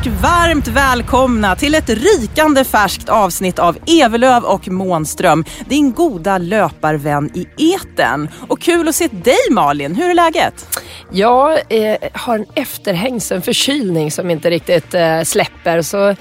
Och 0.00 0.06
varmt 0.06 0.68
välkomna 0.68 1.56
till 1.56 1.74
ett 1.74 1.88
rikande 1.88 2.64
färskt 2.64 3.08
avsnitt 3.08 3.58
av 3.58 3.78
Evelöv 3.86 4.44
och 4.44 4.68
Månström, 4.68 5.44
din 5.68 5.92
goda 5.92 6.38
löparvän 6.38 7.30
i 7.34 7.74
eten. 7.74 8.28
Och 8.48 8.60
kul 8.60 8.88
att 8.88 8.94
se 8.94 9.08
dig 9.08 9.36
Malin, 9.50 9.94
hur 9.94 10.10
är 10.10 10.14
läget? 10.14 10.80
Jag 11.12 11.52
eh, 11.68 11.96
har 12.12 12.38
en 12.38 12.46
efterhängsen 12.54 13.42
förkylning 13.42 14.10
som 14.10 14.30
inte 14.30 14.50
riktigt 14.50 14.94
eh, 14.94 15.22
släpper. 15.22 15.82
Så 15.82 16.16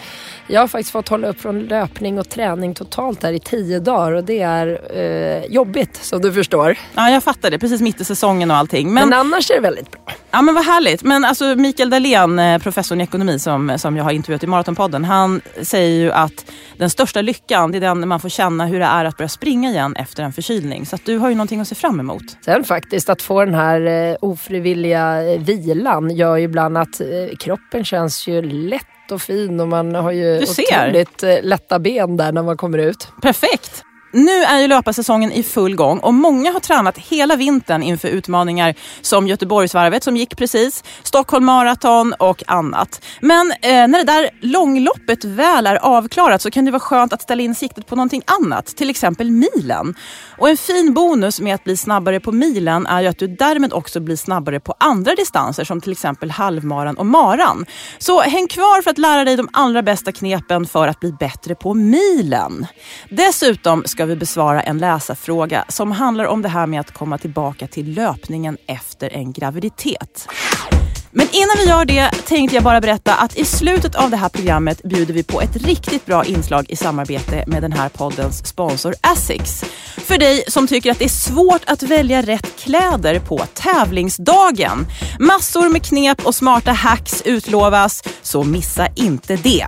jag 0.50 0.61
har 0.61 0.67
faktiskt 0.67 0.92
fått 0.92 1.09
hålla 1.09 1.28
upp 1.28 1.42
från 1.42 1.59
löpning 1.59 2.19
och 2.19 2.30
träning 2.30 2.73
totalt 2.73 3.23
här 3.23 3.33
i 3.33 3.39
tio 3.39 3.80
dagar 3.80 4.11
och 4.11 4.23
det 4.23 4.39
är 4.42 4.81
eh, 4.97 5.45
jobbigt 5.45 5.95
som 5.95 6.22
du 6.22 6.33
förstår. 6.33 6.78
Ja, 6.95 7.09
jag 7.09 7.23
fattar 7.23 7.52
det. 7.52 7.59
Precis 7.59 7.81
mitt 7.81 8.02
i 8.02 8.05
säsongen 8.05 8.52
och 8.52 8.58
allting. 8.58 8.94
Men, 8.94 9.09
Men 9.09 9.20
annars 9.20 9.52
är 9.52 9.55
det 9.55 9.61
väldigt 9.61 9.92
bra. 9.92 10.02
Ja 10.31 10.42
men 10.42 10.55
vad 10.55 10.66
härligt. 10.66 11.03
Men 11.03 11.25
alltså 11.25 11.55
Mikael 11.55 11.89
Dahlén, 11.89 12.39
eh, 12.39 12.59
professorn 12.59 13.02
i 13.02 13.03
ekonomi 13.03 13.39
som, 13.39 13.77
som 13.77 13.97
jag 13.97 14.03
har 14.03 14.11
intervjuat 14.11 14.44
i 14.44 14.47
Maratonpodden. 14.47 15.05
Han 15.05 15.42
säger 15.61 16.00
ju 16.00 16.11
att 16.11 16.45
den 16.77 16.89
största 16.89 17.22
lyckan 17.22 17.72
det 17.72 17.77
är 17.77 17.81
den 17.81 18.08
man 18.08 18.20
får 18.20 18.30
känna 18.30 18.66
hur 18.66 18.80
det 18.80 18.86
är 18.86 19.05
att 19.05 19.17
börja 19.17 19.30
springa 19.30 19.70
igen 19.70 19.95
efter 19.95 20.23
en 20.23 20.33
förkylning. 20.33 20.86
Så 20.86 20.95
att 20.95 21.05
du 21.05 21.17
har 21.17 21.30
ju 21.30 21.36
någonting 21.36 21.59
att 21.59 21.67
se 21.67 21.75
fram 21.75 22.00
emot. 22.00 22.23
Sen 22.45 22.64
faktiskt 22.64 23.09
att 23.09 23.22
få 23.22 23.45
den 23.45 23.53
här 23.53 23.81
eh, 23.81 24.16
ofrivilliga 24.22 25.33
eh, 25.33 25.42
vilan 25.42 26.16
gör 26.16 26.36
ju 26.38 26.44
ibland 26.44 26.77
att 26.77 27.02
eh, 27.02 27.08
kroppen 27.39 27.86
känns 27.86 28.27
ju 28.27 28.42
lätt 28.42 28.86
och 29.11 29.21
fin 29.21 29.59
och 29.59 29.67
man 29.67 29.95
har 29.95 30.11
ju 30.11 30.39
Du 30.39 30.45
ser. 30.45 30.63
otroligt 30.63 31.23
eh, 31.23 31.35
lätta 31.41 31.79
ben 31.79 32.17
där 32.17 32.31
när 32.31 32.43
man 32.43 32.57
kommer 32.57 32.77
ut. 32.77 33.07
Perfekt! 33.21 33.83
Nu 34.11 34.43
är 34.43 34.59
ju 34.59 34.67
löparsäsongen 34.67 35.31
i 35.31 35.43
full 35.43 35.75
gång 35.75 35.99
och 35.99 36.14
många 36.14 36.52
har 36.52 36.59
tränat 36.59 36.97
hela 36.97 37.36
vintern 37.36 37.83
inför 37.83 38.08
utmaningar 38.08 38.75
som 39.02 39.27
Göteborgsvarvet 39.27 40.03
som 40.03 40.17
gick 40.17 40.37
precis, 40.37 40.83
Stockholm 41.03 41.45
Marathon 41.45 42.14
och 42.19 42.43
annat. 42.48 43.02
Men 43.21 43.52
eh, 43.52 43.87
när 43.87 43.98
det 43.98 44.03
där 44.03 44.30
långloppet 44.42 45.25
väl 45.25 45.67
är 45.67 45.75
avklarat 45.75 46.42
så 46.42 46.52
kan 46.52 46.65
det 46.65 46.71
vara 46.71 46.80
skönt 46.80 47.14
att 47.14 47.21
ställa 47.21 47.42
in 47.42 47.55
siktet 47.55 47.87
på 47.87 47.95
någonting 47.95 48.21
annat, 48.25 48.65
till 48.65 48.89
exempel 48.89 49.31
milen. 49.31 49.95
Och 50.37 50.49
en 50.49 50.58
fin 50.58 50.93
bonus 50.93 51.42
med 51.42 51.55
att 51.55 51.64
bli 51.64 51.77
snabbare 51.77 52.19
på 52.19 52.31
milen 52.31 52.86
är 52.86 53.02
ju 53.02 53.08
att 53.08 53.19
du 53.19 53.27
därmed 53.27 53.73
också 53.73 53.99
blir 53.99 54.15
snabbare 54.15 54.59
på 54.59 54.75
andra 54.80 55.15
distanser 55.15 55.64
som 55.64 55.81
till 55.81 55.92
exempel 55.92 56.31
halvmaran 56.31 56.98
och 56.98 57.05
maran. 57.05 57.65
Så 57.98 58.21
häng 58.21 58.48
kvar 58.48 58.81
för 58.81 58.92
att 58.92 58.98
lära 58.98 59.23
dig 59.23 59.36
de 59.36 59.49
allra 59.53 59.81
bästa 59.81 60.11
knepen 60.11 60.65
för 60.65 60.87
att 60.87 60.99
bli 60.99 61.11
bättre 61.11 61.55
på 61.55 61.73
milen. 61.73 62.67
Dessutom 63.09 63.83
ska 63.99 64.05
vi 64.05 64.15
besvara 64.15 64.61
en 64.61 64.77
läsarfråga 64.77 65.65
som 65.67 65.92
handlar 65.92 66.26
om 66.26 66.42
det 66.42 66.49
här 66.49 66.67
med 66.67 66.80
att 66.80 66.92
komma 66.92 67.17
tillbaka 67.17 67.67
till 67.67 67.93
löpningen 67.93 68.58
efter 68.67 69.14
en 69.14 69.33
graviditet. 69.33 70.27
Men 71.11 71.27
innan 71.32 71.55
vi 71.58 71.70
gör 71.70 71.86
det 71.86 72.11
tänkte 72.27 72.55
jag 72.55 72.64
bara 72.64 72.82
berätta 72.82 73.15
att 73.15 73.37
i 73.37 73.45
slutet 73.45 73.95
av 73.95 74.10
det 74.10 74.17
här 74.17 74.30
programmet 74.30 74.83
bjuder 74.83 75.14
vi 75.14 75.23
på 75.23 75.42
ett 75.42 75.55
riktigt 75.55 76.05
bra 76.05 76.26
inslag 76.26 76.65
i 76.70 76.76
samarbete 76.76 77.43
med 77.48 77.61
den 77.61 77.71
här 77.71 77.89
poddens 77.89 78.48
sponsor 78.48 78.95
Asics. 79.02 79.64
För 79.98 80.17
dig 80.17 80.43
som 80.48 80.67
tycker 80.67 80.92
att 80.92 80.99
det 80.99 81.05
är 81.05 81.10
svårt 81.10 81.61
att 81.67 81.83
välja 81.83 82.21
rätt 82.21 82.55
kläder 82.60 83.20
på 83.20 83.37
tävlingsdagen. 83.54 84.87
Massor 85.20 85.70
med 85.70 85.86
knep 85.86 86.26
och 86.26 86.36
smarta 86.36 86.71
hacks 86.71 87.21
utlovas, 87.26 88.04
så 88.21 88.43
missa 88.43 88.87
inte 88.95 89.36
det. 89.36 89.67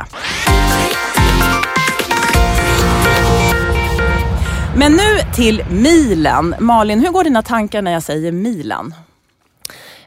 Men 4.76 4.92
nu 4.92 5.34
till 5.36 5.64
milen. 5.70 6.56
Malin, 6.60 7.00
hur 7.00 7.10
går 7.10 7.24
dina 7.24 7.42
tankar 7.42 7.82
när 7.82 7.92
jag 7.92 8.04
säger 8.04 8.32
milen? 8.32 8.94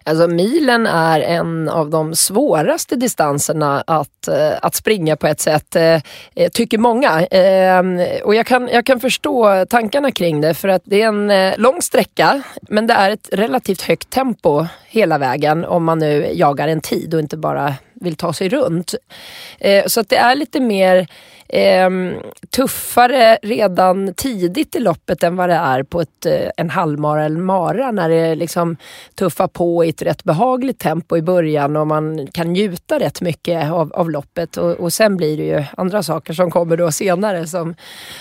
Alltså 0.07 0.29
milen 0.29 0.87
är 0.87 1.21
en 1.21 1.69
av 1.69 1.91
de 1.91 2.15
svåraste 2.15 2.97
distanserna 2.97 3.85
att, 3.87 4.29
eh, 4.29 4.53
att 4.63 4.75
springa 4.75 5.17
på 5.17 5.27
ett 5.27 5.41
sätt, 5.41 5.77
eh, 5.77 6.01
eh, 6.35 6.49
tycker 6.53 6.79
många. 6.79 7.27
Och 8.25 8.35
jag 8.35 8.47
kan, 8.47 8.69
jag 8.73 8.87
kan 8.87 9.01
förstå 9.01 9.67
tankarna 9.71 10.11
kring 10.11 10.41
det 10.41 10.55
för 10.55 10.69
att 10.69 10.83
det 10.85 11.03
är 11.03 11.09
en 11.09 11.53
lång 11.57 11.83
sträcka 11.83 12.43
men 12.63 12.87
det 12.87 12.95
är 12.95 13.11
ett 13.11 13.29
relativt 13.33 13.83
högt 13.83 14.11
tempo 14.11 14.67
hela 14.87 15.19
vägen 15.19 15.65
om 15.65 15.85
man 15.85 15.99
nu 15.99 16.31
jagar 16.35 16.69
en 16.69 16.81
tid 16.81 17.15
och 17.15 17.21
inte 17.21 17.37
bara 17.37 17.75
vill 17.95 18.17
ta 18.17 18.33
sig 18.33 18.49
runt. 18.49 18.95
Så 19.87 20.01
att 20.01 20.09
det 20.09 20.17
är 20.17 20.35
lite 20.35 20.61
mer 20.61 21.07
eh, 21.55 21.91
tuffare 22.51 23.39
redan 23.43 24.15
tidigt 24.15 24.77
i 24.77 24.81
loppet 24.81 25.23
än 25.23 25.37
vad 25.37 25.49
det 25.49 25.55
är 25.55 25.83
på 25.83 26.01
ett, 26.01 26.27
eh, 26.27 26.51
en 26.57 26.71
halvmara 26.71 27.25
eller 27.25 27.41
mara 27.41 27.91
när 27.91 28.09
det 28.09 28.35
liksom 28.35 28.77
tuffar 29.15 29.49
på 29.49 29.85
i 29.85 29.89
ett 29.89 30.03
rätt 30.03 30.25
behagligt 30.25 30.79
tempo 30.79 31.17
i 31.17 31.23
början 31.23 31.77
och 31.77 31.87
man 31.87 32.27
kan 32.27 32.53
njuta 32.53 32.99
rätt 32.99 33.21
mycket 33.21 33.73
av, 33.73 33.93
av 33.93 34.11
loppet 34.11 34.57
och, 34.57 34.71
och 34.73 34.93
sen 34.93 35.17
blir 35.17 35.37
det 35.37 35.43
ju 35.43 35.65
andra 35.77 36.03
saker 36.03 36.33
som 36.33 36.51
kommer 36.51 36.77
då 36.77 36.93
senare 36.93 37.47
som, 37.47 37.75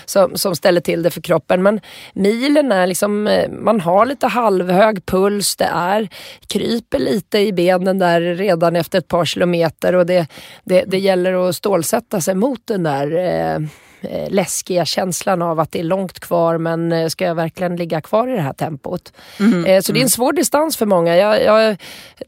som, 0.04 0.36
som 0.36 0.56
ställer 0.56 0.80
till 0.80 1.02
det 1.02 1.10
för 1.10 1.20
kroppen. 1.20 1.62
Men 1.62 1.80
milen 2.12 2.72
är 2.72 2.86
liksom, 2.86 3.26
eh, 3.26 3.50
man 3.50 3.80
har 3.80 4.06
lite 4.06 4.26
halvhög 4.26 5.06
puls, 5.06 5.56
det 5.56 5.70
är 5.72 6.08
kryper 6.46 6.98
lite 6.98 7.38
i 7.38 7.52
benen 7.52 7.98
där 7.98 8.20
redan 8.20 8.76
efter 8.76 8.98
ett 8.98 9.08
par 9.08 9.24
kilometer 9.24 9.94
och 9.94 10.06
det, 10.06 10.26
det, 10.64 10.84
det 10.86 10.98
gäller 10.98 11.48
att 11.48 11.56
stålsätta 11.56 12.20
sig 12.20 12.34
mot 12.34 12.60
den 12.66 12.82
där 12.82 13.23
eh, 13.24 13.54
eh, 14.00 14.30
läskiga 14.30 14.84
känslan 14.84 15.42
av 15.42 15.60
att 15.60 15.72
det 15.72 15.78
är 15.78 15.84
långt 15.84 16.20
kvar 16.20 16.58
men 16.58 16.92
eh, 16.92 17.08
ska 17.08 17.24
jag 17.24 17.34
verkligen 17.34 17.76
ligga 17.76 18.00
kvar 18.00 18.28
i 18.28 18.32
det 18.32 18.40
här 18.40 18.52
tempot? 18.52 19.12
Eh, 19.66 19.80
så 19.80 19.92
det 19.92 20.00
är 20.00 20.02
en 20.02 20.08
svår 20.10 20.32
distans 20.32 20.76
för 20.76 20.86
många. 20.86 21.16
Jag, 21.16 21.42
jag 21.44 21.76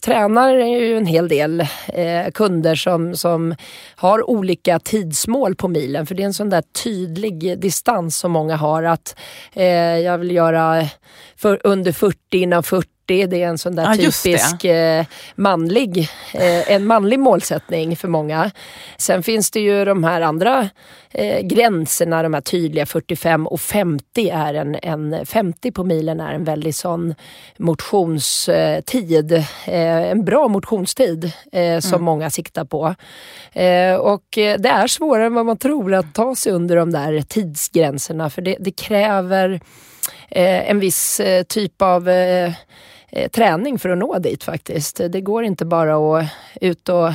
tränar 0.03 0.55
ju 0.55 0.97
en 0.97 1.07
hel 1.07 1.29
del 1.29 1.61
eh, 1.89 2.31
kunder 2.35 2.75
som, 2.75 3.17
som 3.17 3.55
har 3.97 4.31
olika 4.31 4.79
tidsmål 4.79 5.55
på 5.55 5.69
milen 5.69 6.07
för 6.07 6.15
det 6.15 6.23
är 6.23 6.27
en 6.27 6.35
sån 6.35 6.51
där 6.51 6.63
tydlig 6.85 7.59
distans 7.59 8.17
som 8.17 8.33
många 8.33 8.57
har 8.57 8.83
att 8.83 9.17
eh, 9.53 9.67
jag 9.99 10.19
vill 10.19 10.31
göra 10.31 10.83
för, 11.37 11.61
under 11.65 11.93
40 11.93 12.17
innan 12.31 12.63
40 12.63 12.96
det 13.07 13.43
är 13.43 13.49
en 13.49 13.59
sån 13.59 13.77
där 13.77 13.97
det. 13.97 13.97
typisk 13.97 14.65
eh, 14.65 15.05
manlig, 15.35 16.09
eh, 16.35 16.73
en 16.73 16.87
manlig 16.87 17.19
målsättning 17.19 17.97
för 17.97 18.09
många. 18.09 18.51
Sen 18.97 19.23
finns 19.23 19.51
det 19.51 19.61
ju 19.61 19.85
de 19.85 20.05
här 20.05 20.21
andra 20.21 20.69
eh, 21.11 21.41
gränserna, 21.41 22.23
de 22.23 22.35
här 22.35 22.41
tydliga 22.41 22.87
45 22.87 23.47
och 23.47 23.61
50 23.61 24.31
är 24.31 24.55
en, 24.55 24.77
en 24.83 25.27
50 25.27 25.73
på 25.73 25.85
milen 25.85 26.21
är 26.21 26.33
en 26.33 26.45
väldigt 26.45 26.77
sån 26.77 27.15
motionstid, 27.57 29.33
eh, 29.33 30.11
en 30.11 30.25
bra 30.25 30.49
motionstid 30.49 31.33
eh, 31.53 31.81
som 31.81 32.05
många 32.05 32.31
siktar 32.31 32.65
på. 32.65 32.95
Eh, 33.53 33.95
och 33.95 34.25
det 34.33 34.69
är 34.69 34.87
svårare 34.87 35.27
än 35.27 35.35
vad 35.35 35.47
man 35.47 35.59
tror 35.59 35.95
att 35.95 36.15
ta 36.15 36.35
sig 36.35 36.53
under 36.53 36.77
de 36.77 36.93
där 36.93 37.21
tidsgränserna 37.21 38.31
för 38.31 38.43
det, 38.43 38.57
det 38.61 38.71
kräver 38.71 39.61
en 40.29 40.81
viss 40.81 41.21
typ 41.49 41.83
av 41.83 42.09
eh, 43.17 43.29
träning 43.29 43.79
för 43.79 43.89
att 43.89 43.99
nå 43.99 44.19
dit 44.19 44.45
faktiskt. 44.45 45.01
Det 45.11 45.21
går 45.21 45.45
inte 45.45 45.65
bara 45.65 46.19
att 46.19 46.27
ut 46.61 46.89
och 46.89 47.13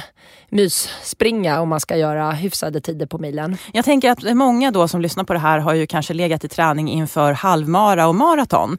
mysspringa 0.51 1.61
om 1.61 1.69
man 1.69 1.79
ska 1.79 1.97
göra 1.97 2.31
hyfsade 2.31 2.81
tider 2.81 3.05
på 3.05 3.17
milen. 3.17 3.57
Jag 3.73 3.85
tänker 3.85 4.11
att 4.11 4.23
många 4.35 4.71
då 4.71 4.87
som 4.87 5.01
lyssnar 5.01 5.23
på 5.23 5.33
det 5.33 5.39
här 5.39 5.59
har 5.59 5.73
ju 5.73 5.87
kanske 5.87 6.13
legat 6.13 6.43
i 6.43 6.47
träning 6.47 6.89
inför 6.89 7.33
halvmara 7.33 8.07
och 8.07 8.15
maraton. 8.15 8.77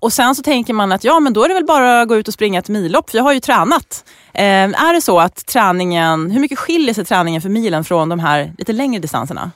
Och 0.00 0.12
sen 0.12 0.34
så 0.34 0.42
tänker 0.42 0.74
man 0.74 0.92
att 0.92 1.04
ja 1.04 1.20
men 1.20 1.32
då 1.32 1.44
är 1.44 1.48
det 1.48 1.54
väl 1.54 1.64
bara 1.64 2.00
att 2.00 2.08
gå 2.08 2.16
ut 2.16 2.28
och 2.28 2.34
springa 2.34 2.58
ett 2.58 2.68
millopp 2.68 3.10
för 3.10 3.18
jag 3.18 3.24
har 3.24 3.32
ju 3.32 3.40
tränat. 3.40 4.04
Eh, 4.32 4.44
är 4.44 4.94
det 4.94 5.00
så 5.00 5.20
att 5.20 5.46
träningen, 5.46 6.30
hur 6.30 6.40
mycket 6.40 6.58
skiljer 6.58 6.94
sig 6.94 7.04
träningen 7.04 7.42
för 7.42 7.48
milen 7.48 7.84
från 7.84 8.08
de 8.08 8.18
här 8.18 8.52
lite 8.58 8.72
längre 8.72 9.00
distanserna? 9.00 9.50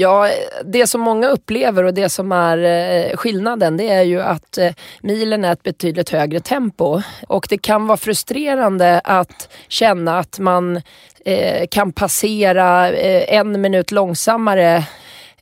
Ja, 0.00 0.28
det 0.64 0.86
som 0.86 1.00
många 1.00 1.28
upplever 1.28 1.84
och 1.84 1.94
det 1.94 2.08
som 2.08 2.32
är 2.32 2.58
eh, 2.58 3.16
skillnaden 3.16 3.76
det 3.76 3.88
är 3.88 4.02
ju 4.02 4.20
att 4.22 4.58
eh, 4.58 4.70
milen 5.02 5.44
är 5.44 5.52
ett 5.52 5.62
betydligt 5.62 6.10
högre 6.10 6.40
tempo. 6.40 7.02
Och 7.28 7.46
det 7.50 7.58
kan 7.58 7.86
vara 7.86 7.96
frustrerande 7.96 9.00
att 9.04 9.48
känna 9.68 10.18
att 10.18 10.38
man 10.38 10.82
eh, 11.24 11.66
kan 11.70 11.92
passera 11.92 12.92
en 13.22 13.60
minut 13.60 13.90
långsammare 13.90 14.84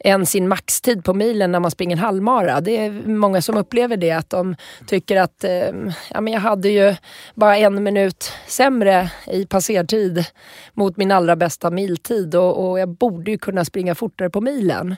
än 0.01 0.27
sin 0.27 0.49
maxtid 0.49 1.05
på 1.05 1.15
milen 1.15 1.53
när 1.53 1.61
man 1.61 1.71
springer 1.71 1.97
en 1.97 2.03
halvmara. 2.03 2.61
Det 2.61 2.77
är 2.77 2.91
många 3.09 3.43
som 3.43 3.57
upplever 3.57 3.97
det, 3.97 4.11
att 4.11 4.31
de 4.31 4.57
tycker 4.87 5.21
att 5.21 5.45
eh, 5.45 5.71
ja, 6.11 6.21
men 6.21 6.33
jag 6.33 6.41
hade 6.41 6.69
ju 6.69 6.95
bara 7.35 7.57
en 7.57 7.83
minut 7.83 8.33
sämre 8.47 9.11
i 9.27 9.47
passertid 9.47 10.25
mot 10.73 10.97
min 10.97 11.13
allra 11.13 11.37
bästa 11.37 11.71
miltid 11.71 12.35
och, 12.35 12.69
och 12.69 12.81
jag 12.81 12.89
borde 12.89 13.31
ju 13.31 13.39
kunna 13.39 13.65
springa 13.65 13.95
fortare 13.95 14.31
på 14.31 14.41
milen. 14.41 14.97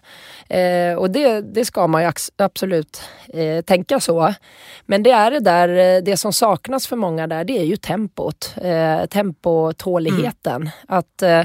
Eh, 0.49 0.95
och 0.95 1.11
det, 1.11 1.41
det 1.41 1.65
ska 1.65 1.87
man 1.87 2.03
ju 2.03 2.13
absolut 2.37 3.03
eh, 3.29 3.61
tänka 3.65 4.01
så. 4.01 4.35
Men 4.87 5.03
det 5.03 5.11
är 5.11 5.31
det 5.31 5.41
där, 5.41 5.69
eh, 5.69 6.03
det 6.03 6.17
som 6.17 6.33
saknas 6.33 6.87
för 6.87 6.97
många 6.97 7.27
där, 7.27 7.45
det 7.45 7.59
är 7.59 7.65
ju 7.65 7.77
tempot. 7.77 8.55
Eh, 8.63 9.07
tempotåligheten. 9.07 10.63
Mm. 10.63 10.73
Att 10.89 11.23
eh, 11.23 11.45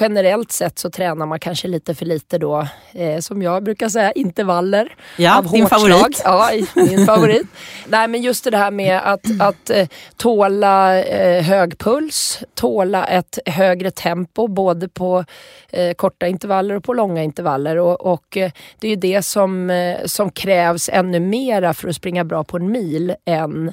generellt 0.00 0.52
sett 0.52 0.78
så 0.78 0.90
tränar 0.90 1.26
man 1.26 1.40
kanske 1.40 1.68
lite 1.68 1.94
för 1.94 2.06
lite 2.06 2.38
då, 2.38 2.66
eh, 2.92 3.18
som 3.18 3.42
jag 3.42 3.62
brukar 3.62 3.88
säga, 3.88 4.12
intervaller. 4.12 4.94
Ja, 5.16 5.38
av 5.38 5.50
din 5.52 5.66
favorit. 5.68 6.22
Ja, 6.24 6.50
min 6.74 7.06
favorit. 7.06 7.46
Nej 7.88 8.08
men 8.08 8.22
just 8.22 8.44
det 8.44 8.56
här 8.56 8.70
med 8.70 9.00
att, 9.04 9.40
att 9.40 9.70
eh, 9.70 9.88
tåla 10.16 11.02
eh, 11.04 11.42
hög 11.42 11.78
puls, 11.78 12.38
tåla 12.54 13.04
ett 13.04 13.38
högre 13.46 13.90
tempo 13.90 14.46
både 14.48 14.88
på 14.88 15.24
eh, 15.70 15.94
korta 15.94 16.26
intervaller 16.26 16.74
och 16.74 16.84
på 16.84 16.94
långa 16.94 17.22
intervaller. 17.22 17.76
Och, 17.76 18.00
och 18.12 18.36
eh, 18.36 18.50
det 18.78 18.86
är 18.86 18.90
ju 18.90 18.96
det 18.96 19.22
som, 19.22 19.72
som 20.04 20.30
krävs 20.30 20.90
ännu 20.92 21.20
mera 21.20 21.74
för 21.74 21.88
att 21.88 21.96
springa 21.96 22.24
bra 22.24 22.44
på 22.44 22.56
en 22.56 22.70
mil 22.72 23.14
än 23.24 23.72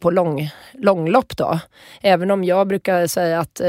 på 0.00 0.10
lång, 0.10 0.50
långlopp. 0.72 1.36
Då. 1.36 1.58
Även 2.00 2.30
om 2.30 2.44
jag 2.44 2.66
brukar 2.66 3.06
säga 3.06 3.40
att 3.40 3.60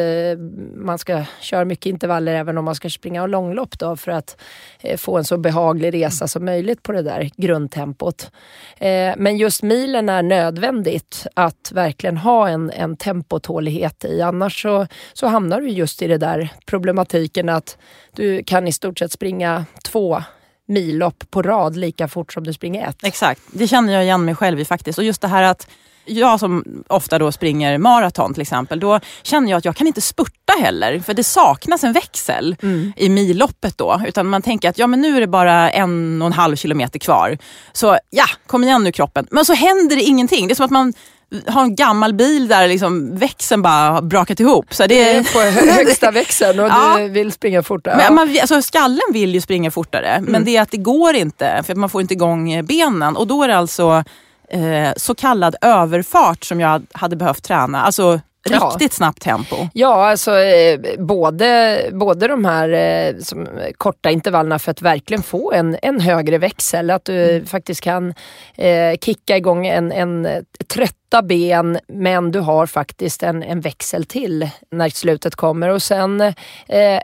man 0.75 0.97
ska 0.97 1.23
Kör 1.39 1.65
mycket 1.65 1.85
intervaller 1.85 2.33
även 2.35 2.57
om 2.57 2.65
man 2.65 2.75
ska 2.75 2.89
springa 2.89 3.25
långlopp 3.27 3.79
då 3.79 3.95
för 3.95 4.11
att 4.11 4.41
eh, 4.79 4.97
få 4.97 5.17
en 5.17 5.23
så 5.23 5.37
behaglig 5.37 5.93
resa 5.93 6.27
som 6.27 6.45
möjligt 6.45 6.83
på 6.83 6.91
det 6.91 7.01
där 7.01 7.31
grundtempot. 7.37 8.31
Eh, 8.77 9.13
men 9.17 9.37
just 9.37 9.63
milen 9.63 10.09
är 10.09 10.23
nödvändigt 10.23 11.27
att 11.33 11.71
verkligen 11.71 12.17
ha 12.17 12.49
en, 12.49 12.71
en 12.71 12.97
tempotålighet 12.97 14.05
i 14.05 14.21
annars 14.21 14.61
så, 14.61 14.87
så 15.13 15.27
hamnar 15.27 15.61
du 15.61 15.69
just 15.69 16.01
i 16.01 16.07
det 16.07 16.17
där 16.17 16.49
problematiken 16.65 17.49
att 17.49 17.77
du 18.11 18.43
kan 18.43 18.67
i 18.67 18.71
stort 18.71 18.99
sett 18.99 19.11
springa 19.11 19.65
två 19.83 20.23
millopp 20.65 21.23
på 21.29 21.41
rad 21.41 21.77
lika 21.77 22.07
fort 22.07 22.33
som 22.33 22.43
du 22.43 22.53
springer 22.53 22.89
ett. 22.89 23.03
Exakt, 23.03 23.41
det 23.51 23.67
känner 23.67 23.93
jag 23.93 24.03
igen 24.03 24.25
mig 24.25 24.35
själv 24.35 24.59
i 24.59 24.65
faktiskt. 24.65 24.97
Och 24.97 25.05
just 25.05 25.21
det 25.21 25.27
här 25.27 25.43
att 25.43 25.67
jag 26.05 26.39
som 26.39 26.83
ofta 26.87 27.19
då 27.19 27.31
springer 27.31 27.77
maraton 27.77 28.33
till 28.33 28.41
exempel, 28.41 28.79
då 28.79 28.99
känner 29.23 29.51
jag 29.51 29.57
att 29.57 29.65
jag 29.65 29.75
kan 29.75 29.87
inte 29.87 30.01
spurta 30.01 30.53
heller. 30.59 30.99
För 30.99 31.13
det 31.13 31.23
saknas 31.23 31.83
en 31.83 31.93
växel 31.93 32.55
mm. 32.63 32.93
i 32.95 33.09
milloppet 33.09 33.77
då. 33.77 34.01
Utan 34.07 34.27
man 34.27 34.41
tänker 34.41 34.69
att 34.69 34.77
ja, 34.77 34.87
men 34.87 35.01
nu 35.01 35.17
är 35.17 35.21
det 35.21 35.27
bara 35.27 35.71
en 35.71 36.21
och 36.21 36.25
en 36.25 36.33
halv 36.33 36.55
kilometer 36.55 36.99
kvar. 36.99 37.37
Så 37.73 37.97
ja, 38.09 38.25
kom 38.47 38.63
igen 38.63 38.83
nu 38.83 38.91
kroppen. 38.91 39.27
Men 39.31 39.45
så 39.45 39.53
händer 39.53 39.95
det 39.95 40.01
ingenting. 40.01 40.47
Det 40.47 40.53
är 40.53 40.55
som 40.55 40.65
att 40.65 40.71
man 40.71 40.93
har 41.47 41.61
en 41.61 41.75
gammal 41.75 42.13
bil 42.13 42.47
där 42.47 42.67
liksom 42.67 43.17
växeln 43.17 43.61
bara 43.61 43.91
har 43.91 44.01
brakat 44.01 44.39
ihop. 44.39 44.73
Så 44.73 44.87
det 44.87 45.09
är 45.09 45.33
på 45.33 45.39
högsta 45.71 46.11
växeln 46.11 46.59
och 46.59 46.67
ja. 46.69 46.97
du 46.99 47.09
vill 47.09 47.31
springa 47.31 47.63
fortare. 47.63 47.97
Men 47.97 48.15
man, 48.15 48.37
alltså, 48.41 48.61
skallen 48.61 49.13
vill 49.13 49.33
ju 49.33 49.41
springa 49.41 49.71
fortare 49.71 50.07
mm. 50.09 50.31
men 50.31 50.45
det 50.45 50.57
är 50.57 50.61
att 50.61 50.71
det 50.71 50.77
går 50.77 51.15
inte 51.15 51.63
för 51.65 51.75
man 51.75 51.89
får 51.89 52.01
inte 52.01 52.13
igång 52.13 52.65
benen. 52.65 53.15
Och 53.15 53.27
då 53.27 53.43
är 53.43 53.47
det 53.47 53.57
alltså 53.57 54.03
eh, 54.53 54.93
så 54.97 55.15
kallad 55.15 55.55
överfart 55.61 56.43
som 56.43 56.59
jag 56.59 56.81
hade 56.93 57.15
behövt 57.15 57.43
träna. 57.43 57.81
Alltså 57.81 58.19
riktigt 58.49 58.93
snabbt 58.93 59.21
tempo. 59.21 59.55
Ja, 59.73 60.09
alltså 60.09 60.37
eh, 60.37 60.79
både, 60.99 61.79
både 61.91 62.27
de 62.27 62.45
här 62.45 62.69
eh, 62.69 63.17
som, 63.19 63.47
korta 63.77 64.09
intervallerna 64.09 64.59
för 64.59 64.71
att 64.71 64.81
verkligen 64.81 65.23
få 65.23 65.51
en, 65.51 65.77
en 65.81 65.99
högre 65.99 66.37
växel. 66.37 66.89
Att 66.89 67.05
du 67.05 67.31
mm. 67.31 67.45
faktiskt 67.45 67.81
kan 67.81 68.13
eh, 68.55 68.97
kicka 69.01 69.37
igång 69.37 69.67
en, 69.67 69.91
en 69.91 70.27
åtta 71.13 71.21
ben 71.21 71.79
men 71.87 72.31
du 72.31 72.39
har 72.39 72.65
faktiskt 72.65 73.23
en, 73.23 73.43
en 73.43 73.61
växel 73.61 74.05
till 74.05 74.49
när 74.71 74.89
slutet 74.89 75.35
kommer. 75.35 75.69
Och 75.69 75.81
sen 75.81 76.21
eh, 76.21 76.33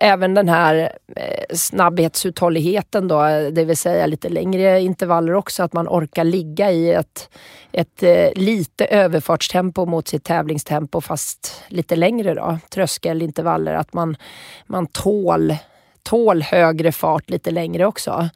även 0.02 0.34
den 0.34 0.50
här 0.50 0.92
eh, 1.16 1.56
snabbhetsuthålligheten 1.56 3.08
då, 3.08 3.22
det 3.52 3.66
vill 3.66 3.78
säga 3.78 4.06
lite 4.06 4.30
längre 4.30 4.82
intervaller 4.82 5.34
också, 5.34 5.64
att 5.64 5.74
man 5.74 5.88
orkar 5.88 6.24
ligga 6.24 6.72
i 6.72 6.94
ett, 6.94 7.30
ett 7.72 8.04
eh, 8.04 8.30
lite 8.36 8.86
överfartstempo 8.86 9.86
mot 9.86 10.08
sitt 10.08 10.24
tävlingstempo 10.24 11.02
fast 11.02 11.64
lite 11.68 11.96
längre 11.96 12.34
då. 12.34 12.58
Tröskelintervaller, 12.70 13.74
att 13.74 13.94
man, 13.94 14.16
man 14.68 14.88
tål, 14.88 15.56
tål 16.04 16.42
högre 16.42 16.92
fart 16.92 17.30
lite 17.30 17.52
längre 17.52 17.86
också. 17.86 18.30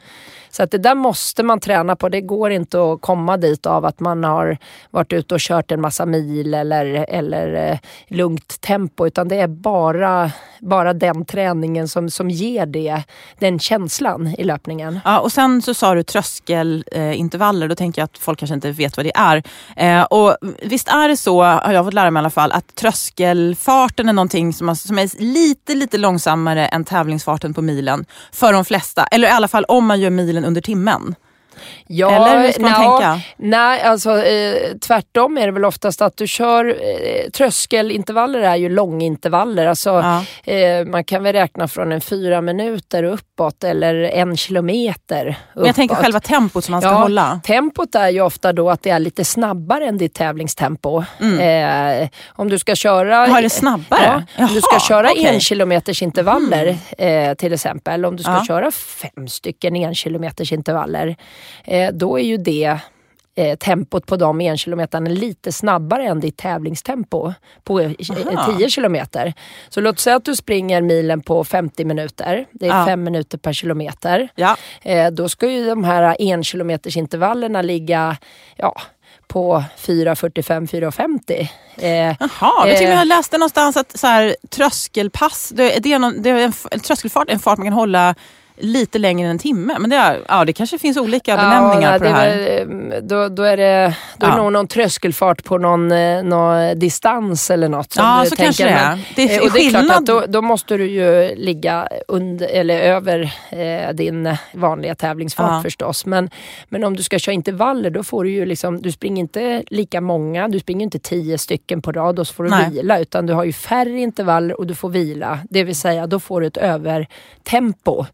Så 0.55 0.63
att 0.63 0.71
det 0.71 0.77
där 0.77 0.95
måste 0.95 1.43
man 1.43 1.59
träna 1.59 1.95
på. 1.95 2.09
Det 2.09 2.21
går 2.21 2.51
inte 2.51 2.81
att 2.81 3.01
komma 3.01 3.37
dit 3.37 3.65
av 3.65 3.85
att 3.85 3.99
man 3.99 4.23
har 4.23 4.57
varit 4.91 5.13
ute 5.13 5.33
och 5.33 5.39
kört 5.39 5.71
en 5.71 5.81
massa 5.81 6.05
mil 6.05 6.53
eller, 6.53 6.85
eller 7.09 7.71
eh, 7.71 7.77
lugnt 8.07 8.61
tempo. 8.61 9.07
Utan 9.07 9.27
det 9.27 9.35
är 9.35 9.47
bara, 9.47 10.31
bara 10.59 10.93
den 10.93 11.25
träningen 11.25 11.87
som, 11.87 12.09
som 12.09 12.29
ger 12.29 12.65
det, 12.65 13.03
den 13.39 13.59
känslan 13.59 14.27
i 14.37 14.43
löpningen. 14.43 14.99
Ja, 15.05 15.19
och 15.19 15.31
sen 15.31 15.61
så 15.61 15.73
sa 15.73 15.95
du 15.95 16.03
tröskelintervaller. 16.03 17.67
Då 17.67 17.75
tänker 17.75 18.01
jag 18.01 18.05
att 18.05 18.17
folk 18.17 18.39
kanske 18.39 18.55
inte 18.55 18.71
vet 18.71 18.97
vad 18.97 19.05
det 19.05 19.15
är. 19.15 19.43
Eh, 19.77 20.03
och 20.03 20.37
visst 20.61 20.87
är 20.87 21.09
det 21.09 21.17
så, 21.17 21.43
har 21.43 21.73
jag 21.73 21.85
fått 21.85 21.93
lära 21.93 22.11
mig 22.11 22.19
i 22.19 22.21
alla 22.21 22.29
fall, 22.29 22.51
att 22.51 22.75
tröskelfarten 22.75 24.09
är 24.09 24.13
någonting 24.13 24.53
som, 24.53 24.75
som 24.75 24.99
är 24.99 25.21
lite, 25.21 25.75
lite 25.75 25.97
långsammare 25.97 26.65
än 26.67 26.85
tävlingsfarten 26.85 27.53
på 27.53 27.61
milen 27.61 28.05
för 28.31 28.53
de 28.53 28.65
flesta. 28.65 29.03
Eller 29.03 29.27
i 29.27 29.31
alla 29.31 29.47
fall 29.47 29.65
om 29.67 29.85
man 29.85 29.99
gör 29.99 30.09
milen 30.09 30.42
under 30.45 30.61
timmen. 30.61 31.15
Ja, 31.87 32.11
Eller 32.11 32.45
hur 32.45 32.51
ska 32.51 32.61
man 32.61 32.71
na, 32.71 32.77
tänka? 32.77 33.21
Nej, 33.37 33.81
alltså 33.81 34.23
eh, 34.23 34.77
tvärtom 34.77 35.37
är 35.37 35.45
det 35.45 35.51
väl 35.51 35.65
oftast 35.65 36.01
att 36.01 36.17
du 36.17 36.27
kör 36.27 36.65
eh, 36.65 37.29
tröskelintervaller 37.29 38.39
är 38.39 38.55
ju 38.55 38.69
långintervaller. 38.69 39.67
Alltså, 39.67 39.89
ja. 39.89 40.53
eh, 40.53 40.85
man 40.85 41.03
kan 41.03 41.23
väl 41.23 41.33
räkna 41.33 41.67
från 41.67 41.91
en 41.91 42.01
fyra 42.01 42.41
minuter 42.41 43.03
uppåt 43.03 43.63
eller 43.63 43.95
en 43.95 44.37
kilometer 44.37 45.25
uppåt. 45.27 45.55
Men 45.55 45.65
jag 45.65 45.75
tänker 45.75 45.95
själva 45.95 46.19
tempot 46.19 46.63
som 46.63 46.71
man 46.71 46.81
ska 46.81 46.89
ja, 46.89 46.95
hålla. 46.95 47.39
Tempot 47.43 47.95
är 47.95 48.09
ju 48.09 48.21
ofta 48.21 48.53
då 48.53 48.69
att 48.69 48.83
det 48.83 48.89
är 48.89 48.99
lite 48.99 49.25
snabbare 49.25 49.85
än 49.85 49.97
ditt 49.97 50.13
tävlingstempo. 50.13 51.03
Mm. 51.19 52.01
Eh, 52.01 52.09
om 52.29 52.49
du 52.49 52.59
ska 52.59 52.75
köra... 52.75 53.27
Ja, 53.27 53.37
är 53.37 53.41
det 53.41 53.49
snabbare? 53.49 54.25
Ja, 54.37 54.43
om 54.43 54.53
du 54.53 54.61
ska 54.61 54.79
köra 54.79 55.11
okay. 55.11 55.25
en 55.25 55.39
kilometers 55.39 56.01
intervaller 56.01 56.77
mm. 56.97 57.35
till 57.35 57.53
exempel. 57.53 58.05
Om 58.05 58.15
du 58.15 58.23
ska 58.23 58.45
köra 58.47 58.71
fem 58.71 59.27
stycken 59.27 59.75
en 59.75 59.95
kilometers 59.95 60.51
intervaller 60.51 61.07
eh, 61.07 61.15
då 61.93 62.19
är 62.19 62.23
ju 62.23 62.37
det 62.37 62.79
eh, 63.35 63.55
tempot 63.57 64.05
på 64.05 64.15
de 64.15 64.41
enkilometrarna 64.41 65.09
lite 65.09 65.51
snabbare 65.51 66.03
än 66.03 66.19
ditt 66.19 66.37
tävlingstempo 66.37 67.33
på 67.63 67.79
eh, 67.79 67.91
10 68.57 68.69
kilometer. 68.69 69.33
Så 69.69 69.81
låt 69.81 69.99
säga 69.99 70.15
att 70.15 70.25
du 70.25 70.35
springer 70.35 70.81
milen 70.81 71.21
på 71.21 71.43
50 71.43 71.85
minuter. 71.85 72.45
Det 72.51 72.67
är 72.67 72.85
5 72.85 72.89
ja. 72.89 72.95
minuter 72.95 73.37
per 73.37 73.53
kilometer. 73.53 74.29
Ja. 74.35 74.57
Eh, 74.81 75.11
då 75.11 75.29
ska 75.29 75.51
ju 75.51 75.65
de 75.65 75.83
här 75.83 76.15
enkilometers 76.19 76.97
intervallerna 76.97 77.61
ligga 77.61 78.17
ja, 78.55 78.81
på 79.27 79.63
4.45, 79.77 80.67
4.50. 80.67 81.47
Eh, 81.77 82.15
Jaha, 82.19 82.69
eh, 82.69 82.83
jag 82.83 83.07
läste 83.07 83.37
någonstans 83.37 83.77
att 83.77 83.99
så 83.99 84.07
här, 84.07 84.35
tröskelpass, 84.49 85.49
det, 85.49 85.79
det 85.83 85.93
är, 85.93 85.99
någon, 85.99 86.21
det 86.21 86.29
är 86.29 86.37
en, 86.37 86.53
en 86.71 86.79
tröskelfart, 86.79 87.29
en 87.29 87.39
fart 87.39 87.57
man 87.57 87.67
kan 87.67 87.73
hålla 87.73 88.15
lite 88.57 88.99
längre 88.99 89.25
än 89.27 89.31
en 89.31 89.39
timme. 89.39 89.75
Men 89.79 89.89
det, 89.89 89.95
är, 89.95 90.21
ja, 90.27 90.45
det 90.45 90.53
kanske 90.53 90.77
finns 90.77 90.97
olika 90.97 91.35
benämningar 91.37 91.91
ja, 91.93 91.97
på 91.97 92.03
det 92.03 92.09
här. 92.09 92.65
Väl, 92.65 93.07
då, 93.07 93.27
då 93.29 93.43
är 93.43 93.57
det, 93.57 93.95
då 94.17 94.25
är 94.27 94.29
Ja. 94.31 94.37
nog 94.37 94.51
någon 94.53 94.67
tröskelfart 94.67 95.43
på 95.43 95.57
någon, 95.57 95.91
eh, 95.91 96.23
någon 96.23 96.79
distans 96.79 97.51
eller 97.51 97.69
något. 97.69 97.93
som 97.93 98.05
Ja, 98.05 98.23
så 98.25 98.35
tänker. 98.35 98.43
kanske 98.45 98.63
det 98.63 98.69
är. 98.69 98.99
Det 99.15 99.35
är 99.35 99.39
eh, 99.41 99.45
och 99.45 99.51
det 99.53 99.59
är 99.59 99.69
klart 99.69 99.97
att 99.99 100.05
då, 100.05 100.23
då 100.27 100.41
måste 100.41 100.77
du 100.77 100.85
ju 100.91 101.35
ligga 101.35 101.87
under, 102.07 102.47
eller 102.47 102.79
över 102.81 103.33
eh, 103.49 103.93
din 103.93 104.37
vanliga 104.53 104.95
tävlingsfart 104.95 105.51
Ja. 105.51 105.61
förstås. 105.63 106.05
Men, 106.05 106.29
men 106.69 106.83
om 106.83 106.95
du 106.95 107.03
ska 107.03 107.19
köra 107.19 107.33
intervaller 107.33 107.89
då 107.89 108.03
får 108.03 108.23
du 108.23 108.29
ju 108.31 108.45
liksom, 108.45 108.81
du 108.81 108.91
springer 108.91 109.19
inte 109.19 109.63
lika 109.69 110.01
många, 110.01 110.47
du 110.47 110.59
springer 110.59 110.83
inte 110.83 110.99
tio 110.99 111.37
stycken 111.37 111.81
på 111.81 111.91
rad 111.91 112.19
och 112.19 112.27
så 112.27 112.33
får 112.33 112.43
du 112.43 112.49
Nej. 112.49 112.69
vila 112.71 112.99
utan 112.99 113.25
du 113.25 113.33
har 113.33 113.43
ju 113.43 113.53
färre 113.53 113.99
intervaller 113.99 114.59
och 114.59 114.67
du 114.67 114.75
får 114.75 114.89
vila. 114.89 115.39
Det 115.49 115.63
vill 115.63 115.75
säga 115.75 116.07
då 116.07 116.19
får 116.19 116.41
du 116.41 116.47
ett 116.47 116.57
övertempo. 116.57 118.05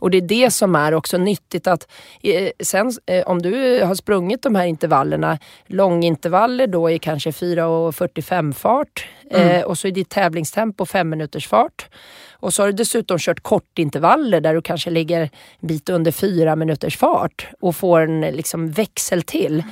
Och 0.00 0.10
det 0.10 0.18
är 0.18 0.22
det 0.22 0.50
som 0.50 0.74
är 0.74 0.94
också 0.94 1.18
nyttigt 1.18 1.66
att 1.66 1.88
eh, 2.22 2.50
sen 2.60 2.92
eh, 3.06 3.26
om 3.26 3.42
du 3.42 3.82
har 3.84 3.94
sprungit 3.94 4.42
de 4.42 4.54
här 4.54 4.64
intervallerna, 4.64 5.38
långintervaller 5.66 6.66
då 6.66 6.90
i 6.90 6.98
kanske 6.98 7.30
4.45 7.30 8.52
fart 8.52 9.08
eh, 9.30 9.62
och 9.62 9.78
så 9.78 9.88
är 9.88 9.92
ditt 9.92 10.08
tävlingstempo 10.08 10.86
5 10.86 11.08
minuters 11.08 11.48
fart. 11.48 11.88
Och 12.32 12.54
så 12.54 12.62
har 12.62 12.66
du 12.66 12.72
dessutom 12.72 13.18
kört 13.18 13.40
kortintervaller 13.40 14.40
där 14.40 14.54
du 14.54 14.62
kanske 14.62 14.90
ligger 14.90 15.20
en 15.20 15.28
bit 15.60 15.88
under 15.88 16.12
4 16.12 16.56
minuters 16.56 16.96
fart 16.96 17.48
och 17.60 17.76
får 17.76 18.00
en 18.00 18.20
liksom 18.20 18.70
växel 18.70 19.22
till. 19.22 19.62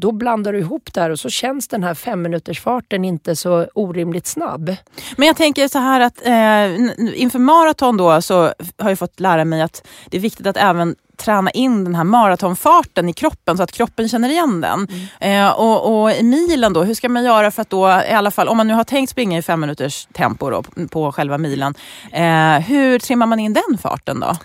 Då 0.00 0.12
blandar 0.12 0.52
du 0.52 0.58
ihop 0.58 0.92
det 0.92 1.00
här 1.00 1.10
och 1.10 1.20
så 1.20 1.30
känns 1.30 1.68
den 1.68 1.82
här 1.82 1.94
5 1.94 2.22
minuters 2.22 2.60
farten 2.60 3.04
inte 3.04 3.36
så 3.36 3.66
orimligt 3.74 4.26
snabb. 4.26 4.76
Men 5.16 5.26
jag 5.26 5.36
tänker 5.36 5.68
så 5.68 5.78
här 5.78 6.00
att 6.00 6.26
eh, 6.26 7.20
inför 7.20 7.38
maraton 7.38 7.96
då 7.96 8.22
så 8.22 8.52
har 8.78 8.88
jag 8.88 8.98
fått 8.98 9.20
lära 9.20 9.44
mig 9.44 9.62
att 9.62 9.86
det 10.10 10.16
är 10.16 10.20
viktigt 10.20 10.46
att 10.46 10.56
även 10.56 10.96
träna 11.16 11.50
in 11.50 11.84
den 11.84 11.94
här 11.94 12.04
maratonfarten 12.04 13.08
i 13.08 13.12
kroppen 13.12 13.56
så 13.56 13.62
att 13.62 13.72
kroppen 13.72 14.08
känner 14.08 14.28
igen 14.28 14.60
den. 14.60 14.88
Eh, 15.20 15.48
och, 15.48 16.02
och 16.02 16.12
i 16.12 16.22
milen 16.22 16.72
då, 16.72 16.82
hur 16.82 16.94
ska 16.94 17.08
man 17.08 17.24
göra 17.24 17.50
för 17.50 17.62
att 17.62 17.70
då, 17.70 17.88
i 17.88 18.12
alla 18.12 18.30
fall 18.30 18.48
om 18.48 18.56
man 18.56 18.68
nu 18.68 18.74
har 18.74 18.84
tänkt 18.84 19.10
springa 19.10 19.38
i 19.38 19.42
fem 19.42 19.60
minuters 19.60 20.08
tempo 20.12 20.50
då, 20.50 20.62
på, 20.62 20.88
på 20.88 21.12
själva 21.12 21.38
milen, 21.38 21.74
eh, 22.12 22.58
hur 22.58 22.98
trimmar 22.98 23.26
man 23.26 23.40
in 23.40 23.52
den 23.52 23.78
farten 23.78 24.20
då? 24.20 24.36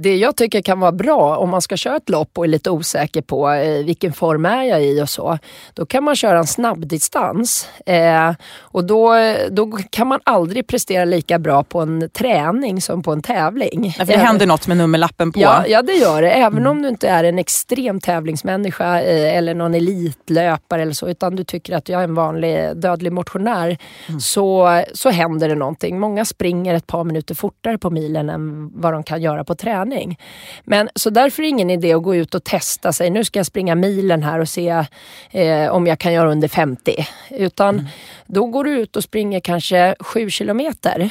Det 0.00 0.16
jag 0.16 0.36
tycker 0.36 0.62
kan 0.62 0.80
vara 0.80 0.92
bra 0.92 1.36
om 1.36 1.50
man 1.50 1.62
ska 1.62 1.76
köra 1.76 1.96
ett 1.96 2.08
lopp 2.08 2.38
och 2.38 2.44
är 2.44 2.48
lite 2.48 2.70
osäker 2.70 3.22
på 3.22 3.50
eh, 3.50 3.84
vilken 3.84 4.12
form 4.12 4.44
är 4.44 4.62
jag 4.62 4.84
i 4.84 5.02
och 5.02 5.08
så. 5.08 5.38
Då 5.74 5.86
kan 5.86 6.04
man 6.04 6.16
köra 6.16 6.38
en 6.38 6.46
snabbdistans. 6.46 7.68
Eh, 7.86 8.32
och 8.58 8.84
då, 8.84 9.14
då 9.50 9.78
kan 9.90 10.06
man 10.06 10.20
aldrig 10.24 10.66
prestera 10.66 11.04
lika 11.04 11.38
bra 11.38 11.62
på 11.64 11.80
en 11.80 12.10
träning 12.10 12.80
som 12.80 13.02
på 13.02 13.12
en 13.12 13.22
tävling. 13.22 13.92
För 13.98 14.04
det 14.04 14.16
händer 14.16 14.46
något 14.46 14.66
med 14.66 14.76
nummerlappen 14.76 15.32
på. 15.32 15.40
Ja, 15.40 15.64
ja, 15.66 15.82
det 15.82 15.92
gör 15.92 16.22
det. 16.22 16.30
Även 16.30 16.66
om 16.66 16.82
du 16.82 16.88
inte 16.88 17.08
är 17.08 17.24
en 17.24 17.38
extrem 17.38 18.00
tävlingsmänniska 18.00 19.02
eh, 19.02 19.36
eller 19.36 19.54
någon 19.54 19.74
elitlöpare 19.74 20.82
eller 20.82 20.92
så, 20.92 21.08
utan 21.08 21.36
du 21.36 21.44
tycker 21.44 21.76
att 21.76 21.88
jag 21.88 22.00
är 22.00 22.04
en 22.04 22.14
vanlig 22.14 22.76
dödlig 22.76 23.12
motionär, 23.12 23.78
så, 24.20 24.82
så 24.94 25.10
händer 25.10 25.48
det 25.48 25.54
någonting. 25.54 26.00
Många 26.00 26.24
springer 26.24 26.74
ett 26.74 26.86
par 26.86 27.04
minuter 27.04 27.34
fortare 27.34 27.78
på 27.78 27.90
milen 27.90 28.30
än 28.30 28.70
vad 28.80 28.92
de 28.92 29.02
kan 29.02 29.22
göra 29.22 29.44
på 29.44 29.54
träning. 29.54 29.87
Men 30.64 30.88
så 30.94 31.10
därför 31.10 31.42
är 31.42 31.44
det 31.44 31.48
ingen 31.48 31.70
idé 31.70 31.92
att 31.92 32.02
gå 32.02 32.14
ut 32.14 32.34
och 32.34 32.44
testa 32.44 32.92
sig. 32.92 33.10
Nu 33.10 33.24
ska 33.24 33.38
jag 33.38 33.46
springa 33.46 33.74
milen 33.74 34.22
här 34.22 34.38
och 34.38 34.48
se 34.48 34.84
eh, 35.30 35.68
om 35.68 35.86
jag 35.86 35.98
kan 35.98 36.12
göra 36.12 36.30
under 36.30 36.48
50. 36.48 37.06
Utan 37.30 37.88
då 38.26 38.46
går 38.46 38.64
du 38.64 38.70
ut 38.70 38.96
och 38.96 39.04
springer 39.04 39.40
kanske 39.40 39.94
7 40.00 40.30
kilometer 40.30 41.10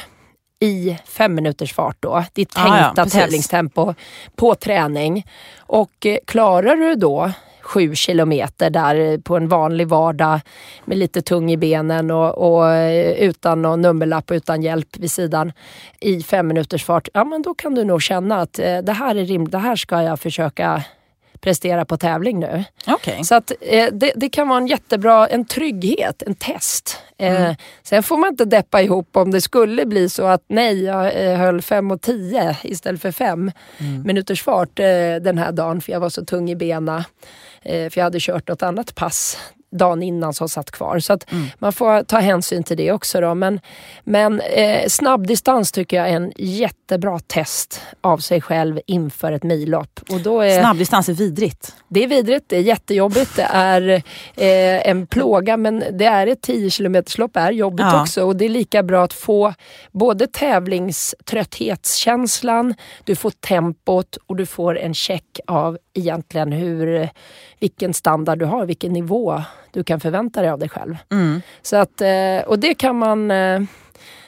i 0.60 0.98
fem 1.04 1.34
minuters 1.34 1.72
fart 1.72 1.96
då. 2.00 2.24
Ditt 2.32 2.52
Ah, 2.54 2.78
ja, 2.78 2.84
tänkta 2.84 3.18
tävlingstempo 3.18 3.94
på 4.36 4.54
träning. 4.54 5.26
Och 5.58 6.06
eh, 6.06 6.18
klarar 6.24 6.76
du 6.76 6.94
då 6.94 7.32
sju 7.68 7.94
kilometer 7.94 8.70
där 8.70 9.18
på 9.18 9.36
en 9.36 9.48
vanlig 9.48 9.88
vardag 9.88 10.40
med 10.84 10.98
lite 10.98 11.22
tung 11.22 11.50
i 11.50 11.56
benen 11.56 12.10
och, 12.10 12.38
och 12.38 12.70
eh, 12.72 13.12
utan 13.12 13.62
någon 13.62 13.80
nummerlapp 13.82 14.30
och 14.30 14.34
utan 14.34 14.62
hjälp 14.62 14.96
vid 14.96 15.10
sidan 15.10 15.52
i 16.00 16.22
fem 16.22 16.48
minuters 16.48 16.84
fart. 16.84 17.08
Ja 17.12 17.24
men 17.24 17.42
då 17.42 17.54
kan 17.54 17.74
du 17.74 17.84
nog 17.84 18.02
känna 18.02 18.40
att 18.40 18.58
eh, 18.58 18.78
det 18.78 18.92
här 18.92 19.14
är 19.14 19.24
rimligt, 19.24 19.52
det 19.52 19.58
här 19.58 19.76
ska 19.76 20.02
jag 20.02 20.20
försöka 20.20 20.82
prestera 21.40 21.84
på 21.84 21.96
tävling 21.96 22.40
nu. 22.40 22.64
Okej. 22.86 23.24
Så 23.24 23.34
att, 23.34 23.52
eh, 23.60 23.88
det, 23.92 24.12
det 24.16 24.28
kan 24.28 24.48
vara 24.48 24.58
en 24.58 24.66
jättebra 24.66 25.26
en 25.26 25.44
trygghet, 25.44 26.22
en 26.26 26.34
test. 26.34 26.98
Eh, 27.18 27.52
Sen 27.82 28.02
får 28.02 28.16
man 28.16 28.28
inte 28.28 28.44
deppa 28.44 28.82
ihop 28.82 29.16
om 29.16 29.30
det 29.30 29.40
skulle 29.40 29.86
bli 29.86 30.08
så 30.08 30.26
att 30.26 30.44
nej, 30.48 30.84
jag 30.84 31.30
eh, 31.30 31.38
höll 31.38 31.62
5 31.62 31.90
och 31.90 32.00
10 32.00 32.56
istället 32.62 33.02
för 33.02 33.12
5 33.12 33.52
minuters 34.04 34.42
fart 34.42 34.78
eh, 34.78 34.84
den 35.20 35.38
här 35.38 35.52
dagen 35.52 35.80
för 35.80 35.92
jag 35.92 36.00
var 36.00 36.08
så 36.08 36.24
tung 36.24 36.50
i 36.50 36.56
bena. 36.56 37.04
Eh, 37.62 37.90
för 37.90 37.98
jag 38.00 38.04
hade 38.04 38.18
kört 38.20 38.48
något 38.48 38.62
annat 38.62 38.94
pass 38.94 39.38
dagen 39.70 40.02
innan 40.02 40.34
som 40.34 40.48
satt 40.48 40.70
kvar. 40.70 40.98
Så 40.98 41.12
att 41.12 41.26
man 41.58 41.72
får 41.72 42.02
ta 42.02 42.18
hänsyn 42.18 42.64
till 42.64 42.76
det 42.76 42.92
också. 42.92 43.20
Då. 43.20 43.34
Men, 43.34 43.60
men 44.04 44.40
eh, 44.40 44.86
snabbdistans 44.88 45.72
tycker 45.72 45.96
jag 45.96 46.08
är 46.08 46.12
en 46.16 46.32
jättebra 46.36 47.18
test 47.18 47.80
av 48.00 48.18
sig 48.18 48.40
själv 48.40 48.80
inför 48.86 49.32
ett 49.32 49.42
millopp. 49.42 50.00
Och 50.10 50.20
då 50.20 50.40
är, 50.40 50.60
Snabbdistans 50.60 51.08
är 51.08 51.12
vidrigt. 51.12 51.74
det 51.88 52.04
är 52.04 52.08
vidrigt, 52.08 52.44
det 52.48 52.56
är 52.56 52.60
jättejobbigt, 52.60 53.36
det 53.36 53.48
är 53.52 53.88
eh, 54.36 54.88
en 54.90 55.06
plåga 55.06 55.56
men 55.56 55.84
det 55.92 56.04
är 56.04 56.26
ett 56.26 56.42
10 56.42 56.70
kilometerslopp 56.70 57.36
är 57.36 57.52
jobbigt 57.52 57.86
Ja. 57.90 58.02
också 58.02 58.24
och 58.24 58.36
det 58.36 58.44
är 58.44 58.48
lika 58.48 58.82
bra 58.82 59.04
att 59.04 59.12
få 59.12 59.54
både 59.92 60.26
tävlingströtthetskänslan, 60.26 62.74
du 63.04 63.16
får 63.16 63.30
tempot 63.30 64.16
och 64.26 64.36
du 64.36 64.46
får 64.46 64.78
en 64.78 64.94
check 64.94 65.40
av 65.46 65.78
egentligen 65.98 66.52
hur, 66.52 67.08
vilken 67.60 67.94
standard 67.94 68.38
du 68.38 68.44
har, 68.44 68.66
vilken 68.66 68.92
nivå 68.92 69.42
du 69.70 69.84
kan 69.84 70.00
förvänta 70.00 70.40
dig 70.40 70.50
av 70.50 70.58
dig 70.58 70.68
själv. 70.68 70.96
Mm. 71.12 71.42
Så 71.62 71.76
att, 71.76 72.00
eh, 72.00 72.38
och 72.46 72.58
det 72.58 72.74
kan 72.74 72.98
man 72.98 73.30
eh, 73.30 73.60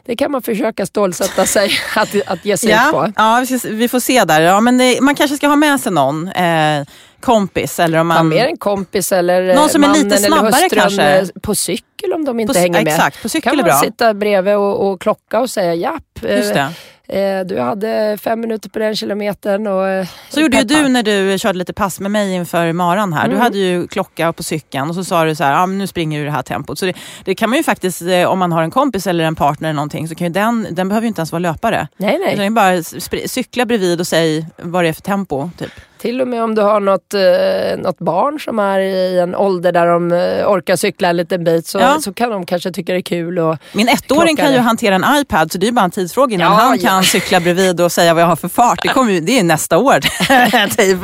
det 0.04 0.16
kan 0.16 0.32
man 0.32 0.42
försöka 0.42 0.86
stålsätta 0.86 1.46
sig 1.46 1.70
att, 1.96 2.08
att 2.26 2.44
ge 2.44 2.56
sig 2.56 2.70
ut 2.70 2.92
på. 2.92 3.12
Ja, 3.16 3.46
ja 3.50 3.58
vi, 3.64 3.88
får 3.88 4.00
se 4.00 4.24
där. 4.24 4.40
Ja, 4.40 4.60
men 4.60 4.78
det, 4.78 5.00
man 5.00 5.14
kanske 5.14 5.36
ska 5.36 5.48
ha 5.48 5.56
med 5.56 5.80
sig 5.80 5.92
någon 5.92 6.28
eh, 6.28 6.84
kompis 7.20 7.80
eller 7.80 7.98
om 7.98 8.06
man... 8.06 8.28
med 8.28 8.46
en 8.46 8.56
kompis 8.56 9.12
eller 9.12 9.48
eh, 9.48 9.56
Någon 9.56 9.68
som 9.68 9.84
är 9.84 9.94
lite 9.94 10.16
snabbare 10.16 10.68
kanske. 10.70 11.26
På 11.42 11.54
cykel 11.54 12.12
om 12.12 12.24
de 12.24 12.40
inte 12.40 12.54
På- 12.54 12.58
hänger 12.60 12.84
med. 12.84 12.92
exakt, 12.92 13.22
på 13.22 13.28
cykel 13.28 13.50
kan 13.50 13.52
är 13.52 13.62
man 13.62 13.64
bra. 13.64 13.80
sitta 13.80 14.14
bredvid 14.14 14.56
och, 14.56 14.90
och 14.90 15.00
klocka 15.00 15.40
och 15.40 15.50
säga 15.50 15.74
japp. 15.74 16.22
Just 16.22 16.54
det. 16.54 16.72
Eh, 17.12 17.40
du 17.46 17.60
hade 17.60 18.18
fem 18.20 18.40
minuter 18.40 18.68
på 18.70 18.78
den 18.78 18.96
kilometern. 18.96 19.66
Och, 19.66 19.88
eh, 19.88 20.06
Så 20.28 20.40
gjorde 20.40 20.56
ju 20.58 20.64
du 20.64 20.88
när 20.88 21.02
du 21.02 21.38
körde 21.38 21.58
lite 21.58 21.72
pass 21.72 22.00
med 22.00 22.10
mig 22.10 22.34
inför 22.34 22.72
maran 22.72 23.12
här. 23.12 23.24
Du 23.24 23.30
Mm. 23.30 23.42
hade 23.42 23.58
ju 23.58 23.86
klocka 23.86 24.32
på 24.32 24.42
cykeln 24.42 24.88
och 24.88 24.94
så 24.94 25.04
sa 25.04 25.24
du 25.24 25.34
så 25.34 25.44
här, 25.44 25.62
ah, 25.62 25.66
men 25.66 25.78
nu 25.78 25.86
springer 25.86 26.18
du 26.18 26.22
i 26.22 26.26
det 26.26 26.32
här 26.32 26.42
tempot. 26.42 26.78
Så 26.78 26.86
det, 26.86 26.92
det 27.24 27.34
kan 27.34 27.50
man 27.50 27.56
ju 27.56 27.62
faktiskt, 27.62 28.02
eh, 28.02 28.24
om 28.24 28.38
man 28.38 28.52
har 28.52 28.62
en 28.62 28.70
kompis 28.70 29.06
eller 29.06 29.24
en 29.24 29.34
partner 29.34 29.68
eller 29.68 29.76
någonting, 29.76 30.08
så 30.08 30.14
kan 30.14 30.26
ju 30.26 30.32
den, 30.32 30.66
den 30.70 30.88
behöver 30.88 31.04
ju 31.04 31.08
inte 31.08 31.20
ens 31.20 31.32
vara 31.32 31.40
löpare. 31.40 31.88
Nej, 31.96 32.18
nej. 32.26 32.36
det 32.36 32.44
är 32.44 32.50
bara 32.50 32.82
cykla 33.28 33.66
bredvid 33.66 34.00
och 34.00 34.06
säg 34.06 34.46
vad 34.56 34.84
det 34.84 34.88
är 34.88 34.92
för 34.92 35.02
tempo. 35.02 35.50
Typ. 35.58 35.72
Till 36.00 36.20
och 36.20 36.28
med 36.28 36.42
om 36.42 36.54
du 36.54 36.62
har 36.62 36.80
något, 36.80 37.14
eh, 37.14 37.82
något 37.82 37.98
barn 37.98 38.40
som 38.40 38.58
är 38.58 38.80
i 38.80 39.18
en 39.18 39.34
ålder 39.34 39.72
där 39.72 39.86
de 39.86 40.12
eh, 40.12 40.46
orkar 40.52 40.76
cykla 40.76 41.08
en 41.08 41.16
liten 41.16 41.44
bit 41.44 41.66
så, 41.66 41.78
Ja. 41.78 41.98
så 42.00 42.12
kan 42.12 42.30
de 42.30 42.46
kanske 42.46 42.72
tycka 42.72 42.92
det 42.92 42.98
är 42.98 43.02
kul. 43.02 43.38
Och, 43.38 43.56
Min 43.72 43.88
ettåring 43.88 44.36
kan 44.36 44.52
ju 44.52 44.58
hantera 44.58 44.94
en 44.94 45.04
iPad 45.20 45.52
så 45.52 45.58
det 45.58 45.68
är 45.68 45.72
bara 45.72 45.84
en 45.84 45.90
tidsfråga 45.90 46.34
innan 46.34 46.52
Ja, 46.52 46.58
han 46.58 46.78
ja. 46.80 46.88
kan 46.88 47.02
cykla 47.04 47.40
bredvid 47.40 47.80
och 47.80 47.92
säga 47.92 48.14
vad 48.14 48.22
jag 48.22 48.28
har 48.28 48.36
för 48.36 48.48
fart. 48.48 48.82
Det, 48.82 48.88
kommer 48.88 49.12
ju, 49.12 49.20
det 49.20 49.38
är 49.38 49.44
nästa 49.44 49.78
år. 49.78 50.00
typ. 50.76 50.98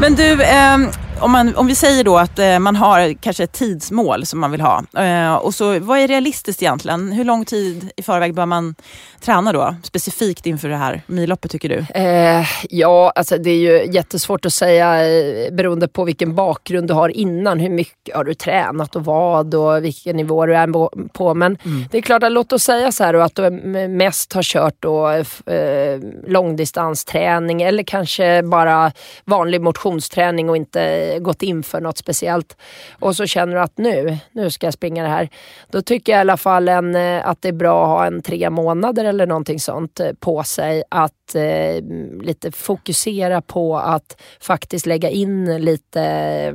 Men 0.00 0.14
du, 0.14 0.42
ehm, 0.42 0.88
om, 1.20 1.32
man, 1.32 1.56
om 1.56 1.66
vi 1.66 1.74
säger 1.74 2.04
då 2.04 2.18
att 2.18 2.38
eh, 2.38 2.58
man 2.58 2.76
har 2.76 3.14
kanske 3.14 3.44
ett 3.44 3.52
tidsmål 3.52 4.26
som 4.26 4.40
man 4.40 4.50
vill 4.50 4.60
ha. 4.60 4.82
Eh, 4.98 5.34
och 5.34 5.54
så, 5.54 5.78
vad 5.78 5.98
är 5.98 6.08
realistiskt 6.08 6.62
egentligen? 6.62 7.12
Hur 7.12 7.24
lång 7.24 7.44
tid 7.44 7.90
i 7.96 8.02
förväg 8.02 8.34
bör 8.34 8.46
man 8.46 8.74
träna 9.20 9.52
då? 9.52 9.76
Specifikt 9.82 10.46
inför 10.46 10.68
det 10.68 10.76
här 10.76 11.02
milloppet 11.06 11.50
tycker 11.50 11.68
du? 11.68 12.00
Eh, 12.00 12.46
ja, 12.70 13.12
alltså 13.14 13.38
det 13.38 13.50
är 13.50 13.56
ju 13.56 13.92
jättesvårt 13.92 14.46
att 14.46 14.52
säga 14.52 15.08
eh, 15.08 15.52
beroende 15.52 15.88
på 15.88 16.04
vilken 16.04 16.34
bakgrund 16.34 16.88
du 16.88 16.94
har 16.94 17.08
innan. 17.08 17.60
Hur 17.60 17.70
mycket 17.70 18.16
har 18.16 18.24
du 18.24 18.34
tränat 18.34 18.96
och 18.96 19.04
vad 19.04 19.54
och 19.54 19.84
vilken 19.84 20.16
nivå 20.16 20.46
du 20.46 20.56
är 20.56 20.68
på. 21.08 21.34
Men 21.34 21.58
det 21.90 21.98
är 21.98 22.02
klart 22.02 22.22
att 22.22 22.32
låt 22.32 22.52
oss 22.52 22.62
säga 22.62 22.92
så 22.92 23.04
här 23.04 23.12
då, 23.12 23.20
att 23.20 23.34
du 23.34 23.50
mest 23.88 24.32
har 24.32 24.42
kört 24.42 24.76
då, 24.80 25.10
eh, 25.10 25.98
långdistansträning 26.26 27.62
eller 27.62 27.82
kanske 27.82 28.42
bara 28.42 28.92
vanlig 29.24 29.60
motionsträning 29.60 30.50
och 30.50 30.56
inte 30.56 30.80
gått 31.18 31.42
in 31.42 31.62
för 31.62 31.80
något 31.80 31.98
speciellt. 31.98 32.56
Och 33.00 33.16
så 33.16 33.26
känner 33.26 33.54
du 33.54 33.60
att 33.60 33.78
nu, 33.78 34.18
nu 34.32 34.50
ska 34.50 34.66
jag 34.66 34.74
springa 34.74 35.02
det 35.02 35.08
här. 35.08 35.28
Då 35.70 35.82
tycker 35.82 36.12
jag 36.12 36.18
i 36.18 36.20
alla 36.20 36.36
fall 36.36 36.68
en, 36.68 36.94
eh, 36.94 37.28
att 37.28 37.42
det 37.42 37.48
är 37.48 37.52
bra 37.52 37.82
att 37.82 37.88
ha 37.88 38.06
en 38.06 38.22
tre 38.22 38.50
månader 38.50 39.04
eller 39.04 39.26
någonting 39.26 39.60
sånt 39.60 40.00
eh, 40.00 40.12
på 40.20 40.42
sig. 40.42 40.82
Att 40.88 41.34
eh, 41.34 41.84
lite 42.22 42.52
fokusera 42.52 43.42
på 43.42 43.78
att 43.78 44.20
faktiskt 44.40 44.86
lägga 44.86 45.10
in 45.10 45.64
lite 45.64 46.02
eh, 46.02 46.54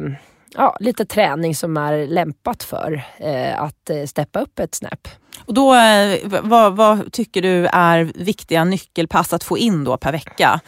ja, 0.55 0.77
lite 0.79 1.05
träning 1.05 1.55
som 1.55 1.77
är 1.77 2.07
lämpat 2.07 2.63
för 2.63 3.03
eh, 3.17 3.61
att 3.61 3.91
steppa 4.05 4.39
upp 4.39 4.59
ett 4.59 4.75
snäpp. 4.75 5.07
Och 5.45 5.53
då, 5.53 5.75
eh, 5.75 6.19
vad, 6.43 6.75
vad, 6.75 7.11
tycker 7.11 7.41
du 7.41 7.67
är 7.67 8.11
viktiga 8.15 8.63
nyckelpass 8.63 9.33
att 9.33 9.43
få 9.43 9.57
in 9.57 9.83
då 9.83 9.97
per 9.97 10.11
vecka? 10.11 10.61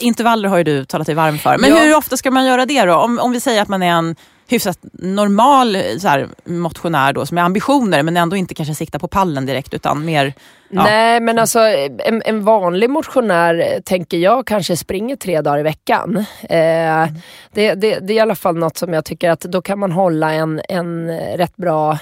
Intervaller 0.00 0.48
har 0.48 0.58
ju 0.58 0.64
du 0.64 0.84
talat 0.84 1.06
dig 1.06 1.14
varm 1.14 1.38
för. 1.38 1.58
Men 1.58 1.70
ja. 1.70 1.76
hur 1.76 1.96
ofta 1.96 2.16
ska 2.16 2.30
man 2.30 2.46
göra 2.46 2.66
det 2.66 2.84
då? 2.84 2.94
Om, 2.94 3.18
om 3.18 3.32
vi 3.32 3.40
säger 3.40 3.62
att 3.62 3.68
man 3.68 3.82
är 3.82 3.92
en 3.92 4.16
hyfsat 4.48 4.78
normal 4.92 5.78
så 5.98 6.08
här, 6.08 6.28
motionär 6.44 7.12
då, 7.12 7.26
som 7.26 7.36
har 7.36 7.44
ambitioner 7.44 8.02
men 8.02 8.16
ändå 8.16 8.36
inte 8.36 8.54
kanske 8.54 8.74
siktar 8.74 8.98
på 8.98 9.08
pallen 9.08 9.46
direkt 9.46 9.74
utan 9.74 10.04
mer 10.04 10.34
Ja. 10.72 10.82
Nej 10.84 11.20
men 11.20 11.38
alltså 11.38 11.58
en, 11.58 12.22
en, 12.24 12.44
vanlig 12.44 12.90
motionär 12.90 13.80
tänker 13.84 14.18
jag 14.18 14.46
kanske 14.46 14.76
springer 14.76 15.16
tre 15.16 15.40
dagar 15.40 15.58
i 15.58 15.62
veckan. 15.62 16.24
Eh, 16.42 17.02
mm. 17.02 17.14
det, 17.52 17.74
det, 17.74 17.98
det, 17.98 18.12
är 18.12 18.16
i 18.16 18.20
alla 18.20 18.34
fall 18.34 18.56
något 18.56 18.76
som 18.76 18.92
jag 18.92 19.04
tycker 19.04 19.30
att 19.30 19.40
då 19.40 19.62
kan 19.62 19.78
man 19.78 19.92
hålla 19.92 20.32
en, 20.32 20.60
en 20.68 21.18
rätt 21.18 21.56
bra 21.56 21.98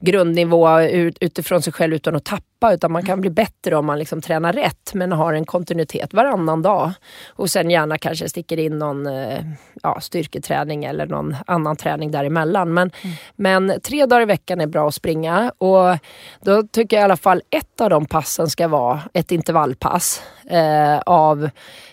grundnivå 0.00 0.80
ut, 0.80 1.18
utifrån 1.20 1.62
sig 1.62 1.72
själv 1.72 1.94
utan 1.94 2.16
att 2.16 2.24
tappa. 2.24 2.74
Utan 2.74 2.92
man 2.92 3.06
kan 3.06 3.20
bli 3.20 3.30
bättre 3.30 3.76
om 3.76 3.86
man 3.86 3.98
liksom 3.98 4.20
tränar 4.20 4.52
rätt 4.52 4.94
men 4.94 5.12
har 5.12 5.32
en 5.32 5.44
kontinuitet 5.44 6.14
varannan 6.14 6.62
dag. 6.62 6.92
Och 7.28 7.50
sen 7.50 7.70
gärna 7.70 7.98
kanske 7.98 8.28
sticker 8.28 8.58
in 8.58 8.78
någon 8.78 9.06
eh, 9.06 9.38
ja, 9.82 10.00
styrketräning 10.00 10.84
eller 10.84 11.06
någon 11.06 11.36
annan 11.46 11.76
träning 11.76 12.10
däremellan. 12.10 12.74
Men, 12.74 12.90
mm. 13.02 13.16
men 13.36 13.80
tre 13.80 14.06
dagar 14.06 14.22
i 14.22 14.24
veckan 14.24 14.60
är 14.60 14.66
bra 14.66 14.88
att 14.88 14.94
springa 14.94 15.52
och 15.58 15.98
då 16.40 16.62
tycker 16.62 16.96
jag 16.96 17.02
i 17.02 17.04
alla 17.04 17.16
fall 17.16 17.42
ett 17.50 17.80
av 17.80 17.90
de 17.90 18.06
passen 18.08 18.48
ska 18.48 18.68
vara 18.68 19.00
ett 19.12 19.32
intervallpass 19.32 20.22
eh, 20.50 20.98
av 20.98 21.50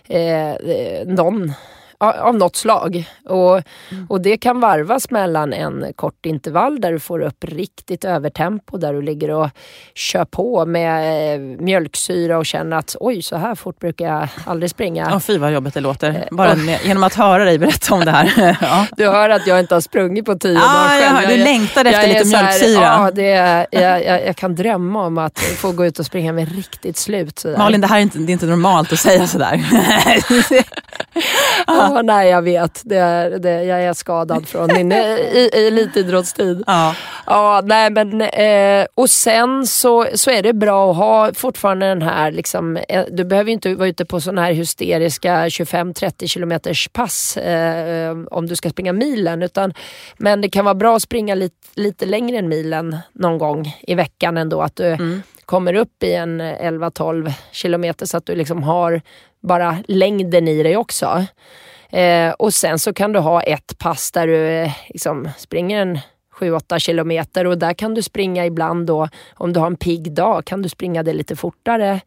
eh, 0.08 0.52
eh 0.52 1.08
någon 1.08 1.54
av 1.98 2.36
något 2.36 2.56
slag. 2.56 3.10
Och, 3.26 3.62
mm. 3.92 4.06
och 4.10 4.22
det 4.22 4.38
kan 4.38 4.60
varvas 4.60 5.12
mellan 5.12 5.54
en 5.54 5.94
kort 5.96 6.26
intervall 6.26 6.82
där 6.82 6.92
du 6.92 7.00
får 7.00 7.22
upp 7.22 7.44
riktigt 7.44 8.06
övertempo, 8.06 8.78
där 8.78 8.94
du 8.94 9.02
ligger 9.02 9.32
och 9.32 9.50
kör 9.94 10.26
på 10.26 10.66
med 10.66 11.34
eh, 11.34 11.40
mjölksyra 11.40 12.38
och 12.38 12.46
känner 12.46 12.78
att 12.78 12.96
oj, 13.00 13.22
så 13.22 13.36
här 13.36 13.56
fort 13.56 13.80
brukar 13.80 14.06
jag 14.06 14.28
aldrig 14.46 14.70
springa. 14.70 15.08
Ja, 15.12 15.20
fy 15.20 15.38
vad 15.38 15.54
jobbigt 15.54 15.74
det 15.74 15.80
låter. 15.80 16.10
Eh, 16.10 16.16
Bara 16.32 16.56
genom 16.84 17.04
att 17.04 17.14
höra 17.14 17.46
dig 17.46 17.58
berätta 17.58 17.94
om 17.94 18.06
det 18.06 18.12
här. 18.12 18.58
ja. 18.62 18.88
Du 18.98 19.08
hör 19.08 19.30
att 19.30 19.48
jag 19.48 19.60
inte 19.60 19.74
har 19.74 19.82
sprungit 19.82 20.26
på 20.26 20.36
tio 20.36 20.60
ah, 20.60 20.74
dagar 20.74 21.16
själv. 21.16 21.38
Du 21.38 21.44
längtar 21.44 21.86
efter 21.86 22.08
lite 22.08 22.26
mjölksyra. 22.26 22.82
ja, 22.82 23.12
det 23.14 23.32
är, 23.32 23.68
jag, 23.72 24.06
jag, 24.06 24.26
jag, 24.26 24.36
kan 24.36 24.56
drömma 24.56 25.06
om 25.06 25.18
att 25.18 25.40
få 25.40 25.72
gå 25.72 25.86
ut 25.86 26.00
och 26.00 26.06
springa 26.06 26.34
med 26.34 26.56
riktigt 26.56 26.98
slut. 26.98 27.40
Sådär. 27.40 27.58
Malin, 27.58 27.82
det 27.82 27.88
här 27.88 27.98
är 27.98 28.02
inte, 28.02 28.18
det 28.18 28.32
är 28.32 28.34
inte 28.34 28.46
normalt 28.46 28.94
att 28.94 29.00
säga 29.00 29.28
sådär. 29.28 29.66
ja, 31.68 32.02
nej, 32.02 32.30
jag 32.30 32.42
vet. 32.42 32.82
Det 32.86 32.98
är, 32.98 33.30
det, 33.30 33.64
jag 33.64 33.84
är 33.84 33.94
skadad 33.94 34.48
från 34.48 34.74
min 34.74 34.92
elitidrottstid. 34.92 36.64
Ja. 36.68 36.96
Ja, 37.26 37.62
nej, 37.66 37.90
men, 37.90 38.22
eh, 38.22 38.86
och 38.96 39.10
sen 39.10 39.68
så, 39.68 40.08
så 40.14 40.32
är 40.32 40.44
det 40.44 40.54
bra 40.54 40.92
att 40.92 40.98
ha 40.98 41.34
fortfarande 41.34 41.86
den 41.86 42.02
här, 42.02 42.32
liksom, 42.32 42.78
eh, 42.90 43.06
du 43.12 43.26
behöver 43.26 43.52
inte 43.52 43.76
vara 43.76 43.88
ute 43.88 44.06
på 44.06 44.22
sådana 44.22 44.42
här 44.42 44.52
hysteriska 44.52 45.48
25-30 45.48 46.28
kilometers 46.28 46.88
pass 46.88 47.38
eh, 47.38 48.18
om 48.32 48.48
du 48.48 48.56
ska 48.56 48.70
springa 48.70 48.94
milen. 48.94 49.44
Utan, 49.44 49.74
men 50.18 50.42
det 50.42 50.50
kan 50.50 50.66
vara 50.66 50.76
bra 50.76 50.96
att 50.96 51.02
springa 51.02 51.36
lite, 51.36 51.56
lite 51.74 52.06
längre 52.06 52.38
än 52.38 52.50
milen 52.50 52.98
någon 53.14 53.38
gång 53.38 53.78
i 53.82 53.96
veckan 53.96 54.38
ändå. 54.38 54.62
Att 54.62 54.76
du 54.76 54.86
mm 54.86 55.22
kommer 55.46 55.74
upp 55.74 56.04
i 56.04 56.14
en 56.14 56.42
11-12 56.42 57.34
kilometer 57.52 58.06
så 58.06 58.18
att 58.18 58.26
du 58.26 58.36
liksom 58.36 58.64
har 58.64 59.02
bara 59.42 59.78
längden 59.88 60.48
i 60.48 60.64
dig 60.64 60.78
också. 60.78 61.26
Eh, 61.90 62.32
och 62.32 62.54
sen 62.54 62.80
så 62.80 62.94
kan 62.94 63.14
du 63.14 63.20
ha 63.20 63.42
ett 63.42 63.78
pass 63.78 64.12
där 64.12 64.28
du 64.28 64.48
eh, 64.48 64.72
liksom 64.90 65.30
springer 65.38 65.82
en 65.82 66.00
7-8 66.40 66.80
kilometer 66.80 67.48
och 67.48 67.58
där 67.58 67.74
kan 67.74 67.94
du 67.94 68.02
springa 68.02 68.46
ibland 68.46 68.88
då, 68.88 69.10
om 69.34 69.54
du 69.54 69.60
har 69.60 69.68
en 69.68 69.76
pigg 69.76 70.14
dag, 70.14 70.46
kan 70.46 70.62
du 70.62 70.70
springa 70.70 71.04
det 71.04 71.14
lite 71.14 71.36
fortare. 71.36 72.02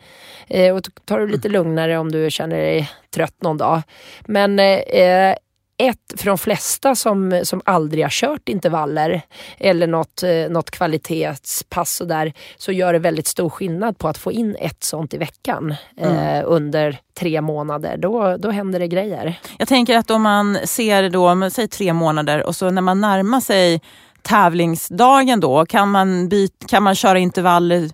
Eh, 0.46 0.76
och 0.76 0.82
tar 1.04 1.18
du 1.18 1.28
lite 1.28 1.48
lugnare 1.48 1.98
om 1.98 2.12
du 2.12 2.30
känner 2.30 2.56
dig 2.56 2.90
trött 3.14 3.42
någon 3.42 3.56
dag. 3.56 3.82
Men 4.26 4.58
eh, 4.58 4.78
eh 4.78 5.36
ett 5.78 6.20
för 6.20 6.26
de 6.26 6.38
flesta 6.38 6.94
som, 6.94 7.40
som 7.44 7.62
aldrig 7.64 8.04
har 8.04 8.10
kört 8.10 8.48
intervaller 8.48 9.22
eller 9.58 9.86
något, 9.86 10.22
eh, 10.22 10.50
något 10.50 10.70
kvalitetspass 10.70 12.00
och 12.00 12.06
där, 12.06 12.32
så 12.56 12.72
gör 12.72 12.92
det 12.92 12.98
väldigt 12.98 13.26
stor 13.26 13.50
skillnad 13.50 13.98
på 13.98 14.08
att 14.08 14.18
få 14.18 14.32
in 14.32 14.56
ett 14.60 14.84
sånt 14.84 15.14
i 15.14 15.18
veckan 15.18 15.74
mm. 15.96 16.16
eh, 16.16 16.42
under 16.46 16.98
tre 17.18 17.40
månader. 17.40 17.96
Då, 17.96 18.36
då 18.36 18.50
händer 18.50 18.78
det 18.78 18.88
grejer. 18.88 19.40
Jag 19.58 19.68
tänker 19.68 19.96
att 19.96 20.10
om 20.10 20.22
man 20.22 20.58
ser 20.64 21.10
då, 21.10 21.50
säg 21.50 21.68
tre 21.68 21.92
månader 21.92 22.46
och 22.46 22.56
så 22.56 22.70
när 22.70 22.82
man 22.82 23.00
närmar 23.00 23.40
sig 23.40 23.80
tävlingsdagen 24.22 25.40
då, 25.40 25.66
kan 25.66 25.90
man, 25.90 26.28
byta, 26.28 26.66
kan 26.66 26.82
man 26.82 26.94
köra 26.94 27.18
intervaller 27.18 27.90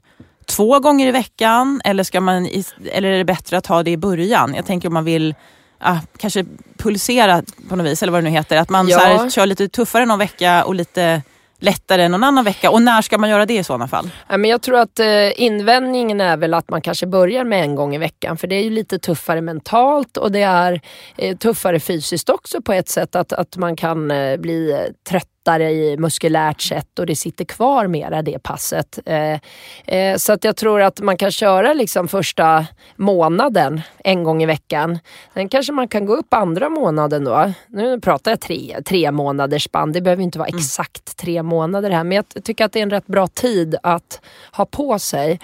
två 0.47 0.79
gånger 0.79 1.07
i 1.07 1.11
veckan 1.11 1.81
eller, 1.85 2.05
ska 2.05 2.21
man, 2.21 2.49
eller 2.93 3.09
är 3.09 3.19
det 3.19 3.25
bättre 3.25 3.59
att 3.59 3.67
ha 3.67 3.83
det 3.83 3.91
i 3.91 3.97
början? 3.97 4.55
Jag 4.55 4.67
tänker 4.67 4.89
om 4.89 4.95
man 4.95 5.05
vill 5.05 5.35
ah, 5.79 5.97
kanske 6.17 6.45
pulsera 6.77 7.43
på 7.69 7.77
något 7.77 7.87
vis, 7.87 8.03
eller 8.03 8.13
vad 8.13 8.23
det 8.23 8.31
nu 8.31 8.37
heter. 8.37 8.57
Att 8.57 8.71
man 8.71 8.89
ja. 8.89 8.99
så 8.99 9.05
här, 9.05 9.31
kör 9.31 9.47
lite 9.47 9.69
tuffare 9.69 10.07
någon 10.07 10.19
vecka 10.19 10.65
och 10.65 10.75
lite 10.75 11.23
lättare 11.59 12.09
någon 12.09 12.25
annan 12.25 12.45
vecka. 12.45 12.71
Och 12.71 12.83
när 12.83 13.03
ska 13.03 13.19
man 13.19 13.31
göra 13.31 13.47
det 13.47 13.55
i 13.55 13.65
sådana 13.65 13.89
fall? 13.89 14.11
Men 14.29 14.45
jag 14.45 14.63
tror 14.63 14.79
att 14.79 15.01
eh, 15.01 15.41
invändningen 15.43 16.21
är 16.21 16.37
väl 16.37 16.55
att 16.55 16.71
man 16.71 16.81
kanske 16.81 17.07
börjar 17.07 17.45
med 17.45 17.63
en 17.63 17.75
gång 17.75 17.95
i 17.95 17.99
veckan. 17.99 18.37
För 18.37 18.47
det 18.47 18.55
är 18.55 18.63
ju 18.63 18.71
lite 18.71 18.99
tuffare 18.99 19.41
mentalt 19.41 20.17
och 20.17 20.33
det 20.33 20.43
är 20.43 20.81
eh, 21.17 21.37
tuffare 21.37 21.81
fysiskt 21.81 22.29
också 22.29 22.63
på 22.63 22.73
ett 22.73 22.89
sätt. 22.89 23.17
Att, 23.17 23.33
att 23.33 23.57
man 23.57 23.77
kan 23.77 24.11
eh, 24.11 24.37
bli 24.37 24.89
trött 25.09 25.29
lättare 25.45 25.71
i 25.71 25.97
muskulärt 25.97 26.61
sätt 26.61 26.99
och 26.99 27.07
det 27.07 27.17
sitter 27.17 27.45
kvar 27.45 27.87
mera 27.87 28.23
det 28.23 28.39
passet. 28.39 28.99
Eh, 29.07 29.39
eh, 29.87 30.17
så 30.17 30.33
att 30.33 30.45
jag 30.45 30.57
tror 30.57 30.83
att 30.83 31.01
man 31.01 31.17
kan 31.17 31.31
köra 31.31 31.73
liksom 31.73 32.09
första 32.09 32.67
månaden 32.97 33.81
en 34.05 34.25
gång 34.25 34.43
i 34.43 34.47
veckan. 34.47 34.99
Sen 35.35 35.49
kanske 35.49 35.73
man 35.73 35.89
kan 35.89 36.07
gå 36.07 36.15
upp 36.15 36.35
andra 36.35 36.69
månaden 36.69 37.25
då. 37.25 37.53
Nu 37.69 38.01
pratar 38.01 38.31
jag 38.31 38.41
tre, 38.41 38.77
tre 38.85 39.11
månaders 39.11 39.65
spann. 39.65 39.93
Det 39.93 40.01
behöver 40.01 40.23
inte 40.23 40.39
vara 40.39 40.49
mm. 40.49 40.59
exakt 40.59 41.17
tre 41.17 41.43
månader 41.43 41.91
här 41.91 42.05
men 42.05 42.17
jag 42.17 42.45
tycker 42.45 42.65
att 42.65 42.73
det 42.73 42.79
är 42.79 42.83
en 42.83 42.91
rätt 42.91 43.07
bra 43.07 43.27
tid 43.27 43.77
att 43.83 44.21
ha 44.53 44.65
på 44.65 44.99
sig. 44.99 45.41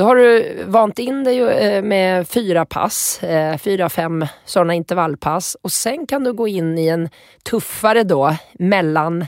Då 0.00 0.06
har 0.06 0.16
du 0.16 0.56
vant 0.66 0.98
in 0.98 1.24
dig 1.24 1.40
eh, 1.40 1.82
med 1.82 2.28
fyra 2.28 2.64
pass, 2.64 3.22
eh, 3.22 3.58
fyra, 3.58 3.88
fem 3.88 4.26
sådana 4.44 4.74
intervallpass 4.74 5.56
och 5.62 5.72
sen 5.72 6.06
kan 6.06 6.24
du 6.24 6.32
gå 6.32 6.48
in 6.48 6.78
i 6.78 6.88
en 6.88 7.08
tuffare 7.50 8.02
då 8.02 8.36
mellan 8.52 9.26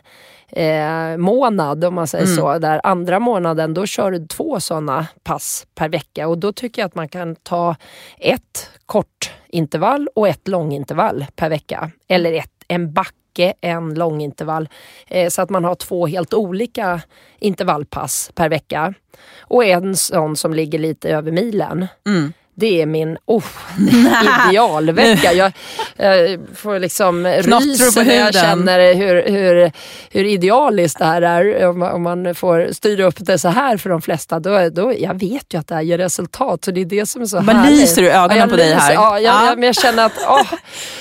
eh, 0.48 1.16
månad 1.16 1.85
om 1.85 1.94
man 1.94 2.06
säger 2.06 2.24
mm. 2.24 2.37
så. 2.37 2.58
Där 2.58 2.80
andra 2.85 3.18
månaden 3.18 3.74
då 3.74 3.87
kör 3.87 4.11
du 4.11 4.26
två 4.26 4.61
sådana 4.61 5.06
pass 5.22 5.66
per 5.74 5.88
vecka 5.88 6.28
och 6.28 6.38
då 6.38 6.52
tycker 6.52 6.82
jag 6.82 6.87
att 6.87 6.94
man 6.94 7.08
kan 7.08 7.37
ta 7.37 7.76
ett 8.18 8.70
kort 8.87 9.30
intervall 9.48 10.08
och 10.14 10.28
ett 10.28 10.48
långintervall 10.48 11.26
per 11.37 11.48
vecka. 11.48 11.90
Eller 12.08 12.32
ett, 12.32 12.64
en 12.68 12.92
back 12.92 13.14
backe, 13.33 13.55
en 13.61 13.95
långintervall. 13.95 14.68
Eh, 15.07 15.29
så 15.29 15.42
att 15.42 15.51
man 15.51 15.64
har 15.64 15.75
två 15.75 16.07
helt 16.07 16.35
olika 16.35 17.01
intervallpass 17.38 18.31
per 18.35 18.49
vecka. 18.49 18.95
Och 19.40 19.64
en 19.64 19.97
sån 19.97 20.37
som 20.37 20.55
ligger 20.55 20.79
lite 20.79 21.11
över 21.11 21.33
milen. 21.33 21.87
Mm 22.07 22.33
det 22.54 22.82
är 22.82 22.86
min 22.86 23.18
oh, 23.26 23.44
idealvecka. 24.48 25.32
Jag, 25.32 25.52
jag 25.96 26.40
får 26.56 26.78
liksom 26.78 27.26
rys 27.26 27.96
när 27.96 28.14
jag 28.14 28.34
känner 28.34 28.94
hur, 28.94 29.30
hur, 29.30 29.72
hur 30.10 30.24
idealiskt 30.24 30.98
det 30.98 31.04
här 31.04 31.22
är. 31.22 31.68
Om, 31.68 31.82
om, 31.82 32.02
man 32.02 32.34
får 32.34 32.72
styra 32.72 33.04
upp 33.04 33.16
det 33.18 33.38
så 33.38 33.48
här 33.48 33.76
för 33.76 33.90
de 33.90 34.02
flesta. 34.02 34.40
Då, 34.40 34.68
då, 34.68 34.94
jag 34.98 35.14
vet 35.14 35.54
ju 35.54 35.58
att 35.58 35.68
det 35.68 35.74
här 35.74 35.82
ger 35.82 35.98
resultat. 35.98 36.64
Så 36.64 36.70
det 36.70 36.80
är 36.80 36.84
det 36.84 37.06
som 37.06 37.22
är 37.22 37.26
så 37.26 37.36
Vad 37.36 37.56
härligt. 37.56 37.80
lyser 37.80 38.02
du 38.02 38.10
ögonen 38.10 38.38
ja, 38.38 38.46
på 38.46 38.56
dig 38.56 38.72
här? 38.72 38.92
Ja, 38.92 39.18
jag, 39.18 39.34
ja. 39.34 39.46
Jag, 39.46 39.64
jag 39.64 39.74
känner 39.74 40.06
att... 40.06 40.18
Oh, 40.18 40.52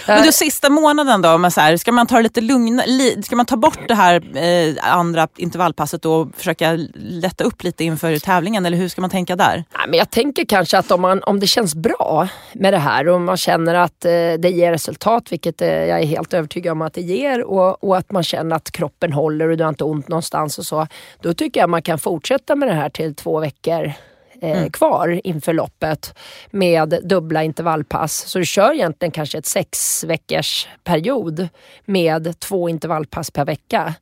men 0.08 0.24
du, 0.24 0.32
sista 0.32 0.70
månaden 0.70 1.22
då, 1.22 1.38
men 1.38 1.52
så 1.52 1.62
här, 1.62 1.78
ska 1.78 1.92
man 1.92 2.08
ta 2.08 2.20
lite 2.20 2.42
lugna, 2.42 2.84
li, 2.86 3.24
ska 3.24 3.36
man 3.36 3.46
ta 3.46 3.58
bort 3.58 3.80
det 3.88 3.96
här 3.96 4.38
eh, 4.38 4.94
andra 4.96 5.28
intervallpasset 5.38 6.06
och 6.06 6.28
försöka 6.38 6.80
lätta 6.96 7.44
upp 7.44 7.64
lite 7.64 7.84
inför 7.84 8.20
tävlingen? 8.20 8.66
Eller 8.66 8.78
hur 8.78 8.90
ska 8.90 9.02
man 9.02 9.10
tänka 9.10 9.36
där? 9.36 9.64
Ja, 9.74 9.80
men 9.88 10.00
jag 10.00 10.10
tänker 10.10 10.46
kanske 10.46 10.78
att 10.78 10.92
om, 10.92 11.02
man, 11.02 11.24
om 11.24 11.41
det 11.42 11.48
känns 11.48 11.76
bra 11.76 12.28
med 12.54 12.74
det 12.74 12.78
här 12.78 13.08
och 13.08 13.22
man 13.22 13.38
känner 13.38 13.76
att 13.76 14.06
eh, 14.06 14.12
det 14.40 14.50
ger 14.50 14.72
resultat, 14.72 15.32
vilket 15.32 15.62
eh, 15.62 15.68
jag 15.68 16.00
är 16.00 16.06
helt 16.06 16.34
övertygad 16.34 16.72
om 16.72 16.82
att 16.82 16.94
det 16.94 17.02
ger 17.02 17.44
och, 17.44 17.84
och, 17.84 17.98
att 17.98 18.12
man 18.12 18.24
känner 18.24 18.56
att 18.56 18.72
kroppen 18.72 19.14
håller 19.14 19.50
och 19.50 19.58
du 19.58 19.64
har 19.64 19.70
inte 19.70 19.84
ont 19.84 20.08
någonstans 20.08 20.58
och 20.58 20.66
så. 20.66 20.88
Då 21.22 21.34
tycker 21.34 21.60
jag 21.60 21.70
man 21.70 21.82
kan 21.82 22.00
fortsätta 22.00 22.56
med 22.56 22.68
det 22.68 22.74
här 22.74 22.90
till 22.90 23.16
två 23.16 23.40
veckor 23.40 23.94
eh, 24.42 24.70
kvar 24.70 25.22
inför 25.24 25.54
loppet 25.54 26.14
med 26.52 27.00
dubbla 27.04 27.44
intervallpass. 27.44 28.14
Så 28.28 28.40
du 28.40 28.46
kör 28.46 28.74
egentligen 28.74 29.12
kanske 29.12 29.38
ett 29.38 29.46
sex 29.46 30.04
veckors 30.04 30.68
period 30.84 31.48
med 31.86 32.40
två 32.40 32.70
intervallpass 32.70 33.32
per 33.32 33.46
vecka. 33.46 33.94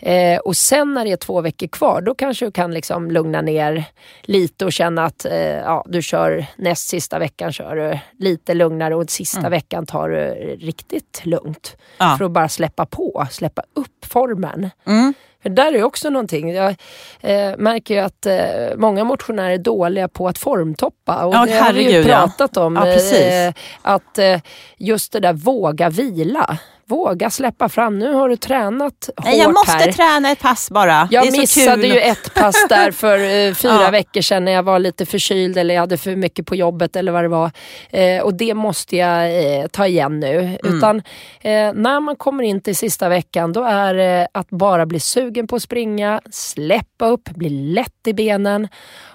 Eh, 0.00 0.38
och 0.38 0.56
sen 0.56 0.94
när 0.94 1.04
det 1.04 1.12
är 1.12 1.16
två 1.16 1.40
veckor 1.40 1.66
kvar 1.66 2.00
då 2.00 2.14
kanske 2.14 2.44
du 2.44 2.50
kan 2.52 2.74
liksom 2.74 3.10
lugna 3.10 3.40
ner 3.42 3.84
lite 4.22 4.64
och 4.64 4.72
känna 4.72 5.04
att 5.04 5.24
eh, 5.24 5.34
ja, 5.36 5.84
du 5.88 6.02
kör 6.02 6.46
näst 6.56 6.88
sista 6.88 7.18
veckan 7.18 7.52
kör 7.52 7.76
du 7.76 7.98
lite 8.24 8.54
lugnare 8.54 8.94
och 8.94 9.10
sista 9.10 9.38
Mm. 9.38 9.50
veckan 9.50 9.86
tar 9.86 10.08
du 10.08 10.24
riktigt 10.60 11.20
lugnt. 11.24 11.76
Ja. 11.98 12.14
För 12.18 12.24
att 12.24 12.30
bara 12.30 12.48
släppa 12.48 12.86
på, 12.86 13.26
släppa 13.30 13.62
upp 13.74 14.04
formen. 14.04 14.70
Mm. 14.86 15.14
För 15.44 15.50
där 15.50 15.72
är 15.74 15.82
också 15.84 16.10
någonting. 16.10 16.52
Jag 16.54 16.74
eh, 17.20 17.52
märker 17.58 17.94
ju 17.94 18.00
att 18.00 18.26
eh, 18.26 18.76
många 18.76 19.04
motionärer 19.04 19.50
är 19.50 19.58
dåliga 19.58 20.08
på 20.08 20.28
att 20.28 20.38
formtoppa. 20.38 21.24
Och 21.24 21.34
Ja, 21.34 21.46
det 21.46 21.52
har 21.52 21.72
vi 21.72 21.82
ju 21.82 21.88
herregud, 21.90 22.06
pratat 22.06 22.56
om. 22.56 22.76
Ja, 22.76 22.82
precis. 22.82 23.20
eh, 23.22 23.52
att 23.82 24.18
eh, 24.18 24.40
just 24.76 25.12
det 25.12 25.20
där 25.20 25.32
våga 25.32 25.88
vila. 25.90 26.58
Våga 26.86 27.30
släppa 27.30 27.68
fram. 27.68 27.98
Nu 27.98 28.12
har 28.12 28.28
du 28.28 28.36
tränat 28.36 29.08
hårt 29.16 29.24
Nej, 29.24 29.38
jag 29.38 29.52
måste 29.52 29.72
här. 29.72 29.92
träna 29.92 30.30
ett 30.30 30.40
pass 30.40 30.70
bara. 30.70 31.08
Jag 31.10 31.32
missade 31.32 31.86
ju 31.86 31.98
ett 32.00 32.34
pass 32.34 32.66
där 32.68 32.90
för 32.90 33.18
eh, 33.18 33.54
fyra 33.62 33.82
Ja. 33.82 33.90
veckor 33.90 34.20
sedan 34.20 34.44
när 34.44 34.52
jag 34.52 34.62
var 34.62 34.78
lite 34.78 35.06
förkyld 35.06 35.58
eller 35.58 35.74
jag 35.74 35.80
hade 35.82 35.96
för 35.96 36.16
mycket 36.16 36.46
på 36.46 36.54
jobbet 36.56 36.96
eller 36.96 37.12
vad 37.12 37.24
det 37.24 37.28
var. 37.28 37.50
Eh, 37.90 38.22
och 38.22 38.34
det 38.34 38.54
måste 38.54 38.96
jag 38.96 39.44
eh, 39.60 39.66
ta 39.66 39.86
igen 39.86 40.20
nu. 40.20 40.38
Mm. 40.38 40.58
Utan 40.76 40.96
eh, 41.40 41.72
när 41.74 42.00
man 42.00 42.16
kommer 42.16 42.42
in 42.44 42.60
till 42.60 42.76
sista 42.76 43.08
veckan 43.08 43.52
då 43.52 43.64
är 43.64 43.94
det 43.94 44.28
att 44.32 44.50
bara 44.50 44.86
bli 44.86 45.00
sugen 45.00 45.46
på 45.46 45.56
att 45.56 45.62
springa, 45.62 46.20
släppa 46.30 47.06
upp, 47.06 47.28
bli 47.30 47.48
lätt 47.50 48.06
i 48.06 48.12
benen. 48.12 48.68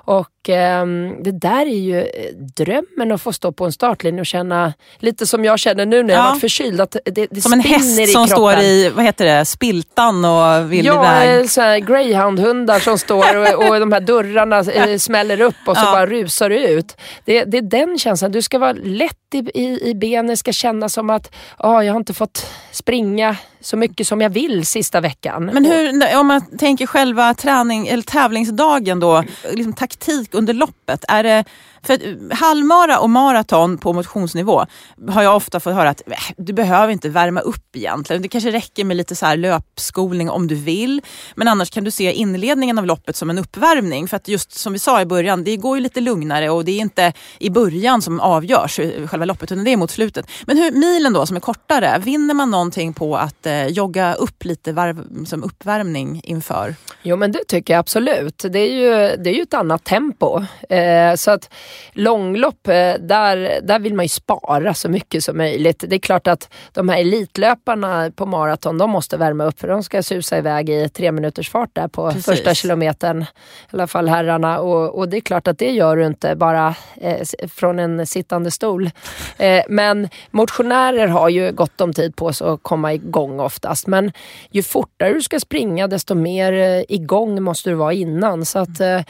Och 0.10 0.50
ehm, 0.50 1.24
det 1.24 1.32
där 1.32 1.62
är 1.66 1.80
ju 1.80 2.00
eh, 2.00 2.36
drömmen 2.58 3.12
att 3.12 3.22
få 3.22 3.34
stå 3.34 3.52
på 3.52 3.66
en 3.66 3.72
startlinje 3.72 4.20
och 4.22 4.26
känna 4.26 4.74
lite 5.00 5.26
som 5.28 5.46
jag 5.46 5.60
känner 5.60 5.86
nu 5.86 6.04
när 6.04 6.14
jag 6.14 6.24
Ja. 6.26 6.30
varit 6.30 6.42
förkyld. 6.42 6.82
Att 6.82 6.96
det, 7.06 7.28
det 7.32 7.42
Som 7.42 7.54
en 7.54 7.60
häst 7.60 8.00
i 8.00 8.08
som 8.08 8.28
står 8.28 8.60
i 8.60 8.90
vad 8.90 9.06
heter 9.06 9.26
det, 9.26 9.46
spiltan 9.46 10.26
och 10.26 10.72
vill 10.74 10.86
Ja, 10.86 11.24
iväg. 11.24 11.40
eh, 11.40 11.64
här 11.64 11.80
greyhoundhundar 11.80 12.80
som 12.80 12.98
står 12.98 13.36
och, 13.38 13.68
och 13.70 13.80
de 13.80 13.92
här 13.92 14.00
dörrarna 14.02 14.60
eh, 14.60 14.98
smäller 14.98 15.42
upp 15.42 15.56
och 15.68 15.78
så 15.78 15.84
Ja. 15.86 15.92
bara 15.92 16.06
rusar 16.06 16.50
du 16.50 16.58
ut. 16.68 16.98
Det, 17.26 17.44
det 17.44 17.58
är 17.58 17.62
den 17.62 17.98
känslan. 18.00 18.32
Du 18.32 18.42
ska 18.42 18.60
vara 18.60 18.74
lätt 18.84 19.16
i, 19.34 19.38
i, 19.62 19.90
i 19.90 19.96
benen, 19.96 20.38
ska 20.38 20.52
känna 20.52 20.90
som 20.90 21.10
att 21.10 21.36
ah, 21.58 21.82
jag 21.82 21.94
har 21.94 21.98
inte 22.00 22.14
fått 22.14 22.46
springa 22.72 23.36
så 23.62 23.78
mycket 23.78 24.08
som 24.08 24.22
jag 24.22 24.30
vill 24.30 24.66
sista 24.66 25.02
veckan. 25.02 25.46
Men 25.46 25.66
hur, 25.66 26.18
om 26.18 26.28
man 26.28 26.58
tänker 26.58 26.86
själva 26.86 27.34
träning, 27.34 27.88
eller 27.88 28.04
tävlingsdagen 28.04 29.00
då, 29.00 29.24
liksom 29.52 29.74
taktik 29.74 30.34
under 30.34 30.54
loppet. 30.54 31.06
Är 31.08 31.24
det, 31.24 31.46
för 31.84 32.34
halvmara 32.34 33.00
och 33.00 33.10
maraton 33.10 33.78
på 33.78 33.94
motionsnivå 33.94 34.66
har 35.10 35.24
jag 35.24 35.36
ofta 35.36 35.60
fått 35.60 35.74
höra 35.74 35.90
att 35.90 36.02
äh, 36.08 36.18
du 36.38 36.54
behöver 36.54 36.94
inte 36.94 37.10
värma 37.10 37.40
upp 37.40 37.76
egentligen. 37.76 38.22
Det 38.22 38.28
kanske 38.28 38.52
räcker 38.52 38.84
med 38.84 38.98
lite 38.98 39.16
så 39.16 39.26
här 39.26 39.38
löpskolning 39.38 40.30
om 40.30 40.48
du 40.48 40.56
vill. 40.56 41.02
Men 41.36 41.48
annars 41.48 41.70
kan 41.70 41.84
du 41.84 41.92
se 41.92 42.14
inledningen 42.14 42.80
av 42.80 42.86
loppet 42.86 43.16
som 43.16 43.30
en 43.30 43.38
uppvärmning. 43.40 44.08
För 44.08 44.18
att 44.18 44.28
just 44.28 44.52
som 44.52 44.74
vi 44.74 44.80
sa 44.80 45.02
i 45.02 45.06
början, 45.06 45.44
det 45.44 45.58
går 45.58 45.78
ju 45.78 45.84
lite 45.84 46.02
lugnare 46.02 46.50
och 46.50 46.66
det 46.66 46.72
är 46.72 46.80
inte 46.80 47.14
i 47.40 47.50
början 47.50 48.02
som 48.02 48.20
avgörs 48.20 48.80
eh, 48.80 49.08
själva 49.08 49.26
loppet 49.26 49.52
utan 49.52 49.64
det 49.64 49.74
är 49.74 49.78
mot 49.78 49.92
slutet. 49.92 50.26
Men 50.46 50.58
hur, 50.58 50.72
milen 50.72 51.14
då 51.14 51.26
som 51.26 51.36
är 51.36 51.40
kortare, 51.40 52.00
vinner 52.00 52.34
man 52.34 52.52
någonting 52.52 52.94
på 52.94 53.18
att 53.18 53.46
eh, 53.46 53.68
jogga 53.68 54.14
upp 54.14 54.46
lite 54.46 54.74
varv, 54.74 55.26
som 55.26 55.44
uppvärmning 55.44 56.22
inför? 56.24 56.76
Jo 57.04 57.16
men 57.16 57.32
det 57.32 57.44
tycker 57.48 57.74
jag 57.74 57.80
absolut. 57.80 58.46
Det 58.50 58.60
är 58.60 58.74
ju, 58.74 59.18
det 59.24 59.30
är 59.30 59.34
ju 59.34 59.42
ett 59.42 59.54
annat 59.54 59.84
tempo. 59.84 60.46
Eh, 60.70 61.16
så 61.16 61.32
att 61.32 61.50
långlopp, 61.94 62.68
eh, 62.68 62.94
där, 63.00 63.60
där 63.64 63.80
vill 63.80 63.94
man 63.94 64.06
ju 64.06 64.10
spara 64.10 64.74
så 64.74 64.90
mycket 64.90 65.24
som 65.24 65.38
möjligt. 65.38 65.84
Det 65.88 65.96
är 65.96 66.00
klart 66.00 66.28
att 66.28 66.54
de 66.74 66.90
här 66.90 67.00
elitlöparna 67.00 68.12
på 68.16 68.26
maraton, 68.26 68.78
de 68.78 68.90
måste 68.90 69.18
värma 69.18 69.44
upp 69.44 69.60
för 69.60 69.68
de 69.68 69.84
ska 69.84 70.04
susa 70.04 70.38
iväg 70.38 70.70
i 70.70 70.90
tre 70.90 71.12
minuters 71.12 71.50
fart 71.50 71.70
där 71.74 71.88
på 71.88 72.08
Precis. 72.12 72.26
första 72.26 72.54
kilometern. 72.54 73.22
I 73.22 73.26
alla 73.72 73.88
fall 73.88 74.10
herrarna. 74.10 74.60
Och, 74.60 74.98
och 74.98 75.10
det 75.10 75.18
är 75.18 75.22
klart 75.22 75.48
att 75.48 75.58
det 75.58 75.72
gör 75.72 75.98
du 75.98 76.06
inte 76.06 76.36
bara 76.36 76.76
eh, 77.02 77.26
från 77.48 77.80
en 77.80 78.08
sittande 78.08 78.52
stol. 78.52 78.90
Eh, 79.38 79.64
men 79.70 80.10
motionärer 80.32 81.08
har 81.08 81.30
ju 81.30 81.52
gott 81.52 81.82
om 81.82 81.94
tid 81.94 82.16
på 82.16 82.34
sig 82.34 82.48
att 82.48 82.64
komma 82.64 82.94
igång 82.94 83.40
oftast. 83.40 83.88
Men 83.88 84.12
ju 84.52 84.64
fortare 84.64 85.14
du 85.14 85.22
ska 85.22 85.40
springa 85.40 85.88
desto 85.88 86.16
mer 86.16 86.54
eh, 86.54 86.84
igång 86.90 87.44
måste 87.44 87.70
du 87.70 87.76
vara 87.76 87.94
innan. 87.94 88.46
Så 88.46 88.60
att 88.60 88.80
eh, 88.80 89.02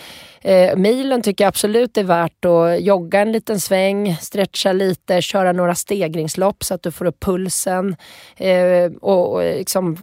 eh, 0.41 0.75
milen 0.75 1.21
tycker 1.21 1.43
jag 1.43 1.47
absolut 1.49 1.97
är 1.97 2.03
värt 2.03 2.45
att 2.49 2.81
jogga 2.81 3.19
en 3.21 3.31
liten 3.31 3.59
sväng, 3.59 4.15
stretcha 4.21 4.71
lite, 4.71 5.21
köra 5.21 5.51
några 5.51 5.75
stegringslopp 5.75 6.63
så 6.63 6.73
att 6.73 6.83
du 6.83 6.91
får 6.91 7.05
upp 7.05 7.19
pulsen 7.19 7.95
eh, 8.37 8.91
och, 9.01 9.33
och 9.33 9.41
liksom 9.41 9.97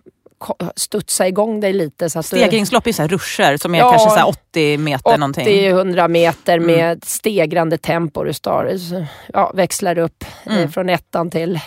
studsa 0.77 1.29
igång 1.29 1.61
dig 1.61 1.73
lite. 1.73 2.11
Så 2.11 2.19
att 2.19 2.31
du, 2.31 2.37
Stegringslopp 2.37 2.87
är 2.87 2.93
så 2.93 3.03
här 3.03 3.09
ruscher 3.09 3.57
som 3.57 3.75
är 3.75 3.79
Ja. 3.79 3.91
kanske 3.91 4.11
så 4.11 4.17
här 4.17 4.29
80 4.29 4.79
meter 4.79 5.19
någonting. 5.19 5.45
80-100 5.47 6.09
meter 6.09 6.59
med 6.61 7.05
stegrande 7.05 7.79
tempo. 7.79 8.25
Du 8.25 8.33
star, 8.33 8.73
ja, 9.33 9.53
växlar 9.55 9.99
upp 9.99 10.25
eh, 10.47 10.69
från 10.69 10.89
ettan 10.89 11.31
till 11.31 11.61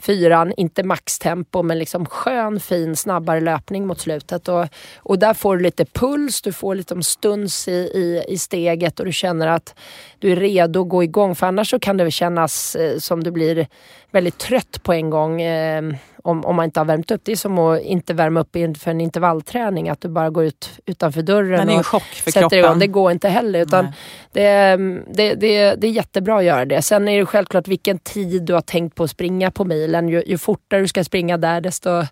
fyran, 0.00 0.52
inte 0.56 0.82
maxtempo 0.82 1.62
men 1.62 1.78
liksom 1.78 2.06
skön, 2.06 2.60
fin, 2.60 2.96
snabbare 2.96 3.40
löpning 3.40 3.86
mot 3.86 4.00
slutet. 4.00 4.48
Och, 4.48 4.66
och 4.96 5.18
där 5.18 5.34
får 5.34 5.56
du 5.56 5.62
lite 5.62 5.84
puls, 5.84 6.42
du 6.42 6.52
får 6.52 6.74
lite 6.74 7.02
stuns 7.02 7.68
i, 7.68 7.72
i, 7.72 8.24
i 8.28 8.38
steget 8.38 9.00
och 9.00 9.06
du 9.06 9.12
känner 9.12 9.46
att 9.46 9.74
du 10.18 10.32
är 10.32 10.36
redo 10.36 10.82
att 10.82 10.88
gå 10.88 11.02
igång. 11.02 11.34
För 11.34 11.46
annars 11.46 11.70
så 11.70 11.78
kan 11.78 11.96
det 11.96 12.10
kännas 12.10 12.76
eh, 12.76 12.98
som 12.98 13.24
du 13.24 13.30
blir 13.30 13.66
väldigt 14.10 14.38
trött 14.38 14.82
på 14.82 14.92
en 14.92 15.10
gång 15.10 15.42
eh, 15.42 15.82
om, 16.22 16.44
om 16.44 16.56
man 16.56 16.64
inte 16.64 16.80
har 16.80 16.84
värmt 16.84 17.10
upp. 17.10 17.20
Det 17.24 17.32
är 17.32 17.36
som 17.36 17.58
att 17.58 17.82
inte 17.82 18.14
värma 18.14 18.40
upp 18.40 18.56
inför 18.56 18.90
en 18.90 19.00
intervallträning, 19.00 19.88
att 19.88 20.00
du 20.00 20.08
bara 20.08 20.30
går 20.30 20.44
ut 20.44 20.70
utanför 20.86 21.22
dörren 21.22 21.78
och 21.78 21.84
sätter 21.84 22.40
kroppen. 22.40 22.58
igång. 22.58 22.78
Det 22.78 22.86
går 22.86 23.12
inte 23.12 23.28
heller. 23.28 23.60
Utan 23.60 23.86
det, 24.32 24.76
det, 25.14 25.34
det, 25.34 25.74
det 25.74 25.86
är 25.86 25.90
jättebra 25.90 26.38
att 26.38 26.44
göra 26.44 26.64
det. 26.64 26.82
Sen 26.82 27.08
är 27.08 27.18
det 27.18 27.26
självklart 27.26 27.68
vilken 27.68 27.98
tid 27.98 28.42
du 28.42 28.54
har 28.54 28.60
tänkt 28.60 28.94
på 28.94 29.04
att 29.04 29.10
springa 29.10 29.50
på 29.50 29.64
milen. 29.64 30.08
Ju, 30.08 30.22
ju 30.26 30.38
fortare 30.38 30.80
du 30.80 30.88
ska 30.88 31.04
springa 31.04 31.36
där 31.36 31.60
desto 31.60 32.04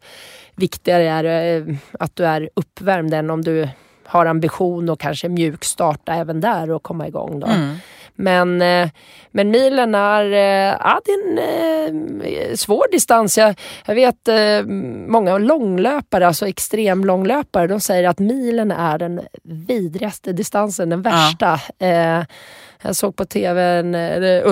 viktigare 0.54 1.08
är 1.08 1.22
det 1.22 1.56
eh, 1.56 1.76
att 2.00 2.16
du 2.16 2.26
är 2.26 2.50
uppvärmd 2.56 3.14
än 3.14 3.30
om 3.30 3.42
du 3.42 3.68
har 4.06 4.26
ambition 4.26 4.88
och 4.88 5.00
kanske 5.00 5.28
mjukstarta 5.28 6.14
även 6.14 6.40
där 6.40 6.70
och 6.70 6.82
komma 6.82 7.08
igång. 7.08 7.40
Då. 7.40 7.46
Mm. 7.46 7.76
Men, 8.16 8.62
eh, 8.62 8.88
men 9.30 9.50
milen 9.50 9.94
är, 9.94 10.24
eh, 10.24 10.76
ja, 10.80 11.00
det 11.04 11.10
är 11.10 11.88
en 11.88 12.20
eh, 12.20 12.54
svår 12.54 12.92
distans. 12.92 13.38
Jag, 13.38 13.60
jag 13.86 13.94
vet 13.94 14.28
många 15.08 15.38
långlöpare, 15.38 16.26
alltså 16.26 16.48
extremlånglöpare, 16.48 17.66
de 17.66 17.80
säger 17.80 18.08
att 18.08 18.18
milen 18.18 18.70
är 18.70 18.98
den 18.98 19.20
vidrigaste 19.42 20.32
distansen, 20.32 20.88
den 20.88 21.02
värsta. 21.02 21.60
Eh, 21.78 22.22
jag 22.82 22.96
såg 22.96 23.16
på 23.16 23.24
tv 23.24 23.62
en 23.62 23.94
eh, 23.94 24.42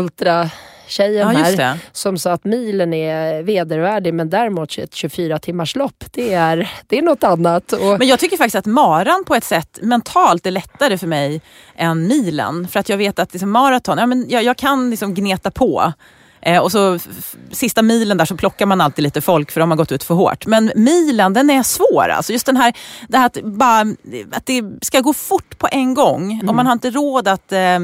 ultratjejen 1.01 1.59
Ja, 1.59 1.65
här 1.65 1.79
som 1.93 2.19
sa 2.19 2.33
att 2.33 2.45
milen 2.45 2.95
är 2.95 3.43
vedervärdig 3.43 4.15
men 4.15 4.31
däremot 4.31 4.79
ett 4.79 4.95
24 4.95 5.39
timmars 5.39 5.77
lopp, 5.77 6.05
det 6.11 6.33
är, 6.33 6.71
det 6.87 6.99
är 6.99 7.03
något 7.03 7.25
annat. 7.25 7.73
Och, 7.73 7.99
Men 7.99 8.09
jag 8.09 8.19
tycker 8.19 8.37
faktiskt 8.37 8.57
att 8.57 8.67
maran 8.67 9.25
på 9.27 9.35
ett 9.35 9.45
sätt 9.45 9.79
mentalt 9.83 10.47
är 10.47 10.51
lättare 10.51 10.99
för 10.99 11.07
mig 11.07 11.41
än 11.77 12.09
milen. 12.09 12.69
För 12.69 12.81
att 12.81 12.89
jag 12.89 12.97
vet 12.97 13.19
att 13.19 13.33
liksom 13.33 13.51
maraton, 13.51 13.99
ja, 13.99 14.07
men 14.07 14.27
jag, 14.29 14.43
jag 14.43 14.57
kan 14.57 14.91
liksom 14.91 15.15
gneta 15.15 15.51
på. 15.51 15.93
Eh, 16.45 16.59
och 16.59 16.73
så 16.73 16.99
sista 17.51 17.83
milen 17.83 18.17
där 18.17 18.25
så 18.25 18.37
plockar 18.37 18.67
man 18.67 18.81
alltid 18.81 19.03
lite 19.03 19.21
folk 19.21 19.51
för 19.51 19.61
de 19.61 19.71
har 19.71 19.77
gått 19.77 19.93
ut 19.93 20.05
för 20.05 20.15
hårt. 20.15 20.47
Men 20.47 20.73
milen 20.77 21.33
den 21.33 21.51
är 21.51 21.63
svår. 21.63 22.09
Alltså 22.09 22.33
just 22.33 22.47
den 22.47 22.57
här, 22.57 22.73
det 23.09 23.19
här 23.19 23.27
att, 23.27 23.43
bara, 23.43 23.81
att 24.33 24.47
det 24.47 24.63
ska 24.83 25.01
gå 25.01 25.13
fort 25.13 25.59
på 25.59 25.69
en 25.73 25.95
gång. 25.95 26.43
Och 26.49 26.55
man 26.55 26.67
har 26.67 26.73
inte 26.73 26.91
råd 26.91 27.29
att... 27.29 27.53
Eh, 27.53 27.79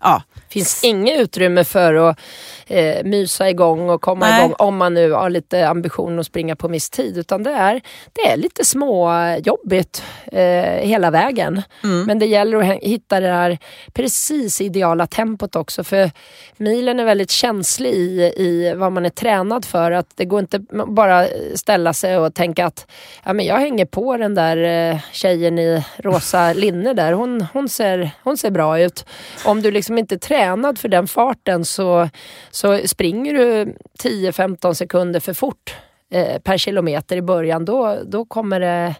ja, 0.00 0.22
finns 0.52 0.84
inget 0.84 1.20
utrymme 1.20 1.64
för 1.64 1.94
att 1.94 2.18
eh, 2.66 3.04
mysa 3.04 3.50
igång 3.50 3.90
och 3.90 4.02
komma 4.02 4.26
Nej. 4.26 4.40
igång 4.40 4.54
om 4.58 4.76
man 4.76 4.94
nu 4.94 5.12
har 5.12 5.30
lite 5.30 5.68
ambition 5.68 6.18
att 6.18 6.26
springa 6.26 6.56
på 6.56 6.68
viss 6.68 6.90
tid. 6.90 7.18
Utan 7.18 7.42
det 7.42 7.50
är, 7.50 7.80
det 8.12 8.20
är 8.20 8.36
lite 8.36 8.64
småjobbigt 8.64 10.02
eh, 10.32 10.42
hela 10.62 11.10
vägen. 11.10 11.62
Mm. 11.84 12.04
Men 12.04 12.18
det 12.18 12.26
gäller 12.26 12.58
att 12.58 12.82
hitta 12.82 13.20
det 13.20 13.28
här 13.28 13.58
precis 13.92 14.60
ideala 14.60 15.06
tempot 15.06 15.56
också. 15.56 15.84
För 15.84 16.10
milen 16.56 17.00
är 17.00 17.04
väldigt 17.04 17.30
känslig 17.30 17.90
i, 17.94 18.32
i 18.36 18.74
vad 18.76 18.92
man 18.92 19.06
är 19.06 19.10
tränad 19.10 19.64
för. 19.64 19.90
Att 19.90 20.06
det 20.14 20.24
går 20.24 20.40
inte 20.40 20.58
bara 20.86 21.26
ställa 21.54 21.92
sig 21.92 22.18
och 22.18 22.34
tänka 22.34 22.66
att 22.66 22.86
ja, 23.24 23.32
men 23.32 23.46
jag 23.46 23.58
hänger 23.58 23.84
på 23.84 24.16
den 24.16 24.34
där 24.34 24.56
eh, 24.56 24.98
tjejen 25.12 25.58
i 25.58 25.84
rosa 25.96 26.52
linne 26.56 26.94
där. 26.94 27.12
Hon, 27.12 27.46
hon, 27.52 27.68
ser, 27.68 28.10
hon 28.22 28.36
ser 28.36 28.50
bra 28.50 28.80
ut. 28.80 29.04
Om 29.44 29.62
du 29.62 29.70
liksom 29.70 29.98
inte 29.98 30.14
är 30.14 30.18
tränad 30.42 30.78
för 30.78 30.88
den 30.88 31.06
farten 31.08 31.64
så, 31.64 32.08
så 32.50 32.78
springer 32.88 33.34
du 33.34 33.74
10-15 34.02 34.74
sekunder 34.74 35.20
för 35.20 35.34
fort 35.34 35.74
eh, 36.10 36.38
per 36.38 36.58
kilometer 36.58 37.16
i 37.16 37.22
början. 37.22 37.64
Då, 37.64 37.98
då, 38.06 38.24
kommer 38.24 38.60
det, 38.60 38.94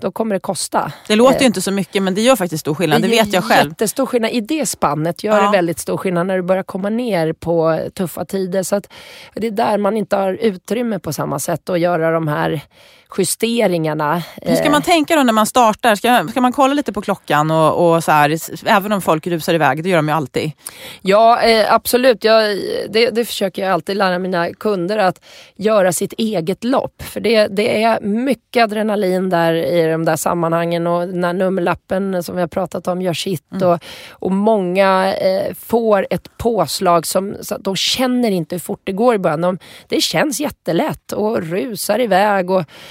då 0.00 0.12
kommer 0.12 0.34
det 0.34 0.40
kosta. 0.40 0.92
Det 1.08 1.16
låter 1.16 1.34
Eh, 1.34 1.40
ju 1.40 1.46
inte 1.46 1.62
så 1.62 1.70
mycket 1.72 2.02
men 2.02 2.14
det 2.14 2.20
gör 2.20 2.36
faktiskt 2.36 2.60
stor 2.60 2.74
skillnad. 2.74 3.02
Det, 3.02 3.08
gör 3.08 3.24
vet 3.24 3.32
jag 3.32 3.44
själv. 3.44 3.70
Jättestor 3.70 4.06
skillnad. 4.06 4.30
I 4.30 4.40
det 4.40 4.66
spannet 4.66 5.24
gör 5.24 5.36
Ja. 5.38 5.44
det 5.44 5.56
väldigt 5.56 5.78
stor 5.78 5.96
skillnad 5.96 6.26
när 6.26 6.36
du 6.36 6.42
börjar 6.42 6.62
komma 6.62 6.88
ner 6.88 7.32
på 7.32 7.80
tuffa 7.94 8.24
tider. 8.24 8.62
Så 8.62 8.76
att 8.76 8.88
det 9.34 9.46
är 9.46 9.50
där 9.50 9.78
man 9.78 9.96
inte 9.96 10.16
har 10.16 10.32
utrymme 10.32 10.98
på 10.98 11.12
samma 11.12 11.38
sätt 11.38 11.70
att 11.70 11.80
göra 11.80 12.10
de 12.10 12.28
här 12.28 12.60
justeringarna. 13.18 14.22
Hur 14.42 14.56
ska 14.56 14.64
Eh, 14.64 14.70
man 14.70 14.82
tänka 14.82 15.16
då 15.16 15.22
när 15.22 15.32
man 15.32 15.46
startar? 15.46 15.94
Ska, 15.94 16.28
ska 16.30 16.40
man 16.40 16.52
kolla 16.52 16.74
lite 16.74 16.92
på 16.92 17.02
klockan 17.02 17.50
och, 17.50 17.94
och 17.94 18.04
så 18.04 18.10
här, 18.12 18.38
även 18.66 18.92
om 18.92 19.02
folk 19.02 19.26
rusar 19.26 19.54
iväg, 19.54 19.82
det 19.82 19.88
gör 19.88 19.96
de 19.96 20.08
ju 20.08 20.14
alltid. 20.14 20.52
Ja, 21.02 21.40
eh, 21.42 21.74
absolut. 21.74 22.24
Jag, 22.24 22.58
det, 22.88 23.10
det 23.10 23.24
försöker 23.24 23.62
jag 23.62 23.72
alltid 23.72 23.96
lära 23.96 24.18
mina 24.18 24.52
kunder 24.52 24.98
att 24.98 25.20
göra 25.56 25.92
sitt 25.92 26.12
eget 26.12 26.64
lopp. 26.64 27.02
För 27.02 27.20
det, 27.20 27.46
det 27.46 27.82
är 27.82 28.00
mycket 28.00 28.64
adrenalin 28.64 29.30
där 29.30 29.54
i 29.54 29.90
de 29.90 30.04
där 30.04 30.16
sammanhangen 30.16 30.86
och 30.86 31.08
när 31.08 31.32
nummerlappen 31.32 32.22
som 32.22 32.34
vi 32.34 32.40
har 32.40 32.48
pratat 32.48 32.88
om 32.88 33.02
gör 33.02 33.14
sitt 33.14 33.62
och, 33.62 33.84
och 34.10 34.32
många 34.32 35.14
eh, 35.14 35.54
får 35.54 36.06
ett 36.10 36.38
påslag 36.38 37.06
som 37.06 37.36
så 37.40 37.58
de 37.58 37.76
känner 37.76 38.30
inte 38.30 38.54
hur 38.54 38.60
fort 38.60 38.80
det 38.84 38.92
går 38.92 39.14
i 39.14 39.18
början. 39.18 39.40
De, 39.40 39.58
det 39.88 40.00
känns 40.00 40.40
jättelätt 40.40 41.12
och 41.12 41.42
rusar 41.42 42.00
iväg 42.00 42.50
och 42.50 42.64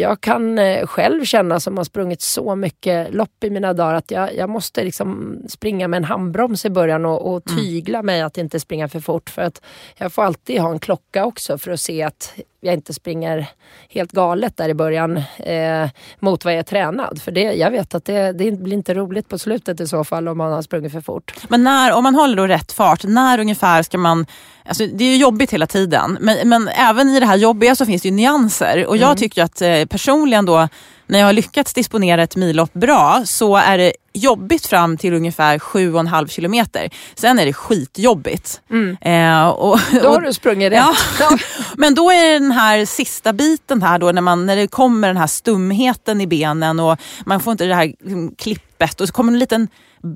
jag 0.00 0.20
kan 0.20 0.58
eh, 0.58 0.86
själv 0.86 1.24
känna 1.24 1.60
som 1.60 1.76
har 1.76 1.84
sprungit 1.84 2.22
så 2.22 2.54
mycket 2.56 3.14
lopp 3.14 3.44
i 3.44 3.50
mina 3.50 3.72
dagar 3.72 3.94
att 3.94 4.10
jag, 4.10 4.36
jag 4.36 4.50
måste 4.50 4.84
liksom 4.84 5.38
springa 5.48 5.88
med 5.88 5.96
en 5.96 6.04
handbroms 6.04 6.64
i 6.64 6.70
början 6.70 7.04
och, 7.04 7.34
och 7.34 7.44
tygla 7.44 8.02
mig 8.02 8.20
att 8.20 8.38
inte 8.38 8.60
springa 8.60 8.88
för 8.88 9.00
fort. 9.00 9.30
För 9.30 9.42
att 9.42 9.62
jag 9.96 10.12
får 10.12 10.22
alltid 10.22 10.60
ha 10.60 10.70
en 10.70 10.78
klocka 10.78 11.24
också 11.24 11.58
för 11.58 11.70
att 11.70 11.80
se 11.80 12.02
att 12.02 12.34
jag 12.60 12.74
inte 12.74 12.94
springer 12.94 13.46
helt 13.88 14.12
galet 14.12 14.56
där 14.56 14.68
i 14.68 14.74
början 14.74 15.16
eh, 15.38 15.88
mot 16.18 16.44
vad 16.44 16.54
jag 16.54 16.58
är 16.58 16.62
tränad. 16.62 17.22
För 17.22 17.32
det, 17.32 17.40
jag 17.40 17.70
vet 17.70 17.94
att 17.94 18.04
det, 18.04 18.32
det 18.32 18.50
blir 18.50 18.72
inte 18.72 18.94
roligt 18.94 19.28
på 19.28 19.38
slutet 19.38 19.80
i 19.80 19.86
så 19.86 20.04
fall 20.04 20.28
om 20.28 20.38
man 20.38 20.52
har 20.52 20.62
sprungit 20.62 20.92
för 20.92 21.00
fort. 21.00 21.34
Men 21.48 21.64
när, 21.64 21.92
om 21.92 22.02
man 22.02 22.14
håller 22.14 22.36
då 22.36 22.46
rätt 22.46 22.72
fart, 22.72 23.04
när 23.04 23.38
ungefär 23.40 23.82
ska 23.82 23.98
man... 23.98 24.26
Alltså 24.64 24.86
det 24.86 25.04
är 25.04 25.08
ju 25.08 25.16
jobbigt 25.16 25.52
hela 25.52 25.66
tiden, 25.66 26.18
men, 26.20 26.48
men 26.48 26.68
även 26.68 27.08
i 27.08 27.20
det 27.20 27.26
här 27.26 27.36
jobbiga 27.36 27.74
så 27.74 27.86
finns 27.86 28.02
det 28.02 28.08
ju 28.08 28.14
nyanser. 28.14 28.86
Och 28.86 28.96
jag 28.96 29.16
tycker 29.20 29.42
att 29.42 29.62
eh, 29.62 29.84
personligen 29.84 30.44
då, 30.46 30.68
när 31.06 31.18
jag 31.18 31.26
har 31.26 31.32
lyckats 31.32 31.74
disponera 31.74 32.22
ett 32.22 32.36
millopp 32.36 32.72
bra, 32.72 33.22
så 33.24 33.56
är 33.56 33.78
det 33.78 33.92
jobbigt 34.12 34.66
fram 34.66 34.96
till 34.96 35.14
ungefär 35.14 35.58
7,5 35.58 36.28
kilometer. 36.28 36.90
Sen 37.14 37.38
är 37.38 37.46
det 37.46 37.52
skitjobbigt. 37.52 38.60
Eh, 39.00 39.48
och, 39.48 39.78
Då 39.92 39.98
och- 40.08 40.14
har 40.14 40.20
du 40.20 40.32
sprungit 40.32 40.72
rätt. 40.72 40.82
Ja. 41.20 41.38
Men 41.76 41.94
då 41.94 42.10
är 42.10 42.32
det 42.32 42.38
den 42.38 42.50
här 42.52 42.84
sista 42.84 43.32
biten 43.32 43.82
här 43.82 43.98
då 43.98 44.12
när, 44.12 44.22
man, 44.22 44.46
när 44.46 44.56
det 44.56 44.66
kommer 44.66 45.08
den 45.08 45.16
här 45.16 45.26
stumheten 45.26 46.20
i 46.20 46.26
benen 46.26 46.80
och 46.80 46.98
man 47.26 47.40
får 47.40 47.50
inte 47.52 47.64
det 47.64 47.74
här 47.74 47.86
liksom, 47.86 48.34
klippet 48.38 49.00
och 49.00 49.06
så 49.08 49.12
kommer 49.14 49.32
en 49.32 49.38
liten, 49.38 49.68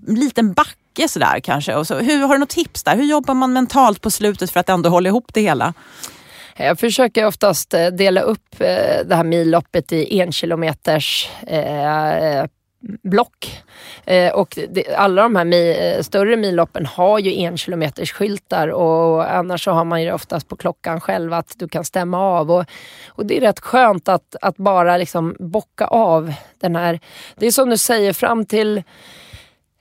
liten 0.08 0.52
backe 0.52 1.08
sådär 1.08 1.40
kanske. 1.40 1.74
Och 1.74 1.86
så, 1.86 1.94
hur, 1.98 2.18
har 2.26 2.34
du 2.34 2.38
något 2.40 2.48
tips 2.48 2.82
där? 2.82 2.96
Hur 2.96 3.04
jobbar 3.04 3.34
man 3.34 3.52
mentalt 3.52 4.00
på 4.00 4.10
slutet 4.10 4.50
för 4.50 4.60
att 4.60 4.68
ändå 4.68 4.88
hålla 4.90 5.08
ihop 5.08 5.30
det 5.34 5.40
hela? 5.40 5.74
Eh, 6.56 6.66
jag 6.66 6.78
försöker 6.78 7.26
oftast 7.26 7.74
eh, 7.74 7.86
dela 7.86 8.20
upp 8.20 8.60
eh, 8.60 9.06
det 9.06 9.14
här 9.14 9.24
milloppet 9.24 9.92
i 9.92 10.20
en 10.20 10.32
kilometers 10.32 11.28
block. 13.02 13.62
Eh, 14.04 14.32
och 14.32 14.58
det, 14.68 14.94
alla 14.94 15.22
de 15.22 15.36
här 15.36 15.44
mi, 15.44 15.98
större 16.02 16.36
milloppen 16.36 16.86
har 16.86 17.18
ju 17.18 17.34
en 17.42 17.56
kilometers 17.56 18.12
skyltar 18.12 18.68
och 18.68 19.32
annars 19.32 19.64
så 19.64 19.70
har 19.70 19.84
man 19.84 20.02
ju 20.02 20.12
oftast 20.12 20.48
på 20.48 20.56
klockan 20.56 21.00
själv 21.00 21.32
att 21.32 21.54
du 21.56 21.68
kan 21.68 21.84
stämma 21.84 22.18
av. 22.18 22.50
Och, 22.50 22.64
och 23.08 23.26
det 23.26 23.36
är 23.36 23.40
rätt 23.40 23.60
skönt 23.60 24.08
att, 24.08 24.36
att 24.40 24.56
bara 24.56 24.96
liksom 24.96 25.36
bocka 25.38 25.86
av 25.86 26.34
den 26.60 26.76
här, 26.76 27.00
det 27.36 27.46
är 27.46 27.50
som 27.50 27.70
du 27.70 27.78
säger 27.78 28.12
fram 28.12 28.46
till 28.46 28.82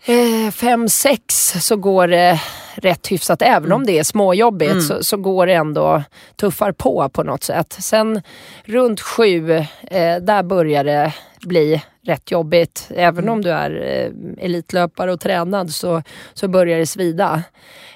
Eh, 0.05 0.51
fem, 0.51 0.89
sex 0.89 1.53
så 1.59 1.75
går 1.75 2.07
det 2.07 2.41
rätt 2.75 3.07
hyfsat. 3.07 3.41
Även 3.41 3.71
om 3.71 3.85
det 3.85 3.99
är 3.99 4.03
småjobbigt 4.03 4.83
så, 4.83 5.03
så 5.03 5.17
går 5.17 5.47
det 5.47 5.53
ändå 5.53 6.03
tuffar 6.35 6.71
på 6.71 7.09
på 7.09 7.23
något 7.23 7.43
sätt. 7.43 7.73
Sen 7.79 8.21
runt 8.63 9.01
sju, 9.01 9.51
eh, 9.51 10.17
där 10.21 10.43
börjar 10.43 10.83
det 10.83 11.13
bli 11.41 11.83
rätt 12.05 12.31
jobbigt. 12.31 12.89
Även 12.95 13.29
om 13.29 13.41
du 13.41 13.49
är 13.49 13.71
eh, 13.81 14.45
elitlöpare 14.45 15.13
och 15.13 15.19
tränad 15.19 15.71
så, 15.71 16.03
så 16.33 16.47
börjar 16.47 16.79
det 16.79 16.85
svida. 16.85 17.43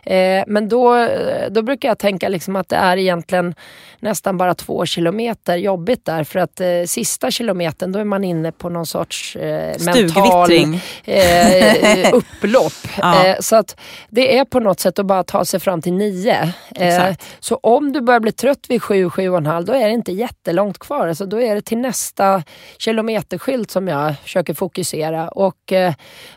Eh, 0.07 0.43
men 0.47 0.69
då, 0.69 0.95
eh, 0.95 1.49
då 1.49 1.61
brukar 1.61 1.89
jag 1.89 1.99
tänka 1.99 2.29
liksom 2.29 2.55
att 2.55 2.69
det 2.69 2.75
är 2.75 2.97
egentligen 2.97 3.55
nästan 3.99 4.37
bara 4.37 4.53
två 4.53 4.85
kilometer 4.85 5.55
jobbigt 5.55 6.05
där. 6.05 6.23
För 6.23 6.39
att 6.39 6.61
eh, 6.61 6.67
sista 6.85 7.31
kilometern 7.31 7.91
då 7.91 7.99
är 7.99 8.03
man 8.03 8.23
inne 8.23 8.51
på 8.51 8.69
någon 8.69 8.85
sorts 8.85 9.35
eh, 9.35 9.75
mental 9.85 10.51
eh, 11.03 12.13
upplopp. 12.13 12.73
Ja. 12.97 13.25
Eh, 13.25 13.35
så 13.39 13.55
att 13.55 13.79
det 14.09 14.37
är 14.37 14.45
på 14.45 14.59
något 14.59 14.79
sätt 14.79 14.99
att 14.99 15.05
bara 15.05 15.23
ta 15.23 15.45
sig 15.45 15.59
fram 15.59 15.81
till 15.81 15.93
nio. 15.93 16.53
Så 17.39 17.55
om 17.55 17.93
du 17.93 18.01
börjar 18.01 18.19
bli 18.19 18.31
trött 18.31 18.65
vid 18.69 18.83
sju, 18.83 19.09
sju 19.09 19.29
och 19.29 19.37
en 19.37 19.45
halv, 19.45 19.65
då 19.65 19.73
är 19.73 19.87
det 19.87 19.93
inte 19.93 20.11
jättelångt 20.11 20.79
kvar. 20.79 21.07
Alltså 21.07 21.25
då 21.25 21.41
är 21.41 21.55
det 21.55 21.61
till 21.61 21.77
nästa 21.77 22.43
kilometerskylt 22.77 23.71
som 23.71 23.87
jag 23.87 24.15
försöker 24.23 24.53
fokusera. 24.53 25.29
Och 25.29 25.73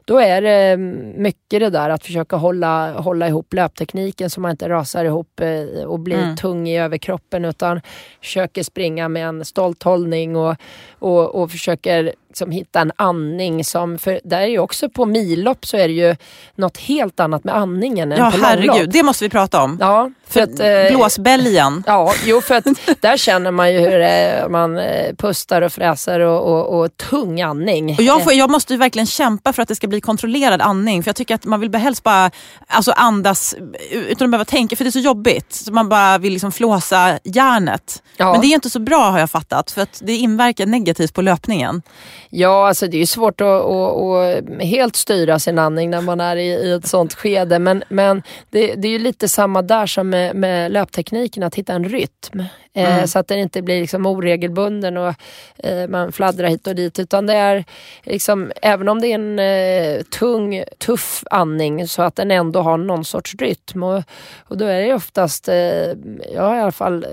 då 0.05 0.19
är 0.19 0.43
det 0.43 0.77
mycket 1.17 1.61
det 1.61 1.71
där 1.71 1.91
att 1.91 2.05
försöka 2.05 2.37
hålla, 2.37 2.93
hålla 2.93 3.29
ihop 3.29 3.55
löptekniken 3.63 4.31
så 4.31 4.41
man 4.41 4.51
inte 4.51 4.69
rasar 4.69 5.05
ihop 5.05 5.41
eh, 5.41 5.85
och 5.85 6.01
blir 6.01 6.17
Mm. 6.23 6.37
tung 6.37 6.69
i 6.69 6.79
överkroppen 6.79 7.45
utan 7.45 7.81
försöker 8.21 8.63
springa 8.63 9.09
med 9.09 9.27
en 9.27 9.45
stolt 9.45 9.83
hållning 9.83 10.37
och, 10.37 10.57
och, 11.01 11.35
och 11.35 11.51
försöker 11.51 12.13
liksom 12.29 12.51
hitta 12.51 12.81
en 12.81 12.93
andning 12.97 13.65
som, 13.65 13.99
för 13.99 14.21
där 14.25 14.41
är 14.41 14.47
ju 14.47 14.59
också 14.59 14.89
på 14.89 15.07
millopp 15.07 15.67
så 15.67 15.77
är 15.77 15.89
det 15.89 15.95
ju 15.95 16.17
något 16.55 16.77
helt 16.79 17.21
annat 17.21 17.45
med 17.45 17.57
andningen 17.57 18.13
än 18.13 18.19
Ja 18.19 18.31
på 18.31 18.37
långlopp. 18.37 18.51
herregud, 18.51 18.91
det 18.91 19.03
måste 19.03 19.25
vi 19.25 19.29
prata 19.29 19.63
om. 19.63 19.79
Ja, 19.81 20.11
för 20.29 20.41
att, 20.41 20.61
eh, 20.61 20.97
Blåsbälgen. 20.97 21.85
Ja, 21.91 22.13
jo 22.25 22.41
för 22.41 22.55
att 22.55 22.65
där 23.01 23.17
känner 23.17 23.51
man 23.51 23.73
ju 23.73 23.79
hur 23.79 23.99
det, 23.99 24.47
man 24.51 24.79
eh, 24.79 25.15
pustar 25.19 25.63
och 25.63 25.73
fräser 25.73 26.21
och, 26.21 26.43
och, 26.53 26.81
och 26.81 26.97
tung 26.97 27.41
andning. 27.41 27.95
Och 27.99 28.03
jag, 28.03 28.25
får, 28.25 28.33
jag 28.33 28.51
måste 28.51 28.73
ju 28.73 28.79
verkligen 28.79 29.07
kämpa 29.07 29.53
för 29.53 29.63
att 29.63 29.69
det 29.69 29.77
ska 29.77 29.87
bli 29.87 30.01
kontrollerad 30.01 30.61
andning. 30.61 31.03
För 31.03 31.09
jag 31.09 31.17
tycker 31.17 31.35
att 31.35 31.45
man 31.45 31.61
vill 31.61 31.75
helst 31.75 32.03
bara 32.03 32.31
alltså 32.67 32.93
andas 32.93 33.55
utan 33.91 34.25
att 34.25 34.31
behöva 34.31 34.45
tänka, 34.45 34.77
för 34.77 34.85
det 34.85 34.89
är 34.89 34.93
så 34.93 34.99
jobbigt. 34.99 35.53
Så 35.53 35.73
man 35.73 35.89
bara 35.89 36.19
vill 36.19 36.33
liksom 36.33 36.53
flåsa 36.53 37.19
hjärnet. 37.25 38.03
Ja. 38.17 38.33
Men 38.33 38.41
det 38.41 38.47
är 38.47 38.55
inte 38.55 38.71
så 38.71 38.81
bra 38.81 39.11
har 39.11 39.19
jag 39.19 39.31
fattat, 39.31 39.71
för 39.71 39.83
att 39.83 40.03
det 40.05 40.17
inverkar 40.17 40.67
negativt 40.67 40.90
på 41.15 41.23
löpningen. 41.23 41.83
Ja, 42.31 42.69
alltså 42.69 42.87
det 42.87 42.97
är 42.97 42.99
ju 42.99 43.07
svårt 43.07 43.41
att, 43.41 43.47
att, 43.47 43.97
att 43.97 44.63
helt 44.63 44.97
styra 44.97 45.39
sin 45.39 45.59
andning 45.59 45.91
när 45.91 46.01
man 46.01 46.21
är 46.21 46.37
i, 46.37 46.49
i 46.49 46.73
ett 46.73 46.87
sånt 46.87 47.15
skede. 47.15 47.59
Men, 47.59 47.85
men 47.89 48.23
det, 48.51 48.75
det 48.75 48.89
är 48.89 48.93
ju 48.93 48.99
lite 48.99 49.29
samma 49.29 49.63
där 49.63 49.87
som 49.87 50.11
med, 50.11 50.37
med 50.37 50.73
löptekniken, 50.73 51.43
att 51.43 51.55
hitta 51.55 51.73
en 51.73 51.85
rytm. 51.85 52.43
Eh, 52.73 53.05
så 53.05 53.19
att 53.19 53.29
den 53.29 53.39
inte 53.39 53.63
blir 53.63 53.81
liksom 53.81 54.07
oregelbunden 54.07 54.97
och 54.97 55.15
eh, 55.59 55.89
man 55.89 56.13
fladdrar 56.13 56.49
hit 56.49 56.67
och 56.67 56.75
dit. 56.75 56.99
Utan 56.99 57.27
det 57.27 57.35
är 57.35 57.65
liksom, 58.03 58.53
även 58.63 58.89
om 58.89 59.01
det 59.01 59.07
är 59.07 59.15
en 59.15 59.39
eh, 59.39 60.03
tung, 60.03 60.65
tuff 60.79 61.25
andning 61.31 61.89
så 61.89 62.03
att 62.03 62.17
den 62.17 62.31
ändå 62.31 62.61
har 62.61 62.77
någon 62.77 63.05
sorts 63.05 63.35
rytm. 63.35 63.83
Och, 63.83 64.03
och 64.49 64.59
då 64.59 64.65
är 64.65 64.83
det 64.83 64.95
oftast, 64.95 65.49
eh, 65.49 65.55
jag 66.35 66.43
har 66.43 66.57
i 66.57 66.61
alla 66.61 66.73
fall 66.73 67.07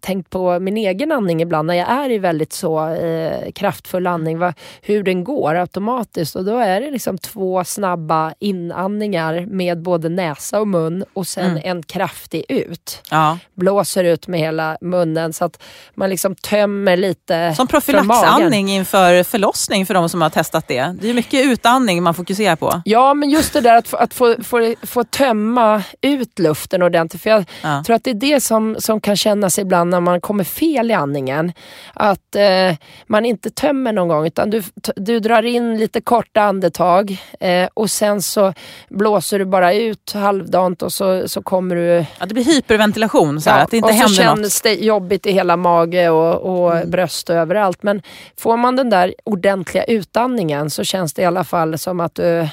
tänkt 0.00 0.30
på 0.30 0.58
min 0.60 0.76
egen 0.76 1.12
andning 1.12 1.42
ibland 1.42 1.66
när 1.66 1.74
jag 1.74 1.88
är 1.88 2.10
i 2.10 2.18
väldigt 2.18 2.52
så 2.52 2.88
eh, 2.88 3.52
kraftfull 3.52 4.06
andning, 4.06 4.38
va, 4.38 4.54
hur 4.82 5.02
den 5.02 5.24
går 5.24 5.54
automatiskt. 5.54 6.36
Och 6.36 6.44
då 6.44 6.58
är 6.58 6.80
det 6.80 6.90
liksom 6.90 7.18
två 7.18 7.64
snabba 7.64 8.34
inandningar 8.38 9.46
med 9.46 9.82
både 9.82 10.08
näsa 10.08 10.60
och 10.60 10.68
mun 10.68 11.04
och 11.12 11.26
sen 11.26 11.58
en 11.64 11.82
kraftig 11.82 12.44
ut. 12.48 13.02
Ja. 13.10 13.38
Blåser 13.54 14.04
ut 14.04 14.28
med 14.28 14.40
hela 14.40 14.78
munnen 14.80 15.32
så 15.32 15.44
att 15.44 15.62
man 15.94 16.10
liksom 16.10 16.34
tömmer 16.34 16.96
lite 16.96 17.54
Som 17.56 17.66
profylaxandning 17.66 18.68
inför 18.70 19.22
förlossning 19.22 19.86
för 19.86 19.94
de 19.94 20.08
som 20.08 20.22
har 20.22 20.30
testat 20.30 20.68
det. 20.68 20.94
Det 21.00 21.10
är 21.10 21.14
mycket 21.14 21.44
utandning 21.46 22.02
man 22.02 22.14
fokuserar 22.14 22.56
på. 22.56 22.82
Ja, 22.84 23.14
men 23.14 23.30
just 23.30 23.52
det 23.52 23.60
där 23.60 23.74
att 23.76 23.88
få, 23.88 23.96
att 23.96 24.14
få, 24.14 24.36
få, 24.44 24.74
få 24.82 25.04
tömma 25.04 25.82
ut 26.00 26.38
luften 26.38 26.82
ordentligt. 26.82 27.22
För 27.22 27.30
jag 27.30 27.44
Ja. 27.62 27.82
tror 27.86 27.96
att 27.96 28.04
det 28.04 28.10
är 28.10 28.14
det 28.14 28.40
som, 28.40 28.76
som 28.78 29.00
kan 29.00 29.16
kännas 29.16 29.58
ibland 29.58 29.83
när 29.90 30.00
man 30.00 30.20
kommer 30.20 30.44
fel 30.44 30.90
i 30.90 30.94
andningen. 30.94 31.52
Att 31.94 32.34
eh, 32.36 32.76
man 33.06 33.24
inte 33.24 33.50
tömmer 33.50 33.92
någon 33.92 34.08
gång 34.08 34.26
utan 34.26 34.50
du, 34.50 34.62
du 34.96 35.20
drar 35.20 35.42
in 35.42 35.78
lite 35.78 36.00
korta 36.00 36.42
andetag 36.42 37.16
eh, 37.40 37.68
och 37.74 37.90
sen 37.90 38.22
så 38.22 38.52
blåser 38.88 39.38
du 39.38 39.44
bara 39.44 39.74
ut 39.74 40.12
halvdant 40.14 40.82
och 40.82 40.92
så, 40.92 41.28
så 41.28 41.42
kommer 41.42 41.76
du 41.76 42.04
Ja, 42.20 42.26
det 42.26 42.34
blir 42.34 42.44
hyperventilation, 42.44 43.40
så 43.40 43.50
här, 43.50 43.62
att 43.62 43.70
det 43.70 43.76
inte 43.76 43.88
och 43.88 43.94
så 43.94 44.00
händer 44.00 44.24
något. 44.24 44.38
känns 44.38 44.60
det 44.60 44.74
jobbigt 44.74 45.26
i 45.26 45.32
hela 45.32 45.56
mage 45.56 46.08
och, 46.10 46.34
och 46.34 46.88
bröst 46.88 47.30
och 47.30 47.36
överallt. 47.36 47.82
Men 47.82 48.02
får 48.36 48.56
man 48.56 48.76
den 48.76 48.90
där 48.90 49.14
ordentliga 49.24 49.84
utandningen 49.84 50.70
så 50.70 50.84
känns 50.84 51.14
det 51.14 51.22
i 51.22 51.24
alla 51.24 51.44
fall 51.44 51.78
som 51.78 52.00
att 52.00 52.14
du 52.14 52.48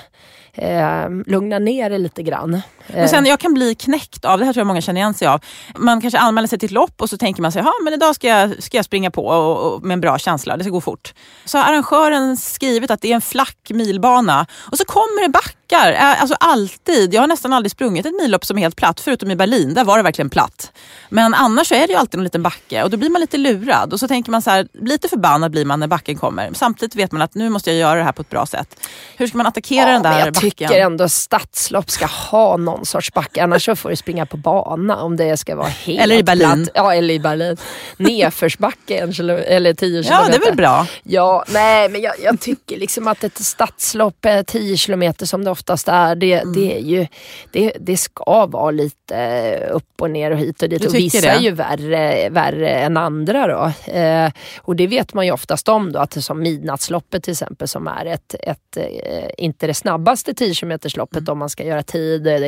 eh, 0.53 1.09
lugna 1.25 1.59
ner 1.59 1.89
dig 1.89 1.99
lite 1.99 2.23
grann. 2.23 2.61
Men 2.87 3.09
sen, 3.09 3.25
jag 3.25 3.39
kan 3.39 3.53
bli 3.53 3.75
knäckt 3.75 4.25
av, 4.25 4.39
det 4.39 4.45
här 4.45 4.53
tror 4.53 4.61
jag 4.61 4.67
många 4.67 4.81
känner 4.81 5.01
igen 5.01 5.13
sig 5.13 5.27
av. 5.27 5.41
Man 5.75 6.01
kanske 6.01 6.19
anmäler 6.19 6.47
sig 6.47 6.59
till 6.59 6.67
ett 6.67 6.71
lopp 6.71 7.01
och 7.01 7.09
så 7.09 7.17
tänker 7.17 7.41
man 7.41 7.51
sig, 7.51 7.63
men 7.83 7.93
idag 7.93 8.15
ska 8.15 8.27
jag, 8.27 8.63
ska 8.63 8.77
jag 8.77 8.85
springa 8.85 9.11
på 9.11 9.25
och, 9.25 9.73
och 9.73 9.83
med 9.83 9.93
en 9.93 10.01
bra 10.01 10.17
känsla, 10.17 10.57
det 10.57 10.63
ska 10.63 10.71
gå 10.71 10.81
fort. 10.81 11.13
Så 11.45 11.57
har 11.57 11.65
arrangören 11.65 12.37
skrivit 12.37 12.91
att 12.91 13.01
det 13.01 13.11
är 13.11 13.15
en 13.15 13.21
flack 13.21 13.57
milbana 13.69 14.45
och 14.71 14.77
så 14.77 14.85
kommer 14.85 15.21
det 15.21 15.29
backar. 15.29 15.93
Alltså 15.93 16.35
alltid. 16.39 17.13
Jag 17.13 17.21
har 17.21 17.27
nästan 17.27 17.53
aldrig 17.53 17.71
sprungit 17.71 18.05
ett 18.05 18.13
millopp 18.21 18.45
som 18.45 18.57
är 18.57 18.61
helt 18.61 18.75
platt, 18.75 18.99
förutom 18.99 19.31
i 19.31 19.35
Berlin, 19.35 19.73
där 19.73 19.83
var 19.83 19.97
det 19.97 20.03
verkligen 20.03 20.29
platt. 20.29 20.71
Men 21.09 21.33
annars 21.33 21.71
är 21.71 21.87
det 21.87 21.93
ju 21.93 21.99
alltid 21.99 22.17
en 22.17 22.23
liten 22.23 22.43
backe 22.43 22.83
och 22.83 22.89
då 22.89 22.97
blir 22.97 23.09
man 23.09 23.21
lite 23.21 23.37
lurad 23.37 23.93
och 23.93 23.99
så 23.99 24.07
tänker 24.07 24.31
man 24.31 24.41
så 24.41 24.49
här, 24.49 24.67
lite 24.73 25.07
förbannad 25.07 25.51
blir 25.51 25.65
man 25.65 25.79
när 25.79 25.87
backen 25.87 26.17
kommer. 26.17 26.49
Samtidigt 26.53 26.95
vet 26.95 27.11
man 27.11 27.21
att 27.21 27.35
nu 27.35 27.49
måste 27.49 27.71
jag 27.71 27.79
göra 27.79 27.99
det 27.99 28.03
här 28.03 28.11
på 28.11 28.21
ett 28.21 28.29
bra 28.29 28.45
sätt. 28.45 28.87
Hur 29.17 29.27
ska 29.27 29.37
man 29.37 29.47
attackera 29.47 29.87
ja, 29.87 29.93
den 29.93 30.01
där 30.01 30.09
jag 30.09 30.33
backen? 30.33 30.33
Jag 30.33 30.41
tycker 30.41 30.79
ändå 30.79 31.09
stadslopp 31.09 31.89
ska 31.89 32.05
ha 32.05 32.57
någon 32.57 32.70
sorts 32.83 33.13
backe, 33.13 33.43
annars 33.43 33.65
så 33.65 33.75
får 33.75 33.89
du 33.89 33.95
springa 33.95 34.25
på 34.25 34.37
bana 34.37 34.95
om 35.03 35.17
det 35.17 35.37
ska 35.37 35.55
vara 35.55 35.67
helt 35.67 36.01
Eller 36.01 36.15
i 36.15 36.23
Berlin. 36.23 36.63
Platt. 36.63 36.69
Ja, 36.75 36.93
eller 36.93 37.13
i 37.13 37.19
Berlin. 37.19 37.57
Nedförsbacke 37.97 38.97
eller 38.97 39.73
10 39.73 40.03
kilometer. 40.03 40.11
Ja, 40.11 40.27
det 40.29 40.35
är 40.35 40.45
väl 40.45 40.55
bra. 40.55 40.87
Ja, 41.03 41.45
nej 41.53 41.89
men 41.89 42.01
jag, 42.01 42.13
jag 42.23 42.39
tycker 42.39 42.77
liksom 42.77 43.07
att 43.07 43.23
ett 43.23 43.37
stadslopp, 43.37 44.25
10 44.47 44.77
kilometer 44.77 45.25
som 45.25 45.43
det 45.43 45.51
oftast 45.51 45.87
är, 45.87 46.15
det, 46.15 46.33
mm. 46.33 46.53
det, 46.53 46.77
är 46.77 46.81
ju, 46.81 47.07
det, 47.51 47.73
det 47.79 47.97
ska 47.97 48.45
vara 48.45 48.71
lite 48.71 49.57
upp 49.71 50.01
och 50.01 50.11
ner 50.11 50.31
och 50.31 50.37
hit 50.37 50.63
och 50.63 50.69
dit. 50.69 50.85
Och 50.85 50.95
vissa 50.95 51.21
det? 51.21 51.27
är 51.27 51.39
ju 51.39 51.51
värre, 51.51 52.29
värre 52.29 52.69
än 52.69 52.97
andra 52.97 53.47
då. 53.47 53.91
Eh, 53.91 54.31
och 54.61 54.75
det 54.75 54.87
vet 54.87 55.13
man 55.13 55.25
ju 55.25 55.31
oftast 55.31 55.69
om 55.69 55.91
då, 55.91 55.99
att 55.99 56.23
som 56.23 56.39
midnattsloppet 56.39 57.23
till 57.23 57.31
exempel 57.31 57.67
som 57.67 57.87
är 57.87 58.05
ett, 58.05 58.35
ett 58.39 58.77
eh, 58.77 59.29
inte 59.37 59.67
det 59.67 59.73
snabbaste 59.73 60.33
10 60.33 60.53
kilometersloppet 60.53 61.17
mm. 61.17 61.31
om 61.31 61.37
man 61.39 61.49
ska 61.49 61.63
göra 61.63 61.83
tid, 61.83 62.23
det 62.23 62.31
är, 62.31 62.41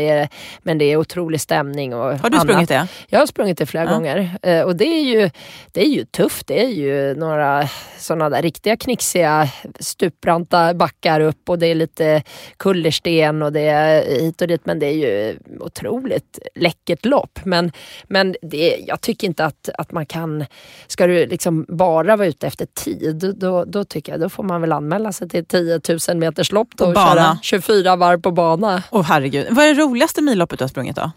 men 0.63 0.78
det 0.78 0.86
är 0.86 0.97
otrolig 0.97 1.41
stämning 1.41 1.93
och 1.93 2.19
Har 2.19 2.30
du 2.30 2.36
annat. 2.36 2.41
sprungit 2.41 2.69
det? 2.69 2.88
Jag 3.08 3.19
har 3.19 3.26
sprungit 3.26 3.58
det 3.58 3.65
flera 3.65 3.86
ja. 3.86 3.93
gånger 3.93 4.38
eh, 4.41 4.62
och 4.62 4.76
det 4.76 4.86
är, 4.86 5.04
ju, 5.04 5.30
det 5.71 5.82
är 5.82 5.89
ju 5.89 6.06
tufft. 6.06 6.47
Det 6.47 6.63
är 6.63 6.69
ju 6.69 7.15
några 7.15 7.69
sådana 7.97 8.30
där 8.30 8.41
riktiga 8.41 8.78
knixiga 8.78 9.49
stupranta 9.80 10.73
backar 10.73 11.19
upp 11.19 11.49
och 11.49 11.60
det 11.60 11.67
är 11.67 11.76
lite 11.76 12.23
kullersten 12.58 13.41
och 13.41 13.54
det 13.54 13.62
är 13.62 14.19
hit 14.21 14.41
och 14.41 14.47
dit 14.47 14.65
men 14.65 14.80
det 14.80 14.86
är 14.86 14.93
ju 14.93 15.38
otroligt 15.60 16.39
läckert 16.56 17.06
lopp. 17.06 17.39
Men, 17.43 17.71
men 18.04 18.36
det, 18.41 18.78
jag 18.88 19.02
tycker 19.02 19.28
inte 19.28 19.45
att, 19.45 19.69
att 19.78 19.91
man 19.91 20.06
kan, 20.06 20.45
ska 20.88 21.08
du 21.08 21.26
liksom 21.26 21.65
bara 21.69 22.15
vara 22.15 22.28
ute 22.28 22.47
efter 22.47 22.65
tid 22.65 23.36
då, 23.38 23.65
då 23.65 23.84
tycker 23.84 24.12
jag 24.12 24.21
då 24.21 24.30
får 24.30 24.43
man 24.43 24.62
väl 24.62 24.71
anmäla 24.71 25.12
sig 25.12 25.30
till 25.30 25.45
10 25.45 25.82
000 26.10 26.17
meters 26.17 26.52
lopp 26.52 26.69
då 26.76 26.86
och 26.86 26.95
köra 26.95 27.38
24 27.41 27.95
varv 27.95 28.21
på 28.21 28.32
bana. 28.32 28.84
Åh 28.91 29.02
oh, 29.02 29.06
herregud. 29.06 29.47
Vad 29.49 29.65
är 29.65 29.76
det 29.76 29.84
roligaste 30.03 30.21
milloppet 30.21 30.59
du 30.59 30.63
har 30.63 30.69
sprungit 30.69 30.95
då? 30.95 31.11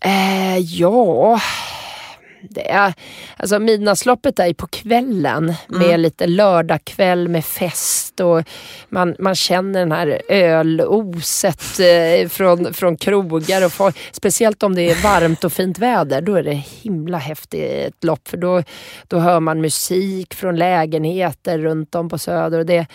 Eh, 0.00 0.58
ja, 0.58 1.40
det 2.50 2.70
är, 2.70 2.94
alltså 3.36 3.58
midnattsloppet 3.58 4.38
är 4.38 4.46
ju 4.46 4.54
på 4.54 4.66
kvällen 4.66 5.54
med 5.68 5.82
mm. 5.82 6.00
lite 6.00 6.26
lördagkväll 6.26 7.28
med 7.28 7.44
fest 7.44 8.20
och 8.20 8.42
man, 8.88 9.16
man 9.18 9.34
känner 9.34 9.80
den 9.80 9.92
här 9.92 10.22
öloset 10.28 11.80
eh, 11.80 12.28
från, 12.28 12.74
från 12.74 12.96
krogar 12.96 13.64
och 13.64 13.72
folk, 13.72 13.98
speciellt 14.12 14.62
om 14.62 14.74
det 14.74 14.90
är 14.90 15.02
varmt 15.02 15.44
och 15.44 15.52
fint 15.52 15.78
väder. 15.78 16.22
Då 16.22 16.34
är 16.34 16.42
det 16.42 16.62
himla 16.82 17.18
häftigt 17.18 18.04
lopp 18.04 18.28
för 18.28 18.36
då, 18.36 18.62
då 19.08 19.18
hör 19.18 19.40
man 19.40 19.60
musik 19.60 20.34
från 20.34 20.56
lägenheter 20.56 21.58
runt 21.58 21.94
om 21.94 22.08
på 22.08 22.18
Söder. 22.18 22.58
Och 22.58 22.66
det, 22.66 22.86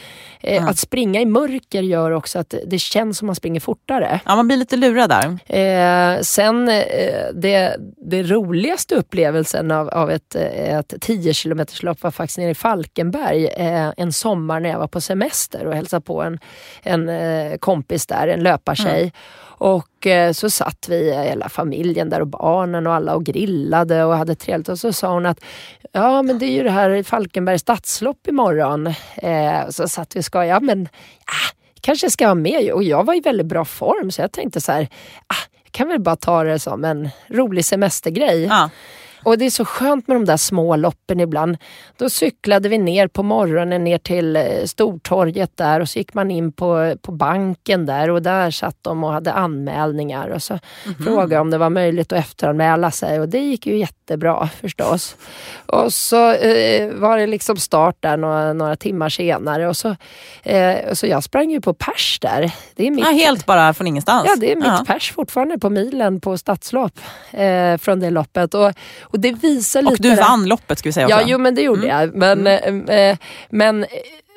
eh, 0.41 0.57
mm. 0.57 0.69
Att 0.69 0.77
springa 0.77 1.21
i 1.21 1.25
mörker 1.25 1.81
gör 1.81 2.11
också 2.11 2.39
att 2.39 2.53
det 2.67 2.79
känns 2.79 3.17
som 3.17 3.25
man 3.25 3.35
springer 3.35 3.59
fortare. 3.59 4.19
Ja, 4.25 4.35
man 4.35 4.47
blir 4.47 4.57
lite 4.57 4.75
lurad 4.75 5.09
där. 5.09 5.39
Eh, 5.59 6.21
sen 6.21 6.69
eh, 6.69 6.83
det, 7.33 7.75
det 7.97 8.23
roligaste 8.23 8.95
upplevelsen 8.95 9.36
upplevelsen 9.37 9.71
av, 9.71 9.89
av 9.89 10.11
ett, 10.11 10.35
ett 10.35 10.93
10 11.01 11.33
kilometerslopp 11.33 12.03
var 12.03 12.11
faktiskt 12.11 12.37
nere 12.37 12.49
i 12.49 12.55
Falkenberg 12.55 13.45
eh, 13.47 13.93
en 13.97 14.13
sommar 14.13 14.59
när 14.59 14.69
jag 14.69 14.79
var 14.79 14.87
på 14.87 15.01
semester 15.01 15.65
och 15.65 15.75
hälsade 15.75 16.01
på 16.01 16.21
en, 16.21 16.39
en 16.83 17.09
eh, 17.09 17.57
kompis 17.57 18.07
där, 18.07 18.27
en 18.27 18.39
löpartjej. 18.39 19.01
Mm. 19.01 19.11
Och 19.59 20.07
eh, 20.07 20.31
så 20.31 20.49
satt 20.49 20.89
vi 20.89 21.13
hela 21.13 21.49
familjen 21.49 22.09
där 22.09 22.21
och 22.21 22.27
barnen 22.27 22.87
och 22.87 22.93
alla 22.93 23.15
och 23.15 23.25
grillade 23.25 24.03
och 24.03 24.17
hade 24.17 24.35
trevligt 24.35 24.69
och 24.69 24.79
så 24.79 24.93
sa 24.93 25.13
hon 25.13 25.25
att 25.25 25.39
ja 25.91 26.21
men 26.21 26.39
det 26.39 26.45
är 26.45 26.51
ju 26.51 26.63
det 26.63 26.71
här 26.71 27.03
Falkenbergs 27.03 27.61
stadslopp 27.61 28.27
imorgon. 28.27 28.87
Eh, 29.15 29.69
så 29.69 29.87
satt 29.87 30.15
vi 30.15 30.19
och 30.19 30.25
skojade, 30.25 30.49
ja 30.49 30.59
men 30.59 30.89
ah, 31.25 31.55
kanske 31.81 32.09
ska 32.09 32.25
vara 32.25 32.35
med 32.35 32.71
och 32.71 32.83
jag 32.83 33.03
var 33.03 33.13
i 33.13 33.19
väldigt 33.19 33.47
bra 33.47 33.65
form 33.65 34.11
så 34.11 34.21
jag 34.21 34.31
tänkte 34.31 34.61
så 34.61 34.71
här, 34.71 34.87
ah, 35.27 35.45
jag 35.63 35.71
kan 35.71 35.87
väl 35.87 35.99
bara 35.99 36.15
ta 36.15 36.43
det 36.43 36.59
som 36.59 36.83
en 36.83 37.09
rolig 37.27 37.65
semestergrej. 37.65 38.43
Ja. 38.43 38.69
Och 39.23 39.37
det 39.37 39.45
är 39.45 39.49
så 39.49 39.65
skönt 39.65 40.07
med 40.07 40.15
de 40.15 40.25
där 40.25 40.37
små 40.37 40.75
loppen 40.75 41.19
ibland. 41.19 41.57
Då 41.97 42.09
cyklade 42.09 42.69
vi 42.69 42.77
ner 42.77 43.07
på 43.07 43.23
morgonen 43.23 43.83
ner 43.83 43.97
till 43.97 44.35
eh, 44.35 44.43
Stortorget 44.65 45.57
där 45.57 45.79
och 45.79 45.89
så 45.89 45.99
gick 45.99 46.13
man 46.13 46.31
in 46.31 46.51
på, 46.51 46.95
på 47.01 47.11
banken 47.11 47.85
där 47.85 48.09
och 48.09 48.21
där 48.21 48.51
satt 48.51 48.77
de 48.81 49.03
och 49.03 49.11
hade 49.11 49.33
anmälningar 49.33 50.27
och 50.27 50.43
så 50.43 50.53
mm 50.53 50.95
-hmm. 50.95 51.03
frågade 51.03 51.41
om 51.41 51.51
det 51.51 51.57
var 51.57 51.69
möjligt 51.69 52.11
att 52.11 52.19
efteranmäla 52.19 52.91
sig 52.91 53.19
och 53.19 53.29
det 53.29 53.39
gick 53.39 53.65
ju 53.65 53.77
jättebra 53.77 54.49
förstås. 54.61 55.15
Och 55.65 55.93
så 55.93 56.31
eh, 56.31 56.91
var 56.93 57.17
det 57.17 57.27
liksom 57.27 57.57
start 57.57 57.95
där 57.99 58.17
några, 58.17 58.53
några 58.53 58.75
timmar 58.75 59.09
senare 59.09 59.67
och 59.67 59.77
så, 59.77 59.95
eh, 60.43 60.93
så 60.93 61.07
jag 61.07 61.23
sprang 61.23 61.51
ju 61.51 61.61
på 61.61 61.73
pers 61.73 62.19
där. 62.21 62.51
Det 62.75 62.87
är 62.87 62.91
mitt, 62.91 63.05
ja, 63.05 63.11
helt 63.11 63.45
bara 63.45 63.73
från 63.73 63.87
ingenstans? 63.87 64.23
Ja, 64.27 64.35
det 64.39 64.51
är 64.51 64.55
mitt 64.55 64.65
ja. 64.65 64.83
pers 64.87 65.11
fortfarande 65.11 65.59
på 65.59 65.69
milen 65.69 66.19
på 66.19 66.37
stadslopp 66.37 66.99
eh, 67.31 67.77
från 67.77 67.99
det 67.99 68.09
loppet. 68.09 68.53
Och, 68.53 68.73
och 69.07 69.19
det 69.19 69.31
visar 69.31 69.81
lite... 69.81 69.93
Och 69.93 69.99
du 69.99 70.15
vann 70.15 70.45
loppet 70.45 70.79
ska 70.79 70.89
vi 70.89 70.93
säga 70.93 71.05
också. 71.05 71.19
Ja, 71.19 71.25
jo 71.27 71.37
men 71.37 71.55
det 71.55 71.61
gjorde 71.61 71.89
mm. 71.89 71.99
jag. 71.99 72.15
Men, 72.15 72.47
mm. 72.47 72.89
eh, 72.89 73.17
men 73.49 73.85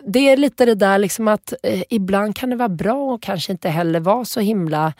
det 0.07 0.19
är 0.19 0.37
lite 0.37 0.65
det 0.65 0.75
där 0.75 0.99
liksom 0.99 1.29
att 1.29 1.53
eh, 1.63 1.83
ibland 1.89 2.37
kan 2.37 2.51
det 2.51 2.57
vara 2.57 2.69
bra 2.69 3.15
och 3.15 3.23
kanske 3.23 3.53
inte 3.53 3.69
heller 3.69 4.01
vara 4.01 4.25
så 4.25 4.41
himla 4.41 4.93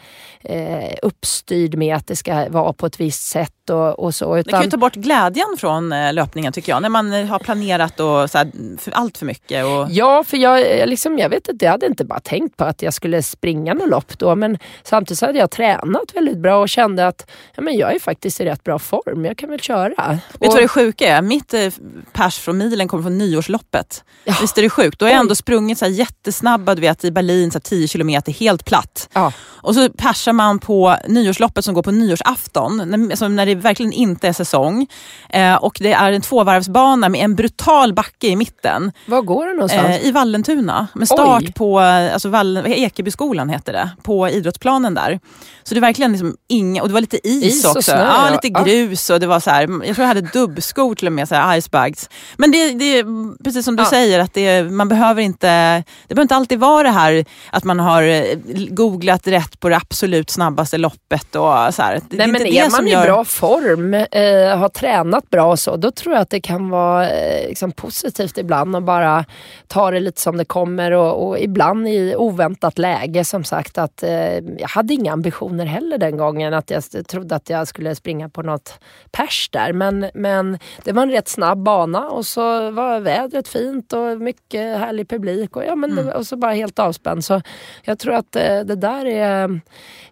eh, 0.43 0.93
uppstyrd 1.01 1.75
med 1.75 1.95
att 1.95 2.07
det 2.07 2.15
ska 2.15 2.49
vara 2.49 2.73
på 2.73 2.85
ett 2.85 2.99
visst 2.99 3.27
sätt 3.27 3.60
och, 3.69 3.99
och 3.99 4.15
så. 4.15 4.37
Utan... 4.37 4.43
Det 4.43 4.51
kan 4.51 4.63
ju 4.63 4.69
ta 4.69 4.77
bort 4.77 4.95
glädjen 4.95 5.55
från 5.57 5.91
eh, 5.91 6.13
löpningen 6.13 6.53
tycker 6.53 6.71
jag, 6.71 6.81
när 6.81 6.89
man 6.89 7.13
eh, 7.13 7.25
har 7.25 7.39
planerat 7.39 7.99
och 7.99 8.29
så 8.29 8.37
här, 8.37 8.77
för 8.77 8.91
allt 8.91 9.17
för 9.17 9.25
mycket. 9.25 9.65
Och... 9.65 9.87
Ja, 9.89 10.23
för 10.23 10.37
jag, 10.37 10.89
liksom, 10.89 11.17
jag 11.17 11.29
vet 11.29 11.47
inte, 11.47 11.65
jag 11.65 11.71
hade 11.71 11.85
inte 11.85 12.05
bara 12.05 12.19
tänkt 12.19 12.57
på 12.57 12.63
att 12.63 12.81
jag 12.81 12.93
skulle 12.93 13.23
springa 13.23 13.73
något 13.73 13.89
lopp 13.89 14.19
då, 14.19 14.35
men 14.35 14.57
samtidigt 14.83 15.19
så 15.19 15.25
hade 15.25 15.39
jag 15.39 15.51
tränat 15.51 16.13
väldigt 16.13 16.37
bra 16.37 16.57
och 16.57 16.69
kände 16.69 17.07
att 17.07 17.31
ja, 17.55 17.61
men 17.61 17.77
jag 17.77 17.95
är 17.95 17.99
faktiskt 17.99 18.41
i 18.41 18.45
rätt 18.45 18.63
bra 18.63 18.79
form, 18.79 19.25
jag 19.25 19.37
kan 19.37 19.49
väl 19.49 19.59
köra. 19.59 20.09
Vet 20.09 20.19
du 20.39 20.47
vad 20.47 20.57
det 20.57 20.67
sjuka 20.67 21.07
är? 21.07 21.21
Mitt 21.21 21.53
eh, 21.53 21.69
pers 22.13 22.37
från 22.37 22.57
milen 22.57 22.87
kommer 22.87 23.03
från 23.03 23.17
nyårsloppet. 23.17 24.03
Ja. 24.23 24.35
Visst 24.41 24.57
är 24.57 24.61
det 24.61 24.69
sjukt? 24.69 24.99
Då 24.99 25.05
har 25.05 25.11
jag 25.11 25.19
ändå 25.19 25.35
sprungit 25.35 25.77
så 25.77 25.85
här 25.85 25.91
jättesnabba, 25.91 26.75
du 26.75 26.81
vet 26.81 27.03
i 27.03 27.11
Berlin, 27.11 27.51
så 27.51 27.59
10 27.59 27.87
kilometer 27.87 28.31
helt 28.31 28.65
platt. 28.65 29.09
Ja. 29.13 29.33
Och 29.61 29.75
så 29.75 29.89
persar 29.89 30.33
man 30.33 30.59
på 30.59 30.95
nyårsloppet 31.07 31.65
som 31.65 31.73
går 31.73 31.83
på 31.83 31.91
nyårsafton, 31.91 32.77
när, 32.85 33.11
alltså 33.11 33.27
när 33.27 33.45
det 33.55 33.61
verkligen 33.61 33.93
inte 33.93 34.27
är 34.27 34.33
säsong. 34.33 34.87
Eh, 35.29 35.55
och 35.55 35.77
det 35.79 35.93
är 35.93 36.11
en 36.11 36.21
tvåvarvsbana 36.21 37.09
med 37.09 37.21
en 37.25 37.35
brutal 37.35 37.93
backe 37.93 38.27
i 38.27 38.35
mitten. 38.35 38.91
Var 39.05 39.21
går 39.21 39.47
det 39.47 39.53
någonstans? 39.53 39.87
Eh, 39.87 40.07
I 40.07 40.11
Vallentuna. 40.11 40.87
Med 40.93 41.07
start 41.07 41.43
Oj. 41.45 41.53
på 41.53 41.79
alltså 41.79 42.29
Vall, 42.29 42.57
Ekebyskolan 42.67 43.49
heter 43.49 43.73
det, 43.73 43.89
på 44.03 44.29
idrottsplanen 44.29 44.93
där. 44.93 45.19
Så 45.63 45.73
det 45.73 45.79
är 45.79 45.81
verkligen 45.81 46.11
liksom 46.11 46.35
inga, 46.47 46.81
och 46.81 46.87
det 46.87 46.93
var 46.93 47.01
lite 47.01 47.27
is, 47.27 47.43
is 47.43 47.65
också. 47.65 47.81
Snö, 47.81 48.05
ja, 48.05 48.29
lite 48.29 48.63
grus 48.63 49.09
och 49.09 49.19
det 49.19 49.27
var 49.27 49.39
så 49.39 49.49
här, 49.49 49.61
jag 49.61 49.95
tror 49.95 49.97
jag 49.97 50.07
hade 50.07 50.21
dubbskor 50.21 50.95
till 50.95 51.07
och 51.07 51.13
med, 51.13 51.27
så 51.27 51.35
här, 51.35 51.57
icebags. 51.57 52.09
Men 52.37 52.51
det, 52.51 52.73
det 52.73 52.99
är 52.99 53.05
precis 53.43 53.65
som 53.65 53.75
du 53.75 53.83
ja. 53.83 53.89
säger, 53.89 54.19
att 54.19 54.33
det, 54.33 54.63
man 54.63 54.87
behöver 54.89 55.21
inte, 55.21 55.83
det 56.07 56.15
behöver 56.15 56.21
inte 56.21 56.35
alltid 56.35 56.59
vara 56.59 56.83
det 56.83 56.89
här 56.89 57.25
att 57.51 57.63
man 57.63 57.79
har 57.79 58.03
eh, 58.03 58.23
googlat 58.69 59.27
rätt 59.27 59.59
på 59.59 59.69
det 59.69 59.75
absolut 59.75 60.29
snabbaste 60.29 60.77
loppet. 60.77 61.35
Och 61.35 61.73
så 61.73 61.81
här. 61.81 61.91
Nej, 61.91 62.01
det 62.09 62.23
är 62.23 62.27
men 62.27 62.47
är 62.47 62.69
man 62.71 62.87
gör... 62.87 63.03
i 63.03 63.05
bra 63.05 63.25
form, 63.41 63.93
eh, 63.93 64.57
har 64.57 64.69
tränat 64.69 65.29
bra 65.29 65.45
och 65.45 65.59
så, 65.59 65.75
då 65.75 65.91
tror 65.91 66.13
jag 66.13 66.21
att 66.21 66.29
det 66.29 66.41
kan 66.41 66.69
vara 66.69 67.09
eh, 67.09 67.47
liksom 67.47 67.71
positivt 67.71 68.37
ibland 68.37 68.75
att 68.75 68.83
bara 68.83 69.25
ta 69.67 69.91
det 69.91 69.99
lite 69.99 70.21
som 70.21 70.37
det 70.37 70.45
kommer 70.45 70.91
och, 70.91 71.27
och 71.27 71.39
ibland 71.39 71.87
i 71.87 72.15
oväntat 72.15 72.77
läge 72.77 73.25
som 73.25 73.43
sagt 73.43 73.77
att 73.77 74.03
eh, 74.03 74.35
jag 74.37 74.67
hade 74.67 74.93
inga 74.93 75.13
ambitioner 75.13 75.65
heller 75.65 75.97
den 75.97 76.17
gången 76.17 76.53
att 76.53 76.69
jag 76.69 77.07
trodde 77.07 77.35
att 77.35 77.49
jag 77.49 77.67
skulle 77.67 77.95
springa 77.95 78.29
på 78.29 78.41
något 78.41 78.79
pers 79.11 79.49
där 79.51 79.73
men, 79.73 80.05
men 80.13 80.59
det 80.83 80.91
var 80.91 81.03
en 81.03 81.11
rätt 81.11 81.27
snabb 81.27 81.63
bana 81.63 82.09
och 82.09 82.25
så 82.25 82.71
var 82.71 82.99
vädret 82.99 83.47
fint 83.47 83.93
och 83.93 84.21
mycket 84.21 84.79
härlig 84.79 85.09
publik 85.09 85.55
och, 85.55 85.63
ja, 85.65 85.75
men, 85.75 85.91
mm. 85.91 86.15
och 86.15 86.27
så 86.27 86.35
bara 86.35 86.53
helt 86.53 86.79
avspänd. 86.79 87.25
Så 87.25 87.41
jag 87.83 87.99
tror 87.99 88.13
att 88.13 88.35
eh, 88.35 88.59
det 88.59 88.75
där 88.75 89.05
är 89.05 89.61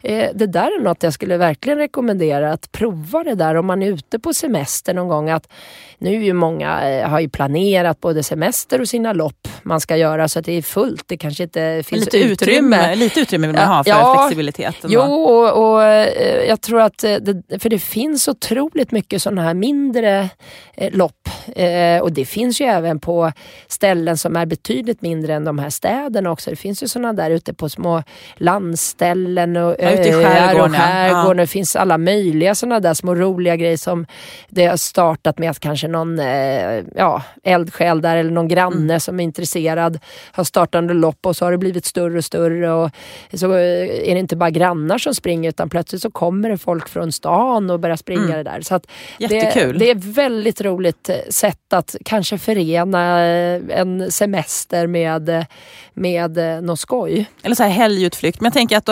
eh, 0.01 0.29
det 0.33 0.47
där 0.47 0.79
är 0.79 0.83
något 0.83 1.03
jag 1.03 1.13
skulle 1.13 1.37
verkligen 1.37 1.77
rekommendera 1.79 2.53
att 2.53 2.71
prova 2.71 3.18
det 3.23 3.35
där 3.35 3.55
om 3.55 3.65
man 3.65 3.83
är 3.83 3.87
ute 3.87 4.19
på 4.19 4.33
semester 4.33 4.93
någon 4.93 5.07
gång. 5.07 5.29
Att 5.29 5.47
nu 5.97 6.15
är 6.15 6.21
ju 6.21 6.33
många 6.33 6.89
eh, 6.89 7.09
har 7.09 7.19
ju 7.19 7.29
planerat 7.29 8.01
både 8.01 8.23
semester 8.23 8.81
och 8.81 8.89
sina 8.89 9.13
lopp 9.13 9.47
man 9.63 9.81
ska 9.81 9.97
göra 9.97 10.27
så 10.27 10.39
att 10.39 10.45
det 10.45 10.51
är 10.51 10.61
fullt. 10.61 11.03
Det 11.07 11.17
kanske 11.17 11.43
inte 11.43 11.83
finns 11.85 12.05
lite 12.05 12.17
utrymme. 12.17 12.77
utrymme. 12.77 12.95
Lite 12.95 13.19
utrymme 13.19 13.47
vill 13.47 13.55
man 13.55 13.67
ha 13.67 13.83
för 13.83 13.91
ja, 13.91 14.15
flexibilitet. 14.17 14.75
Jo, 14.87 15.01
och, 15.01 15.73
och, 15.73 15.83
eh, 15.83 16.47
jag 16.47 16.61
tror 16.61 16.81
att 16.81 16.97
det, 16.97 17.59
för 17.59 17.69
det 17.69 17.79
finns 17.79 18.27
otroligt 18.27 18.91
mycket 18.91 19.21
sådana 19.21 19.41
här 19.41 19.53
mindre 19.53 20.29
eh, 20.73 20.93
lopp 20.93 21.29
eh, 21.55 22.01
och 22.01 22.11
det 22.11 22.25
finns 22.25 22.61
ju 22.61 22.65
även 22.65 22.99
på 22.99 23.31
ställen 23.67 24.17
som 24.17 24.35
är 24.35 24.45
betydligt 24.45 25.01
mindre 25.01 25.33
än 25.33 25.45
de 25.45 25.59
här 25.59 25.69
städerna 25.69 26.31
också. 26.31 26.49
Det 26.49 26.55
finns 26.55 26.83
ju 26.83 26.87
sådana 26.87 27.13
där 27.13 27.31
ute 27.31 27.53
på 27.53 27.69
små 27.69 28.03
landställen 28.35 29.57
och 29.57 29.75
ja, 29.79 29.89
skärgården. 29.89 30.71
Och 30.71 30.77
skärgården. 30.77 31.37
Ja. 31.37 31.43
Det 31.43 31.47
finns 31.47 31.75
alla 31.75 31.97
möjliga 31.97 32.55
sådana 32.55 32.79
där 32.79 32.93
små 32.93 33.08
roliga 33.15 33.55
grejer 33.55 33.77
som 33.77 34.05
det 34.49 34.65
har 34.65 34.77
startat 34.77 35.37
med 35.37 35.49
att 35.49 35.59
kanske 35.59 35.87
någon 35.87 36.19
eh, 36.19 36.83
ja, 36.95 37.23
eldsjäl 37.43 38.01
där 38.01 38.17
eller 38.17 38.31
någon 38.31 38.47
granne 38.47 38.75
mm. 38.75 38.99
som 38.99 39.19
är 39.19 39.23
intresserad 39.23 39.99
har 40.31 40.43
startat 40.43 40.79
en 40.79 40.87
lopp 40.87 41.25
och 41.25 41.35
så 41.35 41.45
har 41.45 41.51
det 41.51 41.57
blivit 41.57 41.85
större 41.85 42.17
och 42.17 42.25
större 42.25 42.71
och 42.71 42.91
så 43.33 43.51
är 43.51 44.13
det 44.13 44.19
inte 44.19 44.35
bara 44.35 44.49
grannar 44.49 44.97
som 44.97 45.15
springer 45.15 45.49
utan 45.49 45.69
plötsligt 45.69 46.01
så 46.01 46.11
kommer 46.11 46.49
det 46.49 46.57
folk 46.57 46.89
från 46.89 47.11
stan 47.11 47.69
och 47.69 47.79
börjar 47.79 47.95
springa 47.95 48.23
mm. 48.23 48.37
det 48.37 48.43
där. 48.43 48.61
Så 48.61 48.79
Jättekul. 49.17 49.79
Det, 49.79 49.85
det 49.85 49.91
är 49.91 49.95
ett 49.95 50.03
väldigt 50.03 50.61
roligt 50.61 51.09
sätt 51.29 51.73
att 51.73 51.95
kanske 52.05 52.37
förena 52.37 53.25
eh, 53.25 53.61
en 53.69 54.11
semester 54.11 54.87
med, 54.87 55.29
eh, 55.29 55.43
med 55.93 56.37
eh, 56.37 56.61
något 56.61 56.79
skoj. 56.79 57.25
Eller 57.43 57.55
så 57.55 57.63
här 57.63 57.69
helgutflykt. 57.69 58.41
Men 58.41 58.45
jag 58.45 58.53
tänker 58.53 58.77
att 58.77 58.85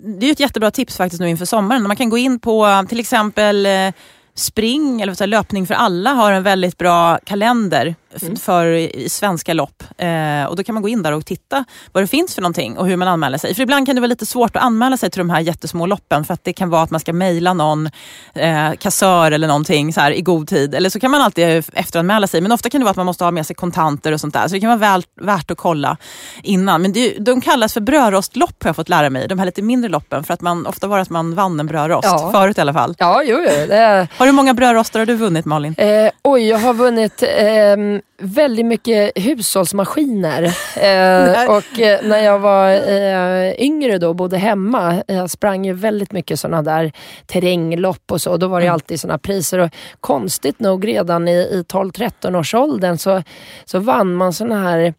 det 0.00 0.26
är 0.26 0.32
ett 0.32 0.40
jättebra 0.40 0.70
tips 0.70 0.96
faktiskt 0.96 1.20
nu 1.20 1.28
inför 1.28 1.44
sommaren. 1.44 1.82
Man 1.82 1.96
kan 1.96 2.08
gå 2.08 2.18
in 2.18 2.40
på 2.40 2.84
till 2.88 3.00
exempel 3.00 3.43
exempel 3.52 3.92
Spring, 4.36 5.00
eller 5.00 5.14
så 5.14 5.26
Löpning 5.26 5.66
för 5.66 5.74
alla, 5.74 6.10
har 6.10 6.32
en 6.32 6.42
väldigt 6.42 6.78
bra 6.78 7.18
kalender 7.24 7.94
mm. 8.22 8.36
för 8.36 8.90
svenska 9.08 9.54
lopp. 9.54 9.82
Eh, 9.98 10.44
och 10.44 10.56
Då 10.56 10.64
kan 10.64 10.74
man 10.74 10.82
gå 10.82 10.88
in 10.88 11.02
där 11.02 11.12
och 11.12 11.26
titta 11.26 11.64
vad 11.92 12.02
det 12.02 12.06
finns 12.06 12.34
för 12.34 12.42
någonting 12.42 12.78
och 12.78 12.86
hur 12.86 12.96
man 12.96 13.08
anmäler 13.08 13.38
sig. 13.38 13.54
För 13.54 13.62
ibland 13.62 13.86
kan 13.86 13.94
det 13.96 14.00
vara 14.00 14.08
lite 14.08 14.26
svårt 14.26 14.56
att 14.56 14.62
anmäla 14.62 14.96
sig 14.96 15.10
till 15.10 15.18
de 15.18 15.30
här 15.30 15.40
jättesmå 15.40 15.86
loppen 15.86 16.24
för 16.24 16.34
att 16.34 16.44
det 16.44 16.52
kan 16.52 16.70
vara 16.70 16.82
att 16.82 16.90
man 16.90 17.00
ska 17.00 17.12
mejla 17.12 17.54
någon 17.54 17.90
eh, 18.34 18.72
kassör 18.72 19.32
eller 19.32 19.48
någonting 19.48 19.92
så 19.92 20.00
här, 20.00 20.10
i 20.10 20.20
god 20.20 20.48
tid. 20.48 20.74
Eller 20.74 20.90
så 20.90 21.00
kan 21.00 21.10
man 21.10 21.22
alltid 21.22 21.64
efteranmäla 21.72 22.26
sig. 22.26 22.40
Men 22.40 22.52
ofta 22.52 22.70
kan 22.70 22.80
det 22.80 22.84
vara 22.84 22.90
att 22.90 22.96
man 22.96 23.06
måste 23.06 23.24
ha 23.24 23.30
med 23.30 23.46
sig 23.46 23.56
kontanter 23.56 24.12
och 24.12 24.20
sånt 24.20 24.34
där. 24.34 24.48
Så 24.48 24.54
det 24.54 24.60
kan 24.60 24.68
vara 24.68 24.78
väl, 24.78 25.02
värt 25.20 25.50
att 25.50 25.58
kolla 25.58 25.96
innan. 26.42 26.82
Men 26.82 26.92
det, 26.92 27.18
de 27.18 27.40
kallas 27.40 27.74
för 27.74 27.80
brödrostlopp 27.80 28.62
har 28.62 28.68
jag 28.68 28.76
fått 28.76 28.88
lära 28.88 29.10
mig. 29.10 29.28
De 29.28 29.38
här 29.38 29.46
lite 29.46 29.62
mindre 29.62 29.90
loppen. 29.90 30.24
För 30.24 30.34
att 30.34 30.40
man 30.40 30.66
ofta 30.66 30.86
var 30.86 30.98
att 30.98 31.10
man 31.10 31.34
vann 31.34 31.60
en 31.60 31.66
brödrost. 31.66 32.08
Ja. 32.08 32.32
Förut 32.32 32.58
i 32.58 32.60
alla 32.60 32.72
fall. 32.72 32.94
Ja, 32.98 33.22
jo, 33.24 33.38
jo. 33.38 33.66
Det... 33.66 34.08
Har 34.24 34.26
du 34.26 34.32
många 34.32 34.54
brödrostar 34.54 34.98
har 34.98 35.06
du 35.06 35.14
vunnit 35.14 35.44
Malin? 35.44 35.74
Eh, 35.78 36.10
oj, 36.22 36.48
jag 36.48 36.58
har 36.58 36.74
vunnit 36.74 37.22
eh, 37.22 37.76
väldigt 38.18 38.66
mycket 38.66 39.12
hushållsmaskiner. 39.14 40.42
Eh, 40.76 41.50
och 41.50 41.80
eh, 41.80 42.00
när 42.02 42.18
jag 42.18 42.38
var 42.38 42.70
eh, 42.70 43.52
yngre 43.64 43.98
då, 43.98 44.14
bodde 44.14 44.38
hemma, 44.38 45.02
jag 45.08 45.30
sprang 45.30 45.64
ju 45.64 45.72
väldigt 45.72 46.12
mycket 46.12 46.40
sådana 46.40 46.62
där 46.62 46.92
terränglopp 47.26 48.12
och 48.12 48.20
så. 48.20 48.36
Då 48.36 48.48
var 48.48 48.60
det 48.60 48.66
mm. 48.66 48.74
alltid 48.74 49.00
sådana 49.00 49.18
priser. 49.18 49.58
Och 49.58 49.70
konstigt 50.00 50.60
nog 50.60 50.88
redan 50.88 51.28
i, 51.28 51.32
i 51.32 51.64
12-13 51.68 52.38
års 52.38 52.54
åldern 52.54 52.98
så, 52.98 53.22
så 53.64 53.78
vann 53.78 54.14
man 54.14 54.32
sådana 54.32 54.62
här 54.62 54.94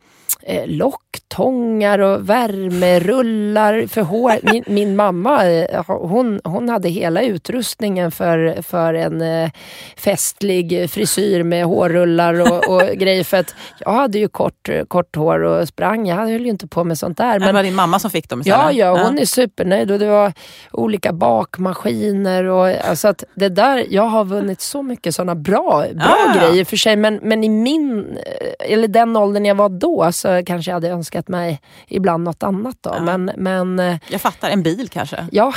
eh, 0.46 0.68
locktångar 0.68 2.00
och 2.00 2.30
värmerullar 2.30 3.88
för 3.88 4.02
hår. 4.02 4.40
Min, 4.44 4.64
min, 4.76 4.96
mamma 4.96 5.46
eh, 5.46 5.84
hon, 5.88 6.42
hon 6.44 6.70
hade 6.70 6.90
hela 6.90 7.22
utrustningen 7.22 8.12
för, 8.12 8.62
för 8.62 8.94
en 8.94 9.22
eh, 9.22 9.50
festlig 9.98 10.90
frisyr 10.90 11.44
med 11.44 11.66
hårrullar 11.66 12.42
och, 12.42 12.70
och 12.70 12.82
grejer. 12.98 13.24
För 13.24 13.38
att 13.38 13.56
jag 13.80 13.92
hade 13.92 14.20
ju 14.20 14.28
kort, 14.28 14.70
kort 14.88 15.16
hår 15.16 15.40
och 15.40 15.68
sprang. 15.68 16.08
Jag 16.08 16.16
höll 16.16 16.42
ju 16.42 16.50
inte 16.50 16.68
på 16.68 16.84
med 16.84 16.98
sånt 16.98 17.18
där. 17.18 17.40
Men, 17.40 17.48
det 17.48 17.54
var 17.54 17.64
din 17.64 17.76
mamma 17.76 18.00
som 18.00 18.12
fick 18.12 18.30
dem 18.30 18.42
istället? 18.42 18.60
Ja, 18.60 18.72
ja 18.72 19.04
hon 19.04 19.16
ja. 19.16 19.22
är 19.22 19.26
supernöjd. 19.26 19.92
Och 19.92 20.00
det 20.00 20.08
var 20.08 20.34
olika 20.72 21.14
bakmaskiner. 21.14 22.44
Och, 22.44 22.68
alltså 22.68 23.08
att 23.08 23.24
det 23.34 23.50
där, 23.50 23.86
jag 23.90 24.04
har 24.08 24.26
vunnit 24.26 24.62
så 24.62 24.82
mycket 24.82 25.16
sådana 25.16 25.36
bra, 25.36 25.86
bra 25.94 26.18
ja. 26.28 26.40
grejer 26.40 26.66
för 26.66 26.78
sig. 26.78 26.96
Men, 26.96 27.20
men 27.22 27.44
i 27.44 27.50
min, 27.50 28.18
eh, 28.18 28.74
eller 28.74 28.88
den 28.88 29.18
åldern 29.18 29.46
jag 29.46 29.56
var 29.56 29.70
då 29.70 30.12
så 30.16 30.44
kanske 30.46 30.72
jag 30.72 30.76
hade 30.76 30.90
önskat 30.90 31.28
mig 31.28 31.62
ibland 31.88 32.24
något 32.24 32.44
annat. 32.44 32.76
Då. 32.82 32.90
Ja. 32.94 33.02
Men, 33.02 33.32
men, 33.38 33.80
eh, 33.80 33.98
jag 34.08 34.22
fattar, 34.22 34.50
en 34.50 34.64
bil 34.64 34.90
kanske? 34.90 35.28
Ja. 35.32 35.54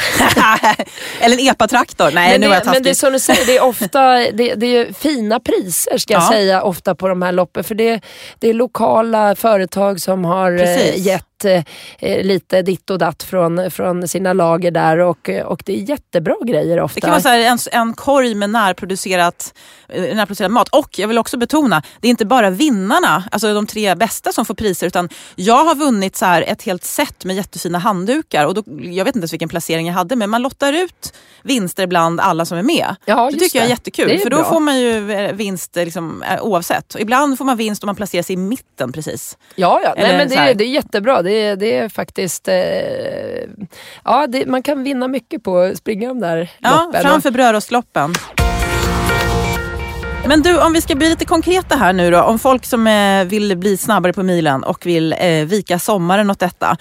Eller 1.21 1.39
en 1.39 1.49
epa-traktor? 1.49 2.11
Nej, 2.15 2.31
men 2.31 2.41
nu 2.41 2.49
var 2.49 2.55
jag 2.55 2.67
Men 2.67 2.83
det 2.83 2.91
är 2.91 2.95
som 2.95 3.13
du 3.13 3.19
säger, 3.19 3.47
det 3.47 3.57
är 3.57 3.63
ofta 3.63 4.09
det, 4.33 4.55
det 4.55 4.67
är 4.67 4.93
fina 4.93 5.41
priser 5.41 5.99
ska 5.99 6.13
jag 6.13 6.23
ja. 6.23 6.29
säga 6.29 6.63
ofta 6.63 6.95
på 6.95 7.09
de 7.09 7.23
här 7.23 7.33
loppen. 7.33 7.65
För 7.65 7.75
det, 7.75 8.01
det 8.39 8.49
är 8.49 8.55
lokala 8.55 9.35
företag 9.37 10.01
som 10.01 10.25
har 10.25 10.53
eh, 10.53 10.59
Precis. 10.59 11.07
gett 11.07 11.28
eh, 11.45 11.65
lite 12.01 12.63
ditt 12.63 12.91
och 12.91 12.99
datt 12.99 13.23
från, 13.23 13.71
från 13.71 14.09
sina 14.09 14.33
lager 14.33 14.71
där 14.71 14.99
och, 14.99 15.31
och 15.45 15.63
det 15.67 15.73
är 15.73 15.91
jättebra 15.91 16.37
grejer 16.45 16.81
ofta. 16.81 16.95
Det 16.95 17.01
kan 17.01 17.11
vara 17.11 17.21
så 17.21 17.29
en, 17.29 17.59
en 17.73 17.95
korg 17.95 18.35
med 18.35 18.51
närproducerat, 18.51 19.55
eh, 19.89 20.17
närproducerad 20.17 20.51
mat. 20.51 20.69
Och 20.69 20.99
jag 20.99 21.09
vill 21.09 21.19
också 21.19 21.37
betona, 21.37 21.83
det 22.01 22.09
är 22.09 22.11
inte 22.11 22.27
bara 22.27 22.51
vinnarna, 22.51 23.25
alltså 23.31 23.55
de 23.55 23.67
tre 23.67 23.95
bästa 23.95 24.33
som 24.33 24.45
får 24.45 24.55
priser 24.55 24.87
utan 24.87 25.09
jag 25.35 25.65
har 25.65 25.75
vunnit 25.75 26.17
så 26.17 26.25
här 26.25 26.43
ett 26.43 26.63
helt 26.63 26.85
set 26.85 27.25
med 27.25 27.37
jättefina 27.37 27.79
handdukar 27.79 28.47
och 28.47 28.55
då, 28.55 28.63
jag 28.83 29.05
vet 29.05 29.17
inte 29.17 29.19
ens 29.19 29.33
vilken 29.33 29.49
placering 29.49 29.87
jag 29.87 29.95
hade 29.95 30.17
men 30.17 30.31
man 30.31 30.43
lottar 30.43 30.73
ut 30.73 31.13
vinster 31.43 31.87
bland 31.87 32.21
alla 32.21 32.45
som 32.45 32.59
är 32.59 32.63
med. 32.63 32.97
Ja, 33.05 33.31
det 33.33 33.39
tycker 33.39 33.59
jag 33.59 33.67
är 33.67 33.71
jättekul 33.71 34.11
är 34.11 34.19
för 34.19 34.31
då 34.31 34.37
bra. 34.37 34.45
får 34.45 34.61
man 34.61 34.81
ju 34.81 35.13
eh, 35.13 35.33
vinst 35.33 35.77
liksom, 35.77 36.23
eh, 36.23 36.43
oavsett. 36.43 36.97
ibland 36.99 37.39
får 37.39 37.45
man 37.45 37.57
vinst 37.57 37.83
om 37.83 37.87
man 37.87 37.97
placerar 37.97 38.23
sig 38.23 38.35
i 38.35 38.37
mitten 38.37 38.93
precis. 38.93 39.39
Ja, 39.55 39.81
ja. 39.85 39.95
Nej, 39.97 40.17
men 40.17 40.29
det, 40.29 40.35
är, 40.35 40.55
det 40.55 40.65
är 40.65 40.69
jättebra 40.69 41.23
det, 41.29 41.55
det 41.55 41.77
är 41.77 41.89
faktiskt... 41.89 42.49
Eh, 42.49 42.55
ja, 44.05 44.27
det, 44.27 44.47
man 44.47 44.63
kan 44.63 44.83
vinna 44.83 45.09
mycket 45.09 45.43
på 45.43 45.59
att 45.59 45.77
springa 45.77 46.09
de 46.09 46.21
där 46.21 46.51
ja, 46.59 46.83
loppen. 46.85 47.03
Framför 47.03 47.31
brödrostloppen. 47.31 48.15
Men 50.29 50.43
du, 50.43 50.61
om 50.61 50.73
vi 50.73 50.81
ska 50.81 50.95
bli 50.95 51.09
lite 51.09 51.25
konkreta 51.25 51.77
här 51.77 51.93
nu 51.93 52.11
då. 52.11 52.23
Om 52.23 52.39
folk 52.39 52.65
som 52.65 52.87
eh, 52.87 53.25
vill 53.25 53.57
bli 53.57 53.77
snabbare 53.77 54.13
på 54.13 54.23
milen 54.23 54.65
och 54.65 54.87
vill 54.87 55.15
eh, 55.19 55.45
vika 55.47 55.79
sommaren 55.79 56.31
åt 56.31 56.39
detta. 56.39 56.77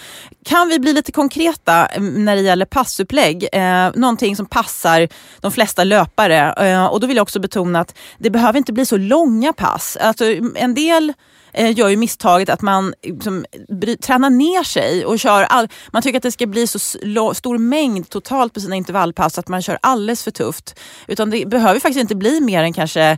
Kan 0.45 0.69
vi 0.69 0.79
bli 0.79 0.93
lite 0.93 1.11
konkreta 1.11 1.85
mm, 1.85 2.25
när 2.25 2.35
det 2.35 2.41
gäller 2.41 2.65
passupplägg? 2.65 3.47
Eh, 3.53 3.91
någonting 3.95 4.35
som 4.35 4.45
passar 4.45 5.07
de 5.39 5.51
flesta 5.51 5.83
löpare. 5.83 6.53
Eh, 6.67 6.85
och 6.85 6.99
då 6.99 7.07
vill 7.07 7.17
jag 7.17 7.23
också 7.23 7.39
betona 7.39 7.79
att 7.79 7.97
det 8.17 8.29
behöver 8.29 8.57
inte 8.57 8.73
bli 8.73 8.85
så 8.85 8.97
långa 8.97 9.53
pass. 9.53 9.97
Alltså, 10.01 10.25
en 10.55 10.73
del 10.73 11.13
eh, 11.57 11.77
gör 11.77 11.89
ju 11.89 11.97
misstaget 11.97 12.49
att 12.49 12.61
man 12.61 12.93
liksom, 13.03 13.45
tränar 14.01 14.29
ner 14.29 14.63
sig 14.63 15.05
och 15.05 15.19
kör 15.19 15.43
all, 15.43 15.67
man 15.91 16.01
tycker 16.01 16.17
att 16.17 16.23
det 16.23 16.31
ska 16.31 16.45
bli 16.45 16.67
så 16.67 16.79
stor 17.33 17.57
mängd 17.57 18.09
totalt 18.09 18.53
på 18.53 18.59
sina 18.59 18.75
intervallpass 18.75 19.37
att 19.37 19.47
man 19.47 19.61
kör 19.61 19.77
alldeles 19.81 20.23
för 20.23 20.31
tufft. 20.31 20.79
Utan 21.07 21.29
det 21.29 21.45
behöver 21.45 21.79
faktiskt 21.79 22.01
inte 22.01 22.15
bli 22.15 22.41
mer 22.41 22.63
än 22.63 22.73
kanske 22.73 23.17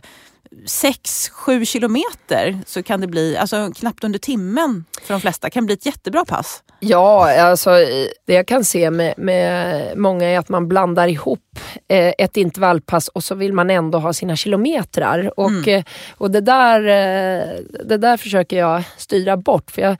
6-7 0.66 1.64
kilometer 1.64 2.58
så 2.66 2.82
kan 2.82 3.00
det 3.00 3.06
bli, 3.06 3.36
alltså 3.36 3.72
knappt 3.76 4.04
under 4.04 4.18
timmen 4.18 4.84
för 5.02 5.14
de 5.14 5.20
flesta, 5.20 5.50
kan 5.50 5.66
bli 5.66 5.74
ett 5.74 5.86
jättebra 5.86 6.24
pass. 6.24 6.62
Ja, 6.80 7.40
alltså 7.42 7.70
det 8.26 8.34
jag 8.34 8.46
kan 8.46 8.64
se 8.64 8.90
med, 8.90 9.14
med 9.16 9.98
många 9.98 10.26
är 10.26 10.38
att 10.38 10.48
man 10.48 10.68
blandar 10.68 11.08
ihop 11.08 11.58
eh, 11.88 12.12
ett 12.18 12.36
intervallpass 12.36 13.08
och 13.08 13.24
så 13.24 13.34
vill 13.34 13.52
man 13.52 13.70
ändå 13.70 13.98
ha 13.98 14.12
sina 14.12 14.36
kilometrar. 14.36 15.40
Och, 15.40 15.50
mm. 15.50 15.74
eh, 15.74 15.84
och 16.10 16.30
det, 16.30 16.40
där, 16.40 16.80
eh, 16.80 17.58
det 17.84 17.96
där 17.96 18.16
försöker 18.16 18.58
jag 18.58 18.82
styra 18.96 19.36
bort. 19.36 19.70
För 19.70 19.82
jag 19.82 19.96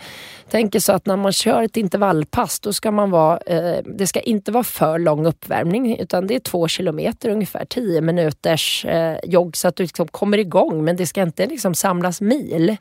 tänker 0.50 0.80
så 0.80 0.92
att 0.92 1.06
när 1.06 1.16
man 1.16 1.32
kör 1.32 1.62
ett 1.62 1.76
intervallpass 1.76 2.60
då 2.60 2.72
ska 2.72 2.90
man 2.90 3.10
vara, 3.10 3.38
eh, 3.38 3.82
det 3.84 4.06
ska 4.06 4.20
inte 4.20 4.52
vara 4.52 4.64
för 4.64 4.98
lång 4.98 5.26
uppvärmning 5.26 5.98
utan 5.98 6.26
det 6.26 6.34
är 6.34 6.40
två 6.40 6.68
kilometer 6.68 7.28
ungefär, 7.28 7.64
tio 7.64 8.00
minuters 8.00 8.84
eh, 8.84 9.16
jogg 9.24 9.56
så 9.56 9.68
att 9.68 9.76
du 9.76 9.82
liksom 9.82 10.08
kommer 10.08 10.38
igång 10.40 10.84
men 10.84 10.96
det 10.96 11.06
ska 11.06 11.22
inte 11.22 11.46
liksom 11.46 11.74
samlas 11.74 12.20
mil. 12.20 12.76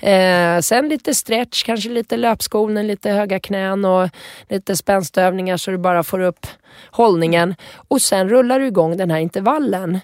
Eh, 0.00 0.58
sen 0.60 0.88
lite 0.88 1.14
stretch, 1.14 1.62
kanske 1.62 1.88
lite 1.90 2.16
löpskonen, 2.16 2.86
lite 2.86 3.10
höga 3.10 3.40
knän 3.40 3.84
och 3.84 4.08
lite 4.48 4.76
spänstövningar 4.76 5.56
så 5.56 5.70
du 5.70 5.78
bara 5.78 6.02
får 6.02 6.20
upp 6.20 6.46
hållningen 6.90 7.54
och 7.88 8.02
sen 8.02 8.28
rullar 8.28 8.60
du 8.60 8.66
igång 8.66 8.96
den 8.96 9.10
här 9.10 9.18
intervallen. 9.18 10.00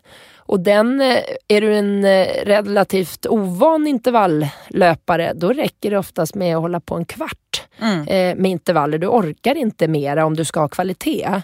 Och 0.47 0.61
den, 0.61 1.01
eh, 1.01 1.19
är 1.49 1.61
du 1.61 1.75
en 1.75 2.05
eh, 2.05 2.27
relativt 2.45 3.27
ovan 3.27 3.87
intervalllöpare 3.87 5.33
då 5.35 5.53
räcker 5.53 5.91
det 5.91 5.99
oftast 5.99 6.35
med 6.35 6.57
att 6.57 6.63
hålla 6.63 6.81
på 6.81 6.95
en 6.95 7.05
kvart 7.05 7.63
mm. 7.81 8.09
Eh, 8.09 8.37
med 8.37 8.51
intervaller. 8.51 8.99
Du 8.99 9.07
orkar 9.07 9.55
inte 9.55 9.89
mera 9.89 10.25
om 10.25 10.37
du 10.37 10.45
ska 10.45 10.61
ha 10.61 10.69
kvalitet. 10.69 11.43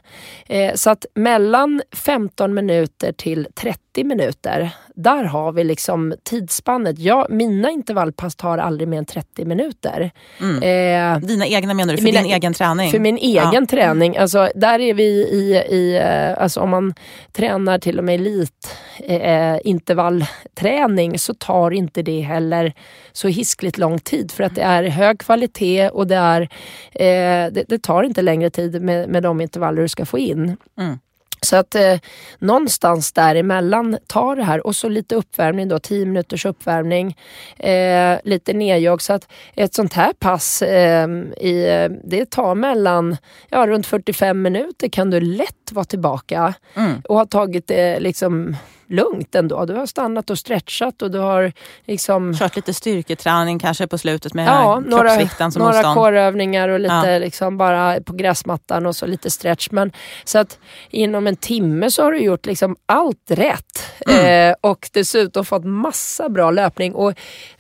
Så 0.75 0.91
att 0.91 1.07
mellan 1.15 1.83
15 1.93 2.55
minuter 2.55 3.13
till 3.13 3.47
30 3.55 3.81
30 3.95 4.05
minuter. 4.05 4.71
Där 5.03 5.25
har 5.25 5.53
vi 5.53 5.65
liksom 5.65 6.15
tidsspannet. 6.23 6.99
Jag, 6.99 7.27
mina 7.31 7.71
intervallpass 7.71 8.37
tar 8.37 8.59
aldrig 8.59 8.89
mer 8.89 8.99
än 8.99 9.05
30 9.05 9.45
minuter. 9.45 10.11
Mm. 10.41 10.57
Eh, 10.63 11.29
Dina 11.29 11.47
egna 11.47 11.75
menar 11.75 11.93
du, 11.93 11.97
för 11.97 12.05
mina- 12.05 12.23
din 12.23 12.33
egen 12.33 12.55
träning? 12.55 12.91
för 12.91 12.99
min 12.99 13.17
egen 13.19 13.51
Ja. 13.53 13.67
träning, 13.71 14.17
alltså, 14.17 14.49
där 14.55 14.79
är 14.79 14.95
vi 14.95 15.05
i, 15.05 15.57
i 15.71 15.97
eh, 15.97 16.43
alltså 16.43 16.61
om 16.61 16.71
man 16.71 16.95
tränar 17.33 17.79
till 17.79 17.99
och 17.99 18.05
med 18.05 18.15
elit 18.15 18.77
eh, 18.99 19.57
så 21.17 21.35
tar 21.35 21.71
inte 21.71 22.03
det 22.03 22.21
heller 22.21 22.73
så 23.13 23.29
hiskligt 23.29 23.79
lång 23.79 23.99
tid 23.99 24.33
för 24.33 24.45
att 24.45 24.55
det 24.55 24.63
är 24.63 24.85
hög 24.85 25.19
kvalitet 25.19 25.89
och 25.91 26.07
det, 26.07 26.17
är, 26.17 26.41
eh, 26.93 27.53
det, 27.53 27.65
det 27.69 27.83
tar 27.83 28.03
inte 28.03 28.23
längre 28.23 28.51
tid 28.51 28.83
med, 28.83 29.09
med 29.09 29.23
de 29.23 29.41
intervaller 29.41 29.83
du 29.83 29.89
ska 29.89 30.07
få 30.07 30.19
in. 30.19 30.57
Mm. 30.81 30.99
Så 31.43 31.57
att 31.57 31.75
eh, 31.75 31.99
någonstans 32.39 33.13
däremellan 33.13 33.99
tar 34.07 34.37
det 34.37 34.45
här 34.45 34.67
och 34.67 34.77
så 34.77 34.89
lite 34.89 35.15
uppvärmning 35.15 35.69
då, 35.69 35.79
10 35.79 36.07
minuters 36.07 36.47
uppvärmning, 36.47 37.17
eh, 37.59 38.19
lite 38.25 38.53
nedjogg. 38.53 39.03
Så 39.03 39.13
att 39.13 39.29
ett 39.55 39.75
sånt 39.75 39.93
här 39.93 40.13
pass, 40.13 40.63
eh, 40.63 41.09
i, 41.41 41.69
eh, 41.69 41.91
det 42.05 42.31
tar 42.31 42.55
mellan, 42.55 43.17
ja 43.49 43.67
runt 43.67 43.87
45 43.87 44.43
minuter 44.43 44.89
kan 44.89 45.11
du 45.11 45.21
lätt 45.21 45.73
vara 45.73 45.85
tillbaka 45.85 46.55
Mm. 46.77 47.03
och 47.09 47.17
ha 47.17 47.27
tagit 47.27 47.67
det 47.67 48.01
liksom 48.01 48.57
lugnt 48.91 49.35
ändå. 49.35 49.65
Du 49.65 49.75
har 49.75 49.87
stannat 49.87 50.31
och 50.31 50.39
stretchat 50.39 51.03
och 51.03 51.11
du 51.11 51.19
har 51.19 51.53
liksom 51.85 52.35
Kört 52.35 52.57
lite 52.57 52.75
styrketräning 52.75 53.59
kanske 53.59 53.87
på 53.87 53.99
slutet 53.99 54.35
med 54.35 54.47
Ja, 54.47 54.83
några, 54.87 55.29
som 55.29 55.51
några 55.55 55.73
motstånd. 55.73 55.95
kårövningar 55.97 56.69
och 56.69 56.81
lite 56.81 56.95
Ja. 56.95 57.19
liksom 57.19 57.59
bara 57.59 58.01
på 58.01 58.13
gräsmattan 58.13 58.87
och 58.87 58.97
så 58.97 59.07
lite 59.07 59.31
stretch. 59.31 59.69
Men, 59.71 59.93
så 60.25 60.39
att 60.39 60.59
inom 60.91 61.27
en 61.27 61.37
timme 61.37 61.91
så 61.91 62.03
har 62.03 62.13
du 62.13 62.19
gjort 62.19 62.47
liksom 62.47 62.77
allt 62.87 63.31
rätt. 63.31 63.85
Mm. 64.09 64.51
Eh, 64.51 64.57
och 64.61 64.89
dessutom 64.93 65.45
fått 65.45 65.65
massa 65.65 66.29
bra 66.29 66.51
löpning. 66.51 66.95
Och 66.95 67.13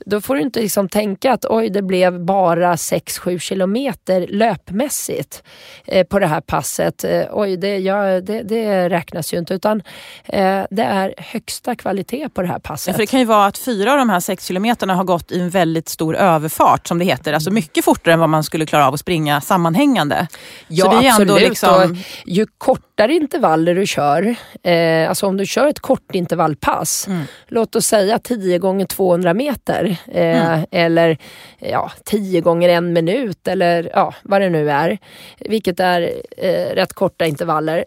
då 0.06 0.20
får 0.20 0.34
du 0.34 0.40
inte 0.40 0.60
liksom 0.60 0.88
tänka 0.88 1.32
att 1.32 1.44
oj, 1.48 1.68
det 1.70 1.82
blev 1.82 2.24
bara 2.24 2.74
6-7 2.74 3.38
kilometer 3.38 4.26
löpmässigt 4.30 5.42
eh, 5.86 6.06
på 6.06 6.18
det 6.18 6.26
här 6.26 6.40
passet. 6.40 7.04
Eh, 7.04 7.22
oj, 7.32 7.56
det, 7.56 7.78
ja, 7.78 8.20
det, 8.20 8.42
det 8.42 8.88
räknas 8.88 9.34
ju 9.34 9.38
inte. 9.38 9.54
Utan 9.54 9.82
eh, 10.24 10.62
det 10.70 10.82
är 10.82 11.14
högsta 11.20 11.74
kvalitet 11.76 12.28
på 12.28 12.42
det 12.42 12.48
här 12.48 12.54
Ja, 12.54 12.60
passet. 12.60 12.94
för 12.94 13.02
det 13.02 13.06
kan 13.06 13.20
ju 13.20 13.26
vara 13.26 13.46
att 13.46 13.58
fyra 13.58 13.92
av 13.92 13.98
de 13.98 14.10
här 14.10 14.20
sex 14.20 14.46
kilometerna 14.46 14.94
har 14.94 15.04
gått 15.04 15.32
i 15.32 15.40
en 15.40 15.50
väldigt 15.50 15.88
stor 15.88 16.16
överfart 16.16 16.86
som 16.88 16.98
det 16.98 17.04
heter. 17.04 17.32
Alltså 17.32 17.50
mycket 17.50 17.84
fortare 17.84 18.14
än 18.14 18.20
vad 18.20 18.28
man 18.28 18.44
skulle 18.44 18.66
klara 18.66 18.86
av 18.88 18.94
att 18.94 19.00
springa 19.00 19.40
sammanhängande. 19.40 20.26
Ja, 20.68 21.02
absolut. 21.10 21.40
liksom- 21.48 21.90
Och 21.92 21.96
ju 22.26 22.46
kortare 22.58 23.14
intervaller 23.14 23.74
du 23.74 23.86
kör, 23.86 24.34
eh, 24.62 25.08
alltså 25.08 25.26
om 25.26 25.36
du 25.36 25.46
kör 25.46 25.66
ett 25.66 25.80
kort 25.80 26.14
intervallpass, 26.14 27.06
Mm. 27.06 27.22
låt 27.48 27.76
oss 27.76 27.86
säga 27.86 28.18
10 28.18 28.58
gånger 28.58 28.86
200 28.86 29.34
meter 29.34 29.96
eh, 30.12 30.52
Mm. 30.54 30.64
eller 30.70 31.18
ja, 31.58 31.90
10 32.04 32.40
gånger 32.40 32.68
en 32.68 32.92
minut 32.92 33.48
eller 33.48 33.90
ja, 33.94 34.14
vad 34.22 34.40
det 34.40 34.48
nu 34.50 34.70
är, 34.70 34.98
vilket 35.38 35.80
är 35.80 36.12
eh, 36.36 36.74
rätt 36.74 36.92
korta 36.92 37.26
intervaller. 37.26 37.84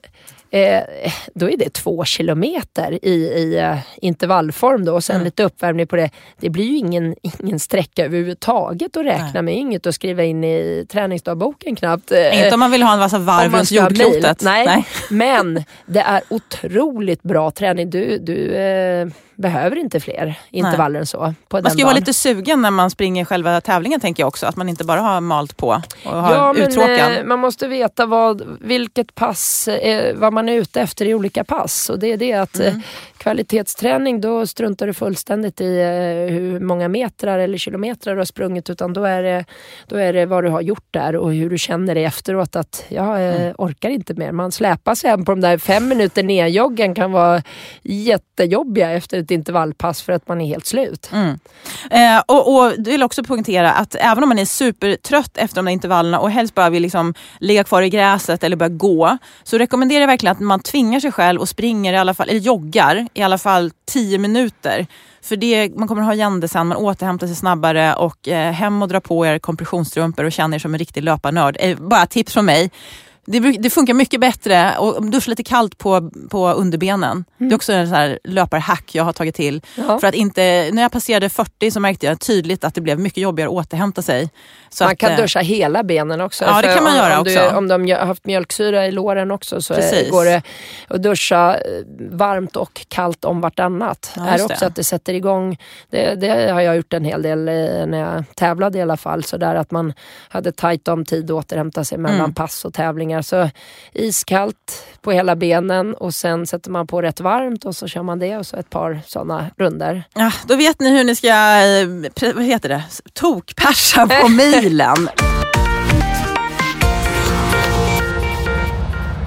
Eh, 0.53 1.11
då 1.33 1.49
är 1.49 1.57
det 1.57 1.73
två 1.73 2.05
kilometer 2.05 2.99
i, 3.05 3.09
i 3.13 3.57
eh, 3.59 3.77
intervallform 3.97 4.85
då 4.85 4.93
och 4.93 5.03
sen 5.03 5.15
Mm. 5.15 5.25
lite 5.25 5.43
uppvärmning 5.43 5.87
på 5.87 5.95
det. 5.95 6.09
Det 6.39 6.49
blir 6.49 6.65
ju 6.65 6.77
ingen, 6.77 7.15
ingen 7.43 7.59
sträcka 7.59 8.05
överhuvudtaget 8.05 8.97
att 8.97 9.05
räkna 9.05 9.31
Nej. 9.33 9.41
med, 9.41 9.53
inget 9.55 9.87
att 9.87 9.95
skriva 9.95 10.23
in 10.23 10.43
i 10.43 10.85
träningsdagboken 10.91 11.75
knappt. 11.75 12.11
Eh, 12.11 12.43
Inte 12.43 12.53
om 12.53 12.59
man 12.59 12.71
vill 12.71 12.83
ha 12.83 12.93
en 12.93 12.99
massa 12.99 13.17
varv 13.19 13.53
runt 13.53 13.71
jordklotet. 13.71 14.41
Nej. 14.41 14.85
Men 15.09 15.63
det 15.85 15.99
är 15.99 16.21
otroligt 16.29 17.23
bra 17.23 17.51
träning. 17.51 17.89
Du, 17.89 18.17
du 18.17 18.55
eh, 18.55 19.07
behöver 19.35 19.75
inte 19.75 19.99
fler 19.99 20.39
intervaller 20.51 20.99
än 20.99 21.05
så. 21.05 21.33
På 21.49 21.61
Man 21.61 21.71
ska 21.71 21.77
ju 21.79 21.83
vara 21.85 21.95
lite 21.95 22.13
sugen 22.13 22.61
när 22.61 22.71
man 22.71 22.89
springer 22.91 23.25
själva 23.25 23.61
tävlingen 23.61 23.99
tänker 23.99 24.23
jag 24.23 24.27
också. 24.27 24.45
Att 24.45 24.55
man 24.55 24.69
inte 24.69 24.83
bara 24.83 24.99
har 25.01 25.21
malt 25.21 25.57
på 25.57 25.81
och 26.05 26.11
har 26.11 26.33
Ja, 26.35 26.53
men 26.53 26.61
uttråkad. 26.69 27.17
eh, 27.17 27.23
man 27.25 27.39
måste 27.39 27.67
veta 27.67 28.05
vad, 28.05 28.57
vilket 28.61 29.15
pass, 29.15 29.67
eh, 29.67 30.15
vad 30.15 30.33
man 30.33 30.49
är 30.49 30.53
ute 30.53 30.81
efter 30.81 31.05
i 31.05 31.13
olika 31.13 31.43
pass. 31.43 31.89
Och 31.89 31.99
det 31.99 32.07
är 32.11 32.17
det 32.17 32.33
att 32.33 32.59
Mm. 32.59 32.67
eh, 32.75 32.81
kvalitetsträning, 33.17 34.21
då 34.21 34.47
struntar 34.47 34.87
du 34.87 34.93
fullständigt 34.93 35.61
i 35.61 35.81
hur 36.29 36.59
många 36.59 36.87
metrar 36.87 37.39
eller 37.39 37.57
kilometrar 37.57 38.13
du 38.13 38.19
har 38.19 38.25
sprungit. 38.25 38.69
Utan 38.69 38.93
då 38.93 39.03
är, 39.03 39.23
det, 39.23 39.45
då 39.87 39.95
är 39.95 40.13
det 40.13 40.25
vad 40.25 40.43
du 40.43 40.49
har 40.49 40.61
gjort 40.61 40.87
där 40.91 41.15
och 41.15 41.33
hur 41.33 41.49
du 41.49 41.57
känner 41.57 41.95
dig 41.95 42.03
efteråt. 42.05 42.55
Att 42.55 42.85
jag 42.89 43.21
Mm. 43.23 43.53
orkar 43.57 43.89
inte 43.89 44.13
mer. 44.13 44.31
Man 44.31 44.51
släpar 44.51 44.95
sig 44.95 45.09
hem 45.09 45.25
på 45.25 45.31
de 45.31 45.41
där 45.41 45.57
fem 45.57 45.87
minuter 45.87 46.23
nedjoggen 46.23 46.95
kan 46.95 47.11
vara 47.11 47.41
jättejobbiga 47.83 48.91
efter 48.91 49.22
ett 49.23 49.31
intervallpass 49.31 50.01
för 50.01 50.13
att 50.13 50.27
man 50.27 50.41
är 50.41 50.45
helt 50.45 50.65
slut. 50.65 51.09
Mm. 51.13 51.39
Eh, 51.91 52.23
och, 52.27 52.55
och 52.55 52.73
du 52.77 52.91
vill 52.91 53.03
också 53.03 53.23
poängtera 53.23 53.71
att 53.71 53.95
även 53.95 54.23
om 54.23 54.29
man 54.29 54.39
är 54.39 54.45
supertrött 54.45 55.37
efter 55.37 55.55
de 55.55 55.65
där 55.65 55.71
intervallerna 55.71 56.19
och 56.19 56.31
helst 56.31 56.55
bara 56.55 56.69
vill 56.69 56.81
liksom 56.81 57.13
ligga 57.39 57.63
kvar 57.63 57.81
i 57.81 57.89
gräset 57.89 58.43
eller 58.43 58.55
börja 58.55 58.69
gå, 58.69 59.17
så 59.43 59.57
rekommenderar 59.57 60.01
jag 60.01 60.07
verkligen 60.07 60.35
att 60.35 60.39
man 60.39 60.59
tvingar 60.59 60.99
sig 60.99 61.11
själv 61.11 61.41
och 61.41 61.49
springer 61.49 61.93
i 61.93 61.97
alla 61.97 62.13
fall, 62.13 62.29
eller 62.29 62.39
joggar 62.39 63.07
i 63.13 63.21
alla 63.21 63.37
fall 63.37 63.71
10 63.85 64.17
minuter. 64.17 64.87
För 65.21 65.35
det, 65.35 65.75
man 65.75 65.87
kommer 65.87 66.01
ha 66.01 66.13
igen 66.13 66.39
det 66.39 66.47
sen, 66.47 66.67
man 66.67 66.77
återhämtar 66.77 67.27
sig 67.27 67.35
snabbare 67.35 67.95
och 67.95 68.27
eh, 68.27 68.51
hem 68.51 68.81
och 68.81 68.87
dra 68.87 68.99
på 68.99 69.25
er 69.25 69.39
kompressionsstrumpor 69.39 70.25
och 70.25 70.31
känner 70.31 70.55
er 70.55 70.59
som 70.59 70.73
en 70.73 70.79
riktig 70.79 71.03
löparnörd. 71.03 71.57
Eh, 71.59 71.77
bara 71.77 72.05
tips 72.05 72.33
från 72.33 72.45
mig. 72.45 72.71
Det, 73.25 73.39
det 73.39 73.69
funkar 73.69 73.93
mycket 73.93 74.19
bättre 74.21 74.77
och 74.77 75.05
duscha 75.05 75.29
lite 75.29 75.43
kallt 75.43 75.77
på, 75.77 76.11
på 76.29 76.49
underbenen. 76.51 77.25
Det 77.37 77.45
är 77.45 77.55
också 77.55 77.73
en 77.73 77.87
sån 77.87 77.95
här 77.95 78.19
löparhack 78.23 78.95
jag 78.95 79.03
har 79.03 79.13
tagit 79.13 79.35
till. 79.35 79.61
Ja. 79.75 79.99
För 79.99 80.07
att 80.07 80.15
inte, 80.15 80.69
när 80.73 80.81
jag 80.81 80.91
passerade 80.91 81.29
40 81.29 81.71
så 81.71 81.79
märkte 81.79 82.05
jag 82.05 82.19
tydligt 82.19 82.63
att 82.63 82.75
det 82.75 82.81
blev 82.81 82.99
mycket 82.99 83.17
jobbigare 83.17 83.49
att 83.49 83.55
återhämta 83.55 84.01
sig. 84.01 84.29
Så 84.69 84.83
man 84.83 84.91
att, 84.93 84.97
kan 84.99 85.11
eh, 85.11 85.17
duscha 85.17 85.39
hela 85.39 85.83
benen 85.83 86.21
också. 86.21 86.45
Ja, 86.45 86.61
det 86.61 86.73
kan 86.73 86.83
man 86.83 86.91
om, 86.93 86.97
göra 86.97 87.17
om 87.17 87.23
Du, 87.23 87.37
också. 87.39 87.57
om 87.57 87.67
de 87.67 87.91
har 87.91 88.05
haft 88.05 88.25
mjölksyra 88.25 88.87
i 88.87 88.91
låren 88.91 89.31
också 89.31 89.61
så 89.61 89.73
Precis. 89.73 90.11
går 90.11 90.25
det 90.25 90.41
att 90.87 91.03
duscha 91.03 91.55
eh, 91.55 91.61
varmt 92.11 92.55
och 92.55 92.85
kallt 92.87 93.25
om 93.25 93.41
vartannat. 93.41 94.11
Ja, 94.15 94.27
är 94.27 94.33
också 94.45 94.47
det. 94.59 94.65
att 94.65 94.75
det 94.75 94.83
sätter 94.83 95.13
igång, 95.13 95.57
det, 95.89 96.15
det 96.15 96.51
har 96.51 96.61
jag 96.61 96.75
gjort 96.75 96.93
en 96.93 97.05
hel 97.05 97.21
del 97.21 97.47
eh, 97.47 97.53
när 97.85 97.97
jag 97.99 98.23
tävlade 98.35 98.77
i 98.77 98.81
alla 98.81 98.97
fall. 98.97 99.23
Så 99.23 99.37
där 99.37 99.55
att 99.55 99.71
man 99.71 99.93
hade 100.29 100.51
tajt 100.51 100.87
om 100.87 101.05
tid 101.05 101.25
att 101.25 101.31
återhämta 101.31 101.83
sig 101.83 101.97
mellan 101.97 102.19
Mm. 102.19 102.33
pass 102.33 102.65
och 102.65 102.73
tävlingar. 102.73 103.12
Så 103.21 103.49
iskallt 103.93 104.85
på 105.01 105.11
hela 105.11 105.35
benen 105.35 105.93
och 105.93 106.15
sen 106.15 106.47
sätter 106.47 106.71
man 106.71 106.87
på 106.87 107.01
rätt 107.01 107.19
varmt 107.19 107.65
och 107.65 107.75
så 107.75 107.87
kör 107.87 108.03
man 108.03 108.19
det 108.19 108.37
och 108.37 108.45
så 108.45 108.57
ett 108.57 108.69
par 108.69 109.01
sådana 109.05 109.49
runder. 109.57 110.03
Ja, 110.13 110.31
då 110.47 110.55
vet 110.55 110.79
ni 110.79 110.89
hur 110.97 111.03
ni 111.03 111.15
ska, 111.15 111.27
eh, 111.27 112.33
vad 112.35 112.43
heter 112.43 112.69
det, 112.69 112.83
tokpersa 113.13 114.07
på 114.07 114.27
milen. 114.29 115.09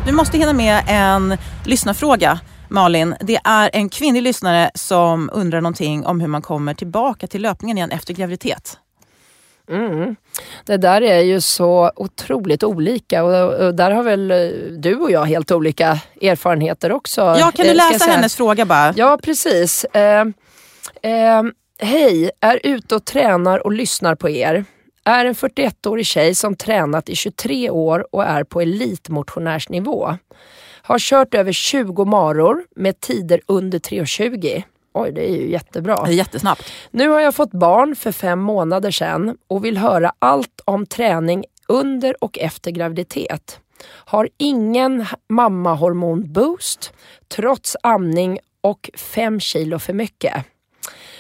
Vi 0.07 0.13
måste 0.13 0.39
hinna 0.39 0.53
med 0.53 0.83
en 0.89 1.39
lyssnarfråga. 1.65 2.41
Malin, 2.69 3.15
det 3.21 3.39
är 3.45 3.71
en 3.73 3.89
kvinnlig 3.89 4.23
lyssnare 4.23 4.71
som 4.75 5.31
undrar 5.33 5.61
någonting 5.61 6.07
om 6.07 6.21
hur 6.21 6.29
man 6.29 6.43
kommer 6.43 6.75
tillbaka 6.75 7.27
till 7.27 7.43
löpningen 7.43 7.77
igen 7.77 7.91
efter 7.91 8.15
graviditet. 8.15 8.79
Mm. 9.71 10.17
Det 10.65 10.77
där 10.77 11.03
är 11.03 11.21
ju 11.21 11.41
så 11.41 11.93
otroligt 11.97 12.63
olika 12.63 13.25
och, 13.25 13.67
och 13.67 13.75
där 13.75 13.91
har 13.91 14.03
väl 14.03 14.31
eh, 14.31 14.37
du 14.79 14.95
och 14.95 15.11
jag 15.11 15.25
helt 15.25 15.51
olika 15.51 16.01
erfarenheter 16.23 16.93
också. 16.93 17.21
Ja, 17.21 17.53
kan 17.55 17.65
du 17.67 17.71
eh, 17.71 17.77
läsa 17.77 18.11
hennes 18.11 18.37
fråga 18.37 18.65
bara? 18.65 18.95
Ja, 18.97 19.19
precis. 19.23 19.85
Eh, 19.85 20.21
eh, 21.03 21.43
Hej, 21.79 22.31
är 22.41 22.61
ute 22.63 22.95
och 22.95 23.05
tränar 23.05 23.67
och 23.67 23.73
lyssnar 23.73 24.15
på 24.15 24.29
er. 24.31 24.65
Är 25.05 25.25
en 25.25 25.35
41-årig 25.35 26.07
tjej 26.07 26.35
som 26.35 26.57
tränat 26.57 27.09
i 27.09 27.15
23 27.17 27.71
år 27.71 28.15
och 28.15 28.25
är 28.25 28.45
på 28.45 28.61
elitmotionärsnivå. 28.61 30.17
Har 30.83 30.99
kört 30.99 31.35
över 31.35 31.53
20 31.53 32.05
maror 32.05 32.65
med 32.77 33.01
tider 33.01 33.41
under 33.47 33.79
3.20. 33.79 34.63
Oj, 34.99 35.13
det 35.13 35.31
är 35.31 35.37
ju 35.37 35.51
jättebra. 35.51 36.05
Det 36.05 36.11
är 36.11 36.15
jättesnabbt. 36.15 36.73
Nu 36.91 37.09
har 37.09 37.21
jag 37.21 37.35
fått 37.35 37.51
barn 37.51 37.97
för 37.97 38.13
fem 38.13 38.41
månader 38.41 38.91
sedan 38.91 39.37
och 39.47 39.65
vill 39.65 39.79
höra 39.79 40.13
allt 40.19 40.61
om 40.65 40.87
träning 40.87 41.45
under 41.69 42.25
och 42.25 42.39
efter 42.39 42.71
graviditet. 42.71 43.61
Har 43.87 44.29
ingen 44.39 45.07
mammahormonboost 45.29 46.93
trots 47.29 47.77
amning 47.83 48.39
och 48.61 48.91
fem 48.95 49.41
kilo 49.41 49.79
för 49.79 49.93
mycket. 49.93 50.35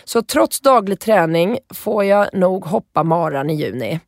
Så 0.04 0.22
trots 0.22 0.60
daglig 0.60 1.00
träning 1.00 1.58
får 1.74 2.04
jag 2.04 2.28
nog 2.32 2.64
hoppa 2.64 3.02
maran 3.02 3.50
i 3.50 3.54
juni. 3.54 4.00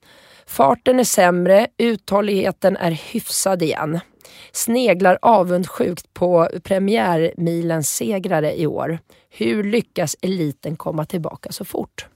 Farten 0.47 1.01
är 1.01 1.05
sämre, 1.05 1.67
uthålligheten 1.79 2.77
är 2.77 2.91
hyfsad 2.91 3.63
igen. 3.63 4.01
Sneglar 4.53 5.19
avundsjukt 5.23 6.15
på 6.15 6.49
premiärmilens 6.63 7.91
segrare 7.91 8.61
i 8.61 8.67
år. 8.67 8.99
Hur 9.31 9.65
lyckas 9.65 10.17
eliten 10.21 10.77
komma 10.77 11.05
tillbaka 11.05 11.53
så 11.53 11.65
fort? 11.65 12.07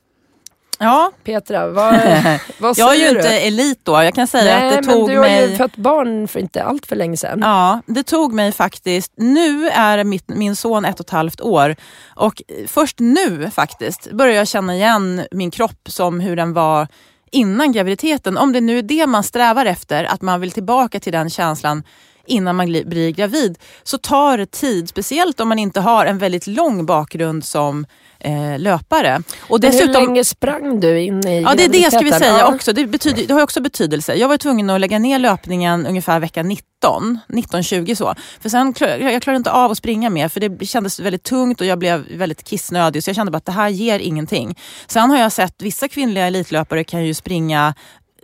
Ja. 0.78 1.12
Petra, 1.24 1.68
vad, 1.68 1.94
vad 2.58 2.76
säger 2.76 2.88
Jag 2.88 2.96
är 2.96 3.08
ju 3.08 3.14
du? 3.14 3.16
inte 3.16 3.40
elit 3.40 3.80
då. 3.82 3.92
Jag 3.92 4.14
kan 4.14 4.26
säga 4.26 4.58
Nej, 4.58 4.68
att 4.78 4.84
det 4.84 4.92
tog 4.92 5.06
men 5.06 5.10
du 5.10 5.16
har 5.16 5.28
mig... 5.28 5.50
ju 5.50 5.56
fött 5.56 5.76
barn 5.76 6.28
för 6.28 6.40
inte 6.40 6.62
allt 6.62 6.86
för 6.86 6.96
länge 6.96 7.16
sedan. 7.16 7.40
Ja, 7.42 7.80
det 7.86 8.02
tog 8.02 8.32
mig 8.32 8.52
faktiskt, 8.52 9.12
nu 9.16 9.68
är 9.68 10.04
mitt, 10.04 10.28
min 10.28 10.56
son 10.56 10.84
ett 10.84 11.00
och 11.00 11.06
ett 11.06 11.10
halvt 11.10 11.40
år 11.40 11.76
och 12.16 12.42
först 12.66 12.98
nu 13.00 13.50
faktiskt 13.50 14.10
börjar 14.12 14.34
jag 14.34 14.48
känna 14.48 14.74
igen 14.74 15.26
min 15.30 15.50
kropp 15.50 15.88
som 15.88 16.20
hur 16.20 16.36
den 16.36 16.52
var 16.52 16.88
innan 17.32 17.72
graviditeten. 17.72 18.38
Om 18.38 18.52
det 18.52 18.60
nu 18.60 18.78
är 18.78 18.82
det 18.82 19.06
man 19.06 19.22
strävar 19.22 19.66
efter, 19.66 20.04
att 20.04 20.22
man 20.22 20.40
vill 20.40 20.52
tillbaka 20.52 21.00
till 21.00 21.12
den 21.12 21.30
känslan 21.30 21.82
innan 22.26 22.56
man 22.56 22.66
blir 22.66 23.10
gravid, 23.10 23.58
så 23.82 23.98
tar 23.98 24.38
det 24.38 24.50
tid. 24.50 24.88
Speciellt 24.88 25.40
om 25.40 25.48
man 25.48 25.58
inte 25.58 25.80
har 25.80 26.06
en 26.06 26.18
väldigt 26.18 26.46
lång 26.46 26.86
bakgrund 26.86 27.44
som 27.44 27.86
eh, 28.22 28.58
löpare. 28.58 29.22
Och 29.40 29.60
Men 29.60 29.72
hur 29.72 29.78
dessutom, 29.78 30.04
länge 30.04 30.24
sprang 30.24 30.80
du 30.80 31.00
in 31.00 31.26
i 31.26 31.42
Ja, 31.42 31.54
det 31.54 31.64
är 31.64 31.68
det 31.68 31.90
ska 31.90 32.00
vi 32.00 32.12
säga 32.12 32.46
också. 32.46 32.72
Det, 32.72 32.86
betyder, 32.86 33.26
det 33.26 33.34
har 33.34 33.42
också 33.42 33.60
betydelse. 33.60 34.14
Jag 34.14 34.28
var 34.28 34.36
tvungen 34.36 34.70
att 34.70 34.80
lägga 34.80 34.98
ner 34.98 35.18
löpningen 35.18 35.86
ungefär 35.86 36.20
vecka 36.20 36.42
19, 36.42 37.18
19-20 37.28 37.94
så. 37.94 38.14
För 38.40 38.48
sen 38.48 38.72
klar, 38.72 38.88
jag 38.88 39.22
klarade 39.22 39.36
inte 39.36 39.50
av 39.50 39.70
att 39.70 39.78
springa 39.78 40.10
mer 40.10 40.28
för 40.28 40.40
det 40.40 40.66
kändes 40.66 41.00
väldigt 41.00 41.22
tungt 41.22 41.60
och 41.60 41.66
jag 41.66 41.78
blev 41.78 42.06
väldigt 42.16 42.44
kissnödig 42.44 43.04
så 43.04 43.10
jag 43.10 43.16
kände 43.16 43.32
bara 43.32 43.36
att 43.36 43.46
det 43.46 43.52
här 43.52 43.68
ger 43.68 43.98
ingenting. 43.98 44.58
Sen 44.86 45.10
har 45.10 45.18
jag 45.18 45.32
sett 45.32 45.62
vissa 45.62 45.88
kvinnliga 45.88 46.26
elitlöpare 46.26 46.84
kan 46.84 47.04
ju 47.04 47.14
springa 47.14 47.74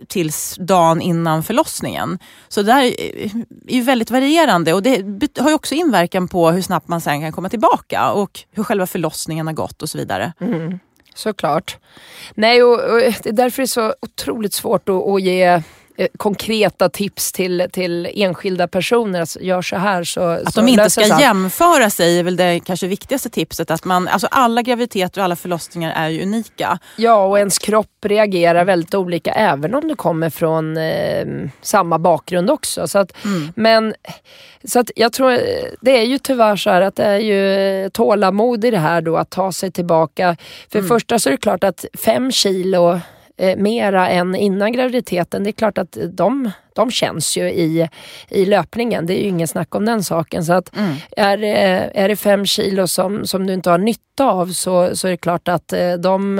tills 0.07 0.57
dagen 0.59 1.01
innan 1.01 1.43
förlossningen. 1.43 2.19
Så 2.47 2.61
det 2.61 2.73
här 2.73 2.83
är 2.83 3.31
ju 3.67 3.81
väldigt 3.81 4.11
varierande 4.11 4.73
och 4.73 4.83
det 4.83 5.37
har 5.37 5.49
ju 5.49 5.55
också 5.55 5.75
inverkan 5.75 6.27
på 6.27 6.51
hur 6.51 6.61
snabbt 6.61 6.87
man 6.87 7.01
sen 7.01 7.21
kan 7.21 7.31
komma 7.31 7.49
tillbaka 7.49 8.11
och 8.11 8.39
hur 8.51 8.63
själva 8.63 8.87
förlossningen 8.87 9.47
har 9.47 9.53
gått 9.53 9.81
och 9.81 9.89
så 9.89 9.97
vidare. 9.97 10.33
Mm. 10.39 10.79
Såklart. 11.15 11.77
Nej, 12.35 12.63
och, 12.63 12.73
och 12.73 12.99
det 12.99 13.25
är 13.25 13.33
därför 13.33 13.57
det 13.61 13.65
är 13.65 13.67
så 13.67 13.93
otroligt 14.01 14.53
svårt 14.53 14.89
att, 14.89 15.07
att 15.07 15.21
ge 15.21 15.61
konkreta 16.17 16.89
tips 16.89 17.31
till, 17.31 17.67
till 17.71 18.09
enskilda 18.13 18.67
personer. 18.67 19.19
Alltså, 19.19 19.39
gör 19.41 19.61
så 19.61 19.75
här 19.75 20.03
så 20.03 20.21
Att 20.21 20.53
så 20.53 20.61
de 20.61 20.67
inte 20.69 20.89
ska 20.89 21.01
sig. 21.01 21.21
jämföra 21.21 21.89
sig 21.89 22.19
är 22.19 22.23
väl 22.23 22.35
det 22.35 22.59
kanske 22.65 22.87
viktigaste 22.87 23.29
tipset. 23.29 23.71
Att 23.71 23.85
man, 23.85 24.07
alltså 24.07 24.27
alla 24.31 24.61
graviditeter 24.61 25.21
och 25.21 25.25
alla 25.25 25.35
förlossningar 25.35 25.93
är 25.95 26.09
ju 26.09 26.21
unika. 26.23 26.79
Ja, 26.95 27.25
och 27.25 27.37
ens 27.39 27.59
kropp 27.59 28.05
reagerar 28.05 28.65
väldigt 28.65 28.95
olika 28.95 29.31
även 29.31 29.75
om 29.75 29.87
du 29.87 29.95
kommer 29.95 30.29
från 30.29 30.77
eh, 30.77 31.25
samma 31.61 31.99
bakgrund 31.99 32.49
också. 32.49 32.87
Så 32.87 32.99
att, 32.99 33.11
Mm. 33.25 33.51
Men 33.55 33.93
så 34.63 34.79
att 34.79 34.91
jag 34.95 35.13
tror, 35.13 35.31
eh, 35.31 35.37
det 35.81 35.91
är 35.99 36.03
ju 36.05 36.17
tyvärr 36.17 36.55
så 36.55 36.69
här 36.69 36.81
att 36.81 36.95
det 36.95 37.03
är 37.05 37.19
ju 37.19 37.53
eh, 37.83 37.89
tålamod 37.89 38.65
i 38.65 38.71
det 38.71 38.77
här 38.77 39.01
då 39.01 39.17
att 39.17 39.29
ta 39.29 39.51
sig 39.51 39.71
tillbaka. 39.71 40.35
För 40.71 40.79
Mm. 40.79 40.89
första 40.89 41.19
så 41.19 41.29
är 41.29 41.31
det 41.31 41.37
klart 41.37 41.63
att 41.63 41.85
fem 42.05 42.31
kilo 42.31 42.99
eh, 43.39 43.57
mera 43.57 44.09
än 44.09 44.35
innan 44.35 44.71
graviditeten, 44.71 45.43
det 45.43 45.49
är 45.49 45.51
klart 45.51 45.77
att 45.77 45.97
de, 46.11 46.51
de 46.79 46.91
känns 46.91 47.37
ju 47.37 47.49
i, 47.49 47.87
i 48.29 48.45
löpningen. 48.45 49.05
Det 49.05 49.13
är 49.19 49.21
ju 49.23 49.27
ingen 49.29 49.47
snack 49.47 49.75
om 49.75 49.85
den 49.85 50.03
saken. 50.03 50.45
Så 50.45 50.53
att 50.53 50.75
Mm. 50.77 50.95
är, 51.17 51.37
det- 51.37 51.91
är 51.93 52.07
det 52.07 52.15
fem 52.15 52.45
kilo 52.45 52.87
som, 52.87 53.25
som 53.25 53.47
du 53.47 53.53
inte 53.53 53.69
har 53.69 53.77
nytta 53.77 54.25
av 54.31 54.47
så, 54.47 54.95
så 54.95 55.07
är 55.07 55.11
det 55.11 55.17
klart 55.17 55.47
att 55.47 55.73
eh, 55.73 55.93
de 55.93 56.39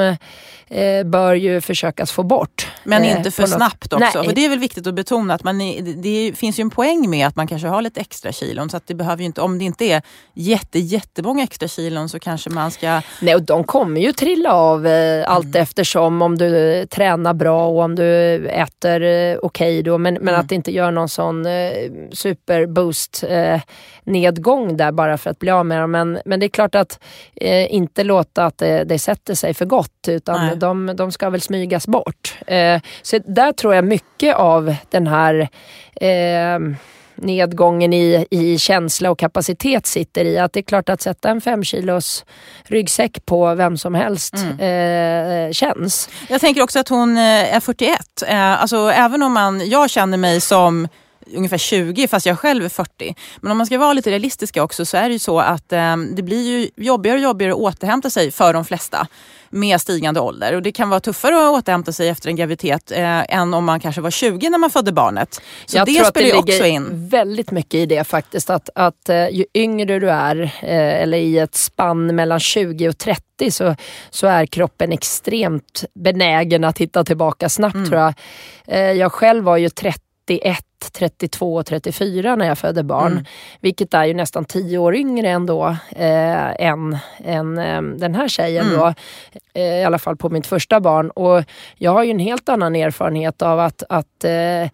eh, 0.67 1.03
bör 1.05 1.33
ju 1.35 1.61
försökas 1.61 2.11
få 2.11 2.23
bort. 2.23 2.67
Men 2.83 3.03
Eh, 3.03 3.17
inte 3.17 3.31
för 3.31 3.41
något- 3.41 3.49
snabbt 3.51 3.93
också. 3.93 4.17
Nej. 4.19 4.27
För 4.27 4.35
det 4.35 4.45
är 4.45 4.49
väl 4.49 4.59
viktigt 4.59 4.87
att 4.87 4.93
betona 4.93 5.33
att 5.33 5.43
man 5.43 5.57
det- 6.01 6.33
finns 6.37 6.59
ju 6.59 6.61
en 6.61 6.69
poäng 6.69 7.09
med 7.09 7.27
att 7.27 7.35
man 7.35 7.47
kanske 7.47 7.67
har 7.67 7.81
lite 7.81 7.99
extra 8.01 8.31
kilon. 8.31 8.69
Så 8.69 8.77
att 8.77 8.87
det 8.87 8.93
behöver 8.95 9.19
ju 9.21 9.25
inte, 9.25 9.41
om 9.41 9.59
det 9.59 9.65
inte 9.65 9.85
är 9.85 10.01
jätte, 10.33 10.79
jättemånga 10.79 11.43
extra 11.43 11.67
kilon 11.67 12.09
så 12.09 12.19
kanske 12.19 12.49
man 12.49 12.71
ska... 12.71 13.01
Nej, 13.21 13.35
och 13.35 13.41
de 13.41 13.63
kommer 13.63 14.01
ju 14.01 14.11
trilla 14.13 14.53
av 14.53 14.87
eh, 14.87 15.09
Mm. 15.09 15.25
allt 15.31 15.55
eftersom 15.55 16.21
om 16.21 16.37
du 16.37 16.57
eh, 16.73 16.85
tränar 16.85 17.33
bra 17.33 17.65
och 17.67 17.79
om 17.83 17.95
du 17.95 18.05
äter 18.47 19.01
eh, 19.03 19.37
okej 19.41 19.83
då. 19.83 19.97
Men, 19.97 20.13
men 20.29 20.35
Mm. 20.35 20.41
att 20.45 20.49
det 20.49 20.55
inte 20.55 20.71
gör 20.71 20.91
någon 20.91 21.09
sån 21.09 21.45
eh, 21.45 21.71
superboost 22.11 23.23
eh, 23.29 23.61
nedgång 24.03 24.77
där 24.77 24.91
bara 24.91 25.17
för 25.17 25.29
att 25.29 25.39
bli 25.39 25.51
av 25.51 25.65
med 25.65 25.81
dem. 25.81 25.91
Men, 25.91 26.19
men 26.25 26.39
det 26.39 26.45
är 26.45 26.49
klart 26.49 26.75
att 26.75 26.99
eh, 27.35 27.73
inte 27.73 28.03
låta 28.03 28.45
att 28.45 28.57
det, 28.57 28.83
det 28.83 28.99
sätter 28.99 29.35
sig 29.35 29.53
för 29.53 29.65
gott 29.65 30.07
utan 30.07 30.45
Nej. 30.45 30.55
de, 30.55 30.95
de 30.95 31.11
ska 31.11 31.29
väl 31.29 31.41
smygas 31.41 31.87
bort. 31.87 32.37
Eh, 32.47 32.81
så 33.01 33.19
där 33.25 33.51
tror 33.51 33.75
jag 33.75 33.83
mycket 33.85 34.35
av 34.35 34.75
den 34.89 35.07
här 35.07 35.49
eh, 36.01 36.59
nedgången 37.21 37.93
i, 37.93 38.25
i 38.29 38.57
känsla 38.57 39.11
och 39.11 39.19
kapacitet 39.19 39.85
sitter 39.85 40.25
i. 40.25 40.37
Att 40.39 40.53
det 40.53 40.59
är 40.59 40.63
klart 40.63 40.89
att 40.89 41.01
sätta 41.01 41.29
en 41.29 41.41
fem 41.41 41.63
kilos 41.63 42.25
ryggsäck 42.63 43.25
på 43.25 43.55
vem 43.55 43.77
som 43.77 43.95
helst 43.95 44.33
eh, 44.59 45.51
känns. 45.51 46.09
Jag 46.29 46.41
tänker 46.41 46.61
också 46.61 46.79
att 46.79 46.89
hon 46.89 47.17
eh, 47.17 47.55
är 47.55 47.59
41. 47.59 47.99
Eh, 48.27 48.61
Alltså, 48.61 48.77
även 48.77 49.23
om 49.23 49.33
man, 49.33 49.69
jag 49.69 49.89
känner 49.89 50.17
mig 50.17 50.41
som 50.41 50.87
ungefär 51.35 51.57
20 51.57 52.07
fast 52.07 52.25
jag 52.25 52.39
själv 52.39 52.65
är 52.65 52.69
40. 52.69 53.15
Men 53.41 53.51
om 53.51 53.57
man 53.57 53.65
ska 53.67 53.77
vara 53.77 53.93
lite 53.93 54.11
realistiska 54.11 54.63
också 54.63 54.85
så 54.85 54.97
är 54.97 55.07
det 55.09 55.13
ju 55.13 55.19
så 55.19 55.39
att 55.39 55.71
eh, 55.73 55.97
det 55.97 56.21
blir 56.23 56.47
ju 56.47 56.69
jobbigare 56.85 57.17
och 57.17 57.23
jobbigare 57.23 57.51
att 57.53 57.59
återhämta 57.59 58.09
sig 58.09 58.31
för 58.31 58.53
de 58.53 58.65
flesta 58.65 59.07
med 59.51 59.81
stigande 59.81 60.19
ålder. 60.19 60.55
Och 60.55 60.61
det 60.61 60.71
kan 60.71 60.89
vara 60.89 60.99
tuffare 60.99 61.35
att 61.35 61.53
återhämta 61.63 61.91
sig 61.91 62.09
efter 62.09 62.29
en 62.29 62.35
graviditet 62.35 62.91
eh, 62.91 63.35
än 63.35 63.53
om 63.53 63.65
man 63.65 63.79
kanske 63.79 64.01
var 64.01 64.11
20 64.11 64.49
när 64.49 64.57
man 64.57 64.69
födde 64.69 64.91
barnet. 64.91 65.41
Så 65.65 65.77
jag 65.77 65.85
det 65.85 65.93
tror 65.93 66.01
att 66.01 66.07
spelar 66.09 66.23
det 66.27 66.29
ju 66.35 66.41
ligger 66.41 66.53
också 66.53 66.65
in. 66.65 67.07
väldigt 67.09 67.51
mycket 67.51 67.73
i 67.73 67.85
det 67.85 68.03
faktiskt. 68.03 68.49
Att, 68.49 68.69
att 68.75 69.09
eh, 69.09 69.29
ju 69.29 69.45
yngre 69.53 69.99
du 69.99 70.09
är, 70.09 70.41
eh, 70.61 71.01
eller 71.01 71.17
i 71.17 71.37
ett 71.39 71.55
spann 71.55 72.15
mellan 72.15 72.39
20 72.39 72.89
och 72.89 72.97
30 72.97 73.51
så, 73.51 73.75
så 74.09 74.27
är 74.27 74.45
kroppen 74.45 74.91
extremt 74.91 75.83
benägen 75.95 76.63
att 76.63 76.77
hitta 76.77 77.03
tillbaka 77.03 77.49
snabbt 77.49 77.75
Mm. 77.75 77.89
tror 77.89 78.01
jag. 78.01 78.13
Eh, 78.67 78.91
jag 78.91 79.11
själv 79.11 79.43
var 79.43 79.57
ju 79.57 79.69
31 80.29 80.65
32 80.91 81.55
och 81.55 81.65
34 81.65 82.35
när 82.35 82.47
jag 82.47 82.57
födde 82.57 82.83
barn. 82.83 83.11
Mm. 83.11 83.25
Vilket 83.61 83.93
är 83.93 84.05
ju 84.05 84.13
nästan 84.13 84.45
10 84.45 84.77
år 84.77 84.95
yngre 84.95 85.29
ändå 85.29 85.67
eh, 85.95 86.65
än, 86.67 86.97
än 87.25 87.57
eh, 87.57 87.81
den 87.81 88.15
här 88.15 88.27
tjejen 88.27 88.65
Mm. 88.67 88.79
då. 88.79 88.93
Eh, 89.53 89.63
I 89.63 89.83
alla 89.83 89.99
fall 89.99 90.17
på 90.17 90.29
mitt 90.29 90.47
första 90.47 90.79
barn. 90.79 91.09
Och 91.09 91.43
jag 91.77 91.91
har 91.91 92.03
ju 92.03 92.11
en 92.11 92.19
helt 92.19 92.49
annan 92.49 92.75
erfarenhet 92.75 93.41
av 93.41 93.59
att, 93.59 93.83
att 93.89 94.23
eh, 94.23 94.69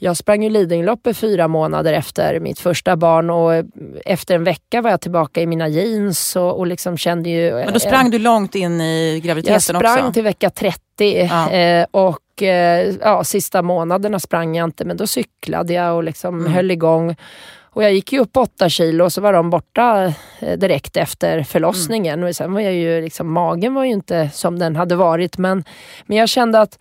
jag 0.00 0.16
sprang 0.16 0.42
ju 0.42 0.50
Lidingöloppet 0.50 1.16
fyra 1.16 1.48
månader 1.48 1.92
efter 1.92 2.40
mitt 2.40 2.60
första 2.60 2.96
barn 2.96 3.30
och 3.30 3.54
eh, 3.54 3.64
efter 4.04 4.34
en 4.34 4.44
vecka 4.44 4.82
var 4.82 4.90
jag 4.90 5.00
tillbaka 5.00 5.40
i 5.40 5.46
mina 5.46 5.68
jeans 5.68 6.36
och, 6.36 6.58
och 6.58 6.66
liksom 6.66 6.96
kände 6.98 7.30
ju... 7.30 7.54
Men 7.54 7.72
då 7.72 7.80
sprang 7.80 8.10
du 8.10 8.18
långt 8.18 8.54
in 8.54 8.80
i 8.80 9.20
graviditeten 9.24 9.52
jag 9.52 9.62
sprang 9.62 9.98
också? 9.98 10.12
till 10.12 10.22
vecka 10.22 10.50
30 10.50 10.80
Ja. 11.30 11.50
eh, 11.50 11.86
och 12.38 12.42
eh, 12.42 12.94
ja, 13.00 13.24
sista 13.24 13.62
månaderna 13.62 14.18
sprang 14.20 14.56
jag 14.56 14.64
inte 14.64 14.84
men 14.84 14.96
då 14.96 15.06
cyklade 15.06 15.72
jag 15.72 15.96
och 15.96 16.04
liksom 16.04 16.40
Mm. 16.40 16.52
höll 16.52 16.70
igång. 16.70 17.16
Och 17.70 17.84
jag 17.84 17.92
gick 17.92 18.12
ju 18.12 18.18
upp 18.20 18.36
8 18.36 18.68
kilo 18.68 19.04
och 19.04 19.12
så 19.12 19.20
var 19.20 19.32
de 19.32 19.50
borta 19.50 20.12
eh, 20.40 20.58
direkt 20.58 20.96
efter 20.96 21.42
förlossningen. 21.42 22.22
Och 22.24 22.36
sen 22.36 22.52
var 22.52 22.60
jag 22.60 22.74
ju 22.74 23.00
liksom, 23.00 23.32
magen 23.32 23.74
var 23.74 23.84
ju 23.84 23.90
inte 23.90 24.30
som 24.32 24.58
den 24.58 24.76
hade 24.76 24.96
varit. 24.96 25.38
Men, 25.38 25.64
men 26.06 26.16
jag 26.16 26.28
kände 26.28 26.60
att 26.60 26.78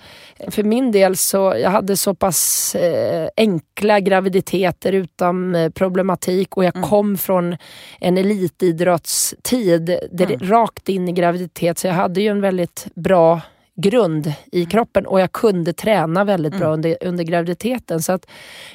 för 0.51 0.63
min 0.63 0.91
del 0.91 1.17
så 1.17 1.53
jag 1.61 1.69
hade 1.69 1.97
så 1.97 2.13
pass 2.13 2.75
eh, 2.75 3.29
enkla 3.37 3.99
graviditeter 3.99 4.91
utan 4.91 5.55
eh, 5.55 5.69
problematik 5.69 6.57
och 6.57 6.65
jag 6.65 6.73
kom 6.73 7.17
från 7.17 7.57
en 7.99 8.17
elitidrottstid 8.17 9.85
där, 10.11 10.37
rakt 10.49 10.89
in 10.89 11.07
i 11.09 11.11
graviditet. 11.11 11.77
Så 11.79 11.87
jag 11.87 11.93
hade 11.93 12.21
ju 12.21 12.27
en 12.27 12.41
väldigt 12.41 12.87
bra 12.95 13.41
grund 13.81 14.33
i 14.51 14.65
kroppen 14.65 15.05
och 15.05 15.19
jag 15.21 15.31
kunde 15.31 15.73
träna 15.73 16.23
väldigt 16.23 16.57
bra 16.57 16.67
under, 16.73 16.97
under 17.01 17.23
graviditeten. 17.23 18.01
Så 18.01 18.11
att 18.11 18.25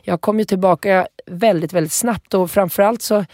jag 0.02 0.20
kom 0.20 0.38
ju 0.38 0.44
tillbaka 0.44 1.06
väldigt, 1.26 1.72
väldigt 1.72 1.92
snabbt 1.92 2.34
och 2.34 2.50
framförallt 2.50 3.02
så, 3.02 3.24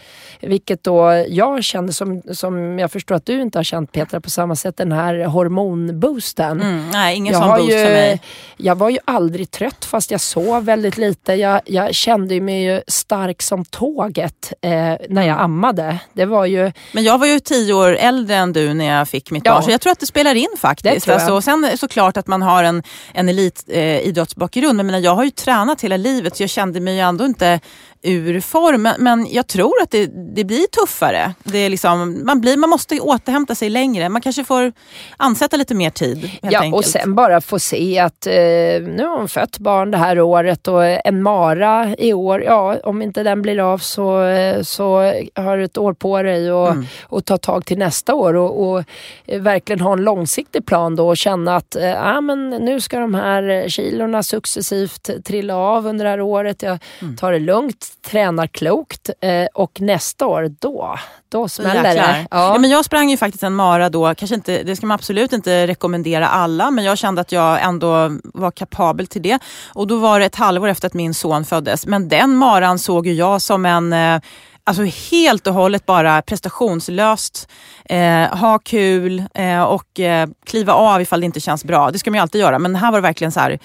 vilket 0.41 0.83
då 0.83 1.25
jag 1.27 1.63
kände 1.63 1.93
som, 1.93 2.21
som 2.31 2.79
jag 2.79 2.91
förstår 2.91 3.15
att 3.15 3.25
du 3.25 3.41
inte 3.41 3.59
har 3.59 3.63
känt 3.63 3.91
Petra 3.91 4.21
på 4.21 4.29
samma 4.29 4.55
sätt, 4.55 4.77
den 4.77 4.91
här 4.91 5.25
hormonboosten. 5.25 6.61
Mm, 6.61 6.89
nej, 6.89 7.15
ingen 7.15 7.33
Jag, 7.33 7.43
sån 7.43 7.57
boost 7.57 7.69
ju, 7.71 7.83
för 7.85 7.91
mig. 7.91 8.21
jag 8.57 8.75
var 8.75 8.89
ju 8.89 8.97
aldrig 9.05 9.51
trött 9.51 9.85
fast 9.85 10.11
jag 10.11 10.21
sov 10.21 10.65
väldigt 10.65 10.97
lite. 10.97 11.33
Jag, 11.33 11.61
jag 11.65 11.95
kände 11.95 12.41
mig 12.41 12.63
ju 12.63 12.81
stark 12.87 13.41
som 13.41 13.65
tåget 13.65 14.53
eh, 14.61 14.69
när 14.71 14.99
Mm. 15.09 15.27
jag 15.27 15.39
ammade. 15.39 15.99
Det 16.13 16.25
var 16.25 16.45
ju 16.45 16.71
Men 16.93 17.03
jag 17.03 17.17
var 17.17 17.27
ju 17.27 17.39
tio 17.39 17.73
år 17.73 17.95
äldre 17.95 18.35
än 18.35 18.53
du 18.53 18.73
när 18.73 18.85
jag 18.97 19.07
fick 19.07 19.31
mitt 19.31 19.45
Ja. 19.45 19.51
barn, 19.53 19.63
så 19.63 19.71
jag 19.71 19.81
tror 19.81 19.91
att 19.91 19.99
det 19.99 20.05
spelar 20.05 20.35
in 20.35 20.47
Det 20.53 20.59
faktiskt. 20.59 21.05
tror 21.05 21.13
jag. 21.13 21.21
Alltså, 21.21 21.41
sen 21.63 21.77
såklart 21.77 22.17
att 22.17 22.27
man 22.27 22.41
har 22.41 22.63
en, 22.63 22.83
en 23.13 23.29
elitidrottsbakgrund, 23.29 24.79
eh, 24.79 24.85
men 24.85 25.03
jag 25.03 25.03
jag 25.03 25.15
har 25.15 25.23
ju 25.23 25.31
tränat 25.31 25.81
hela 25.81 25.97
livet 25.97 26.37
så 26.37 26.43
jag 26.43 26.49
kände 26.49 26.79
mig 26.79 26.93
ju 26.93 26.99
ändå 26.99 27.25
inte 27.25 27.59
ur 28.01 28.41
form. 28.41 28.81
Men, 28.81 28.95
men 28.99 29.27
jag 29.31 29.47
tror 29.47 29.73
att 29.83 29.91
det, 29.91 30.05
det 30.35 30.43
blir 30.43 30.67
tuffare. 30.67 31.33
Det 31.43 31.57
är 31.57 31.69
liksom, 31.69 32.21
man, 32.25 32.41
blir, 32.41 32.57
man 32.57 32.69
måste 32.69 32.99
återhämta 32.99 33.55
sig 33.55 33.69
längre. 33.69 34.09
Man 34.09 34.21
kanske 34.21 34.43
får 34.43 34.71
ansätta 35.17 35.57
lite 35.57 35.75
mer 35.75 35.89
tid. 35.89 36.31
Ja, 36.41 36.59
enkelt. 36.61 36.75
och 36.75 36.85
sen 36.85 37.15
bara 37.15 37.41
få 37.41 37.59
se 37.59 37.99
att 37.99 38.27
eh, 38.27 38.33
nu 38.33 39.03
har 39.07 39.17
hon 39.17 39.27
fött 39.27 39.57
barn 39.59 39.91
det 39.91 39.97
här 39.97 40.19
året 40.19 40.67
och 40.67 40.85
en 40.85 41.21
Mara 41.23 41.95
i 41.97 42.13
år, 42.13 42.43
ja 42.43 42.77
om 42.83 43.01
inte 43.01 43.23
den 43.23 43.41
blir 43.41 43.59
av 43.73 43.77
så, 43.77 44.23
eh, 44.23 44.61
så 44.61 44.97
har 45.35 45.57
du 45.57 45.63
ett 45.63 45.77
år 45.77 45.93
på 45.93 46.21
dig 46.23 46.51
och, 46.51 46.69
Mm. 46.69 46.85
och 47.03 47.25
ta 47.25 47.37
tag 47.37 47.65
till 47.65 47.77
nästa 47.77 48.15
år 48.15 48.33
och, 48.35 48.69
och 48.69 48.83
eh, 49.25 49.41
verkligen 49.41 49.79
ha 49.79 49.93
en 49.93 50.01
långsiktig 50.03 50.65
plan 50.65 50.95
då 50.95 51.07
och 51.07 51.17
känna 51.17 51.55
att 51.55 51.75
eh, 51.75 52.07
ah, 52.17 52.21
men 52.21 52.49
nu 52.49 52.81
ska 52.81 52.99
de 52.99 53.13
här 53.13 53.69
kilorna 53.69 54.23
successivt 54.23 55.09
trilla 55.25 55.55
av 55.55 55.87
under 55.87 56.05
det 56.05 56.11
här 56.11 56.21
året. 56.21 56.61
Jag 56.63 56.79
Mm. 57.01 57.17
tar 57.17 57.31
det 57.31 57.39
lugnt, 57.39 57.85
tränar 58.01 58.47
klokt 58.47 59.09
eh, 59.21 59.45
och 59.53 59.81
nästa 59.81 60.27
år 60.27 60.55
då, 60.59 60.95
då 61.29 61.49
smäller 61.49 61.75
Jäklar. 61.75 62.13
det. 62.13 62.27
Ja. 62.31 62.57
men 62.59 62.69
jag 62.69 62.85
sprang 62.85 63.09
ju 63.09 63.17
faktiskt 63.17 63.43
en 63.43 63.55
mara 63.55 63.89
då, 63.89 64.15
kanske 64.15 64.35
inte, 64.35 64.63
det 64.63 64.75
ska 64.75 64.85
man 64.85 64.95
absolut 64.95 65.33
inte 65.33 65.67
rekommendera 65.67 66.27
alla, 66.27 66.71
men 66.71 66.83
jag 66.85 66.97
kände 66.97 67.21
att 67.21 67.31
jag 67.31 67.63
ändå 67.63 68.11
var 68.23 68.51
kapabel 68.51 69.07
till 69.07 69.21
det. 69.21 69.39
Och 69.73 69.87
då 69.87 69.97
var 69.97 70.19
det 70.19 70.25
ett 70.25 70.35
halvår 70.35 70.67
efter 70.67 70.87
att 70.87 70.93
min 70.93 71.13
son 71.13 71.45
föddes. 71.45 71.85
Men 71.85 72.09
den 72.09 72.35
maran 72.35 72.79
såg 72.79 73.07
ju 73.07 73.13
jag 73.13 73.41
som 73.41 73.65
en 73.65 73.93
eh, 73.93 74.21
Alltså 74.69 74.83
helt 74.83 75.47
och 75.47 75.53
hållet 75.53 75.85
bara 75.85 76.21
prestationslöst, 76.21 77.49
eh, 77.85 78.37
ha 78.37 78.59
kul 78.59 79.23
eh, 79.33 79.63
och 79.63 79.99
eh, 79.99 80.29
kliva 80.45 80.73
av 80.73 81.01
ifall 81.01 81.19
det 81.19 81.25
inte 81.25 81.39
känns 81.39 81.63
bra. 81.63 81.91
Det 81.91 81.99
ska 81.99 82.11
man 82.11 82.17
ju 82.17 82.21
alltid 82.21 82.41
göra, 82.41 82.59
men 82.59 82.75
här 82.75 82.91
var 82.91 82.97
det 82.97 83.01
verkligen 83.01 83.31
så 83.31 83.39
här, 83.39 83.59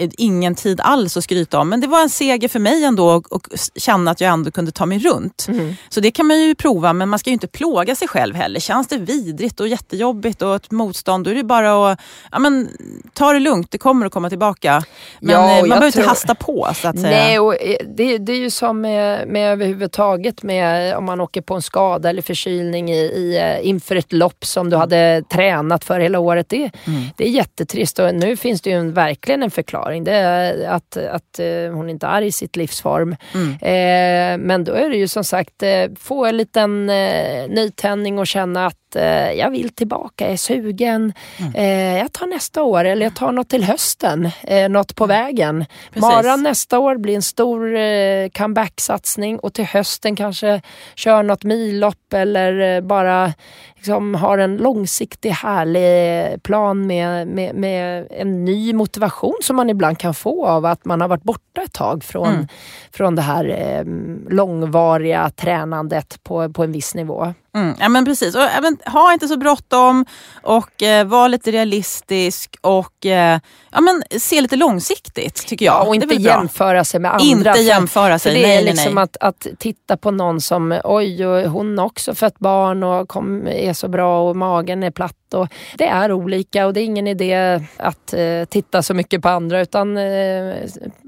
ingen 0.00 0.54
tid 0.54 0.80
alls 0.80 1.16
att 1.16 1.24
skryta 1.24 1.58
om. 1.58 1.68
Men 1.68 1.80
det 1.80 1.86
var 1.86 2.02
en 2.02 2.10
seger 2.10 2.48
för 2.48 2.58
mig 2.58 2.84
ändå 2.84 3.10
och, 3.10 3.32
och 3.32 3.46
känna 3.76 4.10
att 4.10 4.20
jag 4.20 4.30
ändå 4.32 4.50
kunde 4.50 4.72
ta 4.72 4.86
mig 4.86 4.98
runt. 4.98 5.46
Så 5.88 6.00
det 6.00 6.10
kan 6.10 6.26
man 6.26 6.40
ju 6.40 6.54
prova, 6.54 6.92
men 6.92 7.08
man 7.08 7.18
ska 7.18 7.30
ju 7.30 7.34
inte 7.34 7.46
plåga 7.46 7.94
sig 7.94 8.08
själv 8.08 8.34
heller. 8.36 8.60
Känns 8.60 8.86
det 8.88 8.96
vidrigt 8.98 9.60
och 9.60 9.68
jättejobbigt 9.68 10.42
och 10.42 10.54
ett 10.54 10.70
motstånd, 10.70 11.24
då 11.24 11.30
är 11.30 11.34
det 11.34 11.44
bara 11.44 11.92
att 11.92 12.00
ja, 12.32 12.38
men, 12.38 12.68
ta 13.12 13.32
det 13.32 13.40
lugnt. 13.40 13.70
Det 13.70 13.78
kommer 13.78 14.06
att 14.06 14.12
komma 14.12 14.28
tillbaka. 14.28 14.82
Men 15.20 15.34
Ja, 15.34 15.50
eh, 15.50 15.60
man 15.60 15.68
behöver 15.68 15.86
inte 15.86 15.98
tror- 15.98 16.08
hasta 16.08 16.34
på 16.34 16.68
så 16.74 16.88
att 16.88 17.00
säga. 17.00 17.10
Nej, 17.10 17.38
och 17.38 17.62
eh, 17.62 17.76
det, 17.96 18.18
det 18.18 18.32
är 18.32 18.36
ju 18.38 18.50
som 18.50 18.80
med, 18.80 19.28
med 19.28 19.52
överhuvudtaget 19.52 20.42
med 20.42 20.96
om 20.96 21.04
man 21.04 21.20
åker 21.20 21.40
på 21.40 21.54
en 21.54 21.62
skada 21.62 22.08
eller 22.10 22.22
förkylning 22.22 22.90
i, 22.90 22.96
i, 22.98 23.38
eh, 23.38 23.68
inför 23.68 23.96
ett 23.96 24.12
lopp 24.12 24.44
som 24.44 24.70
du 24.70 24.76
hade 24.76 25.22
tränat 25.32 25.84
för 25.84 26.00
hela 26.00 26.18
året. 26.18 26.48
Det, 26.48 26.70
det 27.16 27.24
är 27.24 27.30
jättetrist 27.30 27.98
och 27.98 28.14
nu 28.14 28.36
finns 28.36 28.60
det 28.60 28.70
ju 28.70 28.76
en, 28.76 28.92
verkligen 28.92 29.42
en 29.42 29.50
förklaring. 29.50 29.89
Det 29.98 30.12
är 30.12 30.68
att, 30.68 30.96
att 30.96 31.38
eh, 31.38 31.72
hon 31.72 31.90
inte 31.90 32.06
är 32.06 32.22
i 32.22 32.32
sitt 32.32 32.56
livsform. 32.56 33.16
Eh, 33.62 34.38
men 34.38 34.64
då 34.64 34.72
är 34.72 34.90
det 34.90 34.96
ju 34.96 35.08
som 35.08 35.24
sagt 35.24 35.62
eh, 35.62 35.84
få 35.98 36.26
en 36.26 36.36
liten 36.36 36.90
eh, 36.90 37.48
nytändning 37.48 38.18
och 38.18 38.26
känna 38.26 38.66
att 38.66 38.76
jag 39.36 39.50
vill 39.50 39.70
tillbaka, 39.70 40.24
jag 40.24 40.32
är 40.32 40.36
sugen. 40.36 41.12
Eh, 41.54 41.98
jag 41.98 42.12
tar 42.12 42.26
nästa 42.26 42.62
år 42.62 42.84
eller 42.84 43.06
jag 43.06 43.16
tar 43.16 43.32
något 43.32 43.48
till 43.48 43.64
hösten, 43.64 44.30
eh, 44.42 44.68
något 44.68 44.96
på 44.96 45.06
vägen. 45.06 45.64
Precis. 45.92 46.02
Maran 46.02 46.42
nästa 46.42 46.78
år 46.78 46.96
blir 46.96 47.14
en 47.14 47.22
stor 47.22 48.28
comeback-satsning 48.28 49.38
och 49.38 49.54
till 49.54 49.64
hösten 49.64 50.16
kanske 50.16 50.62
kör 50.94 51.22
något 51.22 51.44
millopp 51.44 52.12
eller 52.12 52.80
bara 52.80 53.32
liksom 53.80 54.14
har 54.14 54.38
en 54.38 54.56
långsiktig 54.56 55.30
härlig 55.30 56.42
plan 56.42 56.86
med, 56.86 57.28
med, 57.28 57.54
med 57.54 58.06
en 58.10 58.44
ny 58.44 58.72
motivation 58.72 59.36
som 59.42 59.56
man 59.56 59.70
ibland 59.70 59.98
kan 59.98 60.14
få 60.14 60.46
av 60.46 60.66
att 60.66 60.84
man 60.84 61.00
har 61.00 61.08
varit 61.08 61.22
borta 61.22 61.62
ett 61.62 61.72
tag 61.72 62.04
från, 62.04 62.48
från 62.92 63.14
det 63.14 63.22
här 63.22 63.44
eh, 63.44 63.84
långvariga 64.34 65.30
tränandet 65.30 66.18
på, 66.22 66.52
på 66.52 66.64
en 66.64 66.72
viss 66.72 66.94
nivå. 66.94 67.34
Mm, 67.54 67.74
ja, 67.80 67.88
men 67.88 68.04
precis. 68.04 68.34
Och, 68.34 68.42
även, 68.42 68.78
ha 68.86 69.12
inte 69.12 69.28
så 69.28 69.36
bråttom 69.36 70.06
och 70.42 70.82
eh, 70.82 71.06
var 71.06 71.28
lite 71.28 71.50
realistisk 71.50 72.56
och 72.60 73.06
eh, 73.06 73.40
ja, 73.70 73.80
men, 73.80 74.02
se 74.20 74.40
lite 74.40 74.56
långsiktigt 74.56 75.46
tycker 75.46 75.66
jag. 75.66 75.74
Ja, 75.74 75.86
och 75.88 75.94
inte 75.94 76.14
jämföra 76.14 76.84
sig 76.84 77.00
med 77.00 77.10
andra. 77.12 77.24
Inte 77.24 77.52
för- 77.52 77.60
jämföra 77.60 78.18
sig, 78.18 78.32
För 78.32 78.40
det 78.40 78.44
är 78.44 78.48
nej, 78.48 78.64
nej, 78.64 78.72
liksom 78.72 78.94
nej. 78.94 79.04
Att, 79.04 79.16
att 79.20 79.46
titta 79.58 79.96
på 79.96 80.10
någon 80.10 80.40
som, 80.40 80.80
oj, 80.84 81.26
och 81.26 81.50
hon 81.50 81.78
har 81.78 81.86
också 81.86 82.14
fött 82.14 82.38
barn 82.38 82.82
och 82.82 83.08
kom, 83.08 83.46
är 83.46 83.72
så 83.72 83.88
bra 83.88 84.28
och 84.28 84.36
magen 84.36 84.82
är 84.82 84.90
platt. 84.90 85.16
Och 85.34 85.48
det 85.78 85.86
är 85.86 86.12
olika 86.12 86.66
och 86.66 86.72
det 86.72 86.80
är 86.80 86.84
ingen 86.84 87.06
idé 87.06 87.60
att 87.76 88.12
eh, 88.14 88.44
titta 88.48 88.82
så 88.82 88.94
mycket 88.94 89.22
på 89.22 89.28
andra 89.28 89.60
utan 89.60 89.96
eh, 89.96 90.54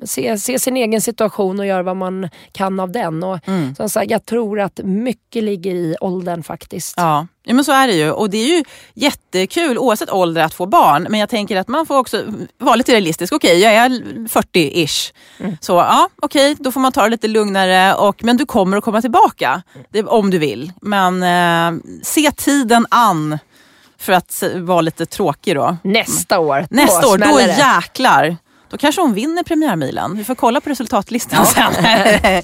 se, 0.04 0.38
se 0.38 0.58
sin 0.58 0.76
egen 0.76 1.00
situation 1.00 1.60
och 1.60 1.66
göra 1.66 1.82
vad 1.82 1.96
man 1.96 2.28
kan 2.52 2.80
av 2.80 2.92
den. 2.92 3.22
Och, 3.24 3.38
Mm. 3.46 3.74
som 3.74 3.88
sagt, 3.88 4.10
jag 4.10 4.26
tror 4.26 4.60
att 4.60 4.80
mycket 4.84 5.42
ligger 5.44 5.74
i 5.74 5.96
åldern 6.00 6.42
faktiskt. 6.42 6.94
Ja. 6.96 7.26
ja, 7.44 7.54
men 7.54 7.64
så 7.64 7.72
är 7.72 7.86
det 7.86 7.94
ju. 7.94 8.10
Och 8.10 8.30
det 8.30 8.38
är 8.38 8.56
ju 8.58 8.64
jättekul 8.94 9.78
oavsett 9.78 10.10
ålder 10.12 10.42
att 10.44 10.54
få 10.54 10.66
barn. 10.66 11.06
Men 11.10 11.20
jag 11.20 11.28
tänker 11.28 11.56
att 11.56 11.68
man 11.68 11.86
får 11.86 11.98
också 11.98 12.24
vara 12.58 12.76
lite 12.76 12.92
realistisk. 12.92 13.32
Okej, 13.32 13.58
jag 13.60 13.72
är 13.74 13.88
40-ish. 14.28 15.12
Så 15.60 15.72
ja, 15.72 16.08
okej, 16.22 16.56
då 16.58 16.72
får 16.72 16.80
man 16.80 16.92
ta 16.92 17.02
det 17.02 17.08
lite 17.08 17.28
lugnare. 17.28 17.94
Och, 17.94 18.24
men 18.24 18.36
du 18.36 18.46
kommer 18.46 18.76
att 18.76 18.84
komma 18.84 19.00
tillbaka 19.00 19.62
det, 19.90 20.02
om 20.02 20.30
du 20.30 20.38
vill. 20.38 20.72
Men 20.82 21.22
eh, 21.22 21.80
se 22.02 22.30
tiden 22.36 22.86
an 22.90 23.38
för 24.02 24.12
att 24.12 24.42
vara 24.54 24.80
lite 24.80 25.06
tråkig 25.06 25.56
då. 25.56 25.76
Nästa 25.84 26.38
år, 26.38 26.66
Nästa 26.70 27.08
år, 27.08 27.18
då 27.18 27.40
jäklar. 27.40 28.36
Då 28.70 28.76
kanske 28.76 29.00
hon 29.00 29.14
vinner 29.14 29.42
premiärmilen. 29.42 30.16
Vi 30.16 30.24
får 30.24 30.34
kolla 30.34 30.60
på 30.60 30.70
resultatlistan 30.70 31.46
sen. 31.46 31.72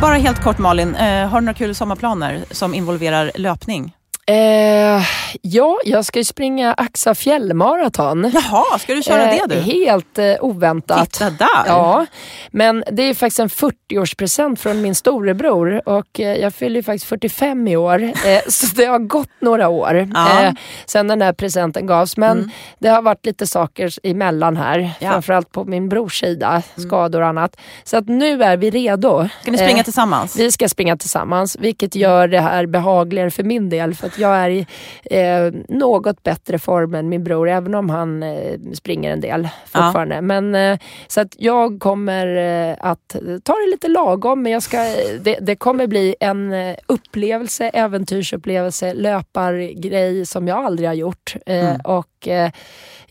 Bara 0.00 0.14
helt 0.14 0.42
kort 0.42 0.58
Malin, 0.58 0.94
eh, 0.94 1.28
har 1.28 1.40
du 1.40 1.46
några 1.46 1.58
kul 1.58 1.74
sommarplaner 1.74 2.44
som 2.50 2.74
involverar 2.74 3.32
löpning? 3.34 3.92
Eh, 4.26 5.02
ja, 5.42 5.78
jag 5.84 6.04
ska 6.04 6.18
ju 6.18 6.24
springa 6.24 6.72
Axa 6.74 7.14
fjällmaraton. 7.14 8.30
Jaha, 8.34 8.78
ska 8.78 8.94
du 8.94 9.02
köra 9.02 9.22
Eh, 9.32 9.46
det 9.48 9.54
du? 9.54 9.60
Helt 9.60 10.18
eh, 10.18 10.34
oväntat. 10.40 11.10
Titta 11.10 11.30
där. 11.30 11.48
Ja, 11.66 12.06
men 12.50 12.84
det 12.92 13.02
är 13.02 13.14
faktiskt 13.14 13.38
en 13.40 13.48
40-årspresent 13.48 14.56
från 14.56 14.82
min 14.82 14.94
storebror 14.94 15.88
och 15.88 16.20
eh, 16.20 16.34
jag 16.36 16.54
fyller 16.54 16.76
ju 16.76 16.82
faktiskt 16.82 17.04
45 17.04 17.68
i 17.68 17.76
år. 17.76 18.02
Eh, 18.02 18.12
så 18.48 18.66
det 18.76 18.84
har 18.84 18.98
gått 18.98 19.28
några 19.40 19.68
år 19.68 20.08
Ja. 20.14 20.30
Mm. 20.30 20.44
eh, 20.46 20.52
sen 20.86 21.08
den 21.08 21.22
här 21.22 21.32
presenten 21.32 21.86
gavs. 21.86 22.16
Men 22.16 22.50
det 22.78 22.88
har 22.88 23.02
varit 23.02 23.26
lite 23.26 23.46
saker 23.46 23.90
emellan 24.02 24.56
här. 24.56 24.78
Ja. 24.78 24.86
Mm. 25.08 25.12
Framförallt 25.12 25.52
på 25.52 25.64
min 25.64 25.88
brors 25.88 26.20
sida, 26.20 26.62
skador 26.76 27.20
och 27.20 27.26
annat. 27.28 27.56
Så 27.84 27.96
att 27.96 28.08
nu 28.08 28.42
är 28.42 28.56
vi 28.56 28.70
redo. 28.70 29.28
Ska 29.42 29.50
ni 29.50 29.58
springa 29.58 29.84
tillsammans? 29.84 30.36
vi 30.36 30.52
ska 30.52 30.68
springa 30.68 30.96
tillsammans, 30.96 31.56
vilket 31.60 31.94
gör 31.94 32.28
det 32.28 32.40
här 32.40 32.66
behagligare 32.66 33.30
för 33.30 33.42
min 33.42 33.68
del. 33.70 33.94
För 33.94 34.09
att 34.12 34.18
jag 34.18 34.36
är 34.36 34.50
i 34.50 34.66
eh, 35.10 35.60
något 35.68 36.22
bättre 36.22 36.58
form 36.58 36.94
än 36.94 37.08
min 37.08 37.24
bror, 37.24 37.48
även 37.48 37.74
om 37.74 37.90
han 37.90 38.22
eh, 38.22 38.58
springer 38.74 39.12
en 39.12 39.20
del 39.20 39.48
fortfarande. 39.64 40.20
Men, 40.20 40.54
eh, 40.54 40.78
så 41.08 41.20
att 41.20 41.34
jag 41.38 41.80
kommer 41.80 42.26
eh, 42.70 42.76
att 42.80 43.16
ta 43.42 43.52
det 43.52 43.70
lite 43.70 43.88
lagom, 43.88 44.42
men 44.42 44.52
jag 44.52 44.62
ska, 44.62 44.78
det, 45.20 45.38
det 45.40 45.56
kommer 45.56 45.86
bli 45.86 46.14
en 46.20 46.52
eh, 46.52 46.76
upplevelse, 46.86 47.68
äventyrsupplevelse, 47.68 48.94
löpargrej 48.94 50.26
som 50.26 50.48
jag 50.48 50.64
aldrig 50.64 50.88
har 50.88 50.94
gjort. 50.94 51.34
Eh, 51.46 51.74
Och 51.84 52.06
eh, 52.26 52.50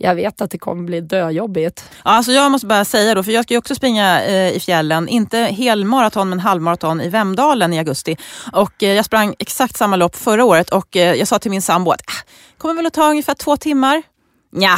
jag 0.01 0.15
vet 0.15 0.41
att 0.41 0.51
det 0.51 0.57
kommer 0.57 0.83
bli 0.83 1.01
döjobbigt. 1.01 1.83
Ja, 1.91 2.11
alltså 2.11 2.31
jag 2.31 2.51
måste 2.51 2.67
bara 2.67 2.85
säga 2.85 3.15
då, 3.15 3.23
för 3.23 3.31
jag 3.31 3.43
ska 3.43 3.53
ju 3.53 3.57
också 3.57 3.75
springa 3.75 4.23
eh, 4.23 4.55
i 4.55 4.59
fjällen, 4.59 5.07
inte 5.07 5.37
helmaraton 5.37 6.29
men 6.29 6.39
halvmaraton 6.39 7.01
i 7.01 7.09
Vemdalen 7.09 7.73
i 7.73 7.77
augusti. 7.77 8.17
Och 8.53 8.83
eh, 8.83 8.93
jag 8.93 9.05
sprang 9.05 9.35
exakt 9.39 9.77
samma 9.77 9.95
lopp 9.95 10.15
förra 10.15 10.45
året 10.45 10.69
och 10.69 10.95
eh, 10.95 11.15
jag 11.15 11.27
sa 11.27 11.39
till 11.39 11.51
min 11.51 11.61
sambo 11.61 11.91
att 11.91 12.01
ah, 12.01 12.29
kommer 12.57 12.75
väl 12.75 12.85
att 12.85 12.93
ta 12.93 13.09
ungefär 13.09 13.33
två 13.33 13.57
timmar. 13.57 14.03
Ja, 14.51 14.77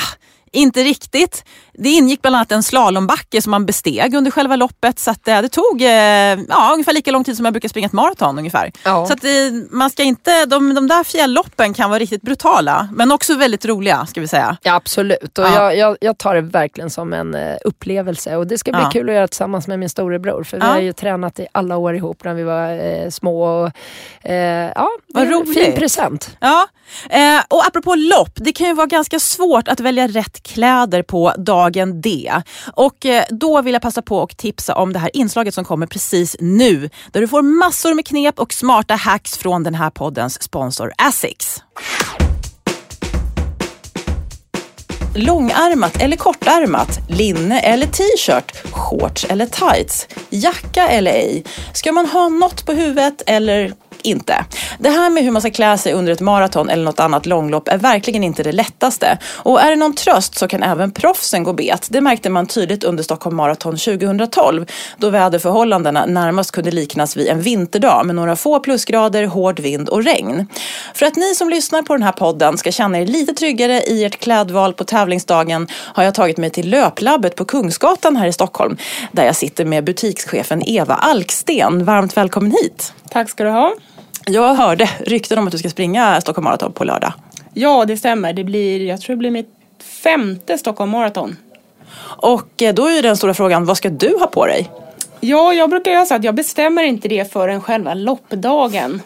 inte 0.51 0.83
riktigt. 0.83 1.45
Det 1.83 1.89
ingick 1.89 2.21
bland 2.21 2.35
annat 2.35 2.51
en 2.51 2.63
slalombacke 2.63 3.41
som 3.41 3.51
man 3.51 3.65
besteg 3.65 4.13
under 4.15 4.31
själva 4.31 4.55
loppet 4.55 4.99
så 4.99 5.11
att, 5.11 5.27
eh, 5.27 5.41
det 5.41 5.49
tog 5.49 5.81
eh, 5.81 5.89
ja, 6.49 6.69
ungefär 6.73 6.93
lika 6.93 7.11
lång 7.11 7.23
tid 7.23 7.35
som 7.37 7.45
jag 7.45 7.53
brukar 7.53 7.69
springa 7.69 7.85
ett 7.87 7.93
maraton 7.93 8.37
ungefär. 8.37 8.71
Ja. 8.85 9.05
Så 9.07 9.13
att, 9.13 9.23
eh, 9.23 9.31
man 9.71 9.89
ska 9.89 10.03
inte, 10.03 10.45
de, 10.45 10.73
de 10.75 10.87
där 10.87 11.03
fjällloppen 11.03 11.73
kan 11.73 11.89
vara 11.89 11.99
riktigt 11.99 12.21
brutala 12.21 12.89
men 12.93 13.11
också 13.11 13.35
väldigt 13.35 13.65
roliga 13.65 14.05
ska 14.05 14.21
vi 14.21 14.27
säga. 14.27 14.57
Ja, 14.63 14.73
absolut. 14.75 15.37
Och 15.37 15.45
Ja. 15.45 15.55
jag, 15.73 15.77
jag, 15.77 15.97
jag 16.01 16.17
tar 16.17 16.35
det 16.35 16.41
verkligen 16.41 16.89
som 16.89 17.13
en 17.13 17.37
upplevelse. 17.65 18.35
Och 18.35 18.47
det 18.47 18.57
ska 18.57 18.71
bli 18.71 18.81
Ja. 18.81 18.89
kul 18.93 19.09
att 19.09 19.15
göra 19.15 19.27
tillsammans 19.27 19.67
med 19.67 19.79
min 19.79 19.89
storebror. 19.89 20.43
För 20.43 20.57
vi 20.59 20.65
har 20.65 20.79
ju 20.79 20.93
tränat 20.93 21.39
i 21.39 21.47
alla 21.51 21.77
år 21.77 21.95
ihop 21.95 22.23
när 22.23 22.33
vi 22.33 22.43
var 22.43 22.69
eh, 23.03 23.09
små. 23.09 23.43
Och, 23.43 23.71
eh, 24.31 24.71
ja, 24.75 24.89
Vad 25.07 25.29
roligt. 25.29 25.63
Fin 25.65 25.75
present. 25.75 26.37
Ja, 26.39 26.67
eh, 27.09 27.39
och 27.47 27.67
apropå 27.67 27.95
lopp, 27.95 28.31
det 28.35 28.51
kan 28.51 28.67
ju 28.67 28.73
vara 28.73 28.87
ganska 28.87 29.19
svårt 29.19 29.67
att 29.67 29.79
välja 29.79 30.07
rätt 30.07 30.43
kläder 30.43 31.03
på 31.03 31.33
dagen 31.37 31.70
D. 32.01 32.31
Och 32.73 33.05
eh, 33.05 33.23
då 33.29 33.61
vill 33.61 33.73
jag 33.73 33.81
passa 33.81 34.01
på 34.01 34.23
att 34.23 34.37
tipsa 34.37 34.75
om 34.75 34.93
det 34.93 34.99
här 34.99 35.11
inslaget 35.13 35.53
som 35.53 35.65
kommer 35.65 35.87
precis 35.87 36.35
nu. 36.39 36.89
Där 37.11 37.21
du 37.21 37.27
får 37.27 37.41
massor 37.41 37.93
med 37.93 38.07
knep 38.07 38.39
och 38.39 38.53
smarta 38.53 38.95
hacks 38.95 39.37
från 39.37 39.63
den 39.63 39.75
här 39.75 39.89
poddens 39.89 40.43
sponsor 40.43 40.91
Asics. 40.97 41.63
Långärmat 45.15 46.01
eller 46.01 46.17
kortärmat? 46.17 46.99
Linne 47.09 47.59
eller 47.59 47.87
t-shirt? 47.87 48.51
Shorts 48.71 49.25
eller 49.29 49.45
tights? 49.45 50.07
Jacka 50.29 50.87
eller 50.87 51.11
ej? 51.11 51.43
Ska 51.73 51.91
man 51.91 52.05
ha 52.05 52.29
något 52.29 52.65
på 52.65 52.73
huvudet 52.73 53.21
eller 53.25 53.73
inte. 54.03 54.45
Det 54.79 54.89
här 54.89 55.09
med 55.09 55.23
hur 55.23 55.31
man 55.31 55.41
ska 55.41 55.51
klä 55.51 55.77
sig 55.77 55.93
under 55.93 56.11
ett 56.11 56.19
maraton 56.19 56.69
eller 56.69 56.83
något 56.83 56.99
annat 56.99 57.25
långlopp 57.25 57.67
är 57.67 57.77
verkligen 57.77 58.23
inte 58.23 58.43
det 58.43 58.51
lättaste. 58.51 59.17
Och 59.35 59.61
är 59.61 59.69
det 59.69 59.75
någon 59.75 59.95
tröst 59.95 60.37
så 60.37 60.47
kan 60.47 60.63
även 60.63 60.91
proffsen 60.91 61.43
gå 61.43 61.53
bet. 61.53 61.87
Det 61.91 62.01
märkte 62.01 62.29
man 62.29 62.45
tydligt 62.47 62.83
under 62.83 63.03
Stockholm 63.03 63.35
Marathon 63.35 63.77
2012 63.77 64.65
då 64.97 65.09
väderförhållandena 65.09 66.05
närmast 66.05 66.51
kunde 66.51 66.71
liknas 66.71 67.17
vid 67.17 67.27
en 67.27 67.41
vinterdag 67.41 68.05
med 68.05 68.15
några 68.15 68.35
få 68.35 68.59
plusgrader, 68.59 69.25
hård 69.25 69.59
vind 69.59 69.89
och 69.89 70.03
regn. 70.03 70.47
För 70.93 71.05
att 71.05 71.15
ni 71.15 71.35
som 71.35 71.49
lyssnar 71.49 71.81
på 71.81 71.93
den 71.93 72.03
här 72.03 72.11
podden 72.11 72.57
ska 72.57 72.71
känna 72.71 72.99
er 72.99 73.05
lite 73.05 73.33
tryggare 73.33 73.81
i 73.81 74.03
ert 74.03 74.19
klädval 74.19 74.73
på 74.73 74.83
tävlingsdagen 74.83 75.67
har 75.73 76.03
jag 76.03 76.15
tagit 76.15 76.37
mig 76.37 76.49
till 76.49 76.69
Löplabbet 76.69 77.35
på 77.35 77.45
Kungsgatan 77.45 78.15
här 78.15 78.27
i 78.27 78.33
Stockholm 78.33 78.77
där 79.11 79.25
jag 79.25 79.35
sitter 79.35 79.65
med 79.65 79.83
butikschefen 79.83 80.63
Eva 80.63 80.95
Alksten. 80.95 81.85
Varmt 81.85 82.17
välkommen 82.17 82.51
hit! 82.51 82.93
Tack 83.09 83.29
ska 83.29 83.43
du 83.43 83.49
ha. 83.49 83.73
Jag 84.25 84.55
hörde 84.55 84.89
rykten 85.05 85.39
om 85.39 85.47
att 85.47 85.51
du 85.51 85.57
ska 85.57 85.69
springa 85.69 86.21
Stockholm 86.21 86.43
Marathon 86.43 86.73
på 86.73 86.83
lördag. 86.83 87.13
Ja, 87.53 87.85
det 87.85 87.97
stämmer. 87.97 88.33
Det 88.33 88.43
blir, 88.43 88.85
jag 88.85 89.01
tror 89.01 89.15
det 89.15 89.19
blir 89.19 89.31
mitt 89.31 89.49
femte 90.03 90.57
Stockholm 90.57 90.91
Marathon. 90.91 91.37
Och 92.03 92.61
eh, 92.61 92.73
då 92.73 92.85
är 92.85 92.95
ju 92.95 93.01
den 93.01 93.17
stora 93.17 93.33
frågan, 93.33 93.65
vad 93.65 93.77
ska 93.77 93.89
du 93.89 94.17
ha 94.19 94.27
på 94.27 94.45
dig? 94.45 94.69
Ja, 95.19 95.53
jag 95.53 95.69
brukar 95.69 95.91
göra 95.91 96.05
så 96.05 96.15
att 96.15 96.23
jag 96.23 96.35
bestämmer 96.35 96.83
inte 96.83 97.07
det 97.07 97.31
förrän 97.31 97.61
själva 97.61 97.93
loppdagen. 97.93 99.01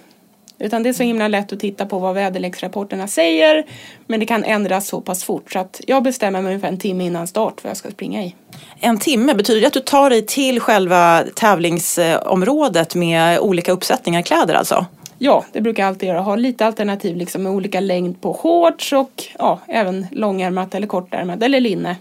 Utan 0.59 0.83
det 0.83 0.89
är 0.89 0.93
så 0.93 1.03
himla 1.03 1.27
lätt 1.27 1.53
att 1.53 1.59
titta 1.59 1.85
på 1.85 1.99
vad 1.99 2.15
väderleksrapporterna 2.15 3.07
säger. 3.07 3.65
Men 4.07 4.19
det 4.19 4.25
kan 4.25 4.43
ändras 4.43 4.87
så 4.87 5.01
pass 5.01 5.23
fort 5.23 5.51
så 5.51 5.59
att 5.59 5.81
jag 5.87 6.03
bestämmer 6.03 6.41
mig 6.41 6.49
ungefär 6.49 6.67
en 6.67 6.79
timme 6.79 7.05
innan 7.05 7.27
start 7.27 7.63
vad 7.63 7.69
jag 7.69 7.77
ska 7.77 7.91
springa 7.91 8.23
i. 8.23 8.35
En 8.79 8.99
timme, 8.99 9.33
betyder 9.33 9.61
det 9.61 9.67
att 9.67 9.73
du 9.73 9.79
tar 9.79 10.09
dig 10.09 10.25
till 10.25 10.59
själva 10.59 11.23
tävlingsområdet 11.35 12.95
med 12.95 13.39
olika 13.39 13.71
uppsättningar 13.71 14.21
kläder 14.21 14.53
alltså? 14.53 14.85
Ja, 15.17 15.45
det 15.51 15.61
brukar 15.61 15.83
jag 15.83 15.87
alltid 15.87 16.09
göra. 16.09 16.21
Ha 16.21 16.35
lite 16.35 16.65
alternativ 16.65 17.15
liksom 17.15 17.43
med 17.43 17.51
olika 17.51 17.79
längd 17.79 18.21
på 18.21 18.33
shorts 18.33 18.93
och 18.93 19.23
ja, 19.39 19.59
även 19.67 20.07
långärmat 20.11 20.75
eller 20.75 20.87
kortärmat 20.87 21.43
eller 21.43 21.59
linne. 21.59 21.95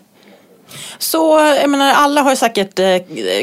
Så 0.98 1.38
jag 1.60 1.70
menar, 1.70 1.92
alla 1.92 2.22
har 2.22 2.34
säkert 2.34 2.78
eh, 2.78 2.96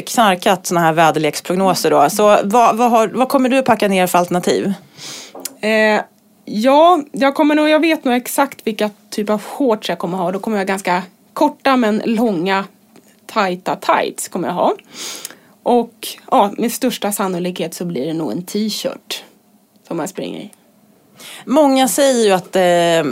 knarkat 0.06 0.66
sådana 0.66 0.86
här 0.86 0.92
väderleksprognoser 0.92 1.90
då. 1.90 2.10
Så 2.10 2.38
vad, 2.44 2.76
vad, 2.76 2.90
har, 2.90 3.08
vad 3.08 3.28
kommer 3.28 3.48
du 3.48 3.62
packa 3.62 3.88
ner 3.88 4.06
för 4.06 4.18
alternativ? 4.18 4.72
Eh, 5.60 6.00
ja, 6.44 7.02
jag 7.12 7.34
kommer 7.34 7.54
nog, 7.54 7.68
jag 7.68 7.80
vet 7.80 8.04
nog 8.04 8.14
exakt 8.14 8.66
vilka 8.66 8.90
typ 9.10 9.30
av 9.30 9.42
shorts 9.42 9.88
jag 9.88 9.98
kommer 9.98 10.18
ha. 10.18 10.32
Då 10.32 10.38
kommer 10.38 10.58
jag 10.58 10.66
ganska 10.66 11.02
korta 11.32 11.76
men 11.76 12.02
långa 12.04 12.64
tajta 13.26 13.76
tights 13.76 14.28
kommer 14.28 14.48
jag 14.48 14.54
ha. 14.54 14.74
Och 15.62 16.08
ja, 16.30 16.50
med 16.58 16.72
största 16.72 17.12
sannolikhet 17.12 17.74
så 17.74 17.84
blir 17.84 18.06
det 18.06 18.14
nog 18.14 18.32
en 18.32 18.42
t-shirt 18.42 19.24
som 19.88 19.96
man 19.96 20.08
springer 20.08 20.40
i. 20.40 20.50
Många 21.44 21.88
säger 21.88 22.24
ju 22.24 22.32
att 22.32 22.56
eh, 22.56 22.62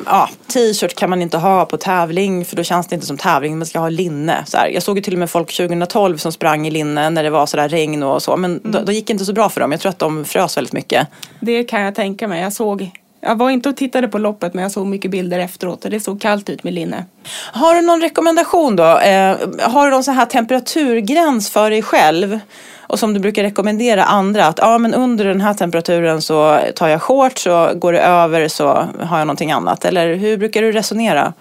ja, 0.07 0.29
t-shirt 0.47 0.95
kan 0.95 1.11
man 1.11 1.23
inte 1.23 1.39
ha 1.39 1.65
på 1.65 1.77
tävling 1.77 2.45
för 2.45 2.57
då 2.57 2.63
känns 2.63 2.87
det 2.87 2.95
inte 2.95 3.07
som 3.07 3.19
tävling, 3.19 3.59
man 3.59 3.67
ska 3.67 3.79
ha 3.79 3.89
linne. 3.89 4.45
Så 4.47 4.57
här. 4.57 4.69
Jag 4.69 4.83
såg 4.83 4.97
ju 4.97 5.03
till 5.03 5.13
och 5.13 5.19
med 5.19 5.31
folk 5.31 5.57
2012 5.57 6.17
som 6.17 6.33
sprang 6.33 6.67
i 6.67 6.71
linne 6.71 7.11
när 7.11 7.23
det 7.23 7.31
var 7.31 7.47
sådär 7.47 7.69
regn 7.69 8.03
och 8.03 8.23
så 8.23 8.37
men 8.37 8.51
mm. 8.51 8.73
då, 8.73 8.83
då 8.83 8.93
gick 8.93 9.07
det 9.07 9.13
inte 9.13 9.25
så 9.25 9.33
bra 9.33 9.49
för 9.49 9.61
dem. 9.61 9.73
Jag 9.73 9.81
tror 9.81 9.91
att 9.91 9.99
de 9.99 10.25
frös 10.25 10.57
väldigt 10.57 10.73
mycket. 10.73 11.09
Det 11.41 11.65
kan 11.65 11.81
jag 11.81 11.95
tänka 11.95 12.29
mig. 12.29 12.43
Jag 12.43 12.53
såg 12.53 12.91
jag 13.21 13.37
var 13.37 13.51
inte 13.51 13.69
och 13.69 13.77
tittade 13.77 14.09
på 14.09 14.19
loppet 14.19 14.55
men 14.55 14.63
jag 14.63 14.73
såg 14.73 14.87
mycket 14.87 15.11
bilder 15.11 15.39
efteråt 15.39 15.85
och 15.85 15.91
det 15.91 16.01
såg 16.01 16.21
kallt 16.21 16.51
ut 16.51 16.65
med 16.65 16.75
linne. 16.75 17.05
Har 17.53 17.75
du 17.75 17.83
någon 17.83 18.01
rekommendation 18.01 18.77
då? 18.77 18.99
Eh, 18.99 19.37
har 19.61 19.85
du 19.85 19.91
någon 19.91 20.05
sån 20.05 20.15
här 20.15 20.27
temperaturgräns 20.27 21.51
för 21.51 21.71
dig 21.71 21.83
själv? 21.83 22.39
Och 22.81 22.99
som 22.99 23.15
du 23.15 23.21
brukar 23.21 23.43
rekommendera 23.43 24.05
andra 24.05 24.47
att 24.47 24.59
ja, 24.59 24.79
men 24.79 24.95
under 24.95 25.25
den 25.25 25.41
här 25.41 25.55
temperaturen 25.55 26.23
så 26.23 26.61
tar 26.75 26.89
jag 26.89 27.03
shorts 27.03 27.47
och 27.47 27.81
går 27.81 27.93
det 27.93 28.01
över 28.01 28.49
så 28.49 28.67
har 29.01 29.19
jag 29.19 29.27
någonting 29.27 29.53
annat. 29.53 29.85
Eller 29.85 30.15
hur 30.15 30.37
brukar 30.37 30.63
du 30.63 30.73
resonera? 30.73 31.33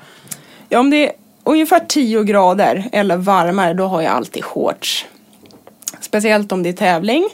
Ja, 0.69 0.79
om 0.79 0.89
det 0.89 1.07
är 1.07 1.11
ungefär 1.43 1.79
10 1.87 2.23
grader 2.23 2.89
eller 2.91 3.17
varmare 3.17 3.73
då 3.73 3.85
har 3.85 4.01
jag 4.01 4.13
alltid 4.13 4.43
shorts. 4.43 5.05
Speciellt 6.01 6.51
om 6.51 6.63
det 6.63 6.69
är 6.69 6.73
tävling. 6.73 7.29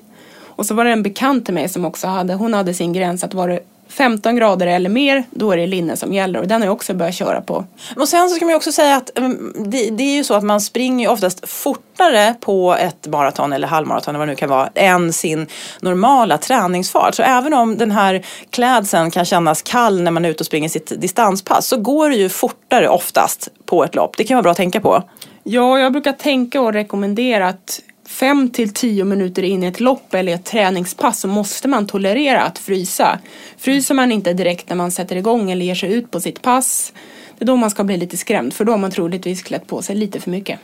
Och 0.55 0.65
så 0.65 0.73
var 0.73 0.85
det 0.85 0.91
en 0.91 1.03
bekant 1.03 1.45
till 1.45 1.53
mig 1.53 1.69
som 1.69 1.85
också 1.85 2.07
hade, 2.07 2.33
hon 2.33 2.53
hade 2.53 2.73
sin 2.73 2.93
gräns 2.93 3.23
att 3.23 3.33
var 3.33 3.47
det 3.47 3.59
15 3.89 4.35
grader 4.35 4.67
eller 4.67 4.89
mer, 4.89 5.23
då 5.31 5.51
är 5.51 5.57
det 5.57 5.67
linne 5.67 5.97
som 5.97 6.13
gäller 6.13 6.39
och 6.39 6.47
den 6.47 6.61
har 6.61 6.67
jag 6.67 6.73
också 6.73 6.93
börjat 6.93 7.15
köra 7.15 7.41
på. 7.41 7.65
Och 7.95 8.07
sen 8.09 8.29
så 8.29 8.35
ska 8.35 8.45
man 8.45 8.55
också 8.55 8.71
säga 8.71 8.95
att 8.95 9.17
mm, 9.17 9.53
det, 9.65 9.89
det, 9.89 10.03
är 10.03 10.15
ju 10.15 10.23
så 10.23 10.33
att 10.33 10.43
man 10.43 10.61
springer 10.61 11.09
oftast 11.09 11.49
fortare 11.49 12.35
på 12.39 12.75
ett 12.75 13.07
maraton 13.07 13.53
eller 13.53 13.67
halvmaraton 13.67 14.15
eller 14.15 14.19
vad 14.19 14.27
det 14.27 14.31
nu 14.31 14.35
kan 14.35 14.49
vara 14.49 14.69
än 14.75 15.13
sin 15.13 15.47
normala 15.79 16.37
träningsfart. 16.37 17.15
Så 17.15 17.23
även 17.23 17.53
om 17.53 17.77
den 17.77 17.91
här 17.91 18.25
klädseln 18.49 19.11
kan 19.11 19.25
kännas 19.25 19.61
kall 19.61 20.01
när 20.01 20.11
man 20.11 20.25
är 20.25 20.29
ute 20.29 20.41
och 20.41 20.45
springer 20.45 20.69
sitt 20.69 21.01
distanspass 21.01 21.67
så 21.67 21.77
går 21.77 22.09
det 22.09 22.15
ju 22.15 22.29
fortare 22.29 22.89
oftast 22.89 23.49
på 23.65 23.83
ett 23.83 23.95
lopp. 23.95 24.17
Det 24.17 24.23
kan 24.23 24.35
vara 24.35 24.43
bra 24.43 24.51
att 24.51 24.57
tänka 24.57 24.81
på. 24.81 25.03
Ja, 25.43 25.79
jag 25.79 25.91
brukar 25.91 26.11
tänka 26.11 26.61
och 26.61 26.73
rekommendera 26.73 27.47
att 27.47 27.81
fem 28.05 28.49
till 28.49 28.73
tio 28.73 29.03
minuter 29.03 29.43
in 29.43 29.63
i 29.63 29.65
ett 29.65 29.79
lopp 29.79 30.13
eller 30.13 30.33
ett 30.33 30.45
träningspass 30.45 31.19
så 31.19 31.27
måste 31.27 31.67
man 31.67 31.87
tolerera 31.87 32.41
att 32.41 32.57
frysa. 32.57 33.19
Fryser 33.57 33.95
man 33.95 34.11
inte 34.11 34.33
direkt 34.33 34.69
när 34.69 34.75
man 34.75 34.91
sätter 34.91 35.15
igång 35.15 35.51
eller 35.51 35.65
ger 35.65 35.75
sig 35.75 35.93
ut 35.93 36.11
på 36.11 36.21
sitt 36.21 36.41
pass 36.41 36.93
det 37.37 37.43
är 37.43 37.47
då 37.47 37.55
man 37.55 37.69
ska 37.69 37.83
bli 37.83 37.97
lite 37.97 38.17
skrämd 38.17 38.53
för 38.53 38.65
då 38.65 38.71
har 38.71 38.77
man 38.77 38.91
troligtvis 38.91 39.43
klätt 39.43 39.67
på 39.67 39.81
sig 39.81 39.95
lite 39.95 40.19
för 40.19 40.31
mycket. 40.31 40.59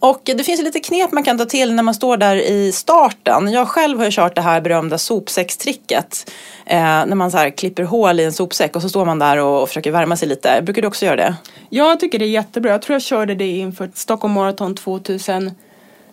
Och 0.00 0.20
det 0.24 0.44
finns 0.44 0.62
lite 0.62 0.80
knep 0.80 1.12
man 1.12 1.22
kan 1.22 1.38
ta 1.38 1.44
till 1.44 1.74
när 1.74 1.82
man 1.82 1.94
står 1.94 2.16
där 2.16 2.36
i 2.36 2.72
starten. 2.72 3.52
Jag 3.52 3.68
själv 3.68 3.98
har 3.98 4.04
ju 4.04 4.10
kört 4.10 4.34
det 4.34 4.40
här 4.40 4.60
berömda 4.60 4.98
sopsäckstricket. 4.98 6.30
Eh, 6.66 6.78
när 6.80 7.14
man 7.14 7.30
så 7.30 7.38
här 7.38 7.50
klipper 7.50 7.82
hål 7.82 8.20
i 8.20 8.24
en 8.24 8.32
sopsäck 8.32 8.76
och 8.76 8.82
så 8.82 8.88
står 8.88 9.04
man 9.04 9.18
där 9.18 9.36
och 9.36 9.68
försöker 9.68 9.90
värma 9.90 10.16
sig 10.16 10.28
lite. 10.28 10.62
Brukar 10.62 10.82
du 10.82 10.88
också 10.88 11.06
göra 11.06 11.16
det? 11.16 11.34
Ja, 11.68 11.88
jag 11.88 12.00
tycker 12.00 12.18
det 12.18 12.24
är 12.24 12.30
jättebra. 12.30 12.70
Jag 12.70 12.82
tror 12.82 12.94
jag 12.94 13.02
körde 13.02 13.34
det 13.34 13.58
inför 13.58 13.90
Stockholm 13.94 14.34
Marathon 14.34 14.74
2000 14.74 15.50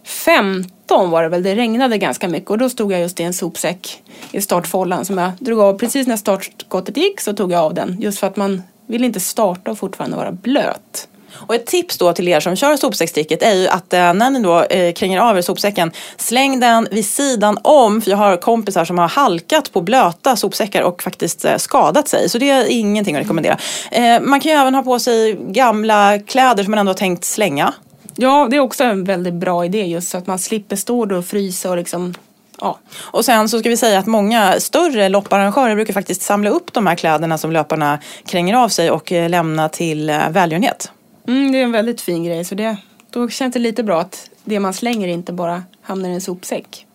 15 0.08 1.10
var 1.10 1.24
det 1.24 1.30
väl, 1.30 1.44
det 1.44 1.56
regnade 1.56 1.98
ganska 1.98 2.28
mycket 2.28 2.50
och 2.50 2.58
då 2.58 2.70
stod 2.70 2.92
jag 2.92 3.00
just 3.02 3.20
i 3.20 3.24
en 3.24 3.34
sopsäck 3.34 4.04
i 4.32 4.42
startfållan 4.42 5.06
som 5.06 5.18
jag 5.18 5.32
drog 5.40 5.60
av 5.60 5.78
precis 5.78 6.08
när 6.08 6.18
startskottet 6.18 6.98
gick 6.98 7.22
så 7.22 7.34
tog 7.34 7.52
jag 7.52 7.62
av 7.62 7.74
den 7.74 7.98
just 8.00 8.20
för 8.20 8.28
att 8.28 8.36
man 8.36 8.62
vill 8.88 9.04
inte 9.04 9.20
starta 9.20 9.72
och 9.72 9.80
fortfarande 9.80 10.18
vara 10.18 10.32
blöt. 10.32 11.08
Och 11.34 11.56
ett 11.56 11.66
tips 11.66 11.98
då 11.98 12.14
till 12.14 12.28
er 12.28 12.40
som 12.40 12.56
kör 12.56 12.76
sopsäcksticket 12.76 13.44
är 13.44 13.54
ju 13.54 13.68
att 13.68 13.94
eh, 13.94 14.14
när 14.14 14.30
ni 14.30 14.40
då 14.40 14.64
eh, 14.64 14.94
kränger 14.94 15.20
av 15.20 15.38
er 15.38 15.42
sopsäcken, 15.42 15.92
släng 16.18 16.60
den 16.60 16.88
vid 16.92 17.06
sidan 17.06 17.58
om. 17.62 18.02
För 18.02 18.12
jag 18.12 18.18
har 18.18 18.38
kompisar 18.38 18.86
som 18.86 18.98
har 18.98 19.08
halkat 19.08 19.74
på 19.74 19.82
blöta 19.82 20.36
sopsäckar 20.36 20.82
och 20.82 21.04
faktiskt 21.04 21.46
eh, 21.46 21.58
skadat 21.58 22.08
sig. 22.08 22.30
Så 22.30 22.38
det 22.38 22.50
är 22.50 22.66
ingenting 22.66 23.16
att 23.16 23.22
rekommendera. 23.22 23.58
Eh, 23.92 24.22
man 24.22 24.40
kan 24.40 24.52
ju 24.52 24.58
även 24.58 24.76
ha 24.76 24.84
på 24.84 25.00
sig 25.00 25.38
gamla 25.48 26.20
kläder 26.20 26.64
som 26.64 26.72
man 26.72 26.80
ändå 26.80 26.90
har 26.90 26.98
tänkt 26.98 27.26
slänga. 27.26 27.74
Ja, 28.18 28.48
det 28.50 28.56
är 28.56 28.60
också 28.60 28.84
en 28.84 29.04
väldigt 29.04 29.34
bra 29.34 29.66
idé 29.66 29.86
just 29.86 30.10
så 30.10 30.18
att 30.18 30.28
man 30.28 30.40
slipper 30.40 30.76
stå 30.76 31.18
och 31.18 31.26
frysa 31.26 31.70
och 31.70 31.78
liksom 31.78 32.14
Ja. 32.62 32.80
Och 33.00 33.26
sen 33.26 33.50
så 33.50 33.60
ska 33.60 33.70
vi 33.70 33.78
säga 33.78 34.00
att 34.00 34.06
många 34.06 34.60
större 34.60 35.10
lopparrangörer 35.10 35.76
brukar 35.76 35.94
faktiskt 35.94 36.22
samla 36.22 36.50
upp 36.50 36.74
de 36.74 36.88
här 36.88 36.96
kläderna 36.96 37.38
som 37.38 37.52
löparna 37.52 38.00
kränger 38.26 38.56
av 38.56 38.70
sig 38.70 38.92
och 38.92 39.12
eh, 39.12 39.30
lämna 39.30 39.70
till 39.70 40.10
eh, 40.10 40.30
välgörenhet. 40.30 40.92
Mm, 41.28 41.52
det 41.52 41.60
är 41.60 41.64
en 41.64 41.72
väldigt 41.72 42.02
fin 42.02 42.24
grej 42.24 42.46
så 42.46 42.56
det, 42.56 42.78
då 43.10 43.30
känns 43.30 43.54
det 43.54 43.60
lite 43.60 43.84
bra 43.84 44.02
att 44.02 44.30
det 44.44 44.60
man 44.60 44.74
slänger 44.74 45.08
inte 45.08 45.34
bara 45.34 45.64
hamnar 45.82 46.10
i 46.10 46.14
en 46.14 46.22
sopsäck. 46.22 46.86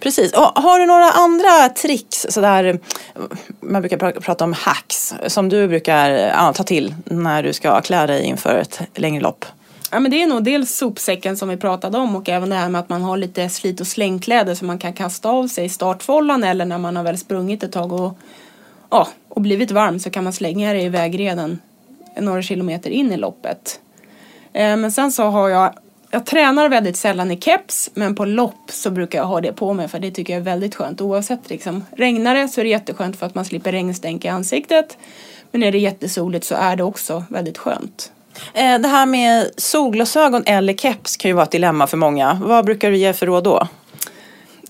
Precis. 0.00 0.32
Och 0.32 0.42
har 0.42 0.78
du 0.78 0.86
några 0.86 1.10
andra 1.10 1.68
tricks, 1.68 2.26
sådär, 2.30 2.78
man 3.60 3.82
brukar 3.82 4.20
prata 4.20 4.44
om 4.44 4.52
hacks, 4.52 5.14
som 5.26 5.48
du 5.48 5.68
brukar 5.68 6.10
ja, 6.10 6.52
ta 6.52 6.62
till 6.62 6.94
när 7.04 7.42
du 7.42 7.52
ska 7.52 7.80
klä 7.80 8.06
dig 8.06 8.24
inför 8.24 8.58
ett 8.58 8.80
längre 8.94 9.22
lopp? 9.22 9.44
Ja, 9.94 10.00
men 10.00 10.10
det 10.10 10.22
är 10.22 10.26
nog 10.26 10.44
dels 10.44 10.76
sopsäcken 10.76 11.36
som 11.36 11.48
vi 11.48 11.56
pratade 11.56 11.98
om 11.98 12.16
och 12.16 12.28
även 12.28 12.48
det 12.48 12.54
här 12.56 12.68
med 12.68 12.78
att 12.78 12.88
man 12.88 13.02
har 13.02 13.16
lite 13.16 13.48
slit 13.48 13.80
och 13.80 13.86
slängkläder 13.86 14.54
som 14.54 14.66
man 14.66 14.78
kan 14.78 14.92
kasta 14.92 15.28
av 15.28 15.46
sig 15.46 15.64
i 15.64 15.68
startfållan 15.68 16.44
eller 16.44 16.64
när 16.64 16.78
man 16.78 16.96
har 16.96 17.04
väl 17.04 17.18
sprungit 17.18 17.62
ett 17.62 17.72
tag 17.72 17.92
och, 17.92 18.18
ja, 18.90 19.08
och 19.28 19.40
blivit 19.40 19.70
varm 19.70 19.98
så 19.98 20.10
kan 20.10 20.24
man 20.24 20.32
slänga 20.32 20.72
det 20.72 20.82
i 20.82 20.88
vägreden 20.88 21.58
några 22.16 22.42
kilometer 22.42 22.90
in 22.90 23.12
i 23.12 23.16
loppet. 23.16 23.80
Eh, 24.52 24.76
men 24.76 24.92
sen 24.92 25.12
så 25.12 25.22
har 25.22 25.48
jag 25.48 25.74
jag 26.10 26.26
tränar 26.26 26.68
väldigt 26.68 26.96
sällan 26.96 27.30
i 27.30 27.40
keps 27.40 27.90
men 27.94 28.14
på 28.14 28.24
lopp 28.24 28.70
så 28.70 28.90
brukar 28.90 29.18
jag 29.18 29.26
ha 29.26 29.40
det 29.40 29.52
på 29.52 29.72
mig 29.72 29.88
för 29.88 29.98
det 29.98 30.10
tycker 30.10 30.32
jag 30.32 30.40
är 30.40 30.44
väldigt 30.44 30.74
skönt 30.74 31.00
oavsett 31.00 31.50
liksom. 31.50 31.84
Regnar 31.96 32.34
det 32.34 32.48
så 32.48 32.60
är 32.60 32.64
det 32.64 32.70
jätteskönt 32.70 33.16
för 33.16 33.26
att 33.26 33.34
man 33.34 33.44
slipper 33.44 33.72
regnstänk 33.72 34.24
i 34.24 34.28
ansiktet. 34.28 34.98
Men 35.50 35.62
är 35.62 35.72
det 35.72 35.78
jättesoligt 35.78 36.44
så 36.44 36.54
är 36.54 36.76
det 36.76 36.84
också 36.84 37.24
väldigt 37.28 37.58
skönt. 37.58 38.12
Eh, 38.54 38.78
det 38.78 38.88
här 38.88 39.06
med 39.06 39.50
solglasögon 39.56 40.42
eller 40.46 40.74
keps 40.74 41.16
kan 41.16 41.28
ju 41.28 41.32
vara 41.34 41.44
ett 41.44 41.50
dilemma 41.50 41.86
för 41.86 41.96
många. 41.96 42.38
Vad 42.42 42.64
brukar 42.64 42.90
du 42.90 42.96
ge 42.96 43.12
för 43.12 43.26
råd 43.26 43.44
då? 43.44 43.68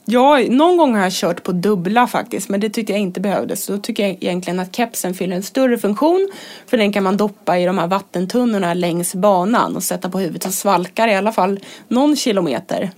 Ja, 0.05 0.39
någon 0.49 0.77
gång 0.77 0.95
har 0.95 1.03
jag 1.03 1.13
kört 1.13 1.43
på 1.43 1.53
dubbla 1.53 2.07
faktiskt, 2.07 2.49
men 2.49 2.61
det 2.61 2.71
tyckte 2.71 2.93
jag 2.93 3.01
inte 3.01 3.21
behövdes. 3.21 3.67
Då 3.67 3.79
tycker 3.79 4.03
jag 4.03 4.13
egentligen 4.13 4.61
att 4.61 4.77
kepsen 4.77 5.15
fyller 5.15 5.37
en 5.37 5.43
större 5.43 5.79
funktion. 5.79 6.31
För 6.67 6.77
den 6.77 6.93
kan 6.93 7.03
man 7.03 7.17
doppa 7.17 7.59
i 7.59 7.65
de 7.65 7.79
här 7.79 7.87
vattentunnorna 7.87 8.75
längs 8.75 9.15
banan 9.15 9.77
och 9.77 9.83
sätta 9.83 10.11
på 10.11 10.19
huvudet 10.19 10.45
och 10.45 10.55
svalkar 10.55 11.09
i 11.09 11.15
alla 11.15 11.33
fall 11.33 11.61
någon 11.89 12.17
kilometer. 12.17 12.91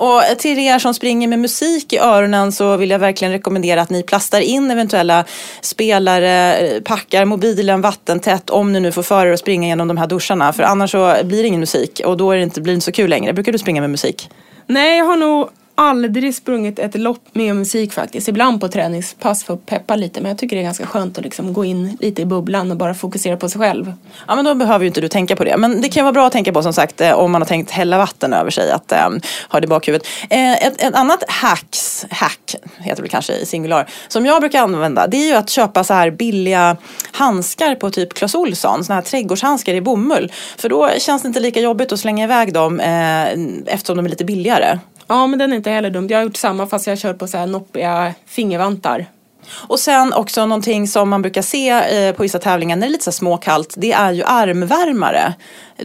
Och 0.00 0.22
till 0.38 0.58
er 0.58 0.78
som 0.78 0.94
springer 0.94 1.28
med 1.28 1.38
musik 1.38 1.92
i 1.92 1.98
öronen 1.98 2.52
så 2.52 2.76
vill 2.76 2.90
jag 2.90 2.98
verkligen 2.98 3.32
rekommendera 3.32 3.82
att 3.82 3.90
ni 3.90 4.02
plastar 4.02 4.40
in 4.40 4.70
eventuella 4.70 5.24
spelare, 5.60 6.80
packar 6.84 7.24
mobilen 7.24 7.80
vattentätt 7.80 8.50
om 8.50 8.72
ni 8.72 8.80
nu 8.80 8.92
får 8.92 9.02
för 9.02 9.26
er 9.26 9.32
att 9.32 9.40
springa 9.40 9.68
genom 9.68 9.88
de 9.88 9.96
här 9.96 10.06
duscharna. 10.06 10.52
För 10.52 10.62
annars 10.62 10.90
så 10.90 11.16
blir 11.24 11.42
det 11.42 11.48
ingen 11.48 11.60
musik 11.60 12.00
och 12.04 12.16
då 12.16 12.30
är 12.30 12.36
det 12.36 12.42
inte, 12.42 12.60
blir 12.60 12.72
det 12.72 12.74
inte 12.74 12.84
så 12.84 12.92
kul 12.92 13.10
längre. 13.10 13.32
Brukar 13.32 13.52
du 13.52 13.58
springa 13.58 13.80
med 13.80 13.90
musik? 13.90 14.30
Nej, 14.66 14.98
jag 14.98 15.04
har 15.04 15.16
nog 15.16 15.48
aldrig 15.80 16.34
sprungit 16.34 16.78
ett 16.78 16.94
lopp 16.94 17.28
med 17.32 17.56
musik 17.56 17.92
faktiskt. 17.92 18.28
Ibland 18.28 18.60
på 18.60 18.68
träningspass 18.68 19.44
för 19.44 19.54
att 19.54 19.66
peppa 19.66 19.96
lite 19.96 20.20
men 20.20 20.28
jag 20.28 20.38
tycker 20.38 20.56
det 20.56 20.62
är 20.62 20.64
ganska 20.64 20.86
skönt 20.86 21.18
att 21.18 21.24
liksom 21.24 21.52
gå 21.52 21.64
in 21.64 21.96
lite 22.00 22.22
i 22.22 22.24
bubblan 22.24 22.70
och 22.70 22.76
bara 22.76 22.94
fokusera 22.94 23.36
på 23.36 23.48
sig 23.48 23.60
själv. 23.60 23.92
Ja 24.28 24.36
men 24.36 24.44
då 24.44 24.54
behöver 24.54 24.84
ju 24.84 24.86
inte 24.86 25.00
du 25.00 25.08
tänka 25.08 25.36
på 25.36 25.44
det. 25.44 25.56
Men 25.56 25.80
det 25.80 25.88
kan 25.88 26.04
vara 26.04 26.12
bra 26.12 26.26
att 26.26 26.32
tänka 26.32 26.52
på 26.52 26.62
som 26.62 26.72
sagt 26.72 27.00
eh, 27.00 27.12
om 27.12 27.32
man 27.32 27.42
har 27.42 27.46
tänkt 27.46 27.70
hälla 27.70 27.98
vatten 27.98 28.32
över 28.32 28.50
sig 28.50 28.70
att 28.70 28.92
äm, 28.92 29.20
ha 29.48 29.60
det 29.60 29.64
i 29.64 29.68
bakhuvudet. 29.68 30.06
Eh, 30.30 30.66
ett, 30.66 30.82
ett 30.82 30.94
annat 30.94 31.24
hacks, 31.28 32.06
hack 32.10 32.54
heter 32.78 33.02
det 33.02 33.08
kanske 33.08 33.32
i 33.32 33.46
singular, 33.46 33.88
som 34.08 34.26
jag 34.26 34.40
brukar 34.40 34.62
använda 34.62 35.06
det 35.06 35.16
är 35.16 35.26
ju 35.26 35.34
att 35.34 35.50
köpa 35.50 35.84
så 35.84 35.94
här 35.94 36.10
billiga 36.10 36.76
handskar 37.12 37.74
på 37.74 37.90
typ 37.90 38.14
Clas 38.14 38.34
Ohlson, 38.34 38.84
såna 38.84 38.94
här 38.94 39.02
trädgårdshandskar 39.02 39.74
i 39.74 39.80
bomull. 39.80 40.32
För 40.58 40.68
då 40.68 40.90
känns 40.98 41.22
det 41.22 41.28
inte 41.28 41.40
lika 41.40 41.60
jobbigt 41.60 41.92
att 41.92 42.00
slänga 42.00 42.24
iväg 42.24 42.52
dem 42.52 42.80
eh, 42.80 43.28
eftersom 43.74 43.96
de 43.96 44.06
är 44.06 44.10
lite 44.10 44.24
billigare. 44.24 44.78
Ja, 45.10 45.26
men 45.26 45.38
den 45.38 45.52
är 45.52 45.56
inte 45.56 45.70
heller 45.70 45.90
dum. 45.90 46.06
Jag 46.08 46.18
har 46.18 46.24
gjort 46.24 46.36
samma 46.36 46.66
fast 46.66 46.86
jag 46.86 46.98
kört 46.98 47.18
på 47.18 47.26
så 47.26 47.38
här 47.38 47.46
noppiga 47.46 48.14
fingervantar. 48.26 49.06
Och 49.52 49.78
sen 49.80 50.12
också 50.12 50.46
någonting 50.46 50.88
som 50.88 51.08
man 51.08 51.22
brukar 51.22 51.42
se 51.42 51.68
eh, 51.70 52.14
på 52.14 52.22
vissa 52.22 52.38
tävlingar 52.38 52.76
när 52.76 52.86
det 52.86 52.88
är 52.88 52.92
lite 52.92 53.04
så 53.04 53.12
småkallt, 53.12 53.74
det 53.76 53.92
är 53.92 54.12
ju 54.12 54.22
armvärmare. 54.24 55.34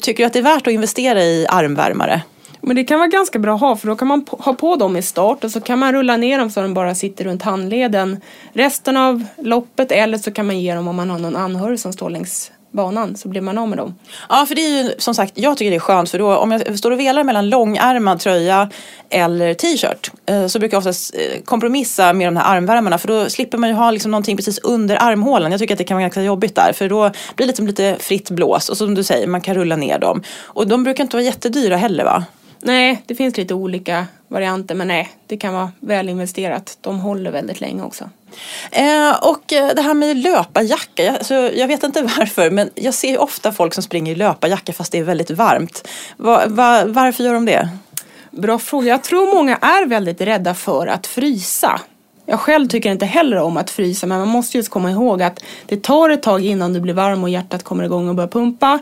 Tycker 0.02 0.24
du 0.24 0.28
att 0.28 0.34
det 0.34 0.40
är 0.40 0.44
värt 0.44 0.68
att 0.68 0.74
investera 0.74 1.24
i 1.24 1.48
armvärmare? 1.50 2.22
Men 2.62 2.76
det 2.76 2.84
kan 2.84 3.00
vara 3.00 3.08
ganska 3.08 3.40
bra 3.40 3.56
att 3.56 3.62
ha 3.62 3.76
för 3.76 3.88
då 3.88 3.96
kan 3.96 4.08
man 4.08 4.26
ha 4.30 4.54
på 4.54 4.76
dem 4.76 4.98
i 4.98 5.02
start 5.02 5.44
och 5.44 5.52
så 5.52 5.62
kan 5.62 5.80
man 5.80 5.94
rulla 5.94 6.18
ner 6.18 6.40
dem 6.40 6.50
så 6.50 6.62
de 6.62 6.74
bara 6.74 6.96
sitter 6.96 7.26
runt 7.26 7.44
handleden 7.44 8.22
resten 8.54 8.98
av 8.98 9.26
loppet 9.38 9.92
eller 9.92 10.18
så 10.18 10.32
kan 10.32 10.46
man 10.46 10.60
ge 10.60 10.76
dem 10.76 10.88
om 10.88 10.96
man 10.96 11.10
har 11.10 11.20
någon 11.20 11.36
anhörig 11.36 11.80
som 11.80 11.94
står 11.94 12.10
längs 12.10 12.52
banan 12.76 13.16
så 13.16 13.28
blir 13.28 13.42
man 13.42 13.58
av 13.58 13.70
med 13.70 13.78
dem. 13.78 13.96
Ja, 14.30 14.46
för 14.48 14.56
det 14.56 14.62
är 14.62 14.84
ju 14.84 14.94
som 14.98 15.16
sagt, 15.16 15.34
jag 15.36 15.58
tycker 15.58 15.72
det 15.72 15.78
är 15.78 15.80
skönt 15.80 16.10
för 16.10 16.20
då 16.20 16.38
om 16.38 16.52
jag 16.52 16.80
står 16.80 16.92
och 16.92 17.00
velar 17.00 17.24
mellan 17.24 17.50
långärmad 17.50 18.20
tröja 18.20 18.70
eller 19.10 19.54
t-shirt 19.54 20.12
eh, 20.26 20.48
så 20.48 20.60
brukar 20.60 20.76
jag 20.76 20.80
oftast 20.80 21.16
eh, 21.16 21.42
kompromissa 21.46 22.14
med 22.14 22.28
de 22.28 22.38
här 22.38 22.56
armvärmarna 22.56 22.98
för 22.98 23.08
då 23.08 23.30
slipper 23.30 23.58
man 23.58 23.70
ju 23.70 23.76
ha 23.76 23.92
liksom 23.92 24.12
någonting 24.12 24.38
precis 24.38 24.60
under 24.60 24.96
armhålan. 24.96 25.52
Jag 25.52 25.60
tycker 25.60 25.74
att 25.74 25.78
det 25.78 25.84
kan 25.84 25.96
vara 25.96 26.02
ganska 26.02 26.22
jobbigt 26.22 26.56
där 26.56 26.74
för 26.74 26.90
då 26.90 27.10
blir 27.36 27.46
det 27.46 27.46
liksom 27.46 27.68
lite 27.68 27.96
fritt 28.00 28.30
blås 28.30 28.70
och 28.70 28.78
som 28.78 28.96
du 28.96 29.04
säger, 29.04 29.28
man 29.28 29.42
kan 29.42 29.56
rulla 29.56 29.76
ner 29.76 30.00
dem. 30.00 30.24
Och 30.44 30.68
de 30.68 30.84
brukar 30.84 31.04
inte 31.04 31.16
vara 31.16 31.26
jättedyra 31.26 31.78
heller 31.78 32.04
va? 32.04 32.26
Nej, 32.62 33.04
det 33.06 33.16
finns 33.16 33.38
lite 33.38 33.54
olika 33.54 34.08
varianter 34.28 34.76
men 34.76 34.88
nej, 34.88 35.10
det 35.28 35.38
kan 35.38 35.54
vara 35.54 35.72
väl 35.80 36.10
investerat. 36.10 36.78
De 36.82 37.00
håller 37.00 37.32
väldigt 37.32 37.62
länge 37.62 37.84
också. 37.84 38.10
Eh, 38.72 39.16
och 39.22 39.54
eh, 39.54 39.76
det 39.76 39.82
här 39.82 39.94
med 39.94 40.18
löparjacka, 40.18 41.04
jag, 41.04 41.16
alltså, 41.16 41.34
jag 41.34 41.68
vet 41.68 41.84
inte 41.84 42.02
varför 42.18 42.50
men 42.50 42.70
jag 42.76 42.94
ser 42.94 43.22
ofta 43.22 43.52
folk 43.52 43.74
som 43.74 43.84
springer 43.84 44.12
i 44.12 44.16
löparjacka 44.16 44.74
fast 44.74 44.92
det 44.92 44.98
är 44.98 45.04
väldigt 45.04 45.32
varmt. 45.32 45.88
Va, 46.18 46.44
va, 46.48 46.84
varför 46.86 47.24
gör 47.24 47.34
de 47.34 47.46
det? 47.46 47.70
Bra 48.32 48.60
fråga. 48.60 48.88
Jag 48.88 49.04
tror 49.04 49.36
många 49.36 49.56
är 49.56 49.86
väldigt 49.86 50.22
rädda 50.22 50.54
för 50.54 50.88
att 50.88 51.08
frysa. 51.08 51.82
Jag 52.26 52.40
själv 52.40 52.68
tycker 52.68 52.92
inte 52.92 53.06
heller 53.06 53.38
om 53.38 53.58
att 53.58 53.70
frysa 53.70 54.08
men 54.08 54.20
man 54.20 54.28
måste 54.28 54.58
just 54.58 54.70
komma 54.70 54.92
ihåg 54.92 55.22
att 55.22 55.44
det 55.66 55.84
tar 55.84 56.10
ett 56.10 56.24
tag 56.24 56.46
innan 56.46 56.74
du 56.74 56.80
blir 56.80 56.94
varm 56.94 57.24
och 57.24 57.30
hjärtat 57.30 57.64
kommer 57.64 57.84
igång 57.84 58.10
och 58.10 58.16
börjar 58.16 58.28
pumpa. 58.28 58.80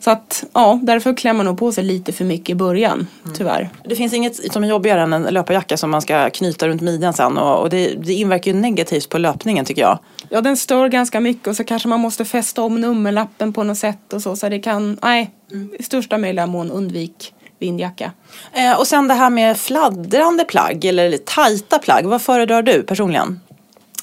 Så 0.00 0.10
att 0.10 0.44
ja, 0.52 0.80
därför 0.82 1.16
klär 1.16 1.32
man 1.32 1.46
nog 1.46 1.58
på 1.58 1.72
sig 1.72 1.84
lite 1.84 2.12
för 2.12 2.24
mycket 2.24 2.50
i 2.50 2.54
början, 2.54 3.06
mm. 3.24 3.36
tyvärr. 3.36 3.70
Det 3.84 3.96
finns 3.96 4.12
inget 4.12 4.52
som 4.52 4.64
är 4.64 4.68
jobbigare 4.68 5.02
än 5.02 5.12
en 5.12 5.22
löparjacka 5.22 5.76
som 5.76 5.90
man 5.90 6.02
ska 6.02 6.30
knyta 6.30 6.68
runt 6.68 6.82
midjan 6.82 7.12
sen 7.12 7.38
och, 7.38 7.62
och 7.62 7.70
det, 7.70 7.94
det 7.94 8.12
inverkar 8.12 8.52
ju 8.52 8.60
negativt 8.60 9.08
på 9.08 9.18
löpningen 9.18 9.64
tycker 9.64 9.82
jag. 9.82 9.98
Ja, 10.28 10.40
den 10.40 10.56
stör 10.56 10.88
ganska 10.88 11.20
mycket 11.20 11.48
och 11.48 11.56
så 11.56 11.64
kanske 11.64 11.88
man 11.88 12.00
måste 12.00 12.24
fästa 12.24 12.62
om 12.62 12.80
nummerlappen 12.80 13.52
på 13.52 13.64
något 13.64 13.78
sätt 13.78 14.12
och 14.12 14.22
så. 14.22 14.36
Så 14.36 14.48
det 14.48 14.58
kan, 14.58 14.98
nej, 15.02 15.30
mm. 15.52 15.70
i 15.78 15.82
största 15.82 16.18
möjliga 16.18 16.46
mån 16.46 16.70
undvik 16.70 17.34
vindjacka. 17.58 18.12
Eh, 18.52 18.78
och 18.78 18.86
sen 18.86 19.08
det 19.08 19.14
här 19.14 19.30
med 19.30 19.56
fladdrande 19.58 20.44
plagg 20.44 20.84
eller 20.84 21.16
tajta 21.16 21.78
plagg. 21.78 22.06
Vad 22.06 22.22
föredrar 22.22 22.62
du 22.62 22.82
personligen? 22.82 23.40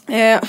Eh, 0.08 0.40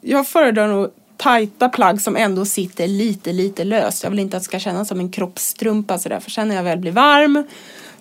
jag 0.00 0.28
föredrar 0.28 0.68
nog 0.68 0.90
tajta 1.16 1.68
plagg 1.68 2.00
som 2.00 2.16
ändå 2.16 2.44
sitter 2.44 2.86
lite, 2.86 3.32
lite 3.32 3.64
löst. 3.64 4.02
Jag 4.02 4.10
vill 4.10 4.18
inte 4.18 4.36
att 4.36 4.42
det 4.42 4.44
ska 4.44 4.58
kännas 4.58 4.88
som 4.88 5.00
en 5.00 5.10
kroppstrumpa 5.10 5.98
sådär. 5.98 6.20
För 6.20 6.30
sen 6.30 6.48
när 6.48 6.56
jag 6.56 6.62
väl 6.62 6.78
blir 6.78 6.92
varm 6.92 7.44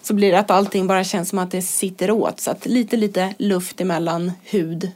så 0.01 0.13
blir 0.13 0.31
det 0.31 0.39
att 0.39 0.51
allting 0.51 0.87
bara 0.87 1.03
känns 1.03 1.29
som 1.29 1.39
att 1.39 1.51
det 1.51 1.61
sitter 1.61 2.11
åt. 2.11 2.39
Så 2.39 2.51
att 2.51 2.65
lite, 2.65 2.97
lite 2.97 3.33
luft 3.37 3.81
emellan 3.81 4.31
hud 4.43 4.91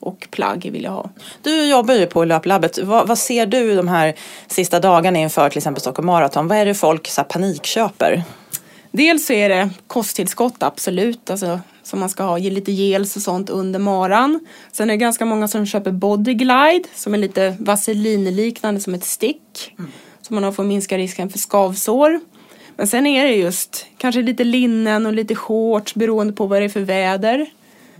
och 0.00 0.28
plagg 0.30 0.70
vill 0.72 0.84
jag 0.84 0.90
ha. 0.90 1.10
Du 1.42 1.64
jobbar 1.64 1.94
ju 1.94 2.06
på 2.06 2.24
Löplabbet. 2.24 2.78
Vad, 2.78 3.08
vad, 3.08 3.18
ser 3.18 3.46
du 3.46 3.76
de 3.76 3.88
här 3.88 4.14
sista 4.46 4.80
dagarna 4.80 5.18
inför 5.18 5.48
till 5.48 5.58
exempel 5.58 5.80
Stockholm 5.80 6.06
Marathon? 6.06 6.48
Vad 6.48 6.58
är 6.58 6.66
det 6.66 6.74
folk 6.74 7.08
så 7.08 7.20
här, 7.20 7.28
panikköper? 7.28 8.22
Dels 8.90 9.26
så 9.26 9.32
är 9.32 9.48
det 9.48 9.70
kosttillskott, 9.86 10.62
absolut. 10.62 11.30
Alltså 11.30 11.60
som 11.92 12.00
man 12.00 12.08
ska 12.08 12.22
ha, 12.22 12.38
lite 12.38 12.72
gels 12.72 13.16
och 13.16 13.22
sånt 13.22 13.50
under 13.50 13.78
maran. 13.78 14.40
Sen 14.72 14.90
är 14.90 14.94
det 14.94 14.98
ganska 14.98 15.24
många 15.24 15.48
som 15.48 15.66
köper 15.66 15.92
Bodyglide 15.92 16.84
som 16.94 17.14
är 17.14 17.18
lite 17.18 17.56
vaselinliknande 17.58 18.80
som 18.80 18.94
ett 18.94 19.04
stick. 19.04 19.74
Mm. 19.78 19.90
Som 20.22 20.34
man 20.34 20.44
har 20.44 20.52
för 20.52 20.62
att 20.62 20.68
minska 20.68 20.98
risken 20.98 21.30
för 21.30 21.38
skavsår. 21.38 22.20
Men 22.76 22.86
sen 22.86 23.06
är 23.06 23.24
det 23.24 23.34
just 23.34 23.86
kanske 23.98 24.22
lite 24.22 24.44
linnen 24.44 25.06
och 25.06 25.12
lite 25.12 25.34
shorts 25.34 25.94
beroende 25.94 26.32
på 26.32 26.46
vad 26.46 26.60
det 26.60 26.64
är 26.64 26.68
för 26.68 26.80
väder. 26.80 27.46